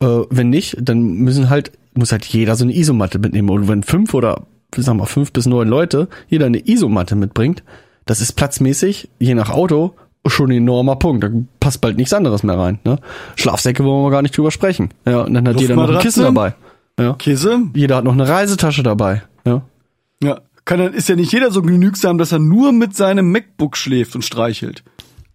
Äh, 0.00 0.22
wenn 0.30 0.50
nicht, 0.50 0.76
dann 0.80 1.02
müssen 1.02 1.50
halt, 1.50 1.72
muss 1.94 2.12
halt 2.12 2.24
jeder 2.24 2.56
so 2.56 2.64
eine 2.64 2.74
Isomatte 2.74 3.18
mitnehmen. 3.18 3.50
Und 3.50 3.68
wenn 3.68 3.82
fünf 3.82 4.14
oder, 4.14 4.46
sagen 4.82 4.98
wir, 4.98 5.06
fünf 5.06 5.32
bis 5.32 5.46
neun 5.46 5.68
Leute 5.68 6.08
jeder 6.28 6.46
eine 6.46 6.66
Isomatte 6.68 7.14
mitbringt, 7.16 7.62
das 8.06 8.20
ist 8.20 8.32
platzmäßig, 8.32 9.08
je 9.18 9.34
nach 9.34 9.50
Auto, 9.50 9.94
schon 10.26 10.50
ein 10.50 10.58
enormer 10.58 10.96
Punkt. 10.96 11.24
Da 11.24 11.28
passt 11.60 11.80
bald 11.80 11.96
nichts 11.96 12.12
anderes 12.12 12.42
mehr 12.42 12.58
rein. 12.58 12.78
Ne? 12.84 12.98
Schlafsäcke 13.36 13.84
wollen 13.84 14.04
wir 14.04 14.10
gar 14.10 14.22
nicht 14.22 14.36
drüber 14.36 14.50
sprechen. 14.50 14.90
Ja, 15.06 15.20
und 15.22 15.34
dann 15.34 15.46
hat 15.48 15.60
jeder 15.60 15.76
noch 15.76 15.88
ein? 15.90 15.98
Kissen 15.98 16.22
dabei. 16.22 16.54
Ja. 16.98 17.14
Käse? 17.14 17.62
Jeder 17.74 17.96
hat 17.96 18.04
noch 18.04 18.12
eine 18.12 18.28
Reisetasche 18.28 18.82
dabei. 18.82 19.22
Ja. 19.46 19.62
Ja. 20.22 20.40
Kann, 20.64 20.78
dann- 20.78 20.94
ist 20.94 21.08
ja 21.08 21.16
nicht 21.16 21.32
jeder 21.32 21.50
so 21.50 21.60
genügsam, 21.60 22.16
dass 22.18 22.32
er 22.32 22.38
nur 22.38 22.72
mit 22.72 22.96
seinem 22.96 23.30
MacBook 23.32 23.76
schläft 23.76 24.14
und 24.14 24.22
streichelt. 24.24 24.82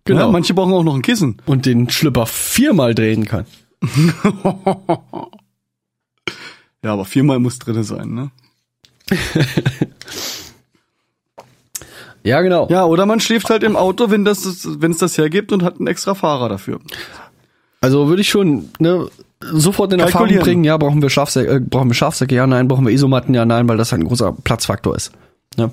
Genau. 0.05 0.21
Ja, 0.21 0.27
manche 0.31 0.55
brauchen 0.55 0.73
auch 0.73 0.83
noch 0.83 0.95
ein 0.95 1.03
Kissen. 1.03 1.37
Und 1.45 1.65
den 1.67 1.89
Schlüpper 1.89 2.25
viermal 2.25 2.95
drehen 2.95 3.25
kann. 3.25 3.45
Ja, 6.81 6.93
aber 6.93 7.03
viermal 7.05 7.39
muss 7.39 7.59
drinne 7.59 7.83
sein, 7.83 8.13
ne? 8.13 8.31
Ja, 12.23 12.41
genau. 12.41 12.67
Ja, 12.69 12.85
oder 12.85 13.05
man 13.05 13.19
schläft 13.19 13.49
halt 13.49 13.63
im 13.63 13.75
Auto, 13.75 14.11
wenn 14.11 14.25
das, 14.25 14.67
wenn 14.81 14.91
es 14.91 14.97
das 14.97 15.17
hergibt 15.17 15.51
und 15.51 15.63
hat 15.63 15.77
einen 15.77 15.87
extra 15.87 16.15
Fahrer 16.15 16.49
dafür. 16.49 16.79
Also 17.81 18.09
würde 18.09 18.21
ich 18.21 18.29
schon 18.29 18.69
ne, 18.79 19.07
sofort 19.39 19.93
in 19.93 19.99
Erfahrung 19.99 20.37
bringen, 20.39 20.63
ja, 20.63 20.75
brauchen 20.77 21.01
wir 21.01 21.09
Schafsäcke, 21.09 21.55
äh, 21.55 21.59
brauchen 21.59 21.89
wir 21.89 21.95
Schafsäcke, 21.95 22.35
ja, 22.35 22.45
nein, 22.45 22.67
brauchen 22.67 22.85
wir 22.85 22.93
Isomatten, 22.93 23.33
ja, 23.33 23.45
nein, 23.45 23.67
weil 23.69 23.77
das 23.77 23.91
halt 23.91 24.01
ein 24.01 24.07
großer 24.07 24.33
Platzfaktor 24.43 24.95
ist. 24.95 25.13
Ne? 25.57 25.71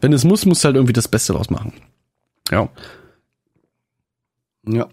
Wenn 0.00 0.12
es 0.12 0.24
muss, 0.24 0.44
muss 0.44 0.64
halt 0.64 0.76
irgendwie 0.76 0.92
das 0.92 1.08
Beste 1.08 1.32
draus 1.32 1.48
machen. 1.50 1.72
Ja. 2.50 2.68
Ja. 4.66 4.88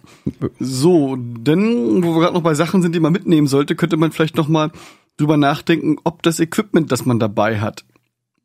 So, 0.60 1.18
denn 1.18 2.04
wo 2.04 2.16
wir 2.16 2.22
gerade 2.22 2.34
noch 2.34 2.42
bei 2.42 2.54
Sachen 2.54 2.82
sind, 2.82 2.96
die 2.96 3.02
man 3.02 3.12
mitnehmen 3.12 3.48
sollte, 3.48 3.76
könnte 3.76 3.98
man 3.98 4.14
vielleicht 4.14 4.38
noch 4.38 4.48
mal 4.48 4.72
drüber 5.18 5.38
nachdenken, 5.38 5.98
ob 6.04 6.24
das 6.24 6.40
Equipment, 6.40 6.92
das 6.92 7.06
man 7.06 7.20
dabei 7.20 7.60
hat, 7.60 7.86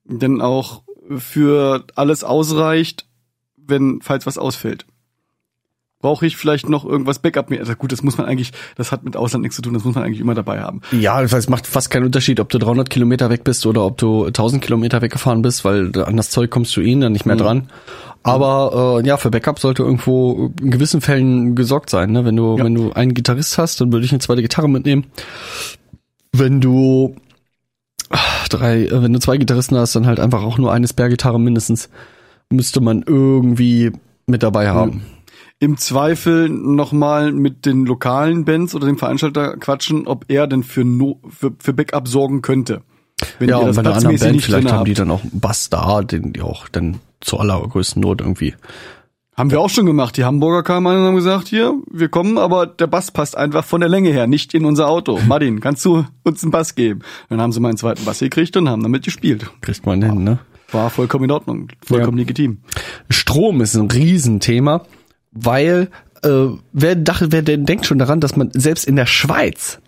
denn 0.05 0.41
auch 0.41 0.83
für 1.17 1.85
alles 1.95 2.25
ausreicht, 2.25 3.07
wenn 3.57 4.01
falls 4.03 4.27
was 4.27 4.39
ausfällt. 4.39 4.87
Brauche 6.01 6.27
ich 6.27 6.37
vielleicht 6.37 6.69
noch 6.69 6.85
irgendwas 6.85 7.21
Backup 7.21 7.49
mehr? 7.49 7.61
Also 7.61 7.75
gut, 7.77 7.93
das 7.93 8.03
muss 8.03 8.19
man 8.19 8.27
eigentlich, 8.27 8.51
das 8.75 8.91
hat 8.91 9.05
mit 9.05 9.17
Ausland 9.17 9.43
nichts 9.43 9.55
zu 9.55 9.63
tun, 9.63 9.73
das 9.73 9.85
muss 9.85 9.95
man 9.95 10.03
eigentlich 10.03 10.19
immer 10.19 10.35
dabei 10.35 10.61
haben. 10.61 10.81
Ja, 10.91 11.23
es 11.23 11.49
macht 11.49 11.65
fast 11.69 11.91
keinen 11.91 12.07
Unterschied, 12.07 12.41
ob 12.41 12.49
du 12.49 12.59
300 12.59 12.91
Kilometer 12.91 13.31
weg 13.31 13.45
bist 13.45 13.65
oder 13.67 13.85
ob 13.87 13.99
du 13.99 14.25
1000 14.25 14.61
Kilometer 14.65 15.01
weggefahren 15.01 15.43
bist, 15.43 15.65
weil 15.65 15.93
an 16.03 16.17
das 16.17 16.31
Zeug 16.31 16.51
kommst 16.51 16.77
du 16.77 16.81
eh 16.81 16.99
dann 16.99 17.13
nicht 17.13 17.25
mehr 17.25 17.37
dran. 17.37 17.69
Aber 18.25 19.01
äh, 19.01 19.07
ja, 19.07 19.17
für 19.17 19.31
Backup 19.31 19.61
sollte 19.61 19.85
irgendwo 19.85 20.53
in 20.61 20.73
gewissen 20.73 21.01
Fällen 21.01 21.55
gesorgt 21.55 21.89
sein. 21.91 22.11
Ne? 22.11 22.25
Wenn 22.25 22.35
du 22.37 22.57
Ja. 22.59 22.65
wenn 22.65 22.75
du 22.75 22.93
einen 22.93 23.15
Gitarrist 23.15 23.59
hast, 23.59 23.81
dann 23.81 23.93
würde 23.93 24.05
ich 24.05 24.11
eine 24.11 24.21
zweite 24.21 24.43
Gitarre 24.43 24.69
mitnehmen. 24.69 25.07
Wenn 26.33 26.61
du 26.61 27.17
ah, 28.11 28.19
drei, 28.49 28.87
äh, 28.87 29.03
wenn 29.03 29.13
du 29.13 29.21
zwei 29.21 29.37
Gitarristen 29.37 29.77
hast, 29.77 29.95
dann 29.95 30.07
halt 30.07 30.21
einfach 30.21 30.43
auch 30.43 30.59
nur 30.59 30.73
eine 30.73 30.89
Spare-Gitarre 30.89 31.39
mindestens 31.39 31.89
müsste 32.51 32.81
man 32.81 33.03
irgendwie 33.03 33.93
mit 34.27 34.43
dabei 34.43 34.69
haben. 34.71 35.03
Im 35.59 35.77
Zweifel 35.77 36.49
nochmal 36.49 37.33
mit 37.33 37.67
den 37.67 37.87
lokalen 37.87 38.45
Bands 38.45 38.75
oder 38.75 38.87
dem 38.87 38.99
Veranstalter 38.99 39.57
quatschen, 39.57 40.07
ob 40.07 40.25
er 40.29 40.47
denn 40.47 40.63
für, 40.63 40.85
no, 40.85 41.21
für, 41.29 41.53
für 41.59 41.73
Backup 41.73 42.09
sorgen 42.09 42.43
könnte. 42.43 42.83
Wenn 43.39 43.49
ja, 43.49 43.61
ihr 43.61 43.69
und 43.69 43.77
bei 43.77 43.81
einer 43.81 43.95
anderen 43.95 44.19
Band 44.19 44.43
vielleicht 44.43 44.73
haben 44.73 44.85
die 44.85 44.91
habt. 44.93 44.99
dann 44.99 45.11
auch 45.11 45.23
einen 45.23 45.39
Bass 45.39 45.71
da, 45.71 46.03
den 46.03 46.33
die 46.33 46.43
auch 46.43 46.69
dann 46.69 46.99
zur 47.21 47.41
allergrößten 47.41 48.03
Not 48.03 48.21
irgendwie. 48.21 48.55
Haben 49.35 49.51
wir 49.51 49.61
auch 49.61 49.71
schon 49.71 49.87
gemacht. 49.87 50.17
Die 50.19 50.25
Hamburger 50.25 50.63
kamen 50.63 50.87
an 50.89 50.99
und 50.99 51.07
haben 51.07 51.15
gesagt, 51.17 51.49
hier, 51.49 51.75
wir 51.91 52.09
kommen, 52.09 52.37
aber 52.37 52.67
der 52.67 52.87
Bass 52.87 53.11
passt 53.11 53.35
einfach 53.37 53.65
von 53.65 53.81
der 53.81 53.89
Länge 53.89 54.11
her, 54.11 54.27
nicht 54.27 54.53
in 54.53 54.65
unser 54.67 54.89
Auto. 54.89 55.19
Martin, 55.27 55.61
kannst 55.61 55.85
du 55.85 56.05
uns 56.23 56.43
einen 56.43 56.53
Bass 56.53 56.75
geben? 56.75 57.01
Dann 57.31 57.41
haben 57.41 57.53
sie 57.53 57.61
meinen 57.61 57.79
zweiten 57.79 58.05
Bass 58.05 58.19
gekriegt 58.19 58.57
und 58.57 58.69
haben 58.69 58.83
damit 58.83 59.05
gespielt. 59.05 59.51
Kriegt 59.63 59.87
man 59.87 60.03
hin, 60.03 60.23
ne? 60.23 60.39
War 60.71 60.91
vollkommen 60.91 61.25
in 61.25 61.31
Ordnung, 61.31 61.69
vollkommen 61.85 62.19
Ja. 62.19 62.23
legitim. 62.23 62.59
Strom 63.11 63.61
ist 63.61 63.75
ein 63.75 63.91
Riesenthema, 63.91 64.85
weil 65.33 65.89
äh, 66.23 66.47
wer, 66.73 66.95
dachte, 66.97 67.33
wer 67.33 67.43
denn 67.43 67.67
denkt 67.67 67.87
schon 67.87 67.99
daran, 67.99 68.21
dass 68.21 68.37
man 68.37 68.51
selbst 68.53 68.85
in 68.87 68.97
der 68.97 69.07
Schweiz, 69.07 69.81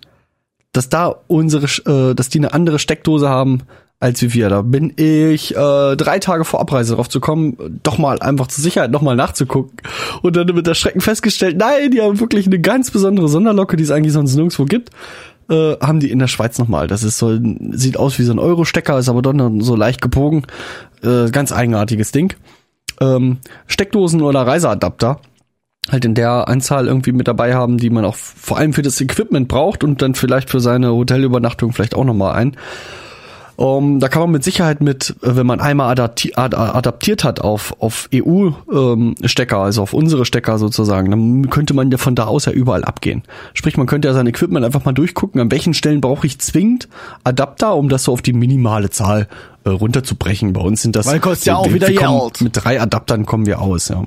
dass 0.72 0.88
da 0.88 1.14
unsere, 1.26 1.66
äh, 1.86 2.14
dass 2.14 2.28
die 2.28 2.38
eine 2.38 2.52
andere 2.52 2.78
Steckdose 2.78 3.28
haben 3.28 3.62
als 4.04 4.22
wie 4.22 4.34
wir. 4.34 4.48
Da 4.48 4.62
bin 4.62 4.92
ich 4.96 5.56
äh, 5.56 5.96
drei 5.96 6.18
Tage 6.18 6.44
vor 6.44 6.60
Abreise 6.60 6.94
drauf 6.94 7.08
zu 7.08 7.20
kommen, 7.20 7.80
doch 7.82 7.98
mal 7.98 8.20
einfach 8.20 8.46
zur 8.48 8.62
Sicherheit 8.62 8.90
noch 8.90 9.02
mal 9.02 9.16
nachzugucken 9.16 9.76
und 10.22 10.36
dann 10.36 10.46
mit 10.46 10.66
der 10.66 10.74
Schrecken 10.74 11.00
festgestellt, 11.00 11.56
nein, 11.56 11.90
die 11.90 12.00
haben 12.00 12.20
wirklich 12.20 12.46
eine 12.46 12.60
ganz 12.60 12.90
besondere 12.90 13.28
Sonderlocke, 13.28 13.76
die 13.76 13.84
es 13.84 13.90
eigentlich 13.90 14.12
sonst 14.12 14.34
nirgendwo 14.34 14.64
gibt. 14.64 14.90
Äh, 15.50 15.76
haben 15.78 16.00
die 16.00 16.10
in 16.10 16.18
der 16.18 16.26
Schweiz 16.26 16.58
nochmal. 16.58 16.86
Das 16.86 17.02
ist 17.02 17.18
so, 17.18 17.38
sieht 17.72 17.98
aus 17.98 18.18
wie 18.18 18.22
so 18.22 18.32
ein 18.32 18.38
Euro-Stecker, 18.38 18.98
ist 18.98 19.10
aber 19.10 19.20
dann 19.20 19.60
so 19.60 19.76
leicht 19.76 20.00
gebogen. 20.00 20.46
Äh, 21.02 21.30
ganz 21.30 21.52
eigenartiges 21.52 22.12
Ding 22.12 22.34
ähm, 23.00 23.38
Steckdosen 23.66 24.22
oder 24.22 24.46
Reiseadapter 24.46 25.20
halt 25.90 26.04
in 26.06 26.14
der 26.14 26.48
Anzahl 26.48 26.86
irgendwie 26.86 27.12
mit 27.12 27.28
dabei 27.28 27.54
haben, 27.54 27.76
die 27.76 27.90
man 27.90 28.06
auch 28.06 28.14
vor 28.14 28.56
allem 28.56 28.72
für 28.72 28.82
das 28.82 29.00
Equipment 29.00 29.48
braucht 29.48 29.84
und 29.84 30.00
dann 30.00 30.14
vielleicht 30.14 30.48
für 30.48 30.60
seine 30.60 30.92
Hotelübernachtung 30.92 31.72
vielleicht 31.72 31.94
auch 31.94 32.04
nochmal 32.04 32.34
ein. 32.36 32.56
Um, 33.56 34.00
da 34.00 34.08
kann 34.08 34.22
man 34.22 34.32
mit 34.32 34.42
Sicherheit 34.42 34.80
mit, 34.80 35.14
äh, 35.22 35.36
wenn 35.36 35.46
man 35.46 35.60
einmal 35.60 35.90
adapti 35.90 36.32
ad 36.34 36.56
adaptiert 36.56 37.22
hat 37.22 37.40
auf, 37.40 37.74
auf 37.78 38.08
EU-Stecker, 38.12 39.58
also 39.58 39.82
auf 39.82 39.92
unsere 39.92 40.24
Stecker 40.24 40.58
sozusagen, 40.58 41.10
dann 41.10 41.50
könnte 41.50 41.72
man 41.72 41.90
ja 41.90 41.98
von 41.98 42.16
da 42.16 42.24
aus 42.24 42.46
ja 42.46 42.52
überall 42.52 42.84
abgehen. 42.84 43.22
Sprich, 43.52 43.76
man 43.76 43.86
könnte 43.86 44.08
ja 44.08 44.14
sein 44.14 44.26
Equipment 44.26 44.64
einfach 44.64 44.84
mal 44.84 44.92
durchgucken, 44.92 45.40
an 45.40 45.50
welchen 45.52 45.74
Stellen 45.74 46.00
brauche 46.00 46.26
ich 46.26 46.40
zwingend 46.40 46.88
Adapter, 47.22 47.76
um 47.76 47.88
das 47.88 48.04
so 48.04 48.12
auf 48.12 48.22
die 48.22 48.32
minimale 48.32 48.90
Zahl 48.90 49.28
äh, 49.64 49.70
runterzubrechen. 49.70 50.52
Bei 50.52 50.60
uns 50.60 50.82
sind 50.82 50.96
das 50.96 51.06
Weil 51.06 51.20
kostet 51.20 51.46
ja 51.46 51.56
auch 51.56 51.72
wieder 51.72 51.88
Geld. 51.88 52.40
Mit 52.40 52.52
drei 52.56 52.80
Adaptern 52.80 53.24
kommen 53.24 53.46
wir 53.46 53.60
aus, 53.60 53.88
ja. 53.88 54.04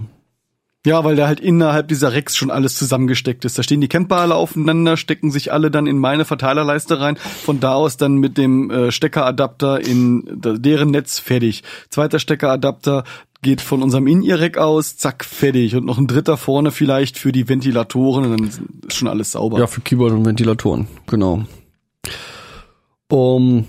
Ja, 0.85 1.03
weil 1.03 1.15
da 1.17 1.27
halt 1.27 1.39
innerhalb 1.39 1.89
dieser 1.89 2.13
Racks 2.13 2.37
schon 2.37 2.49
alles 2.49 2.75
zusammengesteckt 2.75 3.43
ist. 3.43 3.57
Da 3.57 3.63
stehen 3.63 3.81
die 3.81 3.89
Camper 3.89 4.17
alle 4.17 4.35
aufeinander, 4.35 4.95
stecken 4.95 5.31
sich 5.31 5.51
alle 5.51 5.69
dann 5.69 5.85
in 5.85 5.97
meine 5.97 6.23
Verteilerleiste 6.23 7.01
rein. 7.01 7.17
Von 7.17 7.59
da 7.59 7.73
aus 7.73 7.97
dann 7.97 8.15
mit 8.15 8.37
dem 8.37 8.71
äh, 8.71 8.91
Steckeradapter 8.91 9.85
in 9.85 10.23
deren 10.29 10.91
Netz 10.91 11.19
fertig. 11.19 11.63
Zweiter 11.89 12.19
Steckeradapter 12.19 13.03
geht 13.41 13.61
von 13.61 13.83
unserem 13.83 14.07
In-Ear-Rack 14.07 14.57
aus, 14.57 14.97
zack, 14.97 15.25
fertig. 15.25 15.75
Und 15.75 15.85
noch 15.85 15.97
ein 15.97 16.07
dritter 16.07 16.37
vorne 16.37 16.71
vielleicht 16.71 17.17
für 17.17 17.31
die 17.31 17.49
Ventilatoren 17.49 18.25
und 18.25 18.39
dann 18.39 18.47
ist 18.87 18.95
schon 18.95 19.07
alles 19.07 19.31
sauber. 19.31 19.59
Ja, 19.59 19.67
für 19.67 19.81
Keyboard 19.81 20.13
und 20.13 20.25
Ventilatoren, 20.25 20.87
genau. 21.05 21.43
Um, 23.09 23.65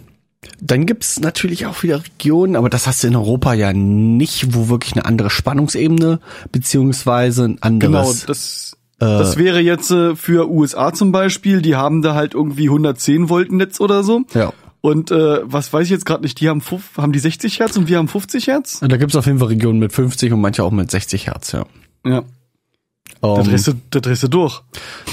dann 0.61 0.87
gibt's 0.87 1.21
natürlich 1.21 1.67
auch 1.67 1.83
wieder 1.83 2.03
Regionen, 2.05 2.57
aber 2.57 2.71
das 2.71 2.87
hast 2.87 3.03
du 3.03 3.09
in 3.09 3.17
Europa 3.17 3.55
ja 3.55 3.73
nicht, 3.73 4.55
wo 4.55 4.69
wirklich 4.69 4.93
eine 4.95 5.05
andere 5.05 5.31
Spannungsebene 5.31 6.21
beziehungsweise 6.53 7.57
ein 7.61 7.79
Genau, 7.81 7.99
anderes. 7.99 8.27
das, 8.27 8.77
das 8.99 9.37
wäre 9.37 9.61
jetzt 9.61 9.91
äh, 9.91 10.15
für 10.17 10.49
USA 10.51 10.93
zum 10.93 11.13
Beispiel, 11.13 11.63
die 11.63 11.77
haben 11.77 12.03
da 12.03 12.15
halt 12.15 12.35
irgendwie 12.35 12.65
110 12.69 13.29
Volt 13.29 13.51
Netz 13.53 13.81
oder 13.81 14.03
so. 14.05 14.23
Ja. 14.35 14.53
Und 14.81 15.11
äh, 15.11 15.41
was 15.43 15.73
weiß 15.73 15.85
ich 15.85 15.91
jetzt 15.91 16.07
gerade 16.07 16.23
nicht, 16.23 16.41
die 16.41 16.49
haben, 16.49 16.63
haben 16.97 17.13
die 17.13 17.19
60 17.19 17.59
Hertz 17.59 17.77
und 17.77 17.89
wir 17.89 17.99
haben 17.99 18.07
50 18.09 18.47
Hertz? 18.47 18.79
Da 18.81 18.97
gibt's 18.97 19.17
auf 19.17 19.27
jeden 19.27 19.41
Fall 19.41 19.49
Regionen 19.49 19.81
mit 19.81 19.93
50 19.93 20.33
und 20.33 20.41
manche 20.41 20.63
auch 20.63 20.71
mit 20.71 20.89
60 20.91 21.27
Hertz, 21.27 21.53
ja. 21.53 21.67
Ja, 22.07 22.23
da 23.21 23.29
Um, 23.29 23.45
drehst 23.45 23.67
du, 23.67 23.73
da 23.91 23.99
drehst 23.99 24.23
du 24.23 24.29
durch. 24.29 24.63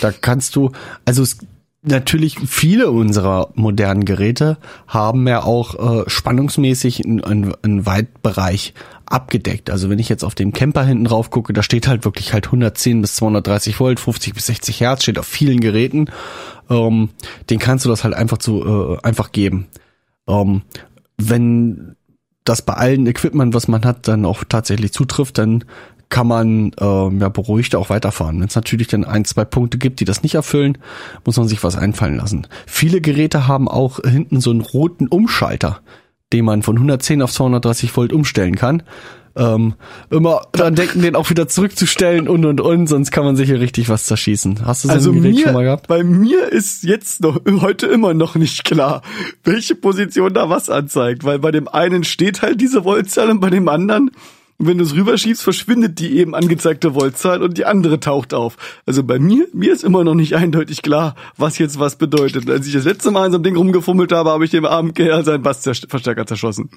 Da 0.02 0.12
kannst 0.12 0.56
du, 0.56 0.72
also 1.06 1.24
es, 1.24 1.38
natürlich 1.86 2.38
viele 2.48 2.92
unserer 2.92 3.50
modernen 3.56 4.06
Geräte 4.06 4.58
haben 4.88 5.28
ja 5.28 5.44
auch 5.44 6.04
äh, 6.06 6.10
spannungsmäßig 6.10 7.06
einen, 7.06 7.54
einen, 7.64 7.86
Weitbereich 7.86 8.74
abgedeckt. 9.06 9.70
Also 9.70 9.90
wenn 9.90 10.00
ich 10.00 10.10
jetzt 10.10 10.24
auf 10.24 10.36
den 10.36 10.54
Camper 10.54 10.84
hinten 10.84 11.06
drauf 11.06 11.30
gucke, 11.30 11.54
da 11.54 11.64
steht 11.64 11.88
halt 11.88 12.06
wirklich 12.06 12.34
halt 12.34 12.48
110 12.48 13.02
bis 13.02 13.16
230 13.16 13.80
Volt, 13.80 14.00
50 14.00 14.34
bis 14.34 14.48
60 14.48 14.82
Hertz, 14.82 15.04
steht 15.04 15.20
auf 15.20 15.28
vielen 15.28 15.60
Geräten. 15.60 16.10
Ähm, 16.70 17.10
den 17.50 17.60
kannst 17.60 17.86
du 17.86 17.90
das 17.90 18.04
halt 18.04 18.14
einfach 18.14 18.38
zu 18.38 18.64
äh, 18.66 18.98
einfach 19.06 19.32
geben. 19.32 19.68
Ähm, 20.28 20.64
wenn 21.18 21.96
das 22.44 22.62
bei 22.62 22.74
allen 22.74 23.08
Equipment, 23.08 23.54
was 23.54 23.68
man 23.68 23.86
hat, 23.86 24.08
dann 24.08 24.26
auch 24.26 24.44
tatsächlich 24.44 24.94
zutrifft, 24.94 25.38
dann 25.38 25.66
kann 26.16 26.28
man 26.28 26.72
ähm, 26.80 27.20
ja 27.20 27.28
beruhigt 27.28 27.76
auch 27.76 27.90
weiterfahren. 27.90 28.40
Wenn 28.40 28.48
es 28.48 28.56
natürlich 28.56 28.88
dann 28.88 29.04
ein, 29.04 29.26
zwei 29.26 29.44
Punkte 29.44 29.78
gibt, 29.78 30.00
die 30.00 30.06
das 30.06 30.24
nicht 30.24 30.36
erfüllen, 30.36 30.78
muss 31.26 31.36
man 31.36 31.50
sich 31.50 31.62
was 31.62 31.76
einfallen 31.76 32.16
lassen. 32.16 32.48
Viele 32.66 33.02
Geräte 33.02 33.50
haben 33.50 33.68
auch 33.68 34.00
hinten 34.00 34.40
so 34.40 34.50
einen 34.50 34.62
roten 34.62 35.10
Umschalter, 35.10 35.82
den 36.32 36.46
man 36.46 36.64
von 36.64 36.78
110 36.78 37.22
auf 37.22 37.34
230 37.34 37.98
Volt 37.98 38.14
umstellen 38.14 38.56
kann. 38.56 38.84
Ähm, 39.36 39.74
immer 40.10 40.44
dran 40.54 40.76
denken, 40.76 41.02
den 41.02 41.18
auch 41.18 41.30
wieder 41.30 41.50
zurückzustellen 41.50 42.30
und 42.30 42.46
und 42.46 42.62
und, 42.62 42.88
sonst 42.88 43.12
kann 43.12 43.26
man 43.26 43.36
sich 43.36 43.50
hier 43.50 43.60
richtig 43.60 43.90
was 43.90 44.06
zerschießen. 44.06 44.66
Hast 44.66 44.86
du 44.86 44.88
so 44.88 44.94
Also 44.94 45.12
ein 45.12 45.22
Gerät 45.22 45.36
mir, 45.36 45.44
schon 45.44 45.54
mal 45.54 45.66
gehabt? 45.66 45.88
bei 45.90 46.06
mir 46.06 46.50
ist 46.50 46.86
jetzt 46.86 47.20
noch, 47.20 47.42
heute 47.60 47.88
immer 47.88 48.14
noch 48.14 48.36
nicht 48.36 48.64
klar, 48.64 49.02
welche 49.44 49.76
Position 49.76 50.34
da 50.34 50.50
was 50.50 50.70
anzeigt, 50.70 51.26
weil 51.26 51.40
bei 51.40 51.52
dem 51.52 51.68
einen 51.68 52.06
steht 52.06 52.42
halt 52.42 52.62
diese 52.62 52.86
Voltzahl 52.86 53.30
und 53.30 53.42
bei 53.42 53.50
dem 53.50 53.68
anderen, 53.68 54.12
wenn 54.58 54.78
du 54.78 54.84
es 54.84 54.96
rüberschiebst, 54.96 55.44
verschwindet 55.44 56.00
die 56.00 56.18
eben 56.18 56.34
angezeigte 56.34 56.94
Voltzahl 56.94 57.44
und 57.44 57.58
die 57.58 57.66
andere 57.66 58.00
taucht 58.00 58.34
auf. 58.34 58.58
Also 58.86 59.04
bei 59.04 59.20
mir, 59.20 59.48
mir 59.54 59.74
ist 59.74 59.84
immer 59.84 60.04
noch 60.04 60.16
nicht 60.16 60.36
eindeutig 60.36 60.82
klar, 60.82 61.16
was 61.38 61.58
jetzt 61.58 61.80
was 61.80 61.98
bedeutet. 61.98 62.50
Als 62.50 62.68
ich 62.68 62.74
das 62.74 62.86
letzte 62.86 63.12
Mal 63.12 63.26
an 63.26 63.32
so 63.32 63.38
einem 63.38 63.44
Ding 63.44 63.58
rumgefummelt 63.58 64.12
habe, 64.12 64.30
habe 64.30 64.46
ich 64.46 64.52
dem 64.52 64.66
armen 64.66 64.94
Kerl 64.94 65.26
seinen 65.26 65.44
Bassverstärker 65.44 66.26
zerschossen. 66.26 66.70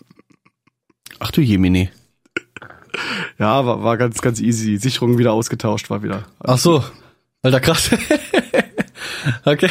Ach 1.20 1.30
du 1.30 1.40
Jemini. 1.40 1.90
Ja, 3.38 3.64
war, 3.64 3.82
war 3.84 3.96
ganz, 3.96 4.20
ganz 4.20 4.40
easy. 4.40 4.76
Sicherung 4.78 5.18
wieder 5.18 5.32
ausgetauscht, 5.32 5.90
war 5.90 6.02
wieder. 6.02 6.24
Ach 6.40 6.58
so. 6.58 6.84
Alter, 7.42 7.60
krass. 7.60 7.90
okay. 9.44 9.70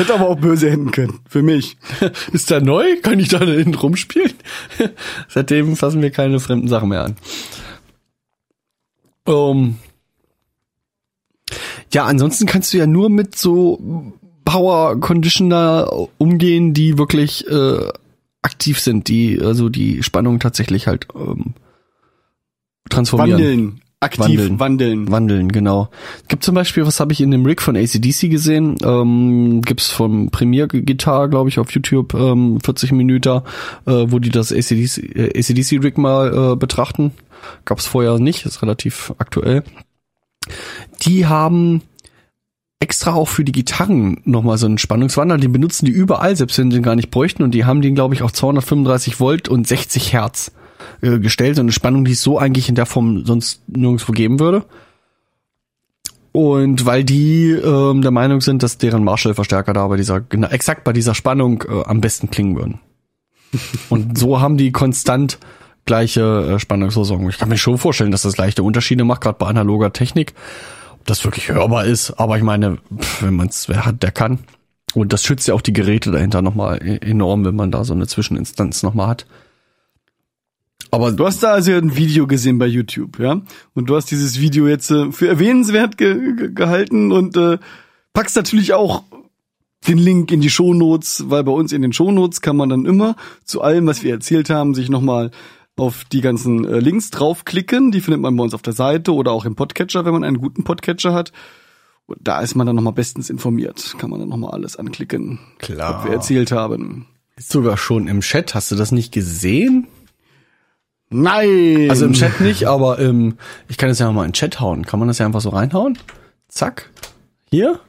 Hätte 0.00 0.14
aber 0.14 0.30
auch 0.30 0.38
böse 0.38 0.70
enden 0.70 0.92
können. 0.92 1.20
Für 1.28 1.42
mich. 1.42 1.76
Ist 2.32 2.50
der 2.50 2.62
neu? 2.62 2.96
Kann 3.02 3.20
ich 3.20 3.28
da 3.28 3.38
hinten 3.40 3.74
rumspielen? 3.74 4.32
Seitdem 5.28 5.76
fassen 5.76 6.00
wir 6.00 6.10
keine 6.10 6.40
fremden 6.40 6.68
Sachen 6.68 6.88
mehr 6.88 7.04
an. 7.04 7.16
Um, 9.26 9.76
ja, 11.92 12.06
ansonsten 12.06 12.46
kannst 12.46 12.72
du 12.72 12.78
ja 12.78 12.86
nur 12.86 13.10
mit 13.10 13.36
so 13.36 14.14
Power 14.46 14.98
Conditioner 14.98 15.92
umgehen, 16.16 16.72
die 16.72 16.96
wirklich 16.96 17.46
äh, 17.46 17.88
aktiv 18.40 18.80
sind, 18.80 19.06
die 19.08 19.38
also 19.38 19.68
die 19.68 20.02
Spannung 20.02 20.40
tatsächlich 20.40 20.86
halt 20.86 21.08
ähm, 21.14 21.52
transformieren. 22.88 23.38
Wandeln. 23.38 23.80
Aktiv 24.02 24.38
Wandeln. 24.38 24.58
wandeln. 24.58 25.10
Wandeln, 25.10 25.52
genau. 25.52 25.90
Gibt 26.28 26.42
zum 26.42 26.54
Beispiel, 26.54 26.86
was 26.86 27.00
habe 27.00 27.12
ich 27.12 27.20
in 27.20 27.30
dem 27.30 27.44
Rig 27.44 27.60
von 27.60 27.76
ACDC 27.76 28.30
gesehen? 28.30 28.76
Ähm, 28.82 29.60
gibt's 29.60 29.90
vom 29.90 30.30
Premier 30.30 30.68
Gitarre, 30.68 31.28
glaube 31.28 31.50
ich, 31.50 31.58
auf 31.58 31.70
YouTube, 31.70 32.14
ähm, 32.14 32.60
40 32.64 32.92
Minuten, 32.92 33.42
äh, 33.86 34.06
wo 34.08 34.18
die 34.18 34.30
das 34.30 34.52
ACDC, 34.52 35.16
äh, 35.16 35.38
ACDC 35.38 35.84
Rig 35.84 35.98
mal 35.98 36.52
äh, 36.52 36.56
betrachten. 36.56 37.12
Gab's 37.66 37.86
vorher 37.86 38.18
nicht, 38.18 38.46
ist 38.46 38.62
relativ 38.62 39.12
aktuell. 39.18 39.64
Die 41.02 41.26
haben 41.26 41.82
extra 42.80 43.12
auch 43.12 43.28
für 43.28 43.44
die 43.44 43.52
Gitarren 43.52 44.22
nochmal 44.24 44.56
so 44.56 44.64
einen 44.64 44.78
Spannungswandler, 44.78 45.36
die 45.36 45.48
benutzen 45.48 45.84
die 45.84 45.92
überall, 45.92 46.34
selbst 46.36 46.56
wenn 46.58 46.70
sie 46.70 46.78
den 46.78 46.82
gar 46.82 46.96
nicht 46.96 47.10
bräuchten 47.10 47.42
und 47.42 47.50
die 47.50 47.66
haben 47.66 47.82
den, 47.82 47.94
glaube 47.94 48.14
ich, 48.14 48.22
auf 48.22 48.32
235 48.32 49.20
Volt 49.20 49.50
und 49.50 49.68
60 49.68 50.14
Hertz 50.14 50.52
äh, 51.00 51.18
gestellt, 51.18 51.56
so 51.56 51.62
eine 51.62 51.72
Spannung, 51.72 52.04
die 52.04 52.12
es 52.12 52.22
so 52.22 52.38
eigentlich 52.38 52.68
in 52.68 52.74
der 52.74 52.86
Form 52.86 53.24
sonst 53.24 53.62
nirgendwo 53.68 54.12
geben 54.12 54.40
würde. 54.40 54.64
Und 56.32 56.86
weil 56.86 57.02
die 57.02 57.50
ähm, 57.50 58.02
der 58.02 58.12
Meinung 58.12 58.40
sind, 58.40 58.62
dass 58.62 58.78
deren 58.78 59.02
Marshall-Verstärker 59.02 59.72
da 59.72 59.86
bei 59.88 59.96
dieser, 59.96 60.20
genau, 60.20 60.48
exakt 60.48 60.84
bei 60.84 60.92
dieser 60.92 61.14
Spannung 61.14 61.64
äh, 61.68 61.82
am 61.84 62.00
besten 62.00 62.30
klingen 62.30 62.56
würden. 62.56 62.80
Und 63.88 64.16
so 64.16 64.40
haben 64.40 64.56
die 64.56 64.70
konstant 64.70 65.38
gleiche 65.86 66.54
äh, 66.54 66.58
Spannungsversorgung. 66.60 67.28
Ich 67.30 67.38
kann 67.38 67.48
mir 67.48 67.58
schon 67.58 67.78
vorstellen, 67.78 68.12
dass 68.12 68.22
das 68.22 68.36
leichte 68.36 68.62
Unterschiede 68.62 69.04
macht, 69.04 69.22
gerade 69.22 69.38
bei 69.38 69.46
analoger 69.46 69.92
Technik. 69.92 70.34
Ob 70.92 71.06
das 71.06 71.24
wirklich 71.24 71.48
hörbar 71.48 71.84
ist, 71.84 72.12
aber 72.12 72.36
ich 72.36 72.44
meine, 72.44 72.78
pff, 72.96 73.22
wenn 73.22 73.34
man 73.34 73.48
es 73.48 73.68
wer 73.68 73.84
hat, 73.84 74.02
der 74.02 74.12
kann. 74.12 74.38
Und 74.94 75.12
das 75.12 75.24
schützt 75.24 75.48
ja 75.48 75.54
auch 75.54 75.62
die 75.62 75.72
Geräte 75.72 76.10
dahinter 76.10 76.42
nochmal 76.42 76.80
e- 76.82 76.98
enorm, 76.98 77.44
wenn 77.44 77.56
man 77.56 77.70
da 77.70 77.84
so 77.84 77.92
eine 77.92 78.06
Zwischeninstanz 78.06 78.82
nochmal 78.82 79.08
hat. 79.08 79.26
Aber 80.90 81.12
Du 81.12 81.26
hast 81.26 81.42
da 81.42 81.52
also 81.52 81.72
ein 81.72 81.96
Video 81.96 82.26
gesehen 82.26 82.58
bei 82.58 82.66
YouTube, 82.66 83.18
ja? 83.18 83.40
Und 83.74 83.90
du 83.90 83.96
hast 83.96 84.10
dieses 84.10 84.40
Video 84.40 84.66
jetzt 84.66 84.90
äh, 84.90 85.12
für 85.12 85.28
erwähnenswert 85.28 85.96
ge 85.96 86.34
ge 86.34 86.52
gehalten 86.52 87.12
und 87.12 87.36
äh, 87.36 87.58
packst 88.12 88.36
natürlich 88.36 88.74
auch 88.74 89.04
den 89.86 89.98
Link 89.98 90.30
in 90.30 90.40
die 90.40 90.50
Shownotes, 90.50 91.24
weil 91.28 91.44
bei 91.44 91.52
uns 91.52 91.72
in 91.72 91.82
den 91.82 91.92
Shownotes 91.92 92.40
kann 92.40 92.56
man 92.56 92.68
dann 92.68 92.84
immer 92.84 93.16
zu 93.44 93.62
allem, 93.62 93.86
was 93.86 94.02
wir 94.02 94.12
erzählt 94.12 94.50
haben, 94.50 94.74
sich 94.74 94.88
nochmal 94.90 95.30
auf 95.76 96.04
die 96.04 96.20
ganzen 96.20 96.64
äh, 96.66 96.78
Links 96.80 97.10
draufklicken. 97.10 97.90
Die 97.90 98.00
findet 98.00 98.20
man 98.20 98.36
bei 98.36 98.42
uns 98.42 98.52
auf 98.54 98.62
der 98.62 98.74
Seite 98.74 99.14
oder 99.14 99.32
auch 99.32 99.44
im 99.44 99.54
Podcatcher, 99.54 100.04
wenn 100.04 100.12
man 100.12 100.24
einen 100.24 100.38
guten 100.38 100.64
Podcatcher 100.64 101.14
hat. 101.14 101.32
Und 102.06 102.18
da 102.20 102.40
ist 102.40 102.56
man 102.56 102.66
dann 102.66 102.76
nochmal 102.76 102.92
bestens 102.92 103.30
informiert. 103.30 103.94
Kann 103.98 104.10
man 104.10 104.20
dann 104.20 104.28
nochmal 104.28 104.50
alles 104.50 104.76
anklicken, 104.76 105.38
Klar. 105.58 105.98
was 106.00 106.04
wir 106.04 106.12
erzählt 106.12 106.52
haben. 106.52 107.06
Ist 107.36 107.52
sogar 107.52 107.76
schon 107.76 108.08
im 108.08 108.20
Chat. 108.20 108.54
Hast 108.54 108.70
du 108.70 108.76
das 108.76 108.92
nicht 108.92 109.12
gesehen? 109.12 109.86
Nein! 111.10 111.90
Also 111.90 112.06
im 112.06 112.12
Chat 112.12 112.40
nicht, 112.40 112.66
aber 112.66 112.98
ähm, 113.00 113.36
ich 113.68 113.76
kann 113.76 113.88
das 113.88 113.98
ja 113.98 114.10
mal 114.12 114.24
in 114.24 114.28
den 114.30 114.34
Chat 114.34 114.60
hauen. 114.60 114.86
Kann 114.86 114.98
man 115.00 115.08
das 115.08 115.18
ja 115.18 115.26
einfach 115.26 115.40
so 115.40 115.50
reinhauen? 115.50 115.98
Zack. 116.48 116.90
Hier? 117.50 117.80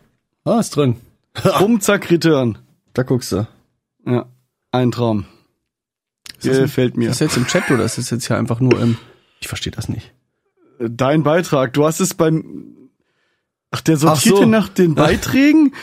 Ah, 0.44 0.60
ist 0.60 0.76
drin. 0.76 0.96
Bumm, 1.60 1.80
zack, 1.82 2.10
Return. 2.10 2.58
Da 2.94 3.04
guckst 3.04 3.32
du. 3.32 3.48
Ja, 4.06 4.26
ein 4.72 4.92
Traum. 4.92 5.26
Gefällt 6.42 6.98
mir. 6.98 7.10
Ist 7.12 7.22
das 7.22 7.28
jetzt 7.28 7.38
im 7.38 7.46
Chat 7.46 7.70
oder 7.70 7.84
ist 7.84 8.00
das 8.00 8.10
jetzt 8.10 8.26
hier 8.26 8.38
einfach 8.38 8.60
nur 8.60 8.80
im... 8.82 8.98
Ich 9.40 9.48
verstehe 9.48 9.72
das 9.72 9.88
nicht. 9.88 10.12
Dein 10.80 11.22
Beitrag. 11.24 11.74
Du 11.74 11.86
hast 11.86 12.00
es 12.00 12.16
beim. 12.16 12.90
Ach, 13.70 13.82
der 13.82 13.96
Ach 13.96 14.00
sortiert 14.00 14.38
so. 14.38 14.46
nach 14.46 14.68
den 14.70 14.96
Beiträgen? 14.96 15.74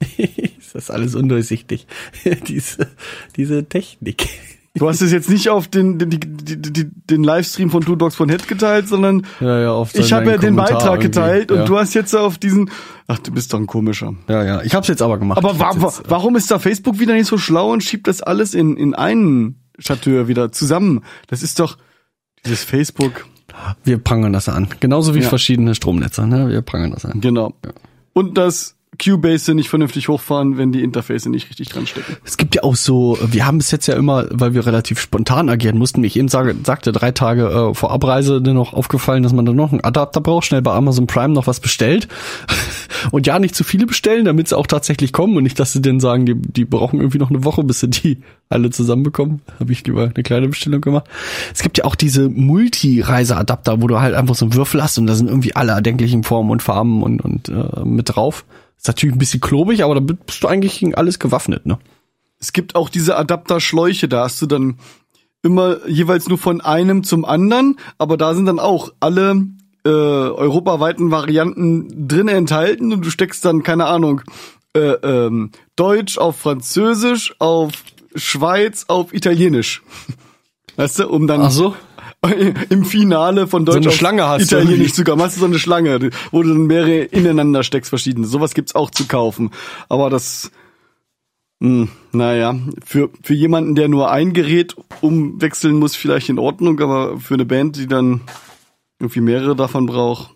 ist 0.18 0.74
das 0.74 0.90
alles 0.90 1.14
undurchsichtig. 1.14 1.86
diese, 2.46 2.88
diese 3.36 3.64
Technik. 3.68 4.28
Du 4.74 4.88
hast 4.88 5.00
es 5.00 5.10
jetzt 5.10 5.28
nicht 5.28 5.48
auf 5.48 5.66
den, 5.66 5.98
den, 5.98 6.10
die, 6.10 6.90
den 7.10 7.24
Livestream 7.24 7.70
von 7.70 7.82
Two 7.82 7.96
Dogs 7.96 8.14
von 8.14 8.28
Head 8.28 8.46
geteilt, 8.46 8.86
sondern 8.86 9.26
Ja, 9.40 9.60
ja, 9.60 9.72
auf 9.72 9.94
ich 9.94 10.12
habe 10.12 10.26
ja 10.26 10.36
den 10.36 10.54
Kommentar 10.54 10.78
Beitrag 10.78 11.00
geteilt 11.00 11.50
ja. 11.50 11.60
und 11.60 11.68
du 11.68 11.78
hast 11.78 11.94
jetzt 11.94 12.14
auf 12.14 12.38
diesen. 12.38 12.70
Ach, 13.08 13.18
du 13.18 13.32
bist 13.32 13.52
doch 13.52 13.58
ein 13.58 13.66
komischer. 13.66 14.14
Ja, 14.28 14.44
ja. 14.44 14.62
Ich 14.62 14.74
hab's 14.74 14.88
jetzt 14.88 15.02
aber 15.02 15.18
gemacht. 15.18 15.38
Aber 15.38 15.58
wa 15.58 15.72
jetzt, 15.72 16.00
äh, 16.00 16.02
warum 16.08 16.36
ist 16.36 16.50
da 16.50 16.58
Facebook 16.58 17.00
wieder 17.00 17.14
nicht 17.14 17.26
so 17.26 17.38
schlau 17.38 17.72
und 17.72 17.82
schiebt 17.82 18.06
das 18.06 18.22
alles 18.22 18.54
in, 18.54 18.76
in 18.76 18.94
einen 18.94 19.56
Chateur 19.82 20.28
wieder 20.28 20.52
zusammen? 20.52 21.02
Das 21.26 21.42
ist 21.42 21.58
doch 21.58 21.76
dieses 22.44 22.62
Facebook. 22.62 23.26
Wir 23.82 23.98
prangern 23.98 24.32
das 24.32 24.48
an. 24.48 24.68
Genauso 24.78 25.14
wie 25.14 25.20
Ja. 25.20 25.28
verschiedene 25.28 25.74
Stromnetze, 25.74 26.26
ne? 26.26 26.48
Wir 26.50 26.62
prangern 26.62 26.92
das 26.92 27.04
an. 27.04 27.20
Genau. 27.20 27.54
Und 28.12 28.38
das 28.38 28.76
Cubase 29.02 29.54
nicht 29.54 29.68
vernünftig 29.68 30.08
hochfahren, 30.08 30.58
wenn 30.58 30.72
die 30.72 30.82
Interface 30.82 31.26
nicht 31.26 31.48
richtig 31.48 31.68
dran 31.68 31.86
stecken. 31.86 32.16
Es 32.24 32.36
gibt 32.36 32.54
ja 32.54 32.64
auch 32.64 32.76
so, 32.76 33.18
wir 33.24 33.46
haben 33.46 33.58
bis 33.58 33.70
jetzt 33.70 33.86
ja 33.86 33.94
immer, 33.94 34.26
weil 34.30 34.54
wir 34.54 34.66
relativ 34.66 35.00
spontan 35.00 35.48
agieren 35.48 35.78
mussten, 35.78 36.02
wie 36.02 36.06
ich 36.08 36.16
eben 36.16 36.28
sage, 36.28 36.54
sagte, 36.64 36.92
drei 36.92 37.12
Tage 37.12 37.46
äh, 37.46 37.74
vor 37.74 37.92
Abreise 37.92 38.42
dann 38.42 38.54
noch 38.54 38.72
aufgefallen, 38.72 39.22
dass 39.22 39.32
man 39.32 39.46
dann 39.46 39.56
noch 39.56 39.72
einen 39.72 39.84
Adapter 39.84 40.20
braucht, 40.20 40.46
schnell 40.46 40.62
bei 40.62 40.72
Amazon 40.72 41.06
Prime 41.06 41.32
noch 41.32 41.46
was 41.46 41.60
bestellt. 41.60 42.08
Und 43.10 43.26
ja, 43.26 43.38
nicht 43.38 43.54
zu 43.54 43.64
viele 43.64 43.86
bestellen, 43.86 44.24
damit 44.24 44.48
sie 44.48 44.56
auch 44.56 44.66
tatsächlich 44.66 45.12
kommen 45.12 45.36
und 45.36 45.44
nicht, 45.44 45.60
dass 45.60 45.72
sie 45.72 45.80
dann 45.80 46.00
sagen, 46.00 46.26
die, 46.26 46.34
die 46.34 46.64
brauchen 46.64 46.98
irgendwie 46.98 47.18
noch 47.18 47.30
eine 47.30 47.44
Woche, 47.44 47.62
bis 47.62 47.80
sie 47.80 47.88
die 47.88 48.18
alle 48.48 48.70
zusammenbekommen. 48.70 49.40
Habe 49.60 49.72
ich 49.72 49.86
lieber 49.86 50.10
eine 50.12 50.22
kleine 50.24 50.48
Bestellung 50.48 50.80
gemacht. 50.80 51.04
Es 51.54 51.62
gibt 51.62 51.78
ja 51.78 51.84
auch 51.84 51.94
diese 51.94 52.28
Multi-Reise-Adapter, 52.28 53.80
wo 53.80 53.86
du 53.86 54.00
halt 54.00 54.14
einfach 54.14 54.34
so 54.34 54.46
einen 54.46 54.54
Würfel 54.54 54.82
hast 54.82 54.98
und 54.98 55.06
da 55.06 55.14
sind 55.14 55.28
irgendwie 55.28 55.54
alle 55.54 55.72
erdenklichen 55.72 56.24
Formen 56.24 56.50
und 56.50 56.62
Farben 56.62 57.02
und, 57.02 57.20
und 57.20 57.48
äh, 57.48 57.84
mit 57.84 58.16
drauf. 58.16 58.44
Ist 58.78 58.86
natürlich 58.86 59.14
ein 59.14 59.18
bisschen 59.18 59.40
klobig, 59.40 59.84
aber 59.84 59.94
da 59.94 60.00
bist 60.00 60.42
du 60.42 60.48
eigentlich 60.48 60.78
gegen 60.78 60.94
alles 60.94 61.18
gewaffnet, 61.18 61.66
ne? 61.66 61.78
Es 62.40 62.52
gibt 62.52 62.76
auch 62.76 62.88
diese 62.88 63.16
Adapterschläuche, 63.16 64.08
da 64.08 64.22
hast 64.22 64.40
du 64.40 64.46
dann 64.46 64.78
immer 65.42 65.86
jeweils 65.88 66.28
nur 66.28 66.38
von 66.38 66.60
einem 66.60 67.02
zum 67.02 67.24
anderen, 67.24 67.78
aber 67.98 68.16
da 68.16 68.34
sind 68.34 68.46
dann 68.46 68.60
auch 68.60 68.92
alle 69.00 69.46
äh, 69.84 69.88
europaweiten 69.88 71.10
Varianten 71.10 72.08
drin 72.08 72.28
enthalten 72.28 72.92
und 72.92 73.04
du 73.04 73.10
steckst 73.10 73.44
dann, 73.44 73.64
keine 73.64 73.86
Ahnung, 73.86 74.22
äh, 74.74 74.80
ähm, 74.80 75.50
Deutsch 75.74 76.18
auf 76.18 76.36
Französisch, 76.36 77.34
auf 77.38 77.72
Schweiz, 78.14 78.84
auf 78.88 79.12
Italienisch. 79.12 79.82
Weißt 80.76 81.00
du, 81.00 81.08
um 81.08 81.26
dann 81.26 81.42
Ach 81.42 81.50
so? 81.50 81.74
im 82.70 82.84
Finale 82.84 83.46
von 83.46 83.64
Deutsch 83.64 83.76
eine 83.76 83.88
auf 83.88 83.94
Schlange 83.94 84.26
hast 84.26 84.50
du 84.50 84.56
Italienisch 84.56 84.92
zu 84.92 85.04
kommen. 85.04 85.22
Hast 85.22 85.36
du 85.36 85.40
so 85.40 85.46
eine 85.46 85.58
Schlange, 85.58 86.10
wo 86.32 86.42
du 86.42 86.48
dann 86.48 86.66
mehrere 86.66 87.02
ineinander 87.02 87.62
steckst, 87.62 87.90
verschiedene. 87.90 88.26
Sowas 88.26 88.54
gibt's 88.54 88.74
auch 88.74 88.90
zu 88.90 89.06
kaufen. 89.06 89.50
Aber 89.88 90.10
das, 90.10 90.50
hm, 91.60 91.88
naja, 92.12 92.56
für, 92.84 93.10
für 93.22 93.34
jemanden, 93.34 93.76
der 93.76 93.88
nur 93.88 94.10
ein 94.10 94.32
Gerät 94.32 94.74
umwechseln 95.00 95.76
muss, 95.76 95.94
vielleicht 95.94 96.28
in 96.28 96.38
Ordnung, 96.38 96.80
aber 96.80 97.20
für 97.20 97.34
eine 97.34 97.44
Band, 97.44 97.76
die 97.76 97.86
dann 97.86 98.22
irgendwie 98.98 99.20
mehrere 99.20 99.54
davon 99.54 99.86
braucht, 99.86 100.34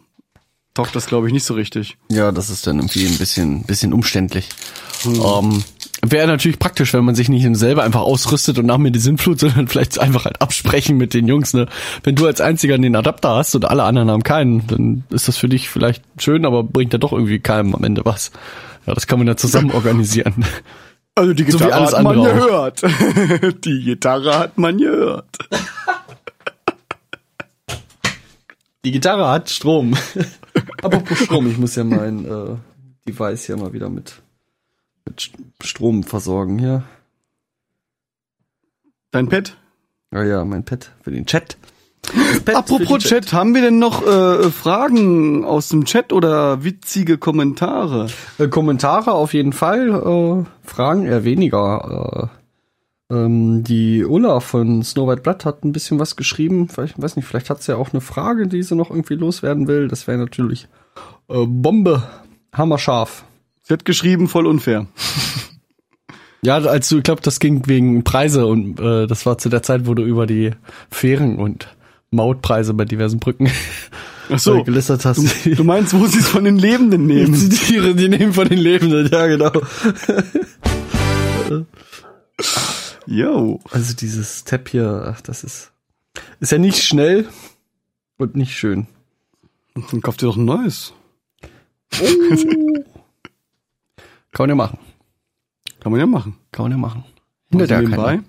taugt 0.75 0.95
das, 0.95 1.07
glaube 1.07 1.27
ich, 1.27 1.33
nicht 1.33 1.45
so 1.45 1.55
richtig. 1.55 1.97
Ja, 2.09 2.31
das 2.31 2.49
ist 2.49 2.67
dann 2.67 2.79
irgendwie 2.79 3.07
ein 3.07 3.19
bisschen, 3.19 3.65
bisschen 3.65 3.93
umständlich. 3.93 4.49
Ähm, 5.07 5.63
Wäre 6.05 6.27
natürlich 6.27 6.59
praktisch, 6.59 6.95
wenn 6.95 7.05
man 7.05 7.15
sich 7.15 7.29
nicht 7.29 7.47
selber 7.57 7.85
einfach 7.85 8.01
ausrüstet 8.01 8.59
und 8.59 8.67
nach 8.67 8.79
mir 8.79 8.91
die 8.91 8.99
Sinnflut, 8.99 9.39
sondern 9.41 9.69
vielleicht 9.69 10.01
einfach 10.01 10.25
halt 10.25 10.43
absprechen 10.43 10.97
mit 10.97 11.15
den 11.15 11.29
Jungs. 11.29 11.55
Ne? 11.55 11.67
Wenn 12.03 12.17
du 12.17 12.27
als 12.27 12.41
einziger 12.41 12.77
den 12.77 12.97
Adapter 12.97 13.37
hast 13.37 13.55
und 13.55 13.65
alle 13.65 13.85
anderen 13.85 14.11
haben 14.11 14.25
keinen, 14.25 14.67
dann 14.67 15.05
ist 15.11 15.29
das 15.29 15.37
für 15.37 15.49
dich 15.49 15.69
vielleicht 15.69 16.03
schön, 16.19 16.45
aber 16.45 16.65
bringt 16.65 16.93
ja 16.93 16.99
doch 16.99 17.13
irgendwie 17.13 17.39
keinem 17.39 17.75
am 17.75 17.85
Ende 17.85 18.05
was. 18.05 18.33
Ja, 18.87 18.95
das 18.95 19.07
kann 19.07 19.19
man 19.19 19.29
ja 19.29 19.37
zusammen 19.37 19.71
organisieren. 19.75 20.45
Also 21.15 21.35
die 21.35 21.45
So 21.51 21.59
Gitarre 21.59 21.75
alles 21.75 21.93
hat 21.93 22.03
man 22.03 22.19
auch. 22.19 22.25
gehört. 22.25 22.83
die 23.65 23.83
Gitarre 23.85 24.39
hat 24.39 24.59
man 24.59 24.79
gehört. 24.79 25.27
Die 28.85 28.91
Gitarre 28.91 29.29
hat 29.29 29.51
Strom. 29.51 29.95
Apropos 30.83 31.19
Strom, 31.19 31.49
ich 31.49 31.59
muss 31.59 31.77
ja 31.77 31.85
mein 31.85 32.25
äh, 32.25 32.57
Device 33.07 33.47
hier 33.47 33.57
mal 33.57 33.73
wieder 33.73 33.89
mit, 33.89 34.22
mit 35.13 35.21
St- 35.21 35.35
Strom 35.63 36.03
versorgen 36.03 36.59
hier. 36.59 36.85
Dein 39.11 39.29
Pet? 39.29 39.57
Ja, 40.13 40.25
ja, 40.25 40.45
mein 40.45 40.65
Pad 40.65 40.91
für 41.03 41.11
den 41.11 41.27
Chat. 41.27 41.59
Für 42.05 42.57
Apropos 42.57 42.89
den 42.89 42.99
Chat, 42.99 43.33
haben 43.33 43.55
wir 43.55 43.63
denn 43.63 43.79
noch 43.79 44.05
äh, 44.07 44.51
Fragen 44.51 45.45
aus 45.45 45.69
dem 45.69 45.85
Chat 45.85 46.13
oder 46.13 46.65
witzige 46.65 47.19
Kommentare? 47.19 48.09
Äh, 48.39 48.49
Kommentare 48.49 49.13
auf 49.13 49.35
jeden 49.35 49.53
Fall, 49.53 49.91
äh, 49.91 50.67
Fragen 50.67 51.05
eher 51.05 51.25
weniger. 51.25 52.31
Äh, 53.11 53.15
ähm, 53.15 53.63
die 53.63 54.05
Ulla 54.05 54.41
von 54.41 54.83
Snow 54.83 55.09
White 55.09 55.23
Blood 55.23 55.45
hat 55.45 55.65
ein 55.65 55.73
bisschen 55.73 55.99
was 55.99 56.17
geschrieben. 56.17 56.69
Vielleicht, 56.69 57.01
weiß 57.01 57.17
nicht, 57.17 57.27
vielleicht 57.27 57.51
hat 57.51 57.63
sie 57.63 57.73
ja 57.73 57.79
auch 57.79 57.93
eine 57.93 58.01
Frage, 58.01 58.49
die 58.49 58.63
sie 58.63 58.75
noch 58.75 58.91
irgendwie 58.91 59.15
loswerden 59.15 59.69
will. 59.69 59.89
Das 59.89 60.07
wäre 60.07 60.19
natürlich 60.19 60.69
äh, 61.29 61.47
Bombe. 61.47 62.03
Hammerscharf. 62.55 63.25
Sie 63.63 63.73
hat 63.73 63.85
geschrieben, 63.85 64.29
voll 64.29 64.47
unfair. 64.47 64.87
Ja, 66.45 66.57
als 66.57 66.89
du, 66.89 66.97
ich 66.97 67.05
glaube, 67.05 67.23
das 67.23 67.39
ging 67.39 67.69
wegen 67.69 68.03
Preise 68.03 68.47
und 68.47 68.81
äh, 68.81 69.07
das 69.07 69.27
war 69.27 69.39
zu 69.39 69.49
der 69.49 69.63
Zeit, 69.63 69.87
wo 69.87 69.95
du 69.95 70.03
über 70.03 70.27
die 70.27 70.51
Fähren 70.91 71.37
und 71.39 71.69
Mautpreise 72.11 72.75
bei 72.75 72.85
diversen 72.85 73.21
Brücken 73.21 73.49
Ach 74.29 74.41
so. 74.41 74.61
gelistet 74.65 75.05
hast. 75.05 75.47
Du, 75.47 75.55
du 75.55 75.63
meinst, 75.63 75.95
wo 75.95 76.05
sie 76.07 76.19
es 76.19 76.27
von 76.27 76.43
den 76.43 76.59
Lebenden 76.59 77.07
nehmen? 77.07 77.33
die 77.49 77.49
Tiere, 77.49 77.95
die 77.95 78.09
nehmen 78.09 78.33
von 78.33 78.49
den 78.49 78.59
Lebenden, 78.59 79.09
ja 79.13 79.29
genau. 79.29 79.53
Yo. 83.07 83.61
Also 83.71 83.95
dieses 83.95 84.43
Tab 84.43 84.69
hier, 84.69 85.15
ach, 85.15 85.21
das 85.21 85.45
ist 85.45 85.73
ist 86.41 86.51
ja 86.51 86.59
nicht 86.59 86.83
schnell 86.83 87.29
und 88.19 88.35
nicht 88.35 88.59
schön. 88.59 88.89
Dann 89.75 90.03
kauft 90.03 90.23
ihr 90.23 90.27
doch 90.27 90.37
ein 90.37 90.45
neues. 90.45 90.93
Kann 94.33 94.45
man 94.45 94.51
ja 94.51 94.55
machen. 94.57 94.79
Kann 95.81 95.93
man 95.93 96.01
ja 96.01 96.07
machen. 96.07 96.37
Kann 96.53 96.65
man 96.65 96.73
ja 96.73 96.79
machen. 96.79 97.05
Hindert 97.51 97.71
ja 97.71 97.81
nebenbei. 97.81 98.05
keiner. 98.17 98.23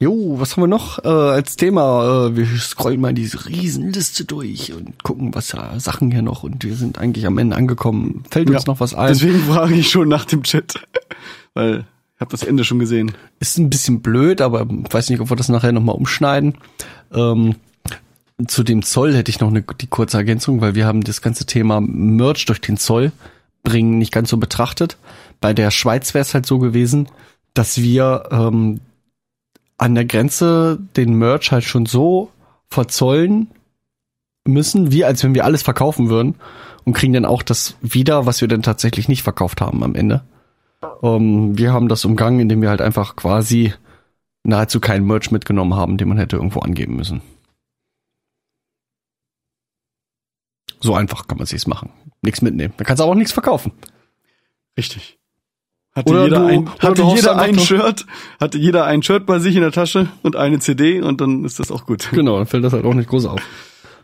Jo, 0.00 0.38
was 0.38 0.52
haben 0.56 0.62
wir 0.62 0.68
noch 0.68 1.04
äh, 1.04 1.08
als 1.08 1.56
Thema? 1.56 2.26
Äh, 2.28 2.36
wir 2.36 2.46
scrollen 2.58 3.00
mal 3.00 3.12
diese 3.14 3.46
Riesenliste 3.46 4.24
durch 4.24 4.72
und 4.72 5.02
gucken, 5.02 5.34
was 5.34 5.48
da 5.48 5.78
Sachen 5.80 6.12
hier 6.12 6.22
noch 6.22 6.44
und 6.44 6.62
wir 6.62 6.76
sind 6.76 6.98
eigentlich 6.98 7.26
am 7.26 7.36
Ende 7.38 7.56
angekommen. 7.56 8.22
Fällt 8.30 8.48
uns 8.48 8.64
Ja. 8.64 8.72
noch 8.72 8.78
was 8.80 8.94
ein? 8.94 9.08
Deswegen 9.08 9.40
frage 9.40 9.74
ich 9.74 9.90
schon 9.90 10.08
nach 10.08 10.24
dem 10.24 10.44
Chat. 10.44 10.74
Weil 11.54 11.84
ich 12.14 12.20
habe 12.20 12.30
das 12.30 12.44
Ende 12.44 12.62
schon 12.64 12.78
gesehen. 12.78 13.12
Ist 13.40 13.58
ein 13.58 13.70
bisschen 13.70 14.00
blöd, 14.00 14.40
aber 14.40 14.66
weiß 14.68 15.10
nicht, 15.10 15.20
ob 15.20 15.30
wir 15.30 15.36
das 15.36 15.48
nachher 15.48 15.72
nochmal 15.72 15.96
umschneiden. 15.96 16.54
Ähm, 17.12 17.56
zu 18.46 18.62
dem 18.62 18.82
Zoll 18.84 19.14
hätte 19.16 19.30
ich 19.32 19.40
noch 19.40 19.48
eine, 19.48 19.62
die 19.80 19.86
kurze 19.88 20.16
Ergänzung, 20.16 20.60
weil 20.60 20.76
wir 20.76 20.86
haben 20.86 21.02
das 21.02 21.22
ganze 21.22 21.44
Thema 21.44 21.80
Merch 21.80 22.44
durch 22.46 22.60
den 22.60 22.76
Zoll 22.76 23.10
bringen 23.62 23.98
nicht 23.98 24.12
ganz 24.12 24.30
so 24.30 24.36
betrachtet. 24.36 24.96
Bei 25.40 25.54
der 25.54 25.70
Schweiz 25.70 26.14
wäre 26.14 26.22
es 26.22 26.34
halt 26.34 26.46
so 26.46 26.58
gewesen, 26.58 27.08
dass 27.54 27.78
wir 27.80 28.28
ähm, 28.30 28.80
an 29.76 29.94
der 29.94 30.04
Grenze 30.04 30.78
den 30.96 31.14
Merch 31.14 31.52
halt 31.52 31.64
schon 31.64 31.86
so 31.86 32.30
verzollen 32.68 33.48
müssen, 34.46 34.92
wie 34.92 35.04
als 35.04 35.22
wenn 35.22 35.34
wir 35.34 35.44
alles 35.44 35.62
verkaufen 35.62 36.08
würden 36.08 36.34
und 36.84 36.94
kriegen 36.94 37.12
dann 37.12 37.24
auch 37.24 37.42
das 37.42 37.76
wieder, 37.80 38.26
was 38.26 38.40
wir 38.40 38.48
dann 38.48 38.62
tatsächlich 38.62 39.08
nicht 39.08 39.22
verkauft 39.22 39.60
haben 39.60 39.82
am 39.82 39.94
Ende. 39.94 40.22
Ähm, 41.02 41.56
wir 41.58 41.72
haben 41.72 41.88
das 41.88 42.04
umgangen, 42.04 42.40
indem 42.40 42.62
wir 42.62 42.70
halt 42.70 42.80
einfach 42.80 43.16
quasi 43.16 43.74
nahezu 44.44 44.80
keinen 44.80 45.06
Merch 45.06 45.30
mitgenommen 45.30 45.74
haben, 45.74 45.96
den 45.96 46.08
man 46.08 46.18
hätte 46.18 46.36
irgendwo 46.36 46.60
angeben 46.60 46.96
müssen. 46.96 47.20
So 50.80 50.94
einfach 50.94 51.26
kann 51.26 51.38
man 51.38 51.46
sich's 51.46 51.66
machen. 51.66 51.90
Nichts 52.22 52.42
mitnehmen. 52.42 52.74
Da 52.76 52.84
kannst 52.84 53.00
du 53.00 53.04
aber 53.04 53.12
auch 53.12 53.16
nichts 53.16 53.32
verkaufen. 53.32 53.72
Richtig. 54.76 55.18
Hatte 55.94 56.10
Oder 56.12 56.24
jeder, 56.24 56.38
du- 56.38 56.46
ein, 56.46 56.70
hatte 56.78 57.02
jeder 57.02 57.36
ein 57.38 57.58
Shirt, 57.58 58.06
hatte 58.40 58.58
jeder 58.58 58.84
ein 58.84 59.02
Shirt 59.02 59.26
bei 59.26 59.38
sich 59.40 59.56
in 59.56 59.62
der 59.62 59.72
Tasche 59.72 60.08
und 60.22 60.36
eine 60.36 60.58
CD 60.60 61.00
und 61.00 61.20
dann 61.20 61.44
ist 61.44 61.58
das 61.58 61.70
auch 61.72 61.86
gut. 61.86 62.08
Genau, 62.12 62.36
dann 62.38 62.46
fällt 62.46 62.62
das 62.64 62.72
halt 62.72 62.84
auch 62.84 62.94
nicht 62.94 63.08
groß 63.08 63.26
auf. 63.26 63.40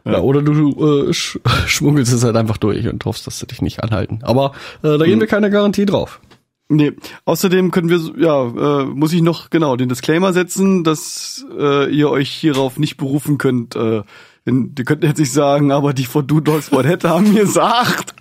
Ja, 0.07 0.21
oder 0.21 0.43
du 0.43 1.07
äh, 1.09 1.15
sch 1.15 1.39
schmuggelst 1.67 2.13
es 2.13 2.25
halt 2.25 2.37
einfach 2.37 2.59
durch 2.59 2.87
und 2.89 3.05
hoffst, 3.05 3.27
dass 3.27 3.39
sie 3.39 3.47
dich 3.47 3.63
nicht 3.63 3.83
anhalten. 3.83 4.19
Aber 4.23 4.53
äh, 4.83 4.99
da 4.99 5.05
geben 5.05 5.21
wir 5.21 5.27
keine 5.29 5.51
Garantie 5.51 5.87
drauf. 5.87 6.21
Nee, 6.69 6.93
außerdem 7.27 7.71
können 7.71 7.89
wir, 7.91 8.01
ja, 8.19 8.81
äh, 8.83 8.85
muss 8.87 9.13
ich 9.13 9.23
noch 9.23 9.49
genau 9.51 9.77
den 9.77 9.89
Disclaimer 9.89 10.33
setzen, 10.33 10.83
dass 10.83 11.45
äh, 11.59 11.91
ihr 11.95 12.11
euch 12.11 12.31
hierauf 12.31 12.79
nicht 12.79 12.97
berufen 12.97 13.39
könnt. 13.39 13.77
Äh, 13.77 14.03
denn, 14.47 14.75
ihr 14.79 14.85
könnt 14.85 15.05
jetzt 15.05 15.19
nicht 15.19 15.33
sagen, 15.33 15.73
aber 15.73 15.93
die 15.93 16.05
von 16.05 16.27
Do 16.27 16.41
Dogs 16.41 16.71
What 16.73 16.87
Head 16.87 17.05
haben 17.05 17.33
mir 17.33 17.45
gesagt, 17.45 18.15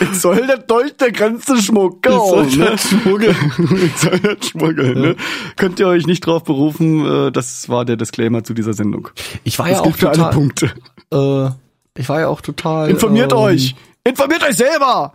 ich 0.00 0.20
soll 0.20 0.46
das 0.46 0.66
durch 0.66 0.96
der 0.96 1.10
Grenze 1.10 1.56
schmuggeln. 1.56 2.14
Ich 2.14 2.54
soll 2.54 2.64
ne? 2.64 2.70
das 2.70 2.88
schmuggeln. 2.88 3.36
ich 3.84 3.96
soll 3.96 4.18
das 4.20 4.48
schmuggeln. 4.48 5.00
Ne? 5.00 5.16
Könnt 5.56 5.80
ihr 5.80 5.88
euch 5.88 6.06
nicht 6.06 6.26
drauf 6.26 6.44
berufen, 6.44 7.04
äh, 7.04 7.32
das 7.32 7.68
war 7.68 7.84
der 7.84 7.96
Disclaimer 7.96 8.44
zu 8.44 8.54
dieser 8.54 8.72
Sendung. 8.72 9.08
Ich 9.42 9.58
war 9.58 9.68
Das 9.68 9.78
ja 9.78 9.84
auch 9.84 9.96
für 9.96 10.08
alle 10.08 10.18
total. 10.18 10.32
Punkte. 10.32 10.72
Äh, 11.12 12.00
ich 12.00 12.08
war 12.08 12.20
ja 12.20 12.28
auch 12.28 12.40
total. 12.40 12.90
Informiert 12.90 13.32
ähm, 13.32 13.38
euch! 13.38 13.74
Informiert 14.04 14.42
euch 14.42 14.56
selber! 14.56 15.12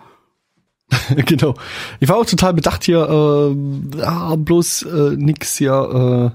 genau. 1.26 1.54
Ich 2.00 2.10
war 2.10 2.18
auch 2.18 2.26
total 2.26 2.54
bedacht 2.54 2.84
hier, 2.84 3.08
äh, 3.08 4.02
ah, 4.02 4.36
bloß 4.36 4.84
äh, 4.84 5.16
nix 5.16 5.58
hier, 5.58 6.34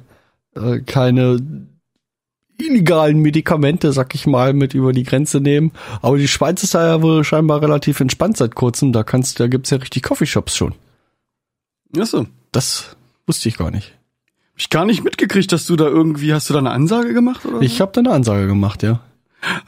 äh, 0.55 0.61
äh, 0.61 0.81
keine 0.83 1.41
illegalen 2.59 3.19
Medikamente, 3.19 3.93
sag 3.93 4.15
ich 4.15 4.27
mal, 4.27 4.53
mit 4.53 4.75
über 4.75 4.93
die 4.93 5.03
Grenze 5.03 5.41
nehmen. 5.41 5.73
Aber 6.03 6.19
die 6.19 6.29
Schweiz 6.29 6.63
ist 6.63 6.75
da 6.75 6.87
ja 6.87 7.03
wohl 7.03 7.25
scheinbar 7.25 7.63
relativ 7.63 8.01
entspannt 8.01 8.37
seit 8.37 8.55
kurzem. 8.55 8.93
Da 8.93 9.03
kannst, 9.03 9.41
da 9.41 9.47
gibt's 9.47 9.71
ja 9.71 9.79
richtig 9.79 10.03
Coffeeshops 10.03 10.57
schon. 10.57 10.75
Achso. 11.97 12.27
Das 12.53 12.97
wusste 13.27 13.49
ich 13.49 13.57
gar 13.57 13.71
nicht. 13.71 13.93
Hab 14.53 14.59
ich 14.59 14.71
gar 14.71 14.85
nicht 14.85 15.03
mitgekriegt, 15.03 15.51
dass 15.53 15.67
du 15.67 15.77
da 15.77 15.87
irgendwie, 15.87 16.33
hast 16.33 16.49
du 16.49 16.55
da 16.55 16.61
eine 16.61 16.71
Ansage 16.71 17.13
gemacht 17.13 17.45
oder? 17.45 17.61
Ich 17.61 17.81
habe 17.81 17.93
da 17.93 18.01
eine 18.01 18.13
Ansage 18.13 18.47
gemacht, 18.47 18.83
ja. 18.83 19.01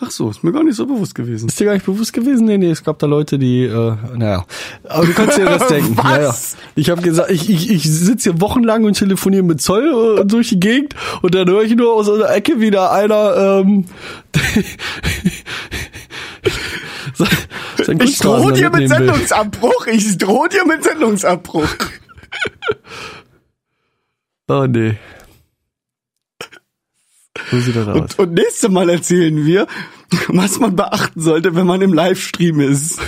Ach 0.01 0.11
so, 0.11 0.31
ist 0.31 0.43
mir 0.45 0.53
gar 0.53 0.65
nicht 0.65 0.77
so 0.77 0.87
bewusst 0.87 1.15
gewesen. 1.15 1.49
Ist 1.49 1.59
dir 1.61 1.67
gar 1.67 1.75
nicht 1.75 1.87
bewusst 1.87 2.13
gewesen? 2.13 2.47
Nee, 2.47 2.59
nee, 2.59 2.71
es 2.71 2.83
gab 2.85 2.99
da 2.99 3.07
Leute, 3.07 3.39
die, 3.39 3.65
äh, 3.65 3.95
naja. 4.17 4.45
Aber 4.89 5.07
du 5.07 5.13
kannst 5.13 5.39
dir 5.39 5.45
das 5.45 5.67
denken. 5.69 5.97
Was? 5.97 6.11
Ja, 6.11 6.23
ja. 6.23 6.35
Ich 6.75 6.91
habe 6.91 7.03
gesagt, 7.03 7.31
ich, 7.31 7.49
ich, 7.51 7.71
ich 7.71 7.91
sitze 7.91 8.31
hier 8.31 8.41
wochenlang 8.41 8.85
und 8.85 8.95
telefoniere 8.95 9.43
mit 9.43 9.61
Zoll 9.61 10.21
äh, 10.21 10.25
durch 10.25 10.49
die 10.51 10.61
Gegend 10.61 10.95
und 11.23 11.35
dann 11.35 11.49
höre 11.49 11.63
ich 11.63 11.75
nur 11.77 11.93
aus 11.93 12.09
einer 12.09 12.31
Ecke 12.31 12.61
wieder 12.61 12.93
einer, 12.93 13.63
ähm, 13.65 13.87
sein, 17.85 18.01
Ich 18.01 18.19
drohe 18.19 18.53
dir 18.53 18.71
mit. 18.71 18.89
Sendungsabbruch. 18.89 19.87
Ich 19.87 20.19
drohe 20.19 20.49
dir 20.49 20.67
mit 20.67 20.85
Sendungsabbruch. 20.85 21.69
Oh 24.49 24.65
nee. 24.65 24.97
So 27.51 27.61
sieht 27.61 27.77
das 27.77 27.89
aus. 27.89 27.97
Und, 27.97 28.19
und 28.19 28.35
nächstes 28.35 28.71
Mal 28.71 28.89
erzählen 28.91 29.45
wir, 29.47 29.67
was 30.29 30.59
man 30.59 30.77
beachten 30.77 31.21
sollte, 31.21 31.55
wenn 31.55 31.67
man 31.67 31.81
im 31.83 31.93
Livestream 31.93 32.61
ist. 32.61 32.99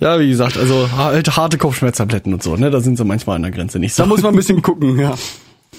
Ja, 0.00 0.18
wie 0.18 0.28
gesagt, 0.28 0.56
also 0.56 0.90
halt 0.92 1.36
harte 1.36 1.58
Kopfschmerztabletten 1.58 2.32
und 2.32 2.42
so, 2.42 2.56
ne? 2.56 2.70
Da 2.70 2.80
sind 2.80 2.96
sie 2.96 3.04
manchmal 3.04 3.36
an 3.36 3.42
der 3.42 3.50
Grenze 3.50 3.78
nicht 3.78 3.94
so. 3.94 4.02
Da 4.02 4.06
muss 4.08 4.22
man 4.22 4.32
ein 4.32 4.36
bisschen 4.36 4.62
gucken, 4.62 4.98
ja. 4.98 5.14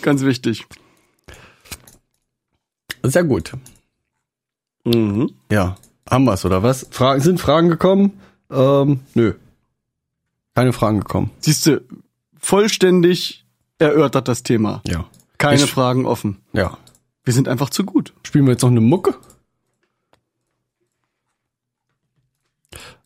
Ganz 0.02 0.24
wichtig. 0.24 0.66
Sehr 3.04 3.24
gut. 3.24 3.52
Mhm. 4.84 5.32
Ja, 5.52 5.78
haben 6.10 6.26
wir's, 6.26 6.46
oder 6.46 6.64
was? 6.64 6.88
Fragen, 6.92 7.22
sind 7.22 7.40
Fragen 7.40 7.70
gekommen? 7.70 8.20
Ähm, 8.52 9.02
nö. 9.14 9.34
Keine 10.56 10.74
Fragen 10.74 11.00
gekommen. 11.00 11.32
Siehst 11.40 11.66
du, 11.66 11.82
vollständig 12.40 13.46
erörtert 13.80 14.28
das 14.28 14.44
Thema. 14.44 14.82
Ja. 14.88 15.06
Keine 15.42 15.64
Ich- 15.64 15.72
Fragen 15.72 16.06
offen. 16.06 16.38
Ja. 16.54 16.78
Wir 17.24 17.34
sind 17.34 17.48
einfach 17.48 17.70
zu 17.70 17.84
gut. 17.84 18.14
Spielen 18.24 18.46
wir 18.46 18.52
jetzt 18.54 18.62
noch 18.62 18.70
eine 18.70 18.82
Mucke? 18.82 19.16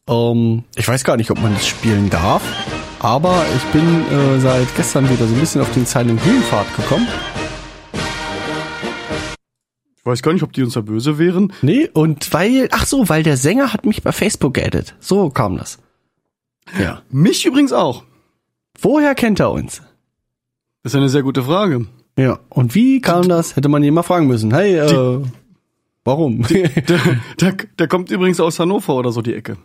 Ähm, 0.08 0.64
ich 0.76 0.88
weiß 0.88 1.04
gar 1.04 1.18
nicht, 1.18 1.32
ob 1.32 1.42
man 1.42 1.54
das 1.54 1.68
spielen 1.68 2.10
darf, 2.10 2.44
aber 3.00 3.44
ich 3.56 3.64
bin 3.72 4.06
äh, 4.12 4.40
seit 4.40 4.74
gestern 4.76 5.10
wieder 5.10 5.28
so 5.28 5.34
ein 5.34 5.40
bisschen 5.40 5.62
auf 5.62 5.72
den 5.74 5.86
Silent 5.86 6.22
Green 6.22 6.42
Pfad 6.44 6.68
gekommen. 6.76 7.08
Ich 9.98 10.06
weiß 10.06 10.22
gar 10.22 10.34
nicht, 10.34 10.44
ob 10.44 10.54
die 10.54 10.62
uns 10.62 10.74
da 10.76 10.82
böse 10.82 11.18
wären. 11.18 11.52
Nee, 11.64 11.90
und 11.92 12.32
weil, 12.32 12.70
ach 12.72 12.86
so, 12.86 13.10
weil 13.10 13.24
der 13.24 13.38
Sänger 13.38 13.74
hat 13.74 13.86
mich 13.88 14.04
bei 14.04 14.12
Facebook 14.12 14.54
geaddet. 14.54 14.96
So 15.00 15.32
kam 15.32 15.58
das. 15.58 15.80
Ja. 16.80 17.02
Mich 17.10 17.44
übrigens 17.46 17.74
auch. 17.74 18.04
Woher 18.80 19.16
kennt 19.16 19.40
er 19.40 19.52
uns? 19.52 19.82
Das 20.84 20.94
ist 20.94 20.96
eine 20.98 21.10
sehr 21.10 21.24
gute 21.24 21.42
Frage. 21.44 21.88
Ja. 22.18 22.40
Und 22.50 22.76
wie 22.76 23.02
kam 23.02 23.28
das? 23.28 23.56
Hätte 23.56 23.70
man 23.70 23.84
ihn 23.84 23.94
mal 23.94 24.04
fragen 24.04 24.28
müssen. 24.28 24.54
Hey, 24.54 24.78
äh, 24.78 25.22
warum? 26.04 26.44
Der, 26.44 26.70
der, 27.40 27.56
der 27.78 27.88
kommt 27.88 28.12
übrigens 28.12 28.40
aus 28.40 28.60
Hannover 28.60 28.96
oder 28.96 29.12
so 29.12 29.22
die 29.22 29.34
Ecke. 29.34 29.58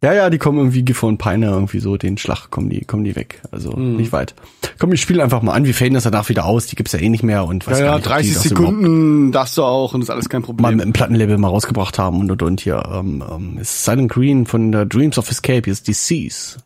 Ja, 0.00 0.12
ja, 0.12 0.30
die 0.30 0.38
kommen 0.38 0.58
irgendwie 0.58 0.84
und 1.02 1.18
Peine 1.18 1.46
irgendwie 1.46 1.80
so, 1.80 1.96
den 1.96 2.18
Schlag 2.18 2.50
kommen 2.50 2.70
die, 2.70 2.84
kommen 2.84 3.02
die 3.02 3.16
weg. 3.16 3.42
Also 3.50 3.72
nicht 3.72 4.12
weit. 4.12 4.36
Komm, 4.78 4.92
ich 4.92 5.00
spiele 5.00 5.24
einfach 5.24 5.42
mal 5.42 5.54
an. 5.54 5.64
Wir 5.64 5.74
faden 5.74 5.94
das 5.94 6.04
danach 6.04 6.28
wieder 6.28 6.44
aus. 6.44 6.66
Die 6.66 6.76
gibt's 6.76 6.92
ja 6.92 7.00
eh 7.00 7.08
nicht 7.08 7.24
mehr 7.24 7.44
und 7.44 7.66
weiß 7.66 7.80
Ja, 7.80 7.86
ja, 7.86 7.90
nicht, 7.96 7.98
ob 7.98 8.02
die 8.04 8.08
30 8.10 8.34
das 8.34 8.46
überhaupt 8.46 8.66
Sekunden 8.76 9.32
darfst 9.32 9.58
du 9.58 9.64
auch 9.64 9.94
und 9.94 10.02
ist 10.02 10.10
alles 10.10 10.28
kein 10.28 10.42
mal 10.42 10.46
Problem. 10.46 10.76
mit 10.76 10.84
dem 10.84 10.92
Plattenlabel 10.92 11.36
mal 11.38 11.48
rausgebracht 11.48 11.98
haben 11.98 12.20
und 12.20 12.30
und 12.30 12.42
und 12.42 12.60
hier. 12.60 12.80
Ähm, 12.92 13.24
ähm, 13.28 13.58
ist 13.58 13.84
Silent 13.84 14.12
Green 14.12 14.46
von 14.46 14.70
der 14.70 14.86
Dreams 14.86 15.18
of 15.18 15.28
Escape, 15.32 15.68
ist 15.68 15.88
Disease. 15.88 16.58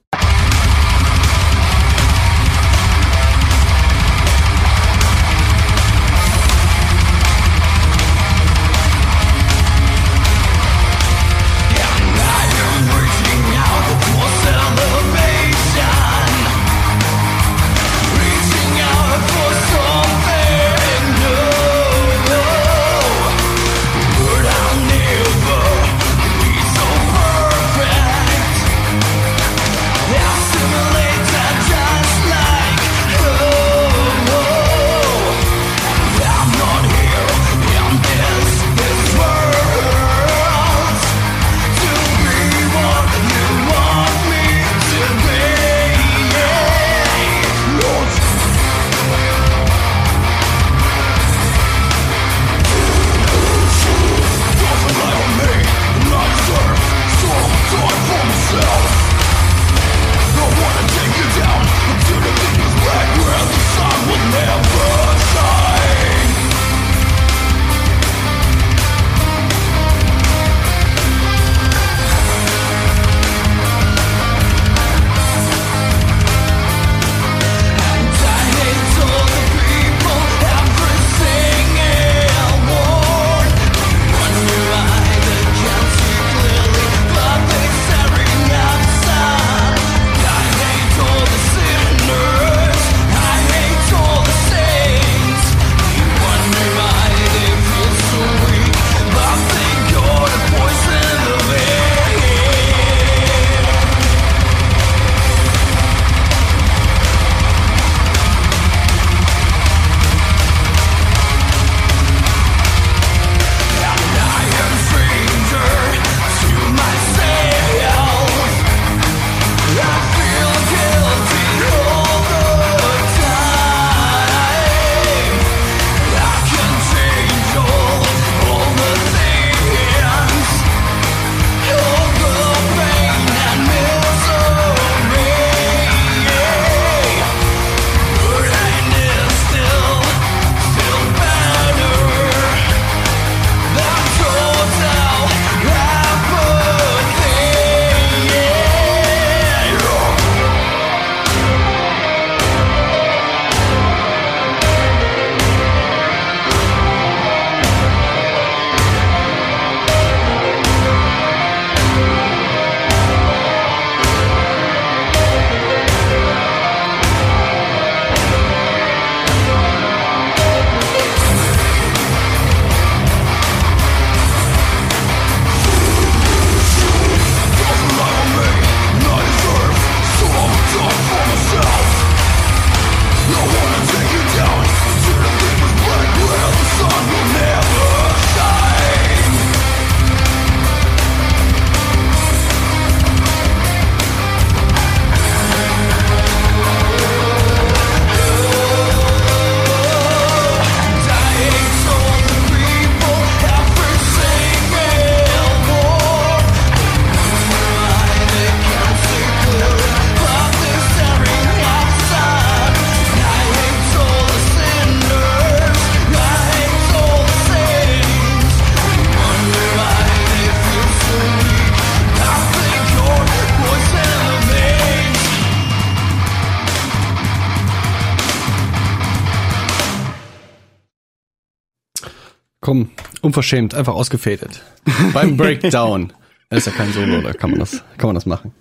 Unverschämt, 233.32 233.74
einfach 233.74 233.94
ausgefadet. 233.94 234.62
Beim 235.14 235.38
Breakdown. 235.38 236.12
Das 236.50 236.66
ist 236.66 236.66
ja 236.66 236.72
kein 236.72 236.92
Solo, 236.92 237.22
da 237.22 237.32
kann 237.32 237.50
man 237.50 237.60
das, 237.60 237.82
kann 237.96 238.08
man 238.08 238.14
das 238.14 238.26
machen. 238.26 238.52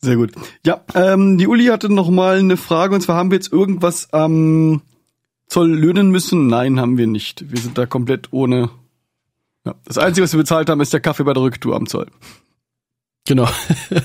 Sehr 0.00 0.14
gut. 0.14 0.30
Ja, 0.64 0.82
ähm, 0.94 1.38
die 1.38 1.48
Uli 1.48 1.66
hatte 1.66 1.92
noch 1.92 2.08
mal 2.08 2.38
eine 2.38 2.56
Frage 2.56 2.94
und 2.94 3.00
zwar 3.00 3.16
haben 3.16 3.32
wir 3.32 3.36
jetzt 3.36 3.52
irgendwas 3.52 4.12
am 4.12 4.82
Zoll 5.48 5.72
löhnen 5.72 6.12
müssen? 6.12 6.46
Nein, 6.46 6.78
haben 6.78 6.98
wir 6.98 7.08
nicht. 7.08 7.50
Wir 7.50 7.58
sind 7.58 7.76
da 7.76 7.84
komplett 7.84 8.28
ohne. 8.32 8.70
Ja, 9.66 9.74
das 9.84 9.98
Einzige, 9.98 10.22
was 10.22 10.32
wir 10.32 10.38
bezahlt 10.38 10.70
haben, 10.70 10.80
ist 10.80 10.92
der 10.92 11.00
Kaffee 11.00 11.24
bei 11.24 11.32
der 11.32 11.42
Rücktour 11.42 11.74
am 11.74 11.88
Zoll. 11.88 12.06
Genau. 13.30 13.48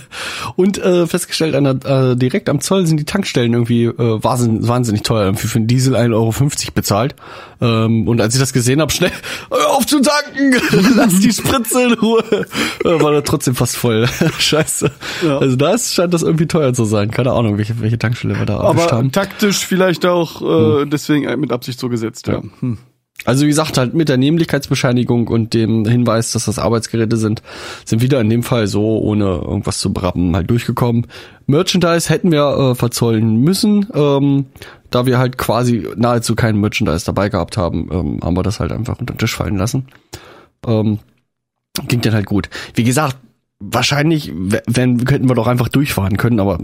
Und 0.56 0.78
äh, 0.78 1.08
festgestellt, 1.08 1.56
an 1.56 1.64
der, 1.64 2.12
äh, 2.12 2.16
direkt 2.16 2.48
am 2.48 2.62
Zoll 2.62 2.86
sind 2.86 2.98
die 2.98 3.06
Tankstellen 3.06 3.54
irgendwie 3.54 3.86
äh, 3.86 4.24
wahnsinnig, 4.24 4.68
wahnsinnig 4.68 5.02
teuer. 5.02 5.26
Irgendwie 5.26 5.48
für 5.48 5.58
einen 5.58 5.66
Diesel 5.66 5.96
1,50 5.96 6.14
Euro 6.14 6.32
bezahlt. 6.76 7.16
Ähm, 7.60 8.08
und 8.08 8.22
als 8.22 8.36
ich 8.36 8.40
das 8.40 8.54
gesehen 8.54 8.82
habe, 8.82 8.92
schnell 8.92 9.12
auf 9.50 9.88
zu 9.88 10.00
tanken, 10.00 10.54
lass 10.96 11.20
die 11.20 11.34
Spritze 11.34 11.86
in 11.86 11.94
Ruhe. 11.94 12.24
Äh, 12.84 13.02
war 13.02 13.14
da 13.14 13.22
trotzdem 13.22 13.56
fast 13.56 13.78
voll. 13.78 14.08
Scheiße. 14.38 14.92
Ja. 15.26 15.40
Also 15.40 15.56
da 15.56 15.74
ist, 15.74 15.96
scheint 15.96 16.14
das 16.14 16.22
irgendwie 16.22 16.46
teuer 16.46 16.76
zu 16.76 16.86
sein. 16.86 17.10
Keine 17.10 17.32
Ahnung, 17.32 17.58
welche, 17.58 17.82
welche 17.82 17.98
Tankstelle 17.98 18.38
wir 18.38 18.46
da 18.46 18.60
Aber 18.60 18.92
haben. 18.92 19.12
taktisch 19.12 19.66
vielleicht 19.66 20.06
auch 20.06 20.84
äh, 20.84 20.86
deswegen 20.86 21.40
mit 21.40 21.52
Absicht 21.52 21.80
so 21.80 21.90
gesetzt. 21.90 22.28
Ja. 22.28 22.44
Hm. 22.60 22.78
Also 23.24 23.46
wie 23.46 23.50
gesagt, 23.50 23.78
halt 23.78 23.94
mit 23.94 24.10
der 24.10 24.18
Nämlichkeitsbescheinigung 24.18 25.28
und 25.28 25.54
dem 25.54 25.86
Hinweis, 25.86 26.32
dass 26.32 26.46
das 26.46 26.60
Arbeitsgeräte 26.60 27.18
sind, 27.18 27.42
sind 27.86 28.02
wieder 28.02 28.20
in 28.22 28.30
dem 28.30 28.44
Fall 28.44 28.68
so, 28.68 29.00
ohne 29.00 29.26
irgendwas 29.26 29.80
zu 29.80 29.94
brappen, 29.94 30.36
halt 30.36 30.50
durchgekommen. 30.50 31.08
Merchandise 31.48 32.10
hätten 32.10 32.32
wir 32.32 32.72
äh, 32.72 32.76
verzollen 32.76 33.38
müssen. 33.38 33.88
Ähm, 33.94 34.48
da 34.92 35.06
wir 35.06 35.18
halt 35.18 35.38
quasi 35.38 35.88
nahezu 35.96 36.36
kein 36.36 36.58
Merchandise 36.58 37.06
dabei 37.06 37.30
gehabt 37.30 37.58
haben, 37.58 37.90
ähm, 37.92 38.20
haben 38.24 38.38
wir 38.38 38.44
das 38.44 38.60
halt 38.60 38.72
einfach 38.72 39.00
unter 39.00 39.14
den 39.14 39.18
Tisch 39.18 39.36
fallen 39.36 39.58
lassen. 39.58 39.88
Ähm, 40.68 41.00
ging 41.88 42.02
dann 42.02 42.14
halt 42.14 42.28
gut. 42.28 42.50
Wie 42.76 42.84
gesagt, 42.84 43.18
wahrscheinlich 43.60 44.32
wenn, 44.36 45.04
könnten 45.04 45.30
wir 45.30 45.36
doch 45.36 45.48
einfach 45.48 45.70
durchfahren 45.70 46.18
können, 46.18 46.40
aber 46.40 46.60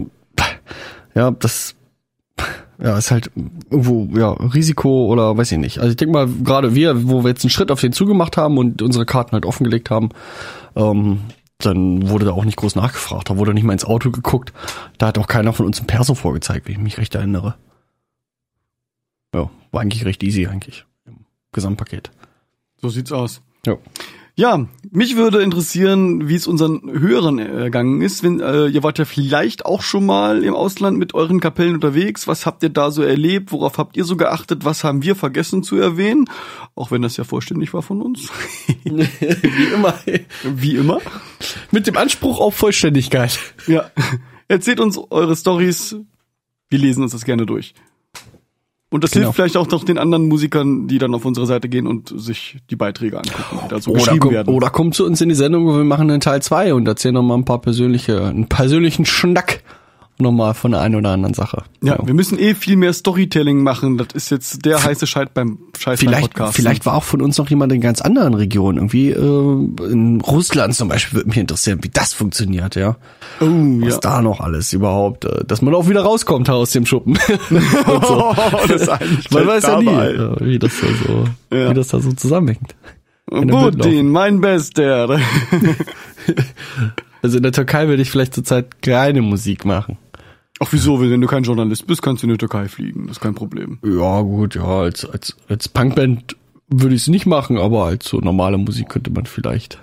ja, 1.14 1.30
das 1.30 1.74
ja, 2.82 2.98
ist 2.98 3.12
halt 3.12 3.30
irgendwo, 3.70 4.08
ja, 4.18 4.32
Risiko 4.32 5.06
oder 5.06 5.36
weiß 5.36 5.52
ich 5.52 5.58
nicht. 5.58 5.78
Also 5.78 5.90
ich 5.90 5.96
denke 5.96 6.12
mal, 6.12 6.28
gerade 6.42 6.74
wir, 6.74 7.08
wo 7.08 7.22
wir 7.22 7.28
jetzt 7.28 7.44
einen 7.44 7.50
Schritt 7.50 7.70
auf 7.70 7.80
den 7.80 7.92
zugemacht 7.92 8.36
haben 8.36 8.58
und 8.58 8.82
unsere 8.82 9.06
Karten 9.06 9.32
halt 9.32 9.46
offengelegt 9.46 9.88
haben, 9.88 10.08
ähm, 10.74 11.20
dann 11.58 12.08
wurde 12.08 12.24
da 12.24 12.32
auch 12.32 12.44
nicht 12.44 12.56
groß 12.56 12.74
nachgefragt. 12.74 13.30
Da 13.30 13.36
wurde 13.36 13.54
nicht 13.54 13.62
mal 13.62 13.72
ins 13.72 13.84
Auto 13.84 14.10
geguckt. 14.10 14.52
Da 14.98 15.06
hat 15.06 15.18
auch 15.18 15.28
keiner 15.28 15.52
von 15.52 15.64
uns 15.64 15.80
ein 15.80 15.86
Perso 15.86 16.16
vorgezeigt, 16.16 16.66
wenn 16.66 16.74
ich 16.74 16.80
mich 16.80 16.98
recht 16.98 17.14
erinnere. 17.14 17.54
Ja, 19.32 19.48
war 19.70 19.80
eigentlich 19.80 20.04
recht 20.04 20.24
easy 20.24 20.48
eigentlich 20.48 20.84
im 21.06 21.18
Gesamtpaket. 21.52 22.10
So 22.80 22.88
sieht's 22.88 23.12
aus. 23.12 23.42
Ja. 23.64 23.76
Ja, 24.34 24.66
mich 24.90 25.16
würde 25.16 25.42
interessieren, 25.42 26.26
wie 26.26 26.36
es 26.36 26.46
unseren 26.46 26.90
Hörern 26.90 27.38
ergangen 27.38 28.00
ist. 28.00 28.22
Wenn, 28.22 28.40
äh, 28.40 28.66
ihr 28.68 28.82
wart 28.82 28.98
ja 28.98 29.04
vielleicht 29.04 29.66
auch 29.66 29.82
schon 29.82 30.06
mal 30.06 30.42
im 30.42 30.54
Ausland 30.54 30.98
mit 30.98 31.12
euren 31.12 31.38
Kapellen 31.38 31.74
unterwegs. 31.74 32.26
Was 32.26 32.46
habt 32.46 32.62
ihr 32.62 32.70
da 32.70 32.90
so 32.90 33.02
erlebt? 33.02 33.52
Worauf 33.52 33.76
habt 33.76 33.94
ihr 33.94 34.04
so 34.04 34.16
geachtet? 34.16 34.64
Was 34.64 34.84
haben 34.84 35.02
wir 35.02 35.16
vergessen 35.16 35.62
zu 35.62 35.76
erwähnen? 35.76 36.30
Auch 36.74 36.90
wenn 36.90 37.02
das 37.02 37.18
ja 37.18 37.24
vollständig 37.24 37.74
war 37.74 37.82
von 37.82 38.00
uns. 38.00 38.30
Wie 38.84 39.74
immer. 39.74 39.94
wie 40.44 40.76
immer. 40.76 41.00
Mit 41.70 41.86
dem 41.86 41.98
Anspruch 41.98 42.40
auf 42.40 42.54
Vollständigkeit. 42.54 43.38
Ja. 43.66 43.90
Erzählt 44.48 44.80
uns 44.80 44.98
eure 45.10 45.36
Stories. 45.36 45.96
Wir 46.70 46.78
lesen 46.78 47.02
uns 47.02 47.12
das 47.12 47.24
gerne 47.24 47.44
durch. 47.44 47.74
Und 48.92 49.02
das 49.02 49.10
Genau. 49.12 49.24
hilft 49.24 49.36
vielleicht 49.36 49.56
auch 49.56 49.68
noch 49.68 49.84
den 49.84 49.98
anderen 49.98 50.28
Musikern, 50.28 50.86
die 50.86 50.98
dann 50.98 51.14
auf 51.14 51.24
unsere 51.24 51.46
Seite 51.46 51.68
gehen 51.68 51.86
und 51.86 52.12
sich 52.14 52.58
die 52.70 52.76
Beiträge 52.76 53.16
angucken, 53.16 53.58
die 53.64 53.68
da 53.68 53.80
so 53.80 53.90
Oder, 53.90 53.98
geschrieben 54.00 54.20
komm, 54.20 54.30
werden. 54.32 54.54
oder 54.54 54.70
kommt 54.70 54.94
zu 54.94 55.04
uns 55.06 55.20
in 55.20 55.30
die 55.30 55.34
Sendung, 55.34 55.66
wo 55.66 55.72
wir 55.76 55.82
machen 55.84 56.10
einen 56.10 56.20
Teil 56.20 56.42
2 56.42 56.74
und 56.74 56.86
erzählen 56.86 57.14
nochmal 57.14 57.38
ein 57.38 57.44
paar 57.44 57.60
persönliche, 57.60 58.22
einen 58.24 58.48
persönlichen 58.48 59.04
Schnack 59.06 59.62
nochmal 60.18 60.54
von 60.54 60.70
der 60.72 60.80
einen 60.80 60.94
oder 60.94 61.10
anderen 61.10 61.34
Sache. 61.34 61.64
Ja, 61.82 61.98
wir 62.04 62.14
müssen 62.14 62.38
eh 62.38 62.54
viel 62.54 62.76
mehr 62.76 62.92
Storytelling 62.92 63.62
machen. 63.62 63.98
Das 63.98 64.08
ist 64.14 64.30
jetzt 64.30 64.64
der 64.64 64.82
heiße 64.82 65.06
Scheit 65.06 65.34
beim 65.34 65.58
Scheiß 65.76 66.00
beim 66.00 66.08
Vielleicht, 66.08 66.34
Podcast. 66.34 66.54
vielleicht 66.54 66.86
war 66.86 66.94
auch 66.94 67.02
von 67.02 67.20
uns 67.22 67.38
noch 67.38 67.50
jemand 67.50 67.72
in 67.72 67.80
ganz 67.80 68.00
anderen 68.00 68.34
Regionen. 68.34 68.78
Irgendwie 68.78 69.10
äh, 69.10 69.90
in 69.90 70.20
Russland 70.20 70.74
zum 70.74 70.88
Beispiel 70.88 71.18
würde 71.18 71.28
mich 71.28 71.38
interessieren, 71.38 71.80
wie 71.82 71.88
das 71.88 72.12
funktioniert, 72.14 72.76
ja. 72.76 72.96
Oh, 73.40 73.46
Was 73.46 73.94
ja. 73.94 74.00
da 74.00 74.22
noch 74.22 74.40
alles 74.40 74.72
überhaupt, 74.72 75.24
äh, 75.24 75.44
dass 75.44 75.60
man 75.62 75.74
auch 75.74 75.88
wieder 75.88 76.02
rauskommt 76.02 76.48
aus 76.50 76.70
dem 76.70 76.86
Schuppen. 76.86 77.18
Und 77.50 78.06
so. 78.06 78.34
das 78.68 78.82
ist 78.82 78.88
eigentlich 78.88 79.30
Man 79.30 79.46
weiß 79.46 79.62
ja 79.64 79.80
nie, 79.80 79.88
äh, 79.88 80.36
wie 80.40 80.58
das 80.58 80.72
da 80.80 80.86
so, 81.06 81.24
Ja. 81.56 81.70
wie 81.70 81.74
das 81.74 81.88
da 81.88 82.00
so 82.00 82.12
zusammenhängt. 82.12 82.74
Putin, 83.26 84.08
mein 84.10 84.40
Bester. 84.40 85.18
Also 87.22 87.36
in 87.36 87.42
der 87.42 87.52
Türkei 87.52 87.88
würde 87.88 88.02
ich 88.02 88.10
vielleicht 88.10 88.34
zurzeit 88.34 88.82
keine 88.82 89.22
Musik 89.22 89.64
machen. 89.64 89.96
Ach 90.60 90.68
wieso, 90.70 91.00
wenn 91.00 91.20
du 91.20 91.26
kein 91.26 91.44
Journalist 91.44 91.86
bist, 91.86 92.02
kannst 92.02 92.22
du 92.22 92.26
in 92.26 92.32
die 92.32 92.38
Türkei 92.38 92.68
fliegen. 92.68 93.06
Das 93.06 93.16
ist 93.16 93.20
kein 93.20 93.34
Problem. 93.34 93.78
Ja, 93.84 94.20
gut, 94.20 94.54
ja, 94.54 94.64
als, 94.64 95.04
als, 95.04 95.36
als 95.48 95.68
Punkband 95.68 96.36
würde 96.68 96.94
ich 96.94 97.02
es 97.02 97.08
nicht 97.08 97.26
machen, 97.26 97.58
aber 97.58 97.84
als 97.84 98.06
so 98.08 98.18
normale 98.18 98.58
Musik 98.58 98.88
könnte 98.88 99.10
man 99.10 99.26
vielleicht, 99.26 99.82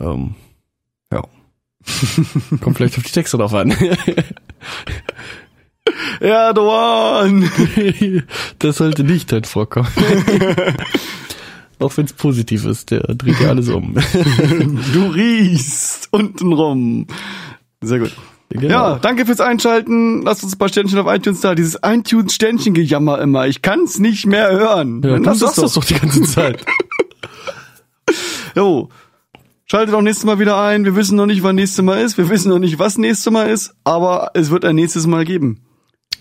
ähm, 0.00 0.34
ja. 1.12 1.22
Kommt 2.60 2.76
vielleicht 2.76 2.96
auf 2.98 3.04
die 3.04 3.12
Texte 3.12 3.36
drauf 3.38 3.54
an. 3.54 3.74
Erdogan! 6.20 7.50
das 8.58 8.76
sollte 8.78 9.04
nicht 9.04 9.32
halt 9.32 9.46
vorkommen. 9.46 9.88
Auch 11.78 11.96
wenn 11.96 12.04
es 12.06 12.12
positiv 12.12 12.64
ist, 12.64 12.90
der 12.90 13.00
dreht 13.00 13.40
ja 13.40 13.48
alles 13.48 13.68
um. 13.68 13.94
Du 14.92 15.06
riechst 15.08 16.08
untenrum. 16.12 17.06
Sehr 17.82 17.98
gut. 17.98 18.12
Genau. 18.50 18.68
Ja, 18.68 18.98
danke 19.00 19.26
fürs 19.26 19.40
Einschalten. 19.40 20.22
Lasst 20.22 20.44
uns 20.44 20.54
ein 20.54 20.58
paar 20.58 20.68
Sternchen 20.68 20.98
auf 20.98 21.12
iTunes 21.12 21.40
da. 21.40 21.54
Dieses 21.56 21.78
iTunes-Sternchen-Gejammer 21.82 23.20
immer. 23.20 23.46
Ich 23.48 23.62
kann's 23.62 23.98
nicht 23.98 24.26
mehr 24.26 24.50
hören. 24.52 25.02
ja, 25.02 25.18
du 25.18 25.30
es 25.30 25.38
sagst 25.40 25.58
das 25.58 25.72
doch 25.72 25.84
die 25.84 25.94
ganze 25.94 26.22
Zeit. 26.22 26.64
Jo. 28.56 28.88
Schaltet 29.66 29.94
auch 29.94 30.02
nächstes 30.02 30.24
Mal 30.24 30.38
wieder 30.38 30.60
ein. 30.60 30.84
Wir 30.84 30.94
wissen 30.94 31.16
noch 31.16 31.26
nicht, 31.26 31.42
wann 31.42 31.56
nächstes 31.56 31.82
Mal 31.84 32.00
ist. 32.00 32.16
Wir 32.18 32.28
wissen 32.28 32.50
noch 32.50 32.58
nicht, 32.60 32.78
was 32.78 32.98
nächstes 32.98 33.32
Mal 33.32 33.50
ist. 33.50 33.74
Aber 33.82 34.30
es 34.34 34.50
wird 34.50 34.64
ein 34.64 34.76
nächstes 34.76 35.06
Mal 35.08 35.24
geben. 35.24 35.62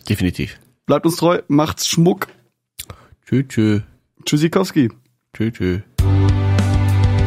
Definitiv. 0.10 0.58
Bleibt 0.88 1.06
uns 1.06 1.18
treu. 1.18 1.42
Macht's 1.48 1.88
Schmuck. 1.88 2.28
Tschö, 3.28 3.44
tschö. 3.48 3.80
Tschüssikowski. 4.26 4.90
Tschö, 5.36 5.50
tschö. 5.50 5.80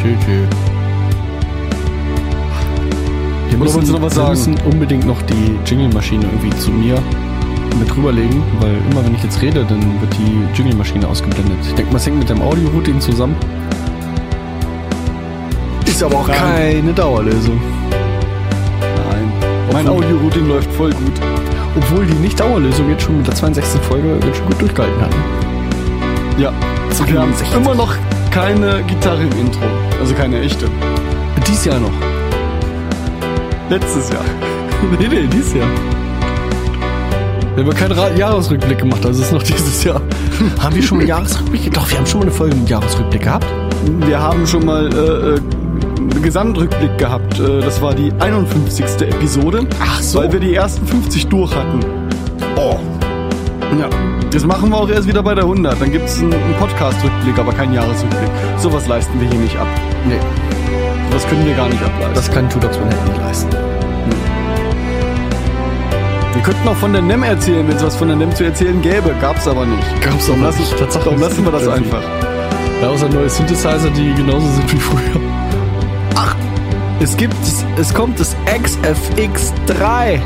Tschö, 0.01 0.15
tschö. 0.21 0.47
Wir 3.51 3.59
du 3.59 3.65
noch 3.65 3.75
was 3.75 3.91
wir 3.91 4.11
sagen? 4.11 4.31
müssen 4.31 4.55
unbedingt 4.65 5.07
noch 5.07 5.21
die 5.23 5.59
Jingle-Maschine 5.67 6.25
irgendwie 6.25 6.57
zu 6.57 6.71
mir 6.71 7.03
mit 7.81 7.97
rüberlegen, 7.97 8.45
weil 8.61 8.77
immer 8.93 9.05
wenn 9.05 9.13
ich 9.17 9.25
jetzt 9.25 9.43
rede, 9.43 9.65
dann 9.65 10.01
wird 10.01 10.15
die 10.19 10.57
Jingle-Maschine 10.57 11.09
ausgeblendet. 11.09 11.57
Ich 11.67 11.75
denke 11.75 11.91
mal, 11.91 11.97
es 11.97 12.07
hängt 12.07 12.21
mit 12.21 12.29
dem 12.29 12.41
Audio-Routing 12.43 13.01
zusammen. 13.01 13.35
Ist 15.85 16.01
aber 16.01 16.19
auch 16.19 16.29
Nein. 16.29 16.39
keine 16.39 16.93
Dauerlösung. 16.93 17.61
Nein. 19.11 19.33
Mein 19.73 19.89
Audio-Routing 19.89 20.47
läuft 20.47 20.71
voll 20.75 20.91
gut. 20.93 21.21
Obwohl 21.77 22.07
die 22.07 22.15
Nicht-Dauerlösung 22.15 22.89
jetzt 22.89 23.03
schon 23.03 23.17
mit 23.17 23.27
der 23.27 23.35
62. 23.35 23.81
Folge 23.81 24.17
ganz 24.21 24.37
schön 24.37 24.47
gut 24.47 24.61
durchgehalten 24.61 25.01
hat. 25.01 25.56
Ja. 26.39 26.53
Wir 27.07 27.21
haben 27.21 27.35
62. 27.35 27.57
immer 27.57 27.75
noch 27.75 27.95
keine 28.31 28.83
Gitarre 28.83 29.23
im 29.23 29.33
Intro. 29.39 29.65
Also 29.99 30.15
keine 30.15 30.41
echte. 30.41 30.67
Dies 31.47 31.65
Jahr 31.65 31.81
noch. 31.81 31.93
Letztes 33.71 34.11
Jahr. 34.11 34.25
nee, 35.01 35.09
nee, 35.09 35.27
dies 35.33 35.55
Jahr. 35.55 35.69
Wir 37.55 37.65
haben 37.65 37.75
keinen 37.75 37.93
Ra 37.93 38.11
Jahresrückblick 38.11 38.79
gemacht, 38.79 39.07
also 39.07 39.23
ist 39.23 39.33
noch 39.33 39.43
dieses 39.45 39.83
Jahr. 39.83 40.03
haben 40.61 40.75
wir 40.77 40.83
schon 40.83 40.99
einen 40.99 41.09
Jahresrückblick? 41.09 41.73
Doch, 41.73 41.91
wir 41.91 41.97
haben 41.97 42.07
schon 42.07 42.21
mal 42.21 42.27
eine 42.27 42.33
Folge 42.33 42.55
mit 42.57 42.69
Jahresrückblick 42.69 43.23
gehabt. 43.23 43.47
Wir 44.07 44.21
haben 44.21 44.47
schon 44.47 44.67
mal 44.67 44.93
äh, 44.93 44.97
äh, 44.97 45.39
einen 45.99 46.23
Gesamtrückblick 46.23 46.99
gehabt. 46.99 47.41
Äh, 47.41 47.61
das 47.61 47.81
war 47.81 47.95
die 47.95 48.13
51. 48.19 48.85
Episode. 49.09 49.67
Ach 49.81 50.03
so. 50.03 50.19
Weil 50.19 50.33
wir 50.33 50.41
die 50.41 50.55
ersten 50.55 50.87
50 50.87 51.29
durch 51.29 51.55
hatten. 51.55 51.81
Oh. 52.57 52.79
Ja. 53.81 53.89
Das 54.37 54.45
machen 54.45 54.69
wir 54.69 54.77
auch 54.77 54.89
erst 54.91 55.09
wieder 55.09 55.23
bei 55.23 55.35
der 55.35 55.45
100. 55.45 55.81
Dann 55.81 55.91
gibt's 55.91 56.19
einen, 56.19 56.31
einen 56.35 56.55
Podcast-Rückblick, 56.59 57.39
aber 57.39 57.55
keinen 57.55 57.73
Jahresrückblick. 57.73 58.29
Sowas 58.59 58.87
leisten 58.87 59.19
wir 59.19 59.31
hier 59.31 59.39
nicht 59.41 59.57
ab. 59.57 59.67
Nee, 60.07 60.19
Das 61.11 61.27
können 61.27 61.47
wir 61.47 61.55
gar 61.55 61.71
nicht 61.71 61.83
ableisten. 61.83 62.15
das 62.15 62.31
kann 62.31 62.51
Tudox 62.51 62.79
man 62.79 62.89
nicht 62.89 63.17
leisten. 63.19 63.49
wir 66.35 66.43
könnten 66.43 66.69
auch 66.69 66.77
von 66.77 66.93
der 66.93 67.01
NEM 67.01 67.23
erzählen, 67.23 67.67
wenn 67.67 67.77
es 67.77 67.83
was 67.83 67.97
von 67.97 68.09
der 68.09 68.17
NEM 68.19 68.31
zu 68.35 68.45
erzählen 68.45 68.83
gäbe. 68.83 69.15
Gab's 69.23 69.49
aber 69.49 69.65
nicht. 69.65 70.03
Gab's 70.03 70.29
aber 70.29 70.39
lassen, 70.41 70.61
nicht. 70.61 70.79
Tatsache 70.79 71.05
darum 71.05 71.21
lassen 71.21 71.43
wir 71.43 71.53
das 71.53 71.63
irgendwie- 71.63 71.85
einfach. 71.97 72.03
Ja, 72.83 72.89
außer 72.91 73.09
neue 73.09 73.31
Synthesizer, 73.31 73.89
die 73.97 74.13
genauso 74.13 74.47
sind 74.49 74.71
wie 74.71 74.77
früher. 74.77 75.21
Ach, 76.15 76.37
es 77.01 77.17
gibt, 77.17 77.35
es 77.81 77.95
kommt 77.95 78.21
das 78.21 78.37
XFX3. 78.45 80.21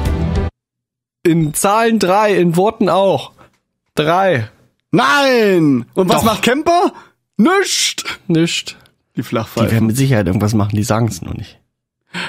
In 1.24 1.54
Zahlen 1.54 2.00
3, 2.00 2.34
in 2.34 2.56
Worten 2.56 2.88
auch. 2.88 3.30
3. 3.94 4.48
Nein! 4.92 5.84
Und 5.94 6.08
was 6.08 6.18
Doch. 6.18 6.24
macht 6.24 6.42
Camper? 6.42 6.92
Nischt! 7.36 8.04
Nicht. 8.26 8.76
Die 9.16 9.22
Die 9.22 9.72
werden 9.72 9.86
mit 9.86 9.96
Sicherheit 9.96 10.26
irgendwas 10.26 10.54
machen, 10.54 10.76
die 10.76 10.82
sagen 10.82 11.08
es 11.08 11.22
nur 11.22 11.34
nicht. 11.34 11.58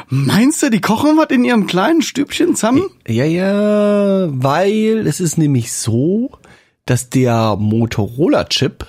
Meinst 0.09 0.61
du, 0.61 0.69
die 0.69 0.81
kochen 0.81 1.17
was 1.17 1.29
in 1.31 1.43
ihrem 1.43 1.65
kleinen 1.67 2.01
Stübchen 2.01 2.55
zusammen? 2.55 2.83
Ja, 3.07 3.25
ja, 3.25 4.27
weil 4.31 5.07
es 5.07 5.19
ist 5.19 5.37
nämlich 5.37 5.71
so, 5.73 6.31
dass 6.85 7.09
der 7.09 7.55
Motorola-Chip, 7.57 8.85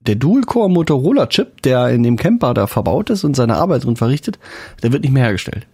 der 0.00 0.14
Dual-Core 0.16 0.70
Motorola-Chip, 0.70 1.62
der 1.62 1.88
in 1.88 2.02
dem 2.04 2.16
Camper 2.16 2.54
da 2.54 2.66
verbaut 2.68 3.10
ist 3.10 3.24
und 3.24 3.34
seine 3.34 3.56
Arbeit 3.56 3.84
drin 3.84 3.96
verrichtet, 3.96 4.38
der 4.82 4.92
wird 4.92 5.02
nicht 5.02 5.12
mehr 5.12 5.24
hergestellt. 5.24 5.66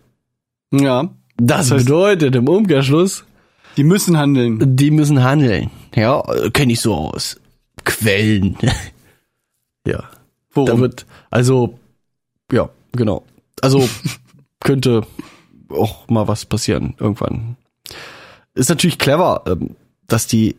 Ja. 0.72 1.10
Das, 1.36 1.68
Das 1.68 1.72
heißt- 1.80 1.84
bedeutet 1.84 2.34
im 2.36 2.48
Umkehrschluss, 2.48 3.24
Die 3.76 3.84
müssen 3.84 4.16
handeln. 4.16 4.76
die 4.76 4.90
müssen 4.90 5.22
handeln. 5.22 5.70
Ja, 5.94 6.22
kenne 6.52 6.72
ich 6.72 6.80
so 6.80 6.94
aus 6.94 7.40
Quellen. 7.84 8.56
ja, 9.86 9.98
da 9.98 10.08
Worum? 10.54 10.80
wird, 10.80 11.06
also, 11.30 11.78
ja, 12.50 12.68
genau. 12.92 13.24
Also 13.60 13.88
könnte 14.60 15.02
auch 15.70 16.08
mal 16.08 16.28
was 16.28 16.44
passieren 16.44 16.94
irgendwann. 16.98 17.56
Ist 18.54 18.68
natürlich 18.68 18.98
clever, 18.98 19.42
ähm, 19.46 19.76
dass 20.06 20.26
die 20.26 20.56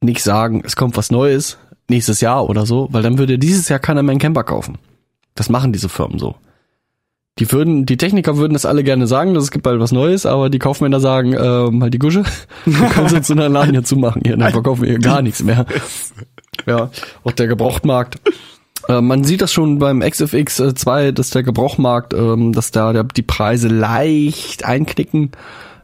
nicht 0.00 0.22
sagen, 0.22 0.62
es 0.64 0.76
kommt 0.76 0.96
was 0.96 1.10
Neues 1.10 1.58
nächstes 1.88 2.20
Jahr 2.20 2.48
oder 2.48 2.66
so, 2.66 2.88
weil 2.90 3.02
dann 3.02 3.18
würde 3.18 3.38
dieses 3.38 3.68
Jahr 3.68 3.78
keiner 3.78 4.02
mehr 4.02 4.12
einen 4.12 4.20
Camper 4.20 4.44
kaufen. 4.44 4.78
Das 5.34 5.48
machen 5.48 5.72
diese 5.72 5.88
Firmen 5.88 6.18
so. 6.18 6.36
Die 7.40 7.50
würden, 7.50 7.86
die 7.86 7.96
Techniker 7.96 8.36
würden 8.36 8.52
das 8.52 8.66
alle 8.66 8.84
gerne 8.84 9.06
sagen, 9.06 9.32
dass 9.34 9.44
es 9.44 9.50
gibt 9.50 9.64
bald 9.64 9.80
was 9.80 9.92
Neues, 9.92 10.26
aber 10.26 10.50
die 10.50 10.58
Kaufmänner 10.58 11.00
sagen, 11.00 11.32
ähm, 11.32 11.82
halt 11.82 11.94
die 11.94 11.98
Gusche, 11.98 12.22
wir 12.66 12.88
können 12.88 13.08
sie 13.08 13.16
uns 13.16 13.30
in 13.30 13.38
der 13.38 13.48
Laden 13.48 13.72
hier 13.72 13.82
zumachen, 13.82 14.22
hier, 14.24 14.36
dann 14.36 14.52
verkaufen 14.52 14.82
wir 14.82 14.90
hier 14.90 14.98
gar 14.98 15.22
nichts 15.22 15.42
mehr. 15.42 15.64
Ja, 16.66 16.90
auch 17.24 17.32
der 17.32 17.46
Gebrauchtmarkt. 17.46 18.20
Äh, 18.88 19.00
man 19.00 19.24
sieht 19.24 19.40
das 19.40 19.52
schon 19.52 19.78
beim 19.78 20.00
XFX 20.00 20.56
2, 20.74 21.12
dass 21.12 21.30
der 21.30 21.42
Gebrauchtmarkt, 21.42 22.12
ähm, 22.12 22.52
dass 22.52 22.70
da 22.70 22.92
der, 22.92 23.04
die 23.04 23.22
Preise 23.22 23.68
leicht 23.68 24.64
einknicken. 24.64 25.30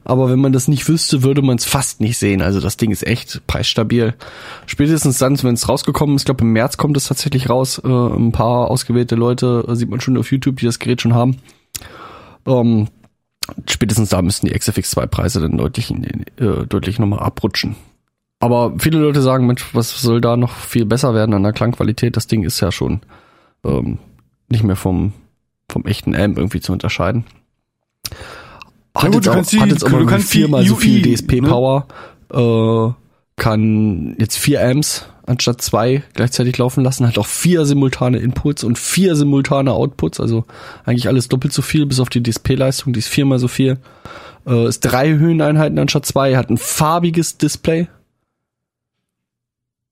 Aber 0.08 0.30
wenn 0.30 0.38
man 0.38 0.52
das 0.52 0.68
nicht 0.68 0.88
wüsste, 0.88 1.24
würde 1.24 1.42
man 1.42 1.56
es 1.56 1.64
fast 1.64 2.00
nicht 2.00 2.16
sehen. 2.16 2.40
Also 2.40 2.60
das 2.60 2.76
Ding 2.76 2.92
ist 2.92 3.04
echt 3.04 3.44
preisstabil. 3.48 4.14
Spätestens 4.66 5.18
dann, 5.18 5.42
wenn 5.42 5.54
es 5.54 5.68
rausgekommen 5.68 6.14
ist, 6.14 6.22
ich 6.22 6.26
glaube 6.26 6.44
im 6.44 6.52
März 6.52 6.76
kommt 6.76 6.96
es 6.96 7.08
tatsächlich 7.08 7.50
raus. 7.50 7.82
Äh, 7.84 7.88
ein 7.88 8.30
paar 8.30 8.70
ausgewählte 8.70 9.16
Leute 9.16 9.64
äh, 9.66 9.74
sieht 9.74 9.90
man 9.90 10.00
schon 10.00 10.16
auf 10.16 10.30
YouTube, 10.30 10.58
die 10.58 10.66
das 10.66 10.78
Gerät 10.78 11.02
schon 11.02 11.12
haben. 11.12 11.38
Ähm, 12.46 12.86
spätestens 13.68 14.10
da 14.10 14.22
müssten 14.22 14.46
die 14.46 14.56
XFX 14.56 14.92
2 14.92 15.06
Preise 15.06 15.40
dann 15.40 15.58
deutlich, 15.58 15.90
in, 15.90 16.04
äh, 16.04 16.66
deutlich 16.68 17.00
nochmal 17.00 17.18
abrutschen. 17.18 17.74
Aber 18.38 18.74
viele 18.78 19.00
Leute 19.00 19.22
sagen, 19.22 19.48
Mensch, 19.48 19.74
was 19.74 20.00
soll 20.00 20.20
da 20.20 20.36
noch 20.36 20.52
viel 20.52 20.84
besser 20.84 21.14
werden 21.14 21.34
an 21.34 21.42
der 21.42 21.52
Klangqualität? 21.52 22.16
Das 22.16 22.28
Ding 22.28 22.44
ist 22.44 22.60
ja 22.60 22.70
schon 22.70 23.00
ähm, 23.64 23.98
nicht 24.48 24.62
mehr 24.62 24.76
vom, 24.76 25.14
vom 25.68 25.84
echten 25.84 26.14
Amp 26.14 26.38
irgendwie 26.38 26.60
zu 26.60 26.72
unterscheiden. 26.72 27.24
Hat 29.02 29.12
gut, 29.12 29.24
jetzt 29.26 29.28
auch, 29.28 29.46
die- 29.46 29.60
hat 29.60 29.68
jetzt 29.68 29.84
auch 29.84 29.90
du 29.90 29.96
mal 29.96 30.06
kannst 30.06 30.28
viermal 30.30 30.64
so 30.66 30.74
viel 30.76 31.02
DSP-Power, 31.02 31.86
äh, 32.32 32.92
kann 33.36 34.16
jetzt 34.18 34.36
vier 34.38 34.62
Amps 34.66 35.06
anstatt 35.26 35.60
zwei 35.60 36.02
gleichzeitig 36.14 36.56
laufen 36.58 36.84
lassen, 36.84 37.06
hat 37.06 37.18
auch 37.18 37.26
vier 37.26 37.64
simultane 37.66 38.18
Inputs 38.18 38.62
und 38.64 38.78
vier 38.78 39.16
simultane 39.16 39.72
Outputs, 39.72 40.20
also 40.20 40.44
eigentlich 40.84 41.08
alles 41.08 41.28
doppelt 41.28 41.52
so 41.52 41.62
viel, 41.62 41.84
bis 41.86 42.00
auf 42.00 42.08
die 42.08 42.22
DSP-Leistung, 42.22 42.92
die 42.92 43.00
ist 43.00 43.08
viermal 43.08 43.38
so 43.38 43.48
viel. 43.48 43.78
Äh, 44.46 44.68
ist 44.68 44.80
drei 44.80 45.10
Höheneinheiten 45.10 45.78
anstatt 45.78 46.06
zwei, 46.06 46.36
hat 46.36 46.48
ein 46.50 46.56
farbiges 46.58 47.36
Display, 47.38 47.88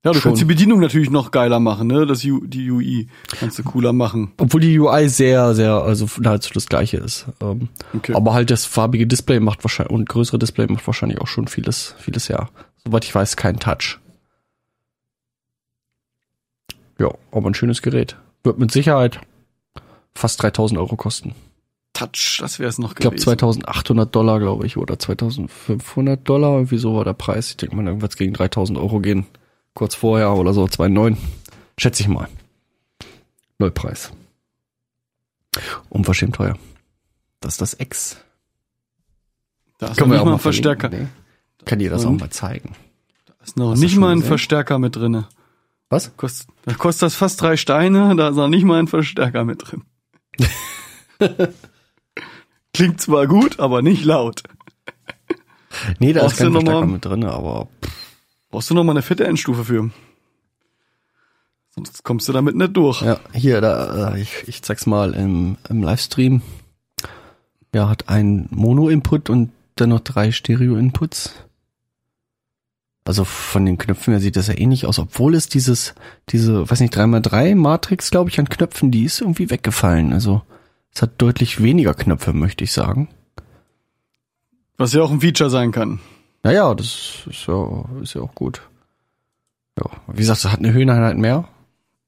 Ja, 0.04 0.12
du 0.12 0.18
Schon. 0.20 0.30
kannst 0.32 0.42
die 0.42 0.46
Bedienung 0.46 0.80
natürlich 0.80 1.08
noch 1.10 1.30
geiler 1.30 1.60
machen, 1.60 1.86
ne? 1.88 2.04
Das 2.04 2.22
U, 2.26 2.44
die 2.46 2.70
UI 2.70 3.08
kannst 3.38 3.58
du 3.58 3.62
cooler 3.62 3.94
machen. 3.94 4.32
Obwohl 4.36 4.60
die 4.60 4.78
UI 4.78 5.08
sehr, 5.08 5.54
sehr, 5.54 5.72
also 5.72 6.06
nahezu 6.20 6.52
das 6.52 6.66
gleiche 6.66 6.98
ist. 6.98 7.26
Ähm, 7.40 7.68
Okay. 7.94 8.12
Aber 8.14 8.34
halt 8.34 8.50
das 8.50 8.66
farbige 8.66 9.06
Display 9.06 9.40
macht 9.40 9.64
wahrscheinlich 9.64 9.92
und 9.94 10.08
größere 10.08 10.38
Display 10.38 10.66
macht 10.66 10.86
wahrscheinlich 10.86 11.20
auch 11.22 11.26
schon 11.26 11.48
vieles, 11.48 11.94
vieles 11.98 12.28
ja. 12.28 12.50
Soweit 12.84 13.04
ich 13.04 13.14
weiß, 13.14 13.36
kein 13.36 13.58
Touch. 13.58 13.98
Ja, 16.98 17.10
aber 17.32 17.50
ein 17.50 17.54
schönes 17.54 17.80
Gerät. 17.82 18.16
Wird 18.42 18.58
mit 18.58 18.70
Sicherheit 18.72 19.20
fast 20.14 20.42
3000 20.42 20.78
Euro 20.78 20.96
kosten. 20.96 21.34
Touch, 21.94 22.38
das 22.40 22.58
wäre 22.58 22.68
es 22.68 22.78
noch 22.78 22.90
Ich 22.90 22.96
glaube 22.96 23.16
gewesen. 23.16 23.24
2800 23.38 24.14
Dollar, 24.14 24.38
glaube 24.40 24.66
ich, 24.66 24.76
oder 24.76 24.98
2500 24.98 26.28
Dollar, 26.28 26.52
irgendwie 26.54 26.76
so 26.78 26.94
war 26.94 27.04
der 27.04 27.14
Preis. 27.14 27.50
Ich 27.50 27.56
denke 27.56 27.74
mal, 27.76 27.86
irgendwas 27.86 28.16
gegen 28.16 28.32
3000 28.34 28.78
Euro 28.78 29.00
gehen. 29.00 29.26
Kurz 29.74 29.94
vorher 29.94 30.32
oder 30.34 30.52
so, 30.52 30.64
2,9. 30.64 31.16
Schätze 31.78 32.02
ich 32.02 32.08
mal. 32.08 32.28
Nullpreis. 33.58 34.12
Unverschämt 35.88 36.36
teuer. 36.36 36.56
Das 37.40 37.54
ist 37.54 37.60
das 37.60 37.76
X. 37.78 38.16
da 39.78 39.88
ist 39.88 40.00
noch 40.00 40.06
nicht 40.06 40.24
mal 40.24 40.32
ein 40.34 40.38
Verstärker. 40.38 40.88
Nee. 40.88 41.06
Kann 41.64 41.78
dir 41.78 41.90
das 41.90 42.04
auch 42.04 42.12
mal 42.12 42.30
zeigen. 42.30 42.74
Da 43.26 43.34
ist 43.44 43.56
noch 43.56 43.72
Hast 43.72 43.80
nicht 43.80 43.96
mal 43.96 44.10
ein 44.10 44.18
gesehen? 44.18 44.28
Verstärker 44.28 44.78
mit 44.78 44.96
drinne. 44.96 45.28
Was? 45.90 46.16
Kost, 46.16 46.48
da 46.64 46.74
kostet 46.74 47.02
das 47.02 47.14
fast 47.14 47.40
drei 47.40 47.56
Steine, 47.56 48.16
da 48.16 48.28
ist 48.28 48.36
noch 48.36 48.48
nicht 48.48 48.64
mal 48.64 48.78
ein 48.78 48.88
Verstärker 48.88 49.44
mit 49.44 49.62
drin. 49.64 49.82
Klingt 52.74 53.00
zwar 53.00 53.26
gut, 53.26 53.60
aber 53.60 53.82
nicht 53.82 54.04
laut. 54.04 54.42
Nee, 55.98 56.12
da 56.12 56.20
Brauchst 56.20 56.34
ist 56.34 56.38
kein 56.40 56.52
Verstärker 56.52 56.86
mit 56.86 57.04
drin, 57.04 57.24
aber 57.24 57.68
Brauchst 58.54 58.70
du 58.70 58.74
noch 58.74 58.84
mal 58.84 58.92
eine 58.92 59.02
fette 59.02 59.26
Endstufe 59.26 59.64
für. 59.64 59.90
Sonst 61.70 62.04
kommst 62.04 62.28
du 62.28 62.32
damit 62.32 62.54
nicht 62.54 62.76
durch. 62.76 63.02
Ja, 63.02 63.18
hier, 63.32 63.60
da, 63.60 64.12
äh, 64.14 64.20
ich, 64.20 64.44
ich 64.46 64.62
zeig's 64.62 64.86
mal 64.86 65.12
im, 65.12 65.56
im 65.68 65.82
Livestream. 65.82 66.40
Ja, 67.74 67.88
hat 67.88 68.08
ein 68.08 68.46
Mono-Input 68.52 69.28
und 69.28 69.50
dann 69.74 69.88
noch 69.88 69.98
drei 69.98 70.30
Stereo-Inputs. 70.30 71.34
Also 73.04 73.24
von 73.24 73.66
den 73.66 73.76
Knöpfen 73.76 74.12
her 74.12 74.20
sieht 74.20 74.36
das 74.36 74.46
ja 74.46 74.56
ähnlich 74.56 74.86
aus, 74.86 75.00
obwohl 75.00 75.34
es 75.34 75.48
dieses, 75.48 75.96
diese, 76.28 76.70
weiß 76.70 76.78
nicht, 76.78 76.96
3x3 76.96 77.56
Matrix, 77.56 78.12
glaube 78.12 78.30
ich, 78.30 78.38
an 78.38 78.48
Knöpfen, 78.48 78.92
die 78.92 79.02
ist 79.02 79.20
irgendwie 79.20 79.50
weggefallen. 79.50 80.12
Also 80.12 80.42
es 80.94 81.02
hat 81.02 81.14
deutlich 81.18 81.60
weniger 81.60 81.94
Knöpfe, 81.94 82.32
möchte 82.32 82.62
ich 82.62 82.70
sagen. 82.70 83.08
Was 84.76 84.92
ja 84.92 85.02
auch 85.02 85.10
ein 85.10 85.22
Feature 85.22 85.50
sein 85.50 85.72
kann. 85.72 85.98
Naja, 86.44 86.74
das 86.74 87.22
ist 87.28 87.46
ja, 87.46 87.84
ist 88.02 88.14
ja 88.14 88.20
auch 88.22 88.34
gut. 88.34 88.62
Ja, 89.78 89.86
wie 90.06 90.18
gesagt, 90.18 90.38
es 90.44 90.52
hat 90.52 90.60
eine 90.60 90.72
Höheneinheit 90.72 91.16
mehr, 91.16 91.48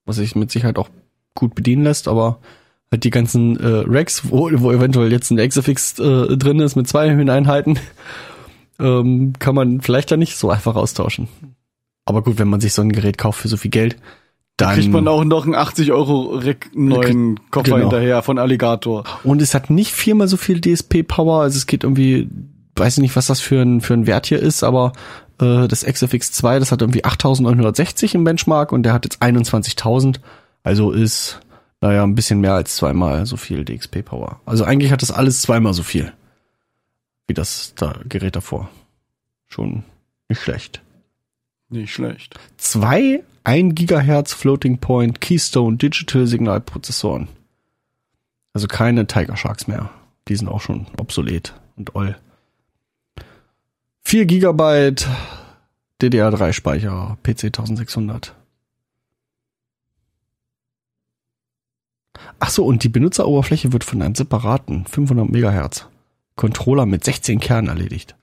was 0.05 0.17
sich 0.17 0.37
mit 0.37 0.51
Sicherheit 0.53 0.79
auch 0.79 0.89
gut 1.35 1.55
bedienen 1.55 1.83
lässt, 1.83 2.07
aber 2.07 2.39
halt 2.93 3.03
die 3.03 3.11
ganzen 3.11 3.59
äh, 3.59 3.85
Racks, 3.89 4.31
wo, 4.31 4.49
wo 4.53 4.71
eventuell 4.71 5.11
jetzt 5.11 5.31
ein 5.31 5.39
XFX 5.49 5.99
äh, 5.99 6.37
drin 6.37 6.61
ist 6.61 6.77
mit 6.77 6.87
zwei 6.87 7.11
Höheneinheiten, 7.11 7.79
ähm, 8.79 9.33
kann 9.39 9.55
man 9.55 9.81
vielleicht 9.81 10.13
da 10.13 10.17
nicht 10.17 10.37
so 10.37 10.51
einfach 10.51 10.77
austauschen. 10.77 11.29
Aber 12.05 12.23
gut, 12.23 12.39
wenn 12.39 12.47
man 12.49 12.61
sich 12.61 12.73
so 12.73 12.83
ein 12.83 12.93
Gerät 12.93 13.19
kauft 13.19 13.41
für 13.41 13.49
so 13.49 13.57
viel 13.57 13.71
Geld, 13.73 13.97
Da 14.59 14.67
dann 14.67 14.75
kriegt 14.77 14.93
man 14.93 15.09
auch 15.09 15.25
noch 15.25 15.45
einen 15.45 15.57
80 15.57 15.91
Euro 15.91 16.37
Rec 16.37 16.71
neuen 16.75 17.41
Koffer 17.51 17.65
Genau. 17.65 17.79
hinterher 17.79 18.23
von 18.23 18.39
Alligator. 18.39 19.03
Und 19.25 19.43
es 19.43 19.55
hat 19.55 19.71
nicht 19.71 19.91
viermal 19.93 20.29
so 20.29 20.37
viel 20.37 20.61
DSP-Power, 20.61 21.41
also 21.43 21.57
es 21.57 21.67
geht 21.67 21.83
irgendwie, 21.83 22.29
weiß 22.79 22.99
ich 22.99 23.03
nicht, 23.03 23.17
was 23.17 23.27
das 23.27 23.41
für 23.41 23.61
ein, 23.63 23.81
für 23.81 23.95
ein 23.95 24.07
Wert 24.07 24.27
hier 24.27 24.41
ist, 24.41 24.63
aber 24.63 24.93
äh, 25.41 25.69
das 25.69 25.87
XFX2, 25.87 26.59
das 26.59 26.73
hat 26.73 26.83
irgendwie 26.83 27.05
8960 27.05 28.15
im 28.15 28.25
Benchmark 28.25 28.73
und 28.73 28.83
der 28.83 28.93
hat 28.93 29.05
jetzt 29.05 29.23
21.000, 29.23 30.21
also 30.63 30.93
ist, 30.93 31.41
naja, 31.81 32.03
ein 32.03 32.15
bisschen 32.15 32.41
mehr 32.41 32.55
als 32.55 32.77
zweimal 32.77 33.27
so 33.27 33.37
viel 33.37 33.65
DXP-Power. 33.65 34.41
Also 34.47 34.65
eigentlich 34.65 34.93
hat 34.93 35.03
das 35.03 35.11
alles 35.11 35.43
zweimal 35.43 35.75
so 35.75 35.83
viel, 35.83 36.13
wie 37.27 37.35
das 37.35 37.75
da 37.77 37.99
Gerät 38.09 38.37
davor. 38.37 38.69
Schon 39.47 39.85
nicht 40.29 40.41
schlecht. 40.41 40.83
Nicht 41.69 41.93
schlecht. 41.93 42.39
Zwei 42.57 43.23
1 43.45 43.75
Gigahertz 43.75 44.33
Floating 44.33 44.79
Point 44.79 45.21
Keystone 45.21 45.77
Digital 45.77 46.27
Signalprozessoren. 46.27 47.29
Also 48.53 48.67
keine 48.69 49.07
Tiger 49.07 49.37
Sharks 49.37 49.67
mehr. 49.67 49.91
Die 50.29 50.37
sind 50.37 50.49
auch 50.49 50.61
schon 50.61 50.87
obsolet 50.99 51.55
und 51.77 51.95
oll. 51.95 52.17
4 54.07 54.25
Gigabyte 54.25 55.09
DDR3 56.01 56.53
Speicher, 56.53 57.19
PC 57.25 57.47
1600. 57.47 58.37
Ach 62.39 62.51
so, 62.51 62.65
und 62.65 62.85
die 62.85 62.89
Benutzeroberfläche 62.89 63.73
wird 63.73 63.83
von 63.83 64.01
einem 64.03 64.15
separaten 64.15 64.87
500 64.87 65.29
Megahertz 65.29 65.89
Controller 66.37 66.87
mit 66.87 67.03
16 67.03 67.41
Kernen 67.41 67.67
erledigt. 67.67 68.15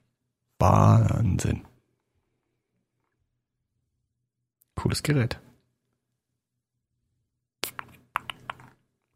Wahnsinn. 0.57 1.65
Cooles 4.75 5.03
Gerät. 5.03 5.37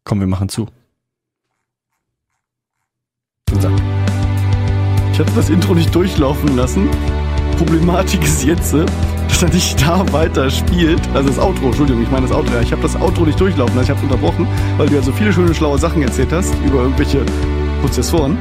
Komm, 0.04 0.20
wir 0.20 0.26
machen 0.26 0.50
zu. 0.50 0.68
Ich 5.18 5.26
hatte 5.26 5.34
das 5.34 5.50
Intro 5.50 5.74
nicht 5.74 5.92
durchlaufen 5.92 6.56
lassen. 6.56 6.88
Problematik 7.56 8.22
ist 8.22 8.44
jetzt, 8.44 8.72
äh, 8.72 8.86
dass 9.26 9.42
er 9.42 9.48
nicht 9.48 9.84
da 9.84 10.04
weiter 10.12 10.48
spielt. 10.48 11.00
Also 11.12 11.30
das 11.30 11.40
Outro, 11.40 11.66
Entschuldigung, 11.66 12.04
ich 12.04 12.10
meine 12.12 12.28
das 12.28 12.36
Outro. 12.36 12.54
Ja, 12.54 12.60
ich 12.60 12.70
habe 12.70 12.82
das 12.82 12.94
Outro 12.94 13.24
nicht 13.24 13.40
durchlaufen 13.40 13.74
lassen, 13.74 13.90
ich 13.90 13.96
habe 13.96 14.00
unterbrochen, 14.00 14.46
weil 14.76 14.86
du 14.86 14.94
ja 14.94 15.02
so 15.02 15.10
viele 15.10 15.32
schöne, 15.32 15.52
schlaue 15.52 15.76
Sachen 15.76 16.02
erzählt 16.02 16.32
hast 16.32 16.54
über 16.64 16.82
irgendwelche 16.82 17.22
Prozessoren. 17.80 18.38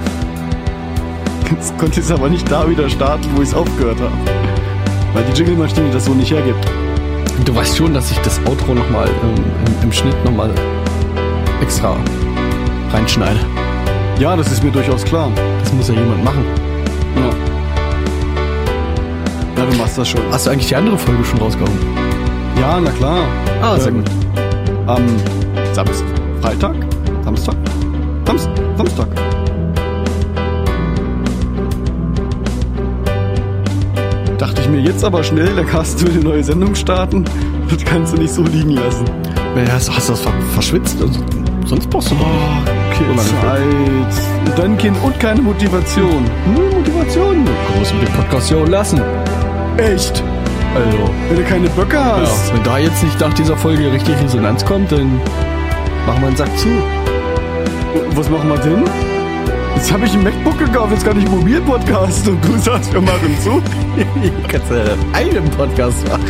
Jetzt 1.50 1.76
konnte 1.80 2.00
ich 2.00 2.06
es 2.06 2.12
aber 2.12 2.30
nicht 2.30 2.52
da 2.52 2.70
wieder 2.70 2.88
starten, 2.92 3.28
wo 3.36 3.42
ich 3.42 3.48
es 3.48 3.56
aufgehört 3.56 4.00
habe. 4.00 4.14
Weil 5.16 5.24
die 5.24 5.36
Jingle-Maschine 5.36 5.90
das 5.92 6.06
so 6.06 6.14
nicht 6.14 6.30
hergibt. 6.30 6.64
Du 7.44 7.56
weißt 7.56 7.76
schon, 7.76 7.96
dass 7.96 8.12
ich 8.12 8.20
das 8.20 8.40
Outro 8.46 8.76
nochmal 8.76 9.08
ähm, 9.08 9.44
im, 9.66 9.84
im 9.86 9.92
Schnitt 9.92 10.24
nochmal 10.24 10.52
extra 11.60 11.98
reinschneide. 12.94 13.40
Ja, 14.20 14.36
das 14.36 14.52
ist 14.52 14.64
mir 14.64 14.72
durchaus 14.72 15.04
klar. 15.04 15.30
Das 15.64 15.72
muss 15.74 15.88
ja 15.90 15.94
jemand 15.94 16.24
machen. 16.24 16.44
Ja. 17.16 17.30
Ja, 19.64 19.70
du 19.70 19.78
machst 19.78 19.98
das 19.98 20.08
schon. 20.10 20.22
Hast 20.32 20.46
du 20.48 20.52
eigentlich 20.52 20.68
die 20.68 20.76
andere 20.76 20.98
Folge 20.98 21.24
schon 21.24 21.40
rausgehauen? 21.40 21.78
Ja, 22.60 22.80
na 22.80 22.90
klar. 22.92 23.20
Ah, 23.62 23.78
sehr 23.78 23.92
Ähm, 23.92 24.04
gut. 24.04 24.12
Am 24.88 25.04
Samstag? 25.74 26.08
Freitag? 26.42 26.76
Samstag? 27.24 27.56
Samstag? 28.26 28.52
Samstag. 28.78 29.08
Dachte 34.38 34.62
ich 34.62 34.70
mir 34.70 34.80
jetzt 34.80 35.04
aber 35.04 35.24
schnell, 35.24 35.56
da 35.56 35.64
kannst 35.64 36.02
du 36.02 36.10
eine 36.10 36.20
neue 36.20 36.44
Sendung 36.44 36.74
starten. 36.76 37.26
Das 37.70 37.84
kannst 37.84 38.14
du 38.14 38.18
nicht 38.22 38.34
so 38.34 38.44
liegen 38.44 38.72
lassen. 38.72 39.06
Ja, 39.56 39.74
hast, 39.74 39.92
hast 39.94 40.08
du 40.10 40.14
das 40.14 40.22
ver 40.22 40.32
verschwitzt? 40.54 41.02
Also, 41.02 41.20
sonst 41.66 41.90
brauchst 41.90 42.12
du 42.12 42.16
doch 42.16 42.87
Zeit. 43.42 43.62
Und 44.46 44.58
dann 44.60 44.78
Kind 44.78 44.98
und 45.04 45.20
keine 45.20 45.42
Motivation. 45.42 46.26
Null 46.56 46.70
Motivation. 46.74 47.46
Du 47.46 47.80
musst 47.80 47.94
mit 47.94 48.08
dem 48.08 48.14
Podcast 48.14 48.52
ja 48.52 48.58
auch 48.58 48.68
lassen. 48.68 49.02
Echt? 49.78 50.24
Also, 50.76 50.98
Wenn 51.30 51.38
du 51.38 51.44
keine 51.44 51.70
Böcke 51.70 51.98
hast. 52.04 52.50
ja, 52.50 52.56
wenn 52.56 52.64
da 52.64 52.78
jetzt 52.78 53.04
nicht 53.04 53.20
nach 53.20 53.34
dieser 53.34 53.56
Folge 53.58 53.92
richtig 53.92 54.16
Resonanz 54.22 54.64
kommt, 54.66 54.92
dann 54.92 55.20
machen 56.06 56.22
wir 56.22 56.28
einen 56.28 56.36
Sack 56.38 56.56
zu. 56.58 56.68
Was 58.16 58.30
machen 58.30 58.50
wir 58.50 58.58
denn? 58.58 58.84
Jetzt 59.76 59.92
habe 59.92 60.06
ich 60.06 60.14
ein 60.14 60.24
MacBook 60.24 60.58
gekauft, 60.58 60.92
jetzt 60.92 61.06
kann 61.06 61.18
ich 61.20 61.26
einen 61.26 61.40
Mobilpodcast 61.40 62.28
und 62.28 62.44
du 62.44 62.58
sagst, 62.58 62.92
wir 62.92 63.02
machen 63.02 63.38
zu. 63.44 63.62
Kannst 64.48 64.72
du 64.72 64.98
einen 65.14 65.50
Podcast 65.52 66.08
machen. 66.10 66.24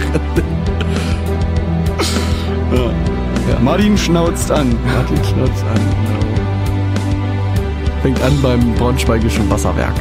Ja. 2.74 3.60
Martin 3.62 3.98
schnauzt 3.98 4.52
an. 4.52 4.76
Martin 4.86 5.24
schnauzt 5.24 5.64
an. 5.74 6.17
Fängt 8.08 8.22
an 8.22 8.42
beim 8.42 8.74
Braunschweigischen 8.76 9.50
Wasserwerk. 9.50 9.94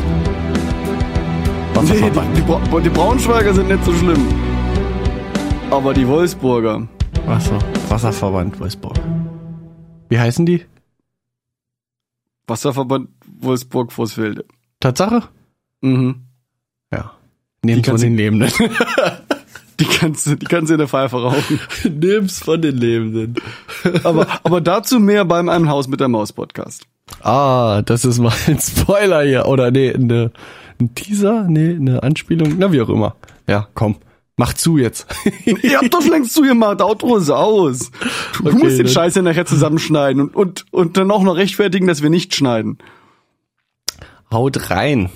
Nee, 1.82 2.08
die, 2.08 2.36
die, 2.36 2.42
Bra 2.42 2.60
die 2.78 2.88
Braunschweiger 2.88 3.52
sind 3.52 3.66
nicht 3.66 3.84
so 3.84 3.92
schlimm. 3.94 4.28
Aber 5.72 5.92
die 5.92 6.06
Wolfsburger. 6.06 6.86
Wasser, 7.26 7.58
Wasserverband 7.88 8.60
Wolfsburg. 8.60 8.94
Wie 10.08 10.20
heißen 10.20 10.46
die? 10.46 10.64
Wasserverband 12.46 13.08
Wolfsburg-Vorsfelde. 13.40 14.44
Tatsache? 14.78 15.24
Mhm. 15.80 16.26
Ja. 16.92 17.10
Nehmt 17.64 17.86
von 17.86 17.98
sie- 17.98 18.06
den 18.06 18.16
Lebenden. 18.16 18.52
Die 19.80 19.84
kannst 19.84 20.26
du, 20.28 20.36
die 20.36 20.46
kannst 20.46 20.70
du 20.70 20.74
in 20.74 20.78
der 20.78 20.88
Pfeife 20.88 21.20
rauchen. 21.20 21.60
Nimm's 21.84 22.38
von 22.38 22.62
den 22.62 22.76
Lebenden. 22.78 23.34
Aber, 24.04 24.26
aber 24.42 24.60
dazu 24.62 24.98
mehr 25.00 25.24
beim 25.26 25.48
Einem 25.50 25.68
Haus 25.68 25.86
mit 25.88 26.00
der 26.00 26.08
Maus 26.08 26.32
Podcast. 26.32 26.86
Ah, 27.22 27.82
das 27.82 28.04
ist 28.04 28.18
mal 28.18 28.32
ein 28.46 28.58
Spoiler 28.60 29.22
hier. 29.22 29.46
Oder 29.46 29.70
nee, 29.70 29.92
eine, 29.92 30.32
ein 30.80 30.94
Teaser? 30.94 31.44
Nee, 31.48 31.76
eine 31.76 32.02
Anspielung. 32.02 32.54
Na, 32.58 32.72
wie 32.72 32.80
auch 32.80 32.88
immer. 32.88 33.16
Ja, 33.48 33.68
komm. 33.74 33.96
Mach 34.36 34.52
zu 34.52 34.76
jetzt. 34.76 35.06
Ihr 35.44 35.78
habt 35.78 35.94
doch 35.94 36.04
längst 36.04 36.34
zugemacht, 36.34 36.82
Outro 36.82 37.16
ist 37.16 37.30
aus. 37.30 37.90
Du 38.36 38.48
Okay, 38.48 38.58
musst 38.58 38.78
den 38.78 38.88
Scheiß 38.88 39.14
ja 39.14 39.22
nachher 39.22 39.46
zusammenschneiden 39.46 40.20
und, 40.20 40.34
und, 40.34 40.72
und 40.72 40.96
dann 40.98 41.10
auch 41.10 41.22
noch 41.22 41.36
rechtfertigen, 41.36 41.86
dass 41.86 42.02
wir 42.02 42.10
nicht 42.10 42.34
schneiden. 42.34 42.78
Haut 44.30 44.68
rein. 44.70 45.08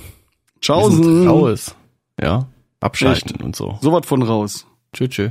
Tschaußen. 0.63 1.29
raus. 1.29 1.75
Ja. 2.21 2.47
Abschalten 2.81 3.43
und 3.43 3.55
so. 3.57 3.79
So 3.83 3.93
was 3.93 4.07
von 4.07 4.23
raus. 4.23 4.67
Tschö, 4.95 5.09
tschö. 5.09 5.31